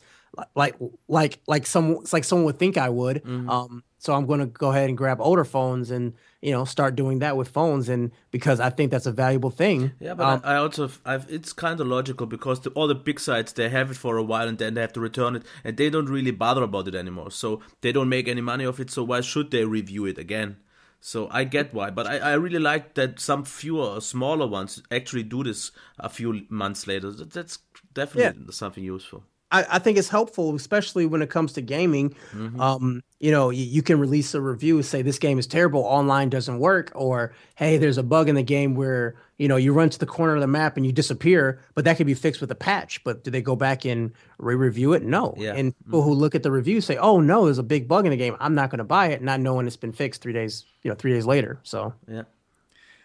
like 0.55 0.75
like 1.07 1.39
like 1.47 1.65
some 1.65 1.99
like 2.13 2.23
someone 2.23 2.45
would 2.45 2.59
think 2.59 2.77
I 2.77 2.89
would. 2.89 3.23
Mm-hmm. 3.23 3.49
Um, 3.49 3.83
so 3.97 4.13
I'm 4.13 4.25
going 4.25 4.39
to 4.39 4.45
go 4.47 4.71
ahead 4.71 4.89
and 4.89 4.97
grab 4.97 5.19
older 5.21 5.43
phones 5.43 5.91
and 5.91 6.13
you 6.41 6.51
know 6.51 6.65
start 6.65 6.95
doing 6.95 7.19
that 7.19 7.35
with 7.35 7.49
phones 7.49 7.89
and 7.89 8.11
because 8.31 8.59
I 8.59 8.69
think 8.69 8.91
that's 8.91 9.05
a 9.05 9.11
valuable 9.11 9.51
thing. 9.51 9.91
Yeah, 9.99 10.13
but 10.13 10.25
um, 10.25 10.41
I, 10.43 10.53
I, 10.53 10.55
also 10.57 10.89
I've, 11.05 11.29
it's 11.29 11.53
kind 11.53 11.79
of 11.79 11.87
logical 11.87 12.25
because 12.27 12.61
the, 12.61 12.69
all 12.71 12.87
the 12.87 12.95
big 12.95 13.19
sites 13.19 13.51
they 13.51 13.69
have 13.69 13.91
it 13.91 13.97
for 13.97 14.17
a 14.17 14.23
while 14.23 14.47
and 14.47 14.57
then 14.57 14.73
they 14.73 14.81
have 14.81 14.93
to 14.93 15.01
return 15.01 15.35
it 15.35 15.43
and 15.63 15.77
they 15.77 15.89
don't 15.89 16.09
really 16.09 16.31
bother 16.31 16.63
about 16.63 16.87
it 16.87 16.95
anymore. 16.95 17.31
So 17.31 17.61
they 17.81 17.91
don't 17.91 18.09
make 18.09 18.27
any 18.27 18.41
money 18.41 18.65
off 18.65 18.79
it. 18.79 18.89
So 18.89 19.03
why 19.03 19.21
should 19.21 19.51
they 19.51 19.65
review 19.65 20.05
it 20.05 20.17
again? 20.17 20.57
So 21.03 21.27
I 21.31 21.45
get 21.45 21.73
why, 21.73 21.89
but 21.89 22.05
I, 22.05 22.19
I 22.19 22.33
really 22.33 22.59
like 22.59 22.93
that 22.93 23.19
some 23.19 23.43
fewer, 23.43 23.99
smaller 24.01 24.45
ones 24.45 24.83
actually 24.91 25.23
do 25.23 25.43
this 25.43 25.71
a 25.97 26.07
few 26.09 26.45
months 26.47 26.85
later. 26.85 27.09
That's 27.11 27.57
definitely 27.91 28.43
yeah. 28.45 28.51
something 28.51 28.83
useful. 28.83 29.23
I, 29.51 29.65
I, 29.71 29.79
think 29.79 29.97
it's 29.97 30.07
helpful, 30.07 30.55
especially 30.55 31.05
when 31.05 31.21
it 31.21 31.29
comes 31.29 31.53
to 31.53 31.61
gaming. 31.61 32.15
Mm-hmm. 32.33 32.59
Um, 32.59 33.03
you 33.19 33.31
know, 33.31 33.49
you, 33.49 33.63
you, 33.63 33.81
can 33.81 33.99
release 33.99 34.33
a 34.33 34.41
review, 34.41 34.77
and 34.77 34.85
say 34.85 35.01
this 35.01 35.19
game 35.19 35.37
is 35.37 35.47
terrible, 35.47 35.81
online 35.81 36.29
doesn't 36.29 36.59
work, 36.59 36.91
or 36.95 37.33
hey, 37.55 37.77
there's 37.77 37.97
a 37.97 38.03
bug 38.03 38.29
in 38.29 38.35
the 38.35 38.43
game 38.43 38.75
where 38.75 39.15
you 39.37 39.47
know 39.47 39.57
you 39.57 39.73
run 39.73 39.89
to 39.89 39.99
the 39.99 40.05
corner 40.05 40.35
of 40.35 40.41
the 40.41 40.47
map 40.47 40.77
and 40.77 40.85
you 40.85 40.91
disappear, 40.91 41.61
but 41.73 41.85
that 41.85 41.97
could 41.97 42.07
be 42.07 42.13
fixed 42.13 42.39
with 42.39 42.51
a 42.51 42.55
patch. 42.55 43.03
But 43.03 43.23
do 43.23 43.31
they 43.31 43.41
go 43.41 43.55
back 43.55 43.85
and 43.85 44.11
re-review 44.37 44.93
it? 44.93 45.03
No. 45.03 45.33
Yeah. 45.37 45.53
And 45.53 45.77
people 45.85 46.01
mm-hmm. 46.01 46.09
who 46.09 46.15
look 46.15 46.35
at 46.35 46.43
the 46.43 46.51
review 46.51 46.81
say, 46.81 46.97
"Oh 46.97 47.19
no, 47.19 47.45
there's 47.45 47.57
a 47.57 47.63
big 47.63 47.87
bug 47.87 48.05
in 48.05 48.11
the 48.11 48.17
game. 48.17 48.37
I'm 48.39 48.55
not 48.55 48.69
going 48.69 48.79
to 48.79 48.85
buy 48.85 49.07
it," 49.07 49.21
not 49.21 49.39
knowing 49.39 49.67
it's 49.67 49.77
been 49.77 49.93
fixed 49.93 50.21
three 50.21 50.33
days, 50.33 50.65
you 50.83 50.89
know, 50.89 50.95
three 50.95 51.13
days 51.13 51.25
later. 51.25 51.59
So 51.63 51.93
yeah. 52.07 52.23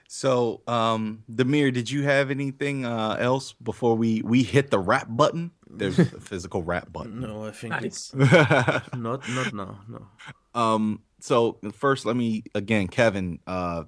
So, 0.08 0.62
um, 0.68 1.24
Demir, 1.30 1.72
did 1.72 1.90
you 1.90 2.04
have 2.04 2.30
anything 2.30 2.84
uh, 2.84 3.16
else 3.18 3.52
before 3.52 3.96
we 3.96 4.22
we 4.22 4.42
hit 4.42 4.70
the 4.70 4.78
wrap 4.78 5.08
button? 5.10 5.50
There's 5.68 5.98
a 5.98 6.04
physical 6.04 6.62
wrap 6.62 6.92
button. 6.92 7.20
No, 7.20 7.44
I 7.44 7.50
think 7.50 7.72
nice. 7.72 7.84
it's 7.84 8.14
not 8.94 9.28
not 9.28 9.52
now. 9.52 9.80
No. 9.88 10.06
Um. 10.54 11.02
So 11.20 11.58
first, 11.72 12.06
let 12.06 12.16
me 12.16 12.44
again, 12.54 12.88
Kevin. 12.88 13.40
Uh, 13.46 13.84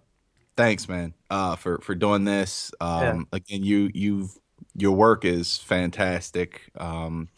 thanks, 0.56 0.88
man. 0.88 1.14
Uh, 1.30 1.56
for 1.56 1.78
for 1.78 1.94
doing 1.94 2.24
this. 2.24 2.72
Um. 2.80 3.26
Yeah. 3.32 3.38
Again, 3.38 3.62
you 3.62 3.90
you've 3.94 4.36
your 4.74 4.92
work 4.92 5.24
is 5.24 5.58
fantastic. 5.58 6.62
Um, 6.76 7.28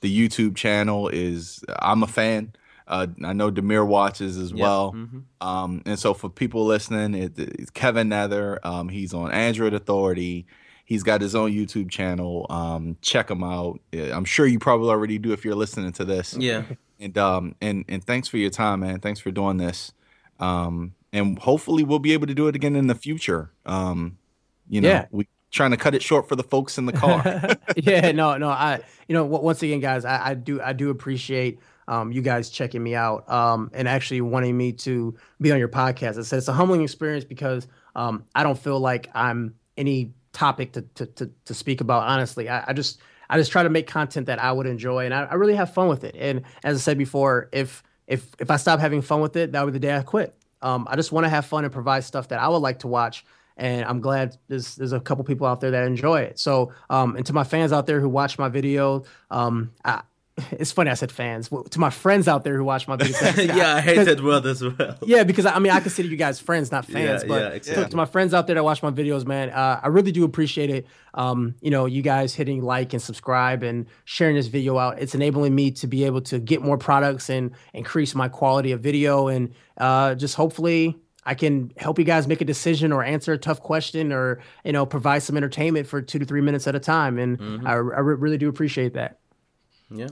the 0.00 0.28
YouTube 0.28 0.56
channel 0.56 1.08
is. 1.08 1.62
I'm 1.78 2.02
a 2.02 2.06
fan. 2.06 2.54
Uh, 2.90 3.06
I 3.22 3.32
know 3.32 3.52
Demir 3.52 3.86
watches 3.86 4.36
as 4.36 4.50
yep. 4.50 4.60
well. 4.60 4.92
Mm-hmm. 4.92 5.46
Um, 5.46 5.80
and 5.86 5.96
so 5.96 6.12
for 6.12 6.28
people 6.28 6.66
listening, 6.66 7.14
it, 7.14 7.38
it's 7.38 7.70
Kevin 7.70 8.08
Nether. 8.08 8.58
Um, 8.64 8.88
he's 8.88 9.14
on 9.14 9.30
Android 9.30 9.74
Authority. 9.74 10.46
He's 10.90 11.04
got 11.04 11.20
his 11.20 11.36
own 11.36 11.52
YouTube 11.52 11.88
channel. 11.88 12.46
Um, 12.50 12.96
check 13.00 13.30
him 13.30 13.44
out. 13.44 13.78
I'm 13.94 14.24
sure 14.24 14.44
you 14.44 14.58
probably 14.58 14.88
already 14.90 15.18
do 15.18 15.32
if 15.32 15.44
you're 15.44 15.54
listening 15.54 15.92
to 15.92 16.04
this. 16.04 16.36
Yeah. 16.36 16.64
And 16.98 17.16
um 17.16 17.54
and 17.60 17.84
and 17.88 18.02
thanks 18.04 18.26
for 18.26 18.38
your 18.38 18.50
time, 18.50 18.80
man. 18.80 18.98
Thanks 18.98 19.20
for 19.20 19.30
doing 19.30 19.56
this. 19.56 19.92
Um, 20.40 20.94
and 21.12 21.38
hopefully 21.38 21.84
we'll 21.84 22.00
be 22.00 22.12
able 22.12 22.26
to 22.26 22.34
do 22.34 22.48
it 22.48 22.56
again 22.56 22.74
in 22.74 22.88
the 22.88 22.96
future. 22.96 23.52
Um, 23.66 24.18
you 24.68 24.80
know, 24.80 24.88
Yeah. 24.88 25.06
we 25.12 25.28
trying 25.52 25.70
to 25.70 25.76
cut 25.76 25.94
it 25.94 26.02
short 26.02 26.28
for 26.28 26.34
the 26.34 26.42
folks 26.42 26.76
in 26.76 26.86
the 26.86 26.92
car. 26.92 27.22
yeah, 27.76 28.10
no, 28.10 28.36
no. 28.36 28.48
I, 28.48 28.80
you 29.06 29.14
know, 29.14 29.24
once 29.24 29.62
again, 29.62 29.78
guys, 29.78 30.04
I, 30.04 30.30
I 30.30 30.34
do, 30.34 30.60
I 30.60 30.72
do 30.72 30.90
appreciate 30.90 31.60
um, 31.88 32.10
you 32.12 32.20
guys 32.22 32.50
checking 32.50 32.82
me 32.82 32.94
out 32.96 33.30
um, 33.30 33.70
and 33.74 33.88
actually 33.88 34.22
wanting 34.22 34.56
me 34.56 34.72
to 34.72 35.16
be 35.40 35.52
on 35.52 35.58
your 35.58 35.68
podcast. 35.68 36.18
I 36.18 36.22
said 36.22 36.38
it's 36.38 36.48
a 36.48 36.52
humbling 36.52 36.82
experience 36.82 37.24
because 37.24 37.66
um, 37.96 38.24
I 38.34 38.42
don't 38.42 38.58
feel 38.58 38.78
like 38.80 39.08
I'm 39.14 39.54
any 39.76 40.12
topic 40.32 40.72
to 40.72 40.82
to 40.82 41.06
to, 41.06 41.30
to 41.44 41.54
speak 41.54 41.80
about. 41.80 42.04
Honestly, 42.04 42.48
I, 42.48 42.64
I 42.68 42.72
just, 42.72 43.00
I 43.28 43.38
just 43.38 43.52
try 43.52 43.62
to 43.62 43.70
make 43.70 43.86
content 43.86 44.26
that 44.26 44.42
I 44.42 44.52
would 44.52 44.66
enjoy, 44.66 45.04
and 45.04 45.14
I, 45.14 45.24
I 45.24 45.34
really 45.34 45.54
have 45.54 45.72
fun 45.72 45.88
with 45.88 46.04
it. 46.04 46.16
And 46.18 46.42
as 46.64 46.76
I 46.76 46.80
said 46.80 46.98
before, 46.98 47.48
if 47.52 47.82
if 48.06 48.28
if 48.38 48.50
I 48.50 48.56
stop 48.56 48.80
having 48.80 49.02
fun 49.02 49.20
with 49.20 49.36
it, 49.36 49.52
that 49.52 49.64
would 49.64 49.72
be 49.72 49.78
the 49.78 49.86
day 49.86 49.96
I 49.96 50.02
quit. 50.02 50.34
Um, 50.62 50.86
I 50.90 50.96
just 50.96 51.10
want 51.12 51.24
to 51.24 51.30
have 51.30 51.46
fun 51.46 51.64
and 51.64 51.72
provide 51.72 52.04
stuff 52.04 52.28
that 52.28 52.40
I 52.40 52.48
would 52.48 52.58
like 52.58 52.80
to 52.80 52.88
watch 52.88 53.24
and 53.60 53.84
I'm 53.84 54.00
glad 54.00 54.36
there's 54.48 54.74
there's 54.76 54.92
a 54.92 55.00
couple 55.00 55.22
people 55.22 55.46
out 55.46 55.60
there 55.60 55.70
that 55.70 55.86
enjoy 55.86 56.22
it. 56.22 56.38
So, 56.38 56.72
um, 56.88 57.14
and 57.16 57.26
to 57.26 57.34
my 57.34 57.44
fans 57.44 57.72
out 57.72 57.86
there 57.86 58.00
who 58.00 58.08
watch 58.08 58.38
my 58.38 58.48
video, 58.48 59.04
um, 59.30 59.70
I, 59.84 60.00
it's 60.52 60.72
funny 60.72 60.90
I 60.90 60.94
said 60.94 61.10
fans. 61.12 61.50
Well, 61.50 61.64
To 61.64 61.78
my 61.80 61.90
friends 61.90 62.28
out 62.28 62.44
there 62.44 62.56
who 62.56 62.64
watch 62.64 62.86
my 62.88 62.96
videos, 62.96 63.46
yeah, 63.56 63.76
I 63.76 63.80
hate 63.80 64.04
that 64.04 64.20
word 64.24 64.46
as 64.46 64.62
well. 64.62 64.96
yeah, 65.02 65.24
because 65.24 65.46
I 65.46 65.58
mean 65.58 65.72
I 65.72 65.80
consider 65.80 66.08
you 66.08 66.16
guys 66.16 66.40
friends, 66.40 66.70
not 66.72 66.84
fans. 66.86 67.22
Yeah, 67.22 67.28
but 67.28 67.66
yeah, 67.66 67.74
to- 67.84 67.88
to, 67.90 67.96
my 67.96 68.04
friends 68.06 68.34
out 68.34 68.46
there 68.46 68.54
that 68.54 68.64
watch 68.64 68.82
my 68.82 68.90
videos, 68.90 69.26
man, 69.26 69.50
uh, 69.50 69.80
I 69.82 69.88
really 69.88 70.12
do 70.12 70.24
appreciate 70.24 70.70
it. 70.70 70.86
Um, 71.14 71.54
you 71.60 71.70
know, 71.70 71.86
you 71.86 72.02
guys 72.02 72.34
hitting 72.34 72.62
like 72.62 72.92
and 72.92 73.02
subscribe 73.02 73.62
and 73.62 73.86
sharing 74.04 74.36
this 74.36 74.46
video 74.46 74.78
out. 74.78 74.98
It's 75.00 75.14
enabling 75.14 75.54
me 75.54 75.70
to 75.72 75.86
be 75.86 76.04
able 76.04 76.20
to 76.22 76.38
get 76.38 76.62
more 76.62 76.78
products 76.78 77.28
and 77.30 77.50
increase 77.74 78.14
my 78.14 78.28
quality 78.28 78.72
of 78.72 78.80
video 78.80 79.28
and 79.28 79.52
uh, 79.76 80.14
just 80.14 80.34
hopefully. 80.36 80.96
I 81.22 81.34
can 81.34 81.70
help 81.76 81.98
you 81.98 82.04
guys 82.06 82.26
make 82.26 82.40
a 82.40 82.46
decision 82.46 82.92
or 82.92 83.04
answer 83.04 83.34
a 83.34 83.38
tough 83.38 83.60
question 83.60 84.10
or 84.10 84.40
you 84.64 84.72
know 84.72 84.86
provide 84.86 85.22
some 85.22 85.36
entertainment 85.36 85.86
for 85.86 86.00
two 86.00 86.18
to 86.18 86.24
three 86.24 86.40
minutes 86.40 86.66
at 86.66 86.74
a 86.74 86.80
time, 86.80 87.18
and 87.18 87.38
Mm-hmm. 87.38 87.66
I, 87.66 87.72
I 87.72 87.74
re- 87.74 88.14
really 88.14 88.38
do 88.38 88.48
appreciate 88.48 88.94
that. 88.94 89.18
Yeah. 89.90 90.08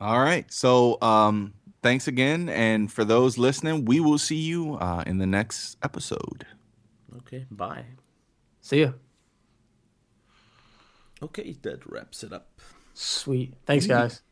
All 0.00 0.20
right. 0.20 0.50
So 0.52 0.98
um, 1.02 1.54
thanks 1.82 2.06
again. 2.08 2.48
And 2.48 2.90
for 2.92 3.04
those 3.04 3.38
listening, 3.38 3.84
we 3.84 4.00
will 4.00 4.18
see 4.18 4.36
you 4.36 4.74
uh, 4.74 5.02
in 5.06 5.18
the 5.18 5.26
next 5.26 5.76
episode. 5.82 6.46
Okay. 7.18 7.46
Bye. 7.50 7.84
See 8.60 8.82
ya. 8.82 8.92
Okay, 11.22 11.56
that 11.62 11.84
wraps 11.90 12.22
it 12.22 12.32
up. 12.32 12.48
Sweet. 12.94 13.54
Thanks, 13.66 13.86
guys. 13.86 14.22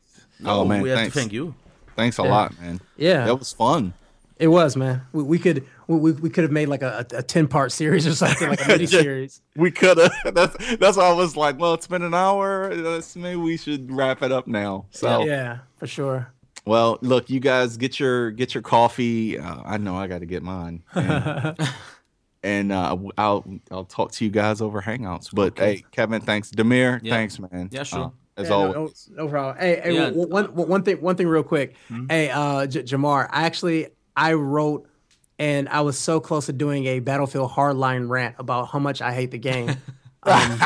Oh, 0.44 0.64
man, 0.64 0.82
we 0.82 0.90
have 0.90 0.98
thanks. 0.98 1.14
to 1.14 1.20
thank 1.20 1.32
you. 1.32 1.54
Thanks 1.96 2.18
a 2.18 2.22
Yeah. 2.22 2.30
lot, 2.30 2.60
man. 2.60 2.80
Yeah. 2.96 3.24
That 3.24 3.38
was 3.38 3.52
fun. 3.52 3.94
It 4.38 4.48
was, 4.48 4.76
man. 4.76 5.02
We, 5.12 5.22
we 5.22 5.38
could 5.38 5.66
we, 5.88 5.96
we 5.96 6.12
we 6.12 6.30
could 6.30 6.44
have 6.44 6.50
made 6.52 6.68
like 6.68 6.82
a, 6.82 7.06
a 7.12 7.22
ten 7.22 7.46
part 7.48 7.72
series 7.72 8.06
or 8.06 8.14
something, 8.14 8.48
like 8.48 8.64
a 8.64 8.68
mini 8.68 8.86
series. 9.02 9.40
We 9.56 9.70
could 9.70 9.98
have. 9.98 10.12
That's 10.34 10.76
that's 10.76 10.96
why 10.96 11.04
I 11.08 11.12
was 11.12 11.36
like, 11.36 11.58
well, 11.58 11.74
it's 11.74 11.86
been 11.86 12.02
an 12.02 12.14
hour. 12.14 12.74
Let's, 12.74 13.14
maybe 13.16 13.36
we 13.36 13.56
should 13.56 13.90
wrap 13.92 14.22
it 14.22 14.32
up 14.32 14.46
now. 14.46 14.86
So, 14.90 15.24
yeah, 15.24 15.58
for 15.76 15.86
sure. 15.86 16.32
well, 16.64 16.98
look, 17.02 17.30
you 17.30 17.40
guys 17.40 17.76
get 17.76 17.98
your 18.00 18.30
get 18.32 18.54
your 18.54 18.62
coffee. 18.62 19.38
Uh, 19.38 19.62
I 19.64 19.76
know 19.78 19.96
I 19.96 20.06
got 20.06 20.20
to 20.20 20.26
get 20.26 20.42
mine, 20.42 20.82
and, 20.94 21.56
and 22.42 22.72
uh, 22.72 22.96
I'll 23.18 23.44
I'll 23.70 23.84
talk 23.84 24.12
to 24.12 24.24
you 24.24 24.30
guys 24.30 24.60
over 24.60 24.80
Hangouts. 24.82 25.28
But 25.32 25.58
hey, 25.58 25.84
Kevin, 25.92 26.20
thanks. 26.20 26.50
Demir, 26.50 27.00
Yeah. 27.02 27.14
thanks, 27.14 27.38
man. 27.38 27.68
Yeah, 27.70 27.82
sure. 27.84 28.04
Uh, 28.06 28.10
as 28.38 28.48
Yeah, 28.50 28.54
always. 28.54 29.08
no, 29.14 29.24
no 29.24 29.30
problem. 29.30 29.56
Hey, 29.58 29.80
hey 29.82 29.94
Yeah. 29.94 30.10
one, 30.10 30.28
one, 30.54 30.68
one 30.68 30.82
thing, 30.82 31.00
one 31.00 31.16
thing, 31.16 31.26
real 31.26 31.42
quick. 31.42 31.74
Hey, 32.10 32.28
uh, 32.30 32.66
J- 32.66 32.82
Jamar, 32.82 33.28
I 33.30 33.44
actually 33.44 33.88
I 34.14 34.34
wrote, 34.34 34.86
and 35.38 35.68
I 35.68 35.80
was 35.82 35.98
so 35.98 36.20
close 36.20 36.46
to 36.46 36.52
doing 36.52 36.86
a 36.86 37.00
Battlefield 37.00 37.50
Hardline 37.50 38.08
rant 38.08 38.36
about 38.38 38.68
how 38.68 38.78
much 38.78 39.00
I 39.02 39.12
hate 39.12 39.30
the 39.30 39.38
game. 39.38 39.70
Um, 40.22 40.58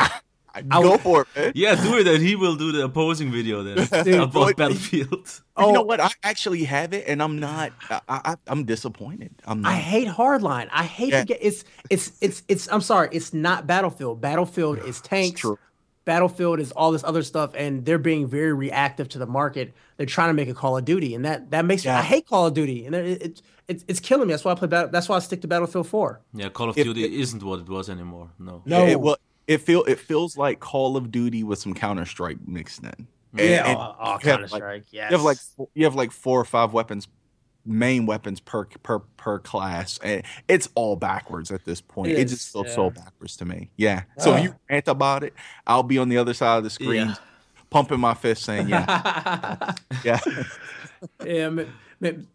Go 0.81 0.97
for 0.97 1.21
it, 1.21 1.27
man. 1.35 1.51
Yeah, 1.55 1.75
do 1.81 1.97
it, 1.97 2.07
and 2.07 2.21
he 2.21 2.35
will 2.35 2.55
do 2.57 2.71
the 2.73 2.83
opposing 2.83 3.31
video 3.31 3.63
then 3.63 3.75
Dude, 4.03 4.15
about 4.15 4.33
boy, 4.33 4.53
Battlefield. 4.53 5.09
you 5.57 5.71
know 5.71 5.79
Oh. 5.79 5.83
what? 5.83 6.01
I 6.01 6.09
actually 6.23 6.63
have 6.65 6.93
it, 6.93 7.05
and 7.07 7.23
I'm 7.23 7.39
not. 7.39 7.71
I, 7.89 8.01
I, 8.09 8.35
I'm 8.47 8.65
disappointed. 8.65 9.33
I'm 9.45 9.61
not. 9.61 9.71
I 9.71 9.75
hate 9.75 10.07
Hardline. 10.09 10.67
I 10.71 10.83
hate 10.83 11.09
Yeah. 11.13 11.19
to 11.21 11.25
get 11.27 11.37
it's 11.41 11.63
it's 11.89 12.11
it's 12.19 12.43
it's. 12.49 12.67
I'm 12.69 12.81
sorry, 12.81 13.07
it's 13.13 13.33
not 13.33 13.65
Battlefield. 13.65 14.19
Battlefield 14.19 14.79
is 14.79 14.99
tanks. 14.99 15.39
true. 15.39 15.57
Battlefield 16.03 16.59
is 16.59 16.71
all 16.73 16.91
this 16.91 17.03
other 17.05 17.21
stuff, 17.23 17.51
and 17.55 17.85
they're 17.85 17.99
being 17.99 18.27
very 18.27 18.51
reactive 18.53 19.07
to 19.09 19.19
the 19.19 19.27
market. 19.27 19.73
They're 19.97 20.05
trying 20.07 20.29
to 20.29 20.33
make 20.33 20.49
a 20.49 20.53
Call 20.53 20.75
of 20.75 20.83
Duty, 20.83 21.13
and 21.15 21.23
that 21.23 21.51
that 21.51 21.63
makes 21.63 21.85
me. 21.85 21.91
I 21.91 22.01
hate 22.01 22.27
Call 22.27 22.47
of 22.47 22.53
Duty, 22.55 22.85
and 22.87 22.95
it, 22.95 23.21
it, 23.21 23.41
it's 23.71 23.85
it's 23.87 23.99
killing 23.99 24.27
me. 24.27 24.33
That's 24.33 24.43
why 24.45 24.51
I 24.51 24.55
play. 24.55 24.67
Bat- 24.67 24.91
that's 24.91 25.09
why 25.09 25.15
I 25.15 25.19
stick 25.19 25.41
to 25.41 25.47
Battlefield 25.47 25.87
Four. 25.87 26.21
Yeah, 26.33 26.49
Call 26.49 26.69
of 26.69 26.77
If- 26.77 26.85
Duty 26.85 27.19
isn't 27.21 27.41
what 27.43 27.59
it 27.61 27.69
was 27.69 27.89
anymore. 27.89 28.29
No. 28.37 28.61
No. 28.65 28.85
It, 28.85 28.99
well, 28.99 29.17
it 29.47 29.59
feel 29.59 29.83
it 29.85 29.99
feels 29.99 30.37
like 30.37 30.59
Call 30.59 30.97
of 30.97 31.11
Duty 31.11 31.43
with 31.43 31.59
some 31.59 31.73
Counter 31.73 32.05
Strike 32.05 32.37
mixed 32.45 32.83
in. 32.83 33.07
Yeah, 33.33 33.65
and 33.65 33.77
oh, 33.77 33.95
oh, 33.99 34.05
you 34.05 34.11
have, 34.11 34.21
Counter 34.21 34.41
like- 34.47 34.49
Strike. 34.61 34.83
Yes. 34.91 35.11
You 35.11 35.17
have 35.17 35.25
like 35.25 35.37
four- 35.37 35.69
you 35.73 35.83
have 35.85 35.95
like 35.95 36.11
four 36.11 36.39
or 36.39 36.45
five 36.45 36.73
weapons, 36.73 37.07
main 37.65 38.05
weapons 38.05 38.39
per 38.39 38.65
per 38.65 38.99
per 38.99 39.39
class, 39.39 39.99
and 40.03 40.23
it's 40.47 40.67
all 40.75 40.95
backwards 40.95 41.49
at 41.51 41.63
this 41.65 41.79
point. 41.81 42.11
It 42.11 42.19
It, 42.19 42.25
is, 42.25 42.31
just 42.31 42.51
feels 42.51 42.67
yeah. 42.67 42.75
so 42.75 42.89
backwards 42.89 43.37
to 43.37 43.45
me. 43.45 43.71
Yeah. 43.77 44.03
So 44.19 44.33
if 44.33 44.39
ah. 44.39 44.43
you 44.43 44.55
rant 44.69 44.87
about 44.87 45.23
it, 45.23 45.33
I'll 45.65 45.83
be 45.83 45.97
on 45.97 46.09
the 46.09 46.17
other 46.17 46.33
side 46.33 46.57
of 46.57 46.63
the 46.63 46.69
screen, 46.69 47.07
Yeah. 47.07 47.15
pumping 47.69 47.99
my 47.99 48.13
fist, 48.13 48.43
saying, 48.43 48.67
"Yeah, 48.67 49.73
yeah." 50.03 50.19
yeah, 51.25 51.49
ma- 51.49 51.63
ma- 51.63 51.69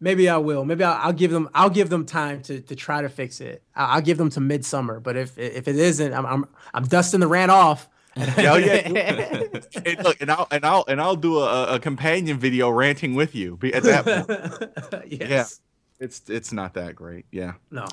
maybe 0.00 0.28
I 0.28 0.36
will. 0.38 0.64
Maybe 0.64 0.84
I'll, 0.84 1.08
I'll 1.08 1.12
give 1.12 1.30
them. 1.30 1.48
I'll 1.54 1.70
give 1.70 1.90
them 1.90 2.06
time 2.06 2.42
to, 2.42 2.60
to 2.60 2.76
try 2.76 3.02
to 3.02 3.08
fix 3.08 3.40
it. 3.40 3.62
I'll, 3.74 3.96
I'll 3.96 4.00
give 4.00 4.18
them 4.18 4.30
to 4.30 4.40
midsummer. 4.40 5.00
But 5.00 5.16
if 5.16 5.38
if 5.38 5.68
it 5.68 5.76
isn't, 5.76 6.12
I'm 6.12 6.26
I'm, 6.26 6.46
I'm 6.72 6.84
dusting 6.84 7.20
the 7.20 7.26
rant 7.26 7.50
off. 7.50 7.88
Hell 8.16 8.58
yeah. 8.64 9.42
and 9.84 9.98
look, 10.04 10.20
and 10.20 10.30
I'll 10.30 10.46
and 10.50 10.64
I'll 10.64 10.84
and 10.88 11.00
I'll 11.00 11.16
do 11.16 11.38
a, 11.38 11.74
a 11.74 11.78
companion 11.78 12.38
video 12.38 12.70
ranting 12.70 13.14
with 13.14 13.34
you. 13.34 13.58
At 13.74 13.82
that 13.82 14.04
point, 14.90 15.04
yes. 15.20 15.60
it's 16.00 16.22
it's 16.28 16.52
not 16.52 16.74
that 16.74 16.96
great. 16.96 17.26
Yeah. 17.30 17.54
No. 17.70 17.86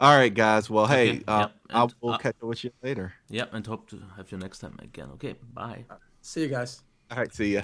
All 0.00 0.16
right, 0.16 0.32
guys. 0.32 0.70
Well, 0.70 0.86
hey, 0.86 1.10
Okay, 1.10 1.24
uh, 1.28 1.48
yeah, 1.68 1.76
I 1.76 1.82
and, 1.82 1.94
will 2.00 2.14
uh, 2.14 2.18
catch 2.18 2.36
up 2.42 2.48
with 2.48 2.64
you 2.64 2.70
later. 2.82 3.12
Yep, 3.28 3.52
and 3.52 3.66
hope 3.66 3.88
to 3.90 4.02
have 4.16 4.32
you 4.32 4.38
next 4.38 4.60
time 4.60 4.76
again. 4.80 5.10
Okay, 5.14 5.36
bye. 5.52 5.84
See 6.22 6.40
you 6.40 6.48
guys. 6.48 6.82
All 7.10 7.18
right, 7.18 7.32
see 7.32 7.54
ya. 7.54 7.62